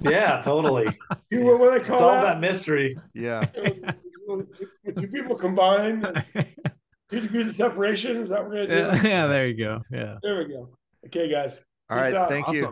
Yeah, 0.00 0.40
totally. 0.42 0.86
You 1.30 1.44
what, 1.44 1.58
what 1.58 1.72
do 1.72 1.78
they 1.78 1.84
call 1.84 1.96
It's 1.96 2.02
all 2.02 2.10
that? 2.12 2.22
that 2.34 2.40
mystery. 2.40 2.96
Yeah, 3.14 3.46
When 4.26 4.46
two 4.98 5.08
people 5.08 5.36
combine, 5.36 6.04
two 7.10 7.20
degrees 7.20 7.48
of 7.48 7.54
separation. 7.54 8.18
Is 8.18 8.28
that 8.30 8.42
what 8.42 8.50
we're 8.50 8.66
gonna 8.66 8.92
do? 9.00 9.08
yeah, 9.08 9.08
yeah, 9.22 9.26
there 9.26 9.46
you 9.48 9.54
go. 9.56 9.82
Yeah. 9.90 10.16
There 10.22 10.38
we 10.38 10.44
go. 10.48 10.68
Okay, 11.06 11.28
guys. 11.30 11.58
all 11.90 11.98
Peace 11.98 12.12
right. 12.12 12.14
out. 12.14 12.28
Thank 12.28 12.52
you. 12.52 12.66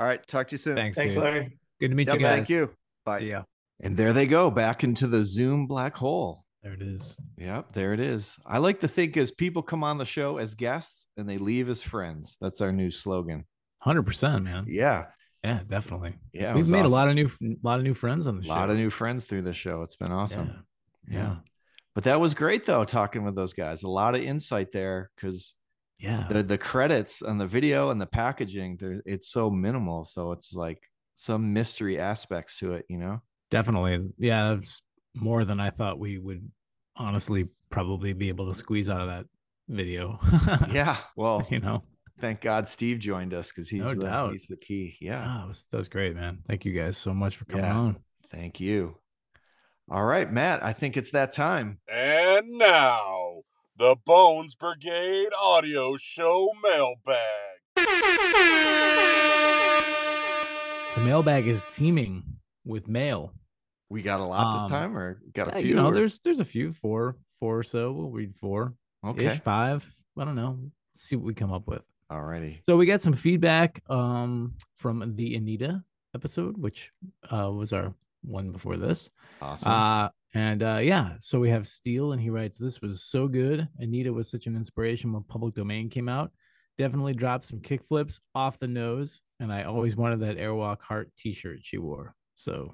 All 0.00 0.06
right, 0.06 0.24
talk 0.28 0.46
to 0.48 0.54
you 0.54 0.58
soon. 0.58 0.76
Thanks, 0.76 0.96
Thanks, 0.96 1.14
dudes. 1.14 1.24
Larry. 1.24 1.58
Good 1.80 1.88
to 1.88 1.94
meet 1.94 2.06
Yep, 2.06 2.14
you 2.16 2.20
guys. 2.20 2.34
thank 2.36 2.48
you. 2.50 2.70
Bye. 3.04 3.18
See 3.20 3.30
ya. 3.30 3.42
And 3.80 3.96
there 3.96 4.12
they 4.12 4.26
go, 4.26 4.50
back 4.50 4.82
into 4.84 5.06
the 5.06 5.22
Zoom 5.24 5.66
black 5.66 5.96
hole. 5.96 6.44
There 6.62 6.72
it 6.72 6.82
is. 6.82 7.16
Yep, 7.36 7.72
there 7.72 7.92
it 7.94 8.00
is. 8.00 8.36
I 8.44 8.58
like 8.58 8.80
to 8.80 8.88
think 8.88 9.16
as 9.16 9.30
people 9.30 9.62
come 9.62 9.84
on 9.84 9.98
the 9.98 10.04
show 10.04 10.38
as 10.38 10.54
guests 10.54 11.06
and 11.16 11.28
they 11.28 11.38
leave 11.38 11.68
as 11.68 11.82
friends. 11.82 12.36
That's 12.40 12.60
our 12.60 12.72
new 12.72 12.90
slogan. 12.90 13.44
Hundred 13.80 14.02
percent, 14.04 14.42
man. 14.44 14.64
Yeah, 14.66 15.06
Yeah, 15.48 15.60
definitely. 15.66 16.14
yeah. 16.32 16.54
We've 16.54 16.68
made 16.70 16.80
awesome. 16.84 16.92
a 16.92 16.96
lot 16.96 17.08
of 17.08 17.14
new, 17.14 17.30
lot 17.62 17.78
of 17.78 17.84
new 17.84 17.94
friends 17.94 18.26
on 18.26 18.36
the 18.36 18.42
show. 18.44 18.52
a 18.52 18.54
lot 18.54 18.70
of 18.70 18.76
new 18.76 18.90
friends 18.90 19.24
through 19.24 19.42
the 19.42 19.52
show. 19.52 19.82
It's 19.82 19.96
been 19.96 20.12
awesome. 20.12 20.64
Yeah. 21.08 21.16
Yeah. 21.18 21.36
But 21.94 22.04
that 22.04 22.20
was 22.20 22.34
great 22.34 22.64
though, 22.66 22.84
talking 22.84 23.24
with 23.24 23.34
those 23.34 23.52
guys. 23.54 23.82
A 23.82 23.88
lot 23.88 24.14
of 24.14 24.20
insight 24.22 24.70
there 24.72 25.10
because 25.16 25.54
Yeah. 25.98 26.26
the 26.30 26.42
the 26.42 26.58
credits 26.58 27.22
on 27.22 27.38
the 27.38 27.46
video 27.46 27.90
and 27.90 28.00
the 28.00 28.06
packaging, 28.06 28.78
it's 29.06 29.28
so 29.28 29.50
minimal. 29.50 30.04
So 30.04 30.32
it's 30.32 30.52
like 30.54 30.82
some 31.14 31.52
mystery 31.52 31.98
aspects 31.98 32.58
to 32.60 32.74
it, 32.74 32.84
you 32.88 32.98
know? 32.98 33.20
Definitely. 33.50 34.10
Yeah. 34.18 34.54
It's 34.54 34.80
more 35.14 35.44
than 35.44 35.58
I 35.58 35.70
thought 35.70 35.98
we 35.98 36.18
would 36.18 36.48
honestly 36.96 37.48
probably 37.70 38.12
be 38.12 38.28
able 38.28 38.46
to 38.46 38.54
squeeze 38.54 38.88
out 38.88 39.00
of 39.00 39.08
that 39.08 39.26
video. 39.68 40.20
Yeah. 40.72 40.96
Well, 41.16 41.46
you 41.50 41.58
know, 41.58 41.82
thank 42.20 42.40
God 42.40 42.66
Steve 42.68 42.98
joined 42.98 43.32
us 43.34 43.50
because 43.50 43.68
he's 43.68 43.82
No 43.82 43.94
the 43.94 44.02
doubt. 44.04 44.32
he's 44.32 44.46
the 44.46 44.56
key. 44.56 44.96
Yeah. 45.00 45.22
ah, 45.24 45.44
it 45.44 45.48
was, 45.48 45.64
that 45.70 45.76
was 45.78 45.88
great, 45.88 46.14
man. 46.16 46.38
Thank 46.46 46.64
you 46.64 46.72
guys 46.72 46.96
so 46.96 47.12
much 47.14 47.36
for 47.36 47.44
coming 47.46 47.64
Yeah. 47.64 47.76
on. 47.78 47.96
Thank 48.30 48.60
you. 48.60 48.96
All 49.90 50.04
right, 50.04 50.30
Matt. 50.30 50.62
I 50.62 50.72
think 50.74 50.96
it's 50.96 51.12
that 51.12 51.32
time. 51.32 51.78
And 51.90 52.46
now, 52.58 53.42
the 53.78 53.96
Bones 54.04 54.54
Brigade 54.54 55.28
Audio 55.40 55.96
Show 55.96 56.50
mailbag. 56.62 57.16
The 60.96 61.04
mailbag 61.04 61.46
is 61.46 61.64
teaming 61.70 62.24
with 62.64 62.88
mail. 62.88 63.32
We 63.88 64.02
got 64.02 64.20
a 64.20 64.24
lot 64.24 64.54
this 64.54 64.62
Um, 64.64 64.68
time, 64.70 64.96
or 64.98 65.20
got 65.32 65.48
a 65.48 65.50
Yeah, 65.56 65.60
few? 65.60 65.68
you 65.70 65.74
know, 65.76 65.86
or- 65.88 65.94
there's 65.94 66.18
there's 66.18 66.40
a 66.40 66.44
few, 66.44 66.72
four, 66.72 67.16
four 67.38 67.58
or 67.58 67.62
so. 67.62 67.92
We'll 67.92 68.10
read 68.10 68.34
four 68.34 68.74
okay. 69.06 69.26
ish, 69.26 69.38
five. 69.40 69.88
I 70.18 70.24
don't 70.24 70.34
know. 70.34 70.58
see 70.94 71.14
what 71.14 71.24
we 71.24 71.32
come 71.34 71.52
up 71.52 71.68
with. 71.68 71.82
All 72.10 72.22
righty. 72.22 72.60
So 72.64 72.76
we 72.76 72.86
got 72.86 73.00
some 73.00 73.12
feedback 73.14 73.82
um 73.90 74.54
from 74.76 75.14
the 75.16 75.34
Anita 75.36 75.82
episode, 76.14 76.56
which 76.56 76.90
uh 77.30 77.50
was 77.50 77.72
our 77.72 77.94
one 78.22 78.50
before 78.50 78.76
this. 78.76 79.10
Awesome. 79.42 79.72
Uh 79.72 80.08
and 80.34 80.62
uh 80.62 80.80
yeah, 80.82 81.12
so 81.18 81.38
we 81.38 81.50
have 81.50 81.66
Steele 81.66 82.12
and 82.12 82.20
he 82.20 82.30
writes, 82.30 82.58
This 82.58 82.80
was 82.80 83.02
so 83.04 83.28
good. 83.28 83.68
Anita 83.78 84.12
was 84.12 84.30
such 84.30 84.46
an 84.46 84.56
inspiration 84.56 85.12
when 85.12 85.22
public 85.24 85.54
domain 85.54 85.90
came 85.90 86.08
out. 86.08 86.32
Definitely 86.78 87.14
dropped 87.14 87.44
some 87.44 87.60
kickflips 87.60 88.20
off 88.34 88.58
the 88.58 88.68
nose, 88.68 89.20
and 89.40 89.52
I 89.52 89.64
always 89.64 89.96
wanted 89.96 90.20
that 90.20 90.36
Airwalk 90.38 90.80
Heart 90.80 91.10
t-shirt 91.18 91.58
she 91.62 91.76
wore. 91.76 92.14
So 92.36 92.72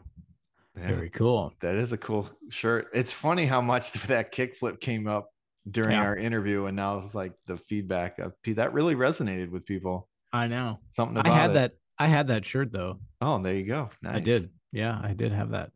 Yeah, 0.77 0.89
very 0.89 1.09
cool. 1.11 1.55
that 1.61 1.75
is 1.77 1.93
a 1.93 1.97
cool 1.97 2.29
shirt. 2.51 2.89
It's 2.93 3.13
funny 3.13 3.47
how 3.47 3.63
much 3.63 3.93
that 4.09 4.31
kickflip 4.33 4.79
came 4.81 5.07
up 5.09 5.31
during 5.71 5.93
Yeah. 5.93 6.03
our 6.05 6.17
interview, 6.17 6.67
and 6.67 6.77
now 6.77 6.99
it's 6.99 7.15
like 7.15 7.33
the 7.47 7.57
feedback 7.57 8.19
of 8.19 8.33
that 8.55 8.73
really 8.73 8.95
resonated 8.95 9.51
with 9.51 9.65
people. 9.67 10.09
I 10.33 10.47
know. 10.49 10.81
Something 10.93 11.19
I 11.19 11.29
had 11.31 11.51
it. 11.51 11.55
that 11.55 11.73
I 11.99 12.07
had 12.09 12.29
that 12.29 12.45
shirt 12.45 12.73
though. 12.73 12.99
Oh, 13.21 13.41
there 13.43 13.55
you 13.55 13.67
go. 13.67 13.91
Nice. 14.03 14.17
I 14.17 14.21
did. 14.21 14.51
Yeah, 14.73 15.01
I 15.03 15.13
did 15.15 15.33
have 15.33 15.51
that. 15.51 15.71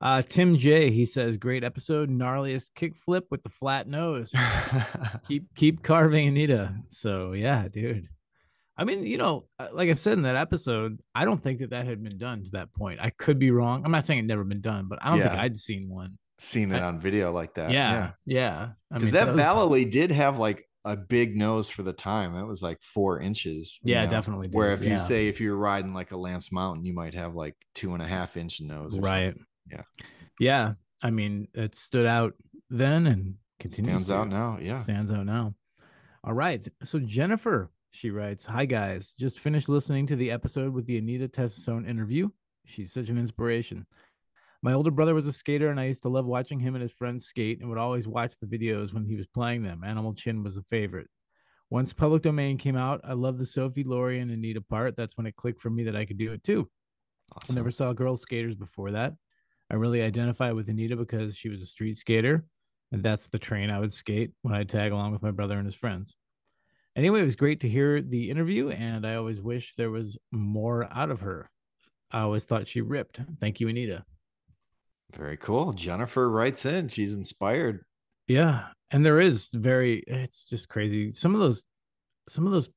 Uh 0.00 0.22
Tim 0.22 0.56
J, 0.56 0.90
he 0.90 1.04
says, 1.06 1.36
great 1.36 1.62
episode, 1.62 2.10
gnarliest 2.10 2.70
kickflip 2.74 3.22
with 3.30 3.42
the 3.42 3.50
flat 3.50 3.86
nose. 3.86 4.32
keep 5.28 5.54
keep 5.54 5.82
carving 5.82 6.28
Anita. 6.28 6.74
So 6.88 7.32
yeah, 7.32 7.68
dude. 7.68 8.08
I 8.76 8.84
mean, 8.84 9.04
you 9.04 9.18
know, 9.18 9.44
uh, 9.58 9.68
like 9.74 9.90
I 9.90 9.92
said 9.92 10.14
in 10.14 10.22
that 10.22 10.36
episode, 10.36 11.00
I 11.14 11.26
don't 11.26 11.42
think 11.42 11.58
that 11.60 11.68
that 11.70 11.86
had 11.86 12.02
been 12.02 12.16
done 12.16 12.42
to 12.44 12.50
that 12.52 12.72
point. 12.72 12.98
I 13.00 13.10
could 13.10 13.38
be 13.38 13.50
wrong. 13.50 13.82
I'm 13.84 13.92
not 13.92 14.06
saying 14.06 14.20
it 14.20 14.24
never 14.24 14.42
been 14.44 14.62
done, 14.62 14.86
but 14.88 14.98
I 15.02 15.10
don't 15.10 15.20
think 15.20 15.38
I'd 15.38 15.58
seen 15.58 15.90
one. 15.90 16.16
Seen 16.40 16.72
it 16.72 16.78
I- 16.78 16.84
on 16.86 17.00
video 17.00 17.32
like 17.32 17.54
that. 17.54 17.70
Yeah, 17.70 18.12
yeah. 18.26 18.70
I 18.90 18.94
Because 18.98 19.12
mean, 19.12 19.26
that 19.26 19.36
Vallely 19.36 19.90
did 19.90 20.10
have 20.10 20.38
like 20.38 20.66
a 20.84 20.96
big 20.96 21.36
nose 21.36 21.68
for 21.68 21.82
the 21.82 21.92
time. 21.92 22.34
It 22.36 22.44
was 22.46 22.62
like 22.62 22.80
four 22.80 23.20
inches. 23.20 23.78
Yeah, 23.82 24.04
know? 24.04 24.10
definitely 24.10 24.46
did, 24.48 24.54
Where 24.54 24.72
if 24.72 24.82
yeah. 24.82 24.92
you 24.92 24.98
say 24.98 25.28
if 25.28 25.40
you're 25.40 25.56
riding 25.56 25.92
like 25.92 26.12
a 26.12 26.16
Lance 26.16 26.50
Mountain, 26.50 26.86
you 26.86 26.94
might 26.94 27.12
have 27.14 27.34
like 27.34 27.54
two 27.74 27.92
and 27.92 28.02
a 28.02 28.06
half 28.06 28.36
inch 28.38 28.60
nose. 28.62 28.96
or 28.96 29.02
right. 29.02 29.26
something. 29.34 29.44
Yeah. 29.70 29.82
Yeah. 30.40 30.72
I 31.02 31.10
mean, 31.10 31.48
it 31.54 31.74
stood 31.74 32.06
out 32.06 32.32
then 32.70 33.06
and 33.06 33.34
continues 33.58 34.04
Stands 34.04 34.08
to. 34.08 34.14
out 34.14 34.28
now. 34.30 34.58
Yeah. 34.60 34.78
Stands 34.78 35.12
out 35.12 35.26
now. 35.26 35.54
All 36.24 36.32
right. 36.32 36.66
So 36.82 36.98
Jennifer, 36.98 37.70
she 37.90 38.10
writes, 38.10 38.46
Hi 38.46 38.64
guys. 38.64 39.14
Just 39.18 39.38
finished 39.40 39.68
listening 39.68 40.06
to 40.06 40.16
the 40.16 40.30
episode 40.30 40.72
with 40.72 40.86
the 40.86 40.96
Anita 40.96 41.28
Tessensohn 41.28 41.86
interview. 41.88 42.30
She's 42.66 42.92
such 42.92 43.08
an 43.10 43.18
inspiration. 43.18 43.86
My 44.62 44.74
older 44.74 44.90
brother 44.90 45.14
was 45.14 45.26
a 45.26 45.32
skater, 45.32 45.70
and 45.70 45.80
I 45.80 45.86
used 45.86 46.02
to 46.02 46.10
love 46.10 46.26
watching 46.26 46.60
him 46.60 46.74
and 46.74 46.82
his 46.82 46.92
friends 46.92 47.24
skate 47.24 47.60
and 47.60 47.68
would 47.70 47.78
always 47.78 48.06
watch 48.06 48.34
the 48.38 48.46
videos 48.46 48.92
when 48.92 49.06
he 49.06 49.16
was 49.16 49.26
playing 49.26 49.62
them. 49.62 49.82
Animal 49.84 50.12
Chin 50.12 50.42
was 50.42 50.58
a 50.58 50.62
favorite. 50.62 51.08
Once 51.70 51.92
Public 51.92 52.22
Domain 52.22 52.58
came 52.58 52.76
out, 52.76 53.00
I 53.04 53.14
loved 53.14 53.38
the 53.38 53.46
Sophie, 53.46 53.84
Lori, 53.84 54.20
and 54.20 54.30
Anita 54.30 54.60
part. 54.60 54.96
That's 54.96 55.16
when 55.16 55.26
it 55.26 55.36
clicked 55.36 55.60
for 55.60 55.70
me 55.70 55.84
that 55.84 55.96
I 55.96 56.04
could 56.04 56.18
do 56.18 56.32
it 56.32 56.42
too. 56.42 56.68
I 57.48 57.52
never 57.54 57.70
saw 57.70 57.92
girl 57.92 58.16
skaters 58.16 58.56
before 58.56 58.90
that. 58.90 59.14
I 59.70 59.76
really 59.76 60.02
identify 60.02 60.50
with 60.50 60.68
Anita 60.68 60.96
because 60.96 61.36
she 61.36 61.48
was 61.48 61.62
a 61.62 61.66
street 61.66 61.96
skater, 61.96 62.44
and 62.90 63.02
that's 63.02 63.28
the 63.28 63.38
train 63.38 63.70
I 63.70 63.78
would 63.78 63.92
skate 63.92 64.32
when 64.42 64.52
I 64.52 64.64
tag 64.64 64.90
along 64.92 65.12
with 65.12 65.22
my 65.22 65.30
brother 65.30 65.56
and 65.56 65.64
his 65.64 65.76
friends. 65.76 66.16
Anyway, 66.96 67.20
it 67.20 67.24
was 67.24 67.36
great 67.36 67.60
to 67.60 67.68
hear 67.68 68.02
the 68.02 68.30
interview, 68.30 68.70
and 68.70 69.06
I 69.06 69.14
always 69.14 69.40
wish 69.40 69.76
there 69.76 69.92
was 69.92 70.18
more 70.32 70.92
out 70.92 71.10
of 71.10 71.20
her. 71.20 71.48
I 72.10 72.22
always 72.22 72.44
thought 72.44 72.66
she 72.66 72.80
ripped. 72.80 73.20
Thank 73.38 73.60
you, 73.60 73.68
Anita. 73.68 74.04
Very 75.14 75.36
cool. 75.36 75.72
Jennifer 75.72 76.28
writes 76.28 76.64
in. 76.66 76.88
She's 76.88 77.14
inspired. 77.14 77.84
Yeah, 78.28 78.66
and 78.90 79.04
there 79.04 79.20
is 79.20 79.50
very. 79.52 80.04
It's 80.06 80.44
just 80.44 80.68
crazy. 80.68 81.10
Some 81.10 81.34
of 81.34 81.40
those, 81.40 81.64
some 82.28 82.46
of 82.46 82.52
those 82.52 82.68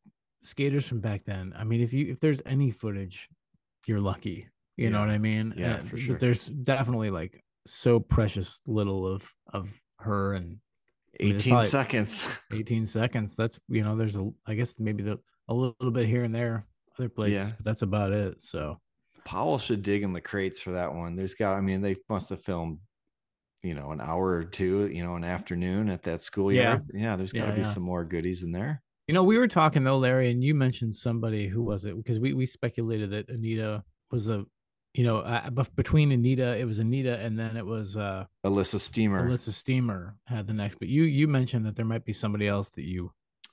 skaters 0.42 0.88
from 0.88 1.00
back 1.00 1.24
then. 1.26 1.54
I 1.58 1.64
mean, 1.64 1.82
if 1.82 1.94
you 1.94 2.12
if 2.12 2.20
there's 2.20 2.42
any 2.46 2.72
footage, 2.72 3.30
you're 3.86 4.00
lucky. 4.02 4.48
You 4.78 4.90
know 4.90 5.00
what 5.00 5.10
I 5.12 5.20
mean? 5.20 5.54
Yeah, 5.56 5.76
And 5.76 5.88
for 5.88 5.98
sure. 6.00 6.18
There's 6.18 6.48
definitely 6.48 7.12
like 7.12 7.44
so 7.68 8.00
precious 8.00 8.60
little 8.66 9.06
of 9.08 9.30
of 9.54 9.70
her 10.00 10.34
and 10.34 10.58
I 11.20 11.26
mean, 11.26 11.36
18 11.36 11.62
seconds. 11.62 12.28
18 12.54 12.88
seconds. 12.88 13.36
That's 13.36 13.60
you 13.70 13.84
know, 13.84 13.96
there's 13.96 14.16
a 14.16 14.28
I 14.48 14.56
guess 14.56 14.76
maybe 14.80 15.04
the 15.04 15.20
a 15.50 15.54
little 15.54 15.92
bit 15.92 16.08
here 16.08 16.24
and 16.24 16.34
there, 16.34 16.66
other 16.98 17.10
places, 17.10 17.36
Yeah. 17.50 17.52
but 17.56 17.66
that's 17.66 17.84
about 17.84 18.12
it. 18.14 18.42
So 18.42 18.80
Powell 19.26 19.58
should 19.58 19.82
dig 19.84 20.04
in 20.04 20.14
the 20.14 20.22
crates 20.22 20.62
for 20.62 20.72
that 20.72 20.94
one. 20.94 21.16
There's 21.16 21.36
got, 21.36 21.58
I 21.58 21.62
mean, 21.62 21.82
they 21.82 21.96
must 22.10 22.30
have 22.30 22.42
filmed, 22.42 22.80
you 23.62 23.74
know, 23.74 23.92
an 23.92 24.02
hour 24.02 24.28
or 24.28 24.44
two, 24.44 24.88
you 24.88 25.04
know, 25.04 25.16
an 25.16 25.24
afternoon 25.24 25.90
at 25.90 26.04
that 26.04 26.22
schoolyard. 26.22 26.86
Yeah. 26.94 27.02
Yeah, 27.02 27.16
there's 27.16 27.32
got 27.32 27.44
to 27.46 27.50
Yeah, 27.50 27.56
be 27.56 27.62
yeah. 27.62 27.68
some 27.68 27.84
more 27.84 28.04
goodies 28.04 28.44
in 28.44 28.52
there. 28.52 28.82
You 29.08 29.14
know, 29.14 29.24
we 29.24 29.38
were 29.38 29.48
talking 29.48 29.84
though, 29.84 29.98
Larry, 29.98 30.32
and 30.32 30.44
you 30.44 30.56
mentioned 30.56 30.96
somebody 30.96 31.48
who 31.48 31.62
was 31.62 31.84
it? 31.86 31.96
Because 31.98 32.20
we 32.20 32.34
we 32.34 32.46
speculated 32.46 33.12
that 33.12 33.30
Anita 33.30 33.84
was 34.12 34.30
a 34.30 34.46
you 34.94 35.04
know, 35.04 35.20
uh, 35.20 35.50
between 35.76 36.12
Anita, 36.12 36.56
it 36.56 36.66
was 36.66 36.78
Anita, 36.78 37.18
and 37.18 37.38
then 37.38 37.58
it 37.58 37.66
was 37.66 37.98
uh 37.98 38.26
Elissa 38.44 38.78
Steamer. 38.80 39.26
Elissa 39.28 39.52
Steamer 39.52 40.16
had 40.28 40.48
the 40.48 40.54
next. 40.54 40.76
But 40.80 40.88
you 40.88 41.04
you 41.04 41.28
mentioned 41.28 41.66
that 41.66 41.76
there 41.76 41.86
might 41.86 42.06
be 42.06 42.14
somebody 42.14 42.48
else 42.48 42.70
that 42.72 42.84
you. 42.84 43.12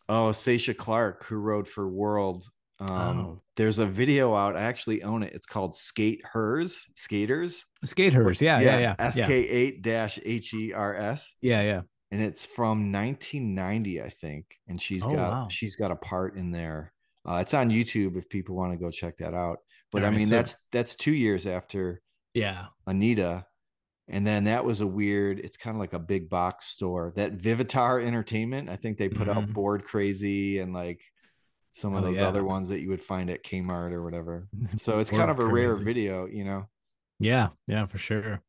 Oh, 0.09 0.33
Sasha 0.33 0.75
Clark, 0.75 1.25
who 1.25 1.37
wrote 1.37 1.67
for 1.67 1.89
World. 1.89 2.49
Um, 2.81 3.19
Oh. 3.21 3.43
There's 3.57 3.79
a 3.79 3.87
video 3.87 4.35
out. 4.35 4.57
I 4.57 4.63
actually 4.63 5.03
own 5.03 5.23
it. 5.23 5.33
It's 5.35 5.47
called 5.47 5.75
Skate 5.77 6.23
Hers, 6.25 6.83
Skaters. 6.97 7.63
Skate 7.85 8.13
hers, 8.15 8.41
yeah, 8.41 8.59
yeah, 8.61 8.79
yeah, 8.79 8.95
yeah, 8.99 9.11
SK8 9.11 9.83
dash 9.83 10.19
H 10.25 10.55
E 10.55 10.73
R 10.73 10.97
S. 10.97 11.35
yeah, 11.43 11.61
yeah. 11.63 11.81
And 12.11 12.21
it's 12.23 12.45
from 12.47 12.91
1990, 12.91 14.03
I 14.03 14.09
think. 14.09 14.47
And 14.67 14.81
she's 14.81 15.05
Oh, 15.05 15.11
got 15.11 15.31
wow. 15.31 15.49
she's 15.51 15.77
got 15.77 15.91
a 15.91 15.97
part 15.97 16.37
in 16.37 16.51
there. 16.53 16.93
Uh, 17.29 17.37
it's 17.43 17.55
on 17.55 17.71
YouTube 17.71 18.17
if 18.17 18.29
people 18.29 18.57
want 18.57 18.73
to 18.73 18.79
go 18.79 18.91
check 18.91 19.17
that 19.19 19.35
out. 19.35 19.59
But 19.93 20.05
I 20.05 20.11
mean, 20.11 20.27
so- 20.27 20.37
that's 20.37 20.57
that's 20.73 20.97
two 20.97 21.15
years 21.15 21.47
after 21.47 22.01
Yeah. 22.35 22.67
Anita. 22.87 23.45
And 24.09 24.27
then 24.27 24.45
that 24.45 24.65
was 24.65 24.81
a 24.81 24.87
weird, 24.87 25.39
it's 25.39 25.57
kind 25.57 25.77
of 25.77 25.81
like 25.81 25.93
a 25.93 25.99
big 26.01 26.29
box 26.29 26.67
store. 26.67 27.13
That 27.15 27.37
Vivitar 27.37 28.03
Entertainment, 28.05 28.69
I 28.69 28.75
think 28.77 28.99
they 28.99 29.09
put 29.09 29.29
out 29.29 29.45
Mhm. 29.47 29.53
Board 29.53 29.85
Crazy 29.85 30.59
and 30.59 30.73
like 30.73 31.01
some 31.73 31.95
of 31.95 32.03
Oh, 32.03 32.07
those 32.07 32.19
yeah. 32.19 32.27
other 32.29 32.45
ones 32.45 32.69
that 32.69 32.81
you 32.81 32.89
would 32.91 33.01
find 33.01 33.31
at 33.31 33.45
Kmart 33.45 33.93
or 33.93 34.03
whatever. 34.03 34.49
So 34.79 34.99
it's 34.99 35.11
kind 35.11 35.31
of 35.31 35.39
a 35.41 35.47
rare 35.47 35.75
video, 35.77 36.27
you 36.27 36.45
know. 36.45 36.69
Yeah, 37.19 37.49
yeah, 37.67 37.87
for 37.87 37.99
sure. 37.99 38.41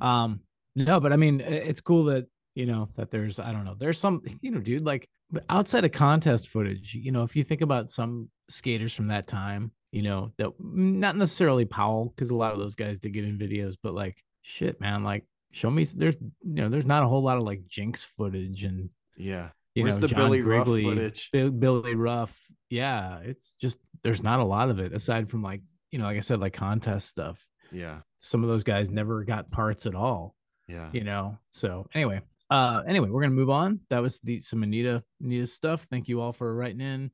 Um, 0.00 0.40
no, 0.76 1.00
but 1.00 1.12
I 1.12 1.16
mean, 1.16 1.40
it's 1.40 1.80
cool 1.80 2.04
that 2.04 2.26
you 2.54 2.66
know 2.66 2.88
that 2.96 3.10
there's 3.10 3.38
I 3.38 3.52
don't 3.52 3.64
know, 3.64 3.74
there's 3.78 3.98
some 3.98 4.22
you 4.42 4.50
know, 4.50 4.60
dude, 4.60 4.84
like 4.84 5.08
outside 5.48 5.84
of 5.84 5.92
contest 5.92 6.48
footage, 6.48 6.94
you 6.94 7.12
know, 7.12 7.22
if 7.22 7.36
you 7.36 7.44
think 7.44 7.60
about 7.60 7.88
some 7.88 8.28
skaters 8.48 8.94
from 8.94 9.08
that 9.08 9.26
time, 9.28 9.70
you 9.92 10.02
know, 10.02 10.32
that 10.38 10.50
not 10.60 11.16
necessarily 11.16 11.64
Powell, 11.64 12.12
because 12.14 12.30
a 12.30 12.36
lot 12.36 12.52
of 12.52 12.58
those 12.58 12.74
guys 12.74 12.98
did 12.98 13.12
get 13.14 13.24
in 13.24 13.38
videos, 13.38 13.76
but 13.82 13.94
like 13.94 14.16
shit, 14.42 14.80
man, 14.80 15.04
like 15.04 15.24
show 15.52 15.70
me 15.70 15.84
there's 15.84 16.16
you 16.20 16.30
know, 16.54 16.68
there's 16.68 16.84
not 16.86 17.02
a 17.02 17.08
whole 17.08 17.22
lot 17.22 17.36
of 17.38 17.44
like 17.44 17.66
Jinx 17.68 18.04
footage 18.04 18.64
and 18.64 18.90
Yeah. 19.16 19.50
You 19.74 19.82
Where's 19.84 19.94
know 19.96 20.00
the 20.02 20.08
John 20.08 20.18
Billy 20.18 20.42
Ruff 20.42 20.66
Grigley, 20.66 20.82
footage? 20.82 21.30
Bill- 21.32 21.50
Billy 21.50 21.94
Ruff. 21.94 22.36
Yeah, 22.68 23.18
it's 23.20 23.54
just 23.60 23.78
there's 24.02 24.22
not 24.22 24.40
a 24.40 24.44
lot 24.44 24.70
of 24.70 24.78
it 24.78 24.92
aside 24.92 25.28
from 25.30 25.42
like 25.42 25.60
you 25.90 25.98
know, 25.98 26.04
like 26.04 26.16
I 26.16 26.20
said, 26.20 26.40
like 26.40 26.52
contest 26.52 27.08
stuff. 27.08 27.44
Yeah. 27.72 28.00
some 28.16 28.42
of 28.42 28.48
those 28.50 28.64
guys 28.64 28.90
never 28.90 29.22
got 29.24 29.50
parts 29.52 29.86
at 29.86 29.94
all 29.94 30.34
Yeah. 30.68 30.88
you 30.92 31.04
know? 31.04 31.38
So 31.52 31.86
anyway 31.94 32.20
uh 32.50 32.82
anyway 32.86 33.08
we're 33.10 33.20
gonna 33.22 33.34
move 33.34 33.50
on. 33.50 33.80
That 33.90 34.00
was 34.02 34.18
the 34.20 34.40
some 34.40 34.62
anita 34.64 35.04
anita 35.22 35.46
stuff. 35.46 35.86
Thank 35.88 36.08
you 36.08 36.20
all 36.20 36.32
for 36.32 36.52
writing 36.54 36.80
in. 36.80 37.10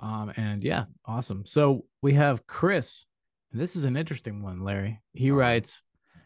Um 0.00 0.32
and 0.36 0.64
yeah 0.64 0.86
awesome. 1.06 1.44
So 1.46 1.84
we 2.02 2.14
have 2.14 2.44
chris. 2.46 3.04
And 3.52 3.60
this 3.60 3.76
is 3.76 3.84
an 3.84 3.96
interesting 3.96 4.42
one 4.42 4.60
larry. 4.64 5.00
He 5.12 5.30
All 5.30 5.36
writes 5.38 5.82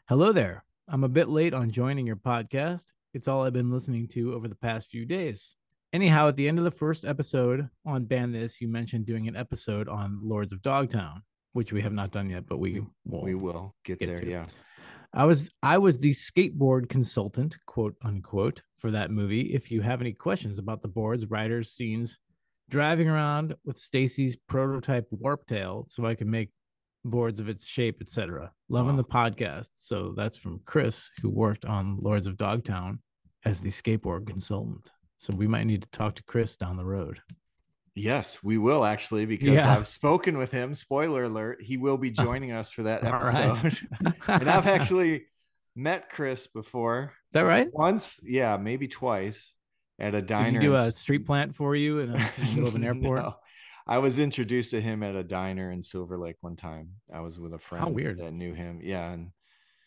hello 0.09 0.32
there. 0.32 0.65
I'm 0.89 1.05
a 1.05 1.09
bit 1.09 1.28
late 1.28 1.52
on 1.52 1.70
joining 1.70 2.06
your 2.06 2.16
podcast. 2.16 2.85
It's 3.12 3.28
all 3.28 3.43
i've 3.44 3.52
been 3.52 3.70
listening 3.70 4.09
to 4.09 4.32
over 4.35 4.48
the 4.48 4.55
past 4.56 4.89
few 4.90 5.05
days 5.05 5.56
anyhow 5.94 6.28
at 6.28 6.36
the 6.36 6.46
end 6.48 6.58
of 6.58 6.64
the 6.64 6.70
first 6.84 7.04
episode 7.06 7.66
on 7.86 8.04
ban 8.04 8.30
this 8.32 8.60
you 8.60 8.68
mentioned 8.68 9.06
doing 9.06 9.26
an 9.28 9.36
episode 9.36 9.88
on 9.88 10.18
lords 10.22 10.52
of 10.52 10.60
dogtown 10.60 11.22
which 11.52 11.72
we 11.72 11.80
have 11.80 11.92
not 12.00 12.10
done 12.10 12.28
yet 12.28 12.44
but 12.46 12.58
we 12.58 12.82
will 13.06 13.22
We 13.24 13.34
will 13.34 13.74
get, 13.84 13.98
get 14.00 14.06
there. 14.08 14.18
to. 14.18 14.28
Yeah. 14.28 14.44
I 15.16 15.24
was 15.24 15.40
I 15.62 15.78
was 15.78 15.96
the 15.98 16.10
skateboard 16.10 16.88
consultant, 16.88 17.56
quote 17.66 17.94
unquote, 18.04 18.60
for 18.80 18.90
that 18.90 19.12
movie. 19.12 19.54
If 19.54 19.70
you 19.70 19.80
have 19.80 20.00
any 20.00 20.12
questions 20.12 20.58
about 20.58 20.82
the 20.82 20.88
boards, 20.88 21.30
riders, 21.30 21.70
scenes, 21.70 22.18
driving 22.68 23.08
around 23.08 23.54
with 23.64 23.78
Stacy's 23.78 24.34
prototype 24.48 25.06
warp 25.12 25.46
tail, 25.46 25.84
so 25.86 26.04
I 26.04 26.16
can 26.16 26.28
make 26.28 26.50
boards 27.04 27.38
of 27.38 27.48
its 27.48 27.64
shape, 27.64 27.98
etc. 28.00 28.50
Loving 28.68 28.96
Wow. 28.96 29.02
the 29.02 29.04
podcast. 29.20 29.68
So 29.74 30.14
that's 30.16 30.36
from 30.36 30.60
Chris, 30.64 31.08
who 31.22 31.30
worked 31.30 31.64
on 31.64 31.98
Lords 32.00 32.26
of 32.26 32.36
Dogtown 32.36 32.98
as 33.44 33.60
the 33.60 33.70
skateboard 33.70 34.26
consultant. 34.26 34.90
So 35.19 35.35
we 35.35 35.47
might 35.47 35.65
need 35.65 35.82
to 35.82 35.89
talk 35.91 36.16
to 36.16 36.23
Chris 36.24 36.57
down 36.57 36.77
the 36.77 36.85
road. 36.85 37.20
Yes, 37.95 38.43
we 38.43 38.59
will 38.59 38.85
actually, 38.85 39.24
because 39.24 39.49
Yeah. 39.55 39.73
I've 39.74 39.86
spoken 39.86 40.36
with 40.36 40.51
him. 40.51 40.74
Spoiler 40.74 41.24
alert, 41.24 41.62
he 41.62 41.77
will 41.77 41.97
be 41.97 42.12
oh. 42.19 42.23
joining 42.24 42.51
us 42.53 42.70
for 42.70 42.82
that 42.85 43.03
right. 43.05 43.15
episode. 43.24 43.78
and 44.28 44.51
I've 44.51 44.66
actually 44.66 45.27
met 45.77 46.11
Chris 46.11 46.47
before. 46.49 47.12
Is 47.15 47.32
that 47.32 47.43
right? 47.43 47.69
Once, 47.73 48.20
yeah, 48.24 48.57
maybe 48.57 48.89
twice 48.89 49.53
at 49.99 50.15
a 50.15 50.23
diner. 50.23 50.61
he 50.61 50.66
do 50.66 50.74
a 50.74 50.91
street 50.91 51.24
plant 51.24 51.55
for 51.55 51.77
you 51.77 52.01
in, 52.01 52.11
a, 52.11 52.15
in 52.15 52.20
the 52.36 52.51
middle 52.51 52.69
of 52.69 52.74
an 52.74 52.85
airport? 52.85 53.23
No. 53.23 53.36
I 53.86 53.99
was 53.99 54.19
introduced 54.19 54.70
to 54.73 54.81
him 54.81 55.03
at 55.03 55.15
a 55.15 55.23
diner 55.23 55.70
in 55.70 55.82
Silver 55.82 56.19
Lake 56.19 56.36
one 56.41 56.57
time. 56.57 56.89
I 57.12 57.20
was 57.20 57.39
with 57.39 57.53
a 57.53 57.59
friend 57.59 57.95
weird. 57.95 58.19
that 58.19 58.32
knew 58.32 58.55
him. 58.55 58.81
Yeah, 58.82 59.12
and 59.12 59.31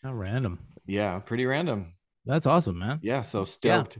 How 0.02 0.14
random. 0.14 0.60
yeah, 0.86 1.18
pretty 1.18 1.46
random. 1.46 1.94
That's 2.24 2.46
awesome, 2.46 2.78
man. 2.78 3.00
Yeah, 3.02 3.22
so 3.22 3.44
stoked 3.44 3.98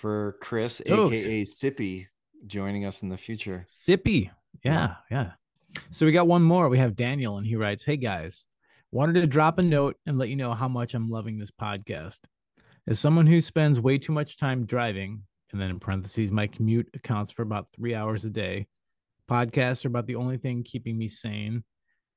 for 0.00 0.36
Chris, 0.40 0.76
Stoked. 0.76 1.14
aka 1.14 1.44
Sippy, 1.44 2.06
joining 2.46 2.86
us 2.86 3.02
in 3.02 3.10
the 3.10 3.18
future. 3.18 3.64
Sippy. 3.68 4.30
Yeah, 4.64 4.94
yeah. 5.10 5.32
So 5.90 6.06
we 6.06 6.12
got 6.12 6.26
one 6.26 6.42
more. 6.42 6.68
We 6.68 6.78
have 6.78 6.96
Daniel, 6.96 7.36
and 7.36 7.46
he 7.46 7.56
writes, 7.56 7.84
Hey 7.84 7.96
guys, 7.96 8.46
wanted 8.90 9.20
to 9.20 9.26
drop 9.26 9.58
a 9.58 9.62
note 9.62 9.96
and 10.06 10.18
let 10.18 10.30
you 10.30 10.36
know 10.36 10.54
how 10.54 10.68
much 10.68 10.94
I'm 10.94 11.10
loving 11.10 11.38
this 11.38 11.50
podcast. 11.50 12.20
As 12.88 12.98
someone 12.98 13.26
who 13.26 13.40
spends 13.40 13.78
way 13.78 13.98
too 13.98 14.12
much 14.12 14.38
time 14.38 14.64
driving, 14.64 15.22
and 15.52 15.60
then 15.60 15.70
in 15.70 15.78
parentheses, 15.78 16.32
my 16.32 16.46
commute 16.46 16.88
accounts 16.94 17.30
for 17.30 17.42
about 17.42 17.68
three 17.76 17.94
hours 17.94 18.24
a 18.24 18.30
day, 18.30 18.66
podcasts 19.30 19.84
are 19.84 19.88
about 19.88 20.06
the 20.06 20.16
only 20.16 20.38
thing 20.38 20.64
keeping 20.64 20.96
me 20.96 21.08
sane, 21.08 21.62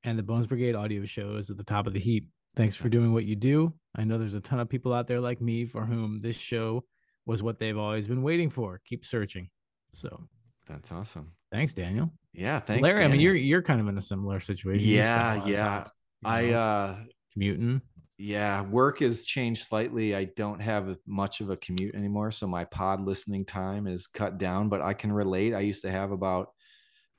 and 0.03 0.18
the 0.18 0.23
Bones 0.23 0.47
Brigade 0.47 0.76
audio 0.76 1.03
show 1.03 1.35
is 1.35 1.49
at 1.49 1.57
the 1.57 1.64
top 1.64 1.85
of 1.85 1.93
the 1.93 1.99
heap. 1.99 2.30
Thanks 2.55 2.76
for 2.76 2.88
doing 2.88 3.14
what 3.14 3.26
you 3.26 3.35
do. 3.35 3.73
I 3.95 4.05
know 4.05 4.18
there's 4.18 4.35
a 4.35 4.39
ton 4.39 4.60
of 4.60 4.69
people 4.69 4.93
out 4.93 5.07
there 5.07 5.19
like 5.19 5.41
me 5.41 5.65
for 5.65 5.85
whom 5.85 6.22
this 6.22 6.38
show 6.38 6.84
was 7.26 7.41
what 7.44 7.60
they've 7.60 7.78
always 7.78 8.08
been 8.08 8.24
waiting 8.24 8.50
for. 8.50 8.82
Keep 8.86 9.06
searching. 9.06 9.50
So 9.94 10.28
That's 10.68 10.91
awesome. 10.91 11.34
thanks, 11.52 11.74
Daniel. 11.74 12.12
Yeah, 12.34 12.60
thanks. 12.60 12.82
Larry, 12.82 13.04
I 13.06 13.08
mean, 13.08 13.20
you're 13.22 13.36
you're 13.36 13.62
kind 13.62 13.80
of 13.80 13.88
in 13.88 13.98
a 13.98 14.02
similar 14.02 14.40
situation. 14.40 14.88
You 14.88 15.04
spend 15.04 15.44
a 15.45 15.50
yeah, 15.50 15.54
yeah. 15.56 15.84
you 16.22 16.30
I 16.30 16.41
know, 16.52 16.60
uh 16.60 16.95
commuting. 17.32 17.82
yeah, 18.18 18.62
work 18.64 19.00
has 19.00 19.24
changed 19.26 19.66
slightly. 19.66 20.16
I 20.16 20.26
don't 20.36 20.60
have 20.60 20.98
much 21.06 21.41
of 21.41 21.50
a 21.50 21.58
commute 21.58 21.94
anymore, 21.95 22.32
so 22.32 22.48
my 22.48 22.66
pod 22.66 23.06
listening 23.06 23.45
time 23.45 23.86
is 23.88 24.08
cut 24.08 24.38
down, 24.40 24.70
but 24.70 24.82
I 24.82 24.94
can 24.94 25.12
relate. 25.12 25.54
I 25.54 25.60
used 25.60 25.84
to 25.84 25.91
have 25.91 26.12
about 26.12 26.50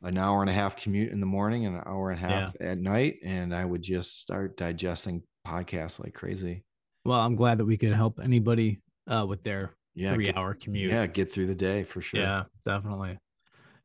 an 0.02 0.18
hour 0.18 0.40
and 0.42 0.50
a 0.50 0.52
half 0.52 0.76
commute 0.76 1.12
in 1.12 1.20
the 1.20 1.26
morning 1.26 1.64
and 1.66 1.76
an 1.76 1.82
hour 1.86 2.10
and 2.10 2.22
a 2.22 2.28
half 2.28 2.56
at 2.60 2.78
night, 2.78 3.16
and 3.24 3.54
I 3.54 3.64
would 3.64 3.82
just 3.82 4.20
start 4.20 4.56
digesting 4.56 5.22
podcasts 5.46 5.98
like 6.02 6.12
crazy. 6.14 6.64
Well, 7.04 7.20
I'm 7.20 7.36
glad 7.36 7.58
that 7.58 7.64
we 7.66 7.76
could 7.76 7.92
help 7.92 8.18
anybody 8.22 8.80
uh, 9.06 9.24
with 9.28 9.42
their 9.44 9.74
Yeah, 9.94 10.14
three 10.14 10.26
get- 10.26 10.36
hour 10.36 10.54
commute. 10.54 10.90
Yeah, 10.90 11.06
get 11.06 11.32
through 11.32 11.46
the 11.46 11.54
day 11.54 11.84
for 11.84 12.00
sure. 12.00 12.20
Yeah, 12.20 12.44
definitely. 12.64 13.18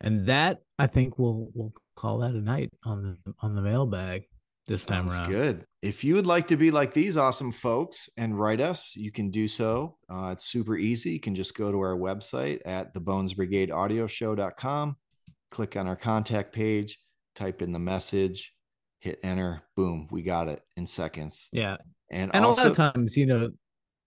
And 0.01 0.25
that 0.27 0.61
I 0.77 0.87
think 0.87 1.19
we'll 1.19 1.49
we'll 1.53 1.73
call 1.95 2.19
that 2.19 2.31
a 2.31 2.41
night 2.41 2.69
on 2.83 3.03
the 3.25 3.33
on 3.41 3.55
the 3.55 3.61
mailbag 3.61 4.23
this 4.65 4.85
time 4.85 5.09
around. 5.09 5.29
good. 5.29 5.65
If 5.81 6.03
you 6.03 6.15
would 6.15 6.27
like 6.27 6.47
to 6.49 6.57
be 6.57 6.71
like 6.71 6.93
these 6.93 7.17
awesome 7.17 7.51
folks 7.51 8.09
and 8.17 8.39
write 8.39 8.61
us, 8.61 8.95
you 8.95 9.11
can 9.11 9.29
do 9.29 9.47
so. 9.47 9.97
Uh, 10.09 10.29
it's 10.33 10.45
super 10.45 10.77
easy. 10.77 11.11
You 11.11 11.19
can 11.19 11.35
just 11.35 11.55
go 11.55 11.71
to 11.71 11.79
our 11.79 11.97
website 11.97 12.59
at 12.65 12.93
the 12.93 12.99
Bones 12.99 13.33
Brigade 13.33 13.71
click 15.51 15.75
on 15.75 15.87
our 15.87 15.95
contact 15.95 16.53
page, 16.53 16.99
type 17.35 17.61
in 17.61 17.71
the 17.71 17.79
message, 17.79 18.53
hit 18.99 19.19
enter, 19.23 19.63
boom, 19.75 20.07
we 20.11 20.21
got 20.21 20.47
it 20.47 20.61
in 20.77 20.85
seconds. 20.85 21.47
Yeah, 21.51 21.77
And, 22.11 22.31
and 22.33 22.45
also, 22.45 22.61
a 22.61 22.63
lot 22.63 22.71
of 22.71 22.77
times, 22.93 23.17
you 23.17 23.25
know, 23.25 23.49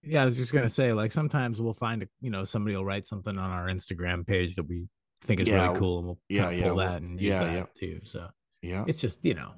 yeah, 0.03 0.21
I 0.21 0.25
was 0.25 0.37
just 0.37 0.53
gonna 0.53 0.69
say, 0.69 0.93
like 0.93 1.11
sometimes 1.11 1.59
we'll 1.59 1.73
find 1.73 2.03
a 2.03 2.07
you 2.21 2.29
know 2.29 2.43
somebody 2.43 2.75
will 2.75 2.85
write 2.85 3.07
something 3.07 3.37
on 3.37 3.51
our 3.51 3.67
Instagram 3.67 4.25
page 4.25 4.55
that 4.55 4.63
we 4.67 4.87
think 5.21 5.39
is 5.39 5.47
Yeah, 5.47 5.65
really 5.65 5.79
cool, 5.79 5.97
and 5.99 6.07
we'll 6.07 6.19
yeah, 6.29 6.49
yeah, 6.49 6.67
pull 6.67 6.77
that 6.77 7.01
and 7.01 7.19
use 7.19 7.35
yeah, 7.35 7.43
that 7.43 7.75
too. 7.75 7.99
So 8.03 8.27
yeah, 8.61 8.83
it's 8.87 8.99
just 8.99 9.23
you 9.23 9.33
know, 9.33 9.53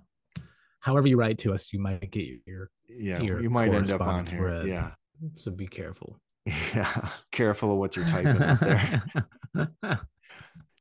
however 0.79 1.07
you 1.07 1.17
write 1.17 1.39
to 1.39 1.53
us, 1.53 1.73
you 1.73 1.79
might 1.79 2.11
get 2.11 2.27
your 2.45 2.69
yeah, 2.87 3.21
your 3.21 3.41
you 3.41 3.49
might 3.49 3.73
end 3.73 3.91
up 3.91 4.01
on 4.01 4.25
here. 4.25 4.43
read. 4.43 4.67
Yeah, 4.67 4.91
so 5.33 5.51
be 5.51 5.67
careful. 5.67 6.19
yeah. 6.45 7.09
Careful 7.31 7.71
of 7.71 7.77
what 7.77 7.95
you're 7.95 8.05
typing 8.05 8.41
up 8.41 8.59
there. 8.59 9.99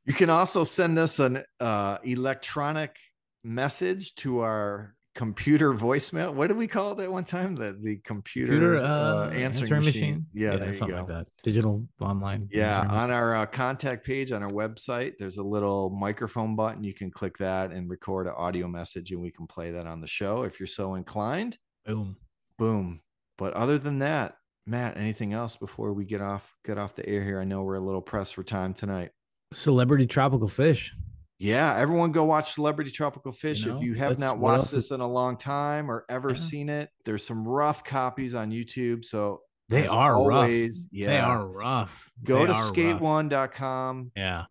You 0.05 0.13
can 0.13 0.29
also 0.29 0.63
send 0.63 0.99
us 0.99 1.19
an 1.19 1.43
uh, 1.59 1.97
electronic 2.03 2.95
message 3.43 4.13
to 4.15 4.41
our 4.41 4.93
computer 5.15 5.73
voicemail. 5.73 6.33
What 6.33 6.47
did 6.47 6.57
we 6.57 6.67
call 6.67 6.91
it 6.91 6.97
that 6.97 7.11
one 7.11 7.23
time? 7.23 7.55
The 7.55 7.77
the 7.81 7.97
computer, 7.97 8.51
Computer 8.51 8.77
uh, 8.77 9.27
uh, 9.27 9.29
answering, 9.31 9.83
machine. 9.83 10.25
Yeah, 10.33 10.57
there 10.57 10.67
you 10.67 10.73
something 10.73 10.95
go. 10.95 11.03
like 11.03 11.07
that. 11.07 11.27
Digital 11.41 11.87
online. 11.99 12.49
Yeah, 12.51 12.81
on 12.81 13.09
our 13.09 13.35
uh, 13.35 13.45
contact 13.45 14.05
page 14.05 14.31
on 14.31 14.43
our 14.43 14.51
website, 14.51 15.13
there's 15.17 15.37
a 15.37 15.43
little 15.43 15.89
microphone 15.89 16.55
button. 16.55 16.83
You 16.83 16.93
can 16.93 17.09
click 17.09 17.37
that 17.39 17.71
and 17.71 17.89
record 17.89 18.27
an 18.27 18.33
audio 18.37 18.67
message, 18.67 19.11
and 19.11 19.21
we 19.21 19.31
can 19.31 19.47
play 19.47 19.71
that 19.71 19.87
on 19.87 20.01
the 20.01 20.07
show 20.07 20.43
if 20.43 20.59
you're 20.59 20.67
so 20.67 20.95
inclined. 20.95 21.57
Boom. 21.85 22.17
Boom. 22.59 23.01
But 23.37 23.53
other 23.53 23.77
than 23.77 23.99
that, 23.99 24.35
Matt, 24.67 24.97
anything 24.97 25.33
else 25.33 25.55
before 25.55 25.93
we 25.93 26.05
get 26.05 26.21
off 26.21 26.55
get 26.65 26.77
off 26.77 26.95
the 26.95 27.07
air 27.07 27.23
here? 27.23 27.39
I 27.39 27.45
know 27.45 27.63
we're 27.63 27.75
a 27.75 27.79
little 27.79 28.01
pressed 28.01 28.35
for 28.35 28.43
time 28.43 28.73
tonight. 28.73 29.11
Celebraty 29.53 30.09
tropical 30.09 30.49
fish. 30.49 30.93
Yeah, 31.37 31.75
everyone 31.75 32.11
go 32.13 32.23
watch 32.23 32.55
Celebraty 32.55 32.93
Tropical 32.93 33.31
Fish. 33.33 33.65
know, 33.65 33.75
if 33.75 33.81
you 33.83 33.93
have 33.95 34.19
not 34.19 34.39
watched 34.39 34.71
this 34.71 34.85
is- 34.85 34.91
in 34.91 35.01
a 35.01 35.07
long 35.07 35.35
time 35.37 35.91
or 35.91 36.05
ever 36.09 36.29
Yeah. 36.29 36.35
seen 36.35 36.69
it, 36.69 36.89
there's 37.03 37.25
some 37.25 37.45
rough 37.47 37.83
copies 37.83 38.33
on 38.33 38.51
YouTube. 38.51 39.03
So 39.03 39.41
They 39.67 39.87
are 39.87 40.13
always, 40.13 40.83
rough. 40.83 40.89
Yeah, 40.93 41.07
They 41.07 41.19
are 41.19 41.47
rough. 41.47 42.11
go 42.23 42.39
They 42.45 42.53
to 42.53 42.53
skate1.com, 42.53 44.11
Yeah. 44.15 44.45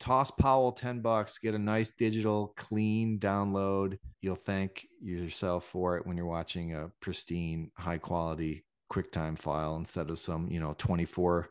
toss 0.00 0.30
Powell 0.32 0.72
10 0.72 1.00
bucks, 1.02 1.38
get 1.38 1.54
a 1.54 1.58
nice 1.58 1.92
digital 1.92 2.52
clean 2.56 3.18
download. 3.20 3.98
You'll 4.20 4.34
thank 4.34 4.88
yourself 5.00 5.64
for 5.66 5.96
it 5.98 6.06
when 6.06 6.16
you're 6.16 6.26
watching 6.26 6.74
a 6.74 6.90
pristine, 7.00 7.70
high 7.78 7.98
quality 7.98 8.64
QuickTime 8.90 9.38
file 9.38 9.76
instead 9.76 10.10
of 10.10 10.18
some, 10.18 10.50
you 10.50 10.58
know, 10.60 10.74
24 10.78 11.48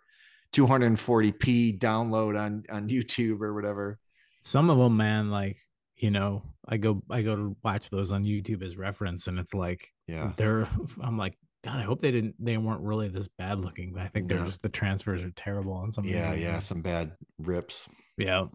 240p 0.51 1.77
download 1.80 2.39
on 2.39 2.64
on 2.69 2.88
YouTube 2.88 3.41
or 3.41 3.53
whatever. 3.53 3.99
Some 4.44 4.70
of 4.70 4.78
them, 4.78 4.98
man, 4.98 5.30
like, 5.32 5.57
you 5.95 6.11
know, 6.11 6.44
I 6.68 6.78
go 6.78 7.02
I 7.10 7.22
go 7.22 7.36
to 7.36 7.57
watch 7.64 7.90
those 7.90 8.11
on 8.11 8.24
YouTube 8.24 8.64
as 8.64 8.78
reference 8.78 9.28
and 9.28 9.40
it's 9.40 9.53
like 9.53 9.88
Yeah. 10.07 10.34
they're 10.38 10.68
I'm 11.02 11.18
like, 11.18 11.38
God, 11.64 11.80
I 11.80 11.84
hope 11.84 12.02
they 12.02 12.11
didn't 12.11 12.36
they 12.40 12.57
weren't 12.57 12.82
really 12.82 13.07
this 13.07 13.30
bad 13.38 13.60
looking. 13.60 13.98
I 13.98 14.07
think 14.07 14.28
they're 14.28 14.40
No. 14.40 14.45
just 14.45 14.61
the 14.61 14.70
transfers 14.70 15.24
are 15.24 15.32
terrible 15.32 15.74
on 15.74 15.91
some 15.91 16.06
Yeah, 16.06 16.34
yeah, 16.34 16.60
some 16.60 16.82
bad 16.82 17.14
rips. 17.40 17.88
Yeah. 18.18 18.45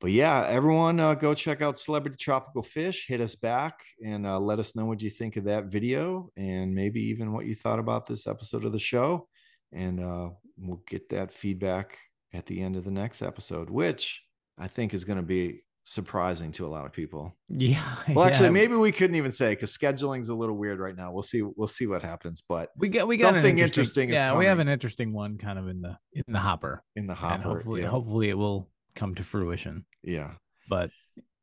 But 0.00 0.12
yeah, 0.12 0.46
everyone 0.46 1.00
uh, 1.00 1.14
go 1.14 1.34
check 1.34 1.60
out 1.60 1.74
Celebraty 1.74 2.16
Tropical 2.18 2.62
Fish. 2.62 3.06
Hit 3.08 3.20
us 3.20 3.34
back 3.34 3.80
and 4.04 4.26
uh, 4.28 4.38
let 4.38 4.60
us 4.60 4.76
know 4.76 4.84
what 4.84 5.02
you 5.02 5.10
think 5.10 5.36
of 5.36 5.44
that 5.44 5.64
video 5.64 6.30
and 6.36 6.72
maybe 6.72 7.00
even 7.06 7.32
what 7.32 7.46
you 7.46 7.54
thought 7.56 7.80
about 7.80 8.06
this 8.06 8.28
episode 8.28 8.64
of 8.64 8.70
the 8.72 8.78
show. 8.78 9.26
And 9.72 9.98
uh, 9.98 10.28
we'll 10.56 10.82
get 10.86 11.08
that 11.08 11.32
feedback 11.32 11.98
at 12.32 12.46
the 12.46 12.60
end 12.60 12.76
of 12.76 12.84
the 12.84 12.92
next 12.92 13.22
episode, 13.22 13.70
which 13.70 14.22
I 14.58 14.68
think 14.68 14.94
is 14.94 15.04
going 15.04 15.18
to 15.18 15.22
be 15.22 15.62
surprising 15.84 16.52
to 16.52 16.66
a 16.66 16.68
lot 16.68 16.84
of 16.84 16.92
people. 16.92 17.36
Yeah. 17.48 17.82
Well, 18.14 18.24
actually, 18.24 18.46
yeah. 18.46 18.52
maybe 18.52 18.74
we 18.74 18.92
couldn't 18.92 19.16
even 19.16 19.32
say 19.32 19.50
because 19.50 19.72
scheduling's 19.72 20.28
a 20.28 20.34
little 20.34 20.56
weird 20.56 20.78
right 20.78 20.96
now. 20.96 21.12
We'll 21.12 21.22
see. 21.22 21.42
We'll 21.42 21.68
see 21.68 21.86
what 21.86 22.02
happens. 22.02 22.42
But 22.46 22.70
we 22.76 22.88
got 22.88 23.06
we 23.06 23.16
got 23.16 23.34
something 23.34 23.58
interesting, 23.58 24.08
interesting 24.08 24.10
is 24.10 24.14
yeah, 24.14 24.36
we 24.36 24.46
have 24.46 24.58
an 24.58 24.68
interesting 24.68 25.12
one 25.12 25.38
kind 25.38 25.58
of 25.58 25.68
in 25.68 25.80
the 25.82 25.96
in 26.12 26.32
the 26.32 26.38
hopper. 26.38 26.82
in 26.96 27.06
the 27.06 27.12
and 27.12 27.18
hopper, 27.18 27.42
hopefully 27.42 27.82
yeah, 27.82 27.88
hopefully 27.88 28.28
it 28.30 28.38
will 28.38 28.68
come 28.94 29.14
to 29.14 29.24
fruition. 29.24 29.84
yeah, 30.02 30.32
But 30.68 30.90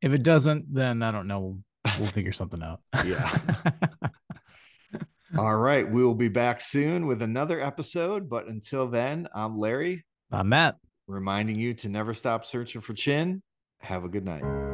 if 0.02 0.12
it 0.12 0.22
doesn't, 0.22 0.72
then 0.72 1.02
I 1.02 1.10
don't 1.12 1.26
know. 1.26 1.60
We'll 1.98 2.08
figure 2.08 2.32
something 2.40 2.62
out. 2.62 2.80
Yeah. 3.04 3.38
All 5.38 5.56
right, 5.56 5.90
we 5.90 6.04
will 6.04 6.14
be 6.14 6.28
back 6.28 6.60
soon 6.60 7.06
with 7.06 7.22
another 7.22 7.60
episode. 7.60 8.28
But 8.28 8.46
until 8.46 8.88
then, 8.88 9.28
I'm 9.34 9.58
Larry, 9.58 10.04
I'm 10.32 10.48
Matt. 10.48 10.76
Reminding 11.06 11.58
you 11.58 11.74
to 11.74 11.88
never 11.88 12.14
stop 12.14 12.44
searching 12.44 12.80
for 12.80 12.94
chin. 12.94 13.42
Have 13.80 14.04
a 14.04 14.08
good 14.08 14.24
night. 14.24 14.65